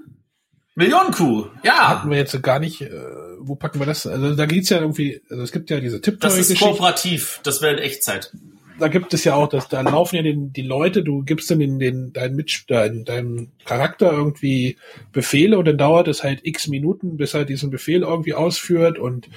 Millionenkuh, 0.75 1.47
ja, 1.65 1.89
Hatten 1.89 2.11
wir 2.11 2.19
jetzt 2.19 2.41
gar 2.41 2.61
nicht, 2.61 2.83
äh, 2.83 2.93
wo 3.41 3.57
packen 3.57 3.81
wir 3.81 3.87
das? 3.87 4.07
Also 4.07 4.37
da 4.37 4.47
geht's 4.47 4.69
ja 4.69 4.79
irgendwie, 4.79 5.21
also 5.29 5.43
es 5.43 5.51
gibt 5.51 5.71
ja 5.71 5.81
diese 5.81 5.99
das 5.99 6.37
ist 6.37 6.57
kooperativ, 6.57 7.41
das 7.43 7.61
wäre 7.63 7.73
in 7.73 7.79
Echtzeit. 7.81 8.33
Da 8.79 8.89
gibt 8.89 9.13
es 9.13 9.25
ja 9.25 9.35
auch, 9.35 9.49
dass 9.49 9.69
da 9.69 9.81
laufen 9.81 10.17
ja 10.17 10.23
den, 10.23 10.53
die 10.53 10.63
Leute, 10.63 11.03
du 11.03 11.23
gibst 11.23 11.51
dann 11.51 11.59
den, 11.59 11.79
den 11.79 12.13
deinen 12.13 12.37
Mitsch 12.37 12.65
deinen, 12.69 13.05
deinem 13.05 13.51
Charakter 13.65 14.13
irgendwie 14.13 14.79
Befehle 15.13 15.59
und 15.59 15.65
dann 15.67 15.79
dauert 15.79 16.09
es 16.09 16.23
halt 16.23 16.41
x 16.45 16.69
Minuten, 16.69 17.17
bis 17.17 17.35
er 17.35 17.45
diesen 17.45 17.71
Befehl 17.71 18.03
irgendwie 18.03 18.35
ausführt 18.35 18.99
und 18.99 19.29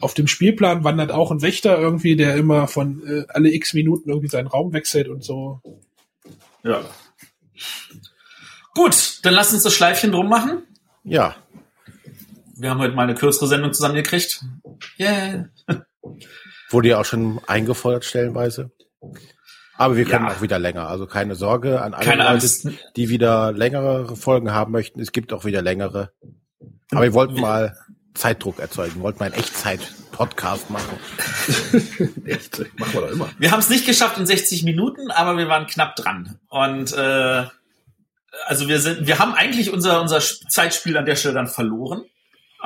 auf 0.00 0.14
dem 0.14 0.26
Spielplan 0.26 0.84
wandert 0.84 1.10
auch 1.10 1.30
ein 1.30 1.42
Wächter 1.42 1.78
irgendwie, 1.78 2.16
der 2.16 2.36
immer 2.36 2.68
von 2.68 3.02
äh, 3.06 3.24
alle 3.28 3.52
x 3.52 3.74
Minuten 3.74 4.08
irgendwie 4.10 4.28
seinen 4.28 4.46
Raum 4.46 4.72
wechselt 4.72 5.08
und 5.08 5.24
so. 5.24 5.60
Ja. 6.62 6.84
Gut, 8.74 9.20
dann 9.22 9.34
lass 9.34 9.52
uns 9.52 9.62
das 9.62 9.74
Schleifchen 9.74 10.12
drum 10.12 10.28
machen. 10.28 10.62
ja. 11.04 11.36
Wir 12.58 12.70
haben 12.70 12.80
heute 12.80 12.94
mal 12.94 13.02
eine 13.02 13.14
kürzere 13.14 13.48
Sendung 13.48 13.74
zusammengekriegt. 13.74 14.42
Yeah. 14.98 15.50
Wurde 16.70 16.88
ja 16.88 17.00
auch 17.00 17.04
schon 17.04 17.40
eingefordert 17.46 18.04
stellenweise. 18.04 18.70
Aber 19.78 19.96
wir 19.96 20.04
können 20.04 20.26
Ja. 20.26 20.32
auch 20.32 20.40
wieder 20.42 20.58
länger. 20.58 20.88
Also 20.88 21.06
keine 21.06 21.34
Sorge 21.34 21.82
an 21.82 21.92
alle 21.94 22.04
Keine 22.04 22.22
Leute, 22.22 22.32
Angst. 22.34 22.68
die 22.96 23.08
wieder 23.08 23.52
längere 23.52 24.16
Folgen 24.16 24.52
haben 24.52 24.72
möchten. 24.72 25.00
Es 25.00 25.12
gibt 25.12 25.32
auch 25.32 25.44
wieder 25.44 25.62
längere. 25.62 26.12
Aber 26.92 27.02
wir 27.02 27.12
wollten 27.12 27.40
mal 27.40 27.76
Zeitdruck 28.14 28.58
erzeugen. 28.58 29.00
Wollten 29.02 29.18
mal 29.18 29.26
einen 29.26 29.34
Echtzeit-Podcast 29.34 30.70
machen. 30.70 30.98
Echt, 32.24 32.58
machen 32.78 32.94
wir 32.94 33.00
doch 33.02 33.10
immer. 33.10 33.28
Wir 33.38 33.50
haben 33.50 33.60
es 33.60 33.68
nicht 33.68 33.84
geschafft 33.86 34.18
in 34.18 34.24
60 34.26 34.62
Minuten, 34.64 35.10
aber 35.10 35.36
wir 35.36 35.48
waren 35.48 35.66
knapp 35.66 35.94
dran. 35.96 36.38
Und 36.48 36.94
äh, 36.94 37.44
also 38.46 38.68
wir 38.68 38.80
sind, 38.80 39.06
wir 39.06 39.18
haben 39.18 39.34
eigentlich 39.34 39.72
unser 39.72 40.00
unser 40.00 40.20
Zeitspiel 40.20 40.96
an 40.96 41.04
der 41.06 41.16
Stelle 41.16 41.34
dann 41.34 41.48
verloren. 41.48 42.04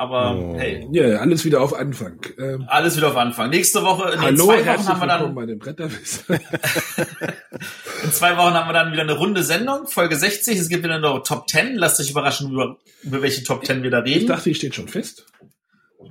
Aber 0.01 0.35
Oh. 0.35 0.55
hey, 0.57 0.87
Ja, 0.91 1.19
alles 1.19 1.45
wieder 1.45 1.61
auf 1.61 1.73
Anfang. 1.73 2.19
Ähm, 2.39 2.65
alles 2.67 2.97
wieder 2.97 3.09
auf 3.09 3.17
Anfang. 3.17 3.49
Nächste 3.51 3.83
Woche, 3.83 4.11
in 4.13 4.19
hallo, 4.21 4.45
zwei 4.45 4.65
Wochen 4.65 4.87
haben 4.87 4.99
wir 4.99 5.07
dann, 5.07 5.35
bei 5.35 5.45
Bretterwisser. 5.55 6.33
in 8.03 8.11
zwei 8.11 8.35
Wochen 8.37 8.53
haben 8.53 8.67
wir 8.69 8.73
dann 8.73 8.91
wieder 8.91 9.03
eine 9.03 9.13
runde 9.13 9.43
Sendung, 9.43 9.87
Folge 9.87 10.15
60. 10.15 10.57
Es 10.57 10.69
gibt 10.69 10.83
wieder 10.83 10.95
eine 10.95 11.21
Top 11.23 11.47
10. 11.47 11.75
Lasst 11.75 11.99
euch 11.99 12.09
überraschen, 12.09 12.51
über, 12.51 12.77
über 13.03 13.21
welche 13.21 13.43
Top 13.43 13.65
10 13.65 13.83
wir 13.83 13.91
da 13.91 14.03
Ich 14.03 14.15
reden. 14.15 14.27
dachte, 14.27 14.49
die 14.49 14.55
steht 14.55 14.75
schon 14.75 14.87
fest. 14.87 15.25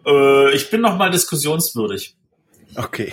äh, 0.07 0.55
ich 0.55 0.71
bin 0.71 0.81
noch 0.81 0.97
mal 0.97 1.11
diskussionswürdig. 1.11 2.17
Okay. 2.77 3.13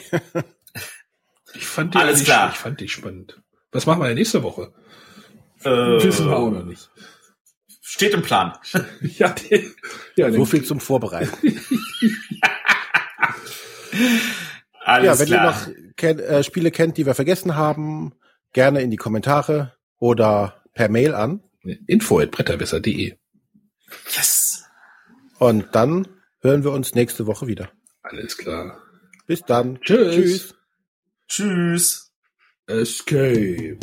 Ich 1.55 1.65
fand 1.65 1.95
die 1.95 1.97
Alles 1.97 2.23
klar. 2.23 2.51
Ich 2.53 2.57
fand 2.59 2.79
die 2.79 2.87
spannend. 2.87 3.41
Was 3.71 3.85
machen 3.87 4.01
wir 4.01 4.07
denn 4.07 4.15
nächste 4.17 4.43
Woche? 4.43 4.71
Äh, 5.63 5.69
Wissen 6.03 6.27
wir 6.29 6.37
auch 6.37 6.51
noch 6.51 6.63
nicht. 6.63 6.89
Steht 7.97 8.13
im 8.13 8.21
Plan. 8.21 8.53
Ja, 9.17 9.29
die, 9.33 9.71
ja, 10.15 10.29
So 10.31 10.37
den- 10.37 10.45
viel 10.45 10.63
zum 10.63 10.79
Vorbereiten. 10.79 11.31
Alles 14.85 15.05
ja, 15.05 15.19
wenn 15.19 15.25
klar. 15.27 15.43
ihr 15.45 15.49
noch 15.51 15.93
ken 15.95 16.19
äh, 16.19 16.43
Spiele 16.43 16.71
kennt, 16.71 16.97
die 16.97 17.05
wir 17.05 17.15
vergessen 17.15 17.55
haben, 17.55 18.13
gerne 18.53 18.81
in 18.81 18.91
die 18.91 18.97
Kommentare 18.97 19.73
oder 19.99 20.61
per 20.73 20.89
Mail 20.89 21.13
an. 21.15 21.41
info 21.87 22.19
at 22.19 22.31
bretterwisser.de. 22.31 23.15
yes. 24.15 24.63
Und 25.39 25.67
dann 25.75 26.07
hören 26.41 26.63
wir 26.63 26.71
uns 26.71 26.93
nächste 26.95 27.25
Woche 27.27 27.47
wieder. 27.47 27.69
Alles 28.03 28.37
klar. 28.37 28.79
Bis 29.25 29.41
dann. 29.41 29.79
Tschüss. 29.81 30.15
Tschüss. 30.15 30.55
Tschüss. 31.27 32.11
Escape. 32.67 33.77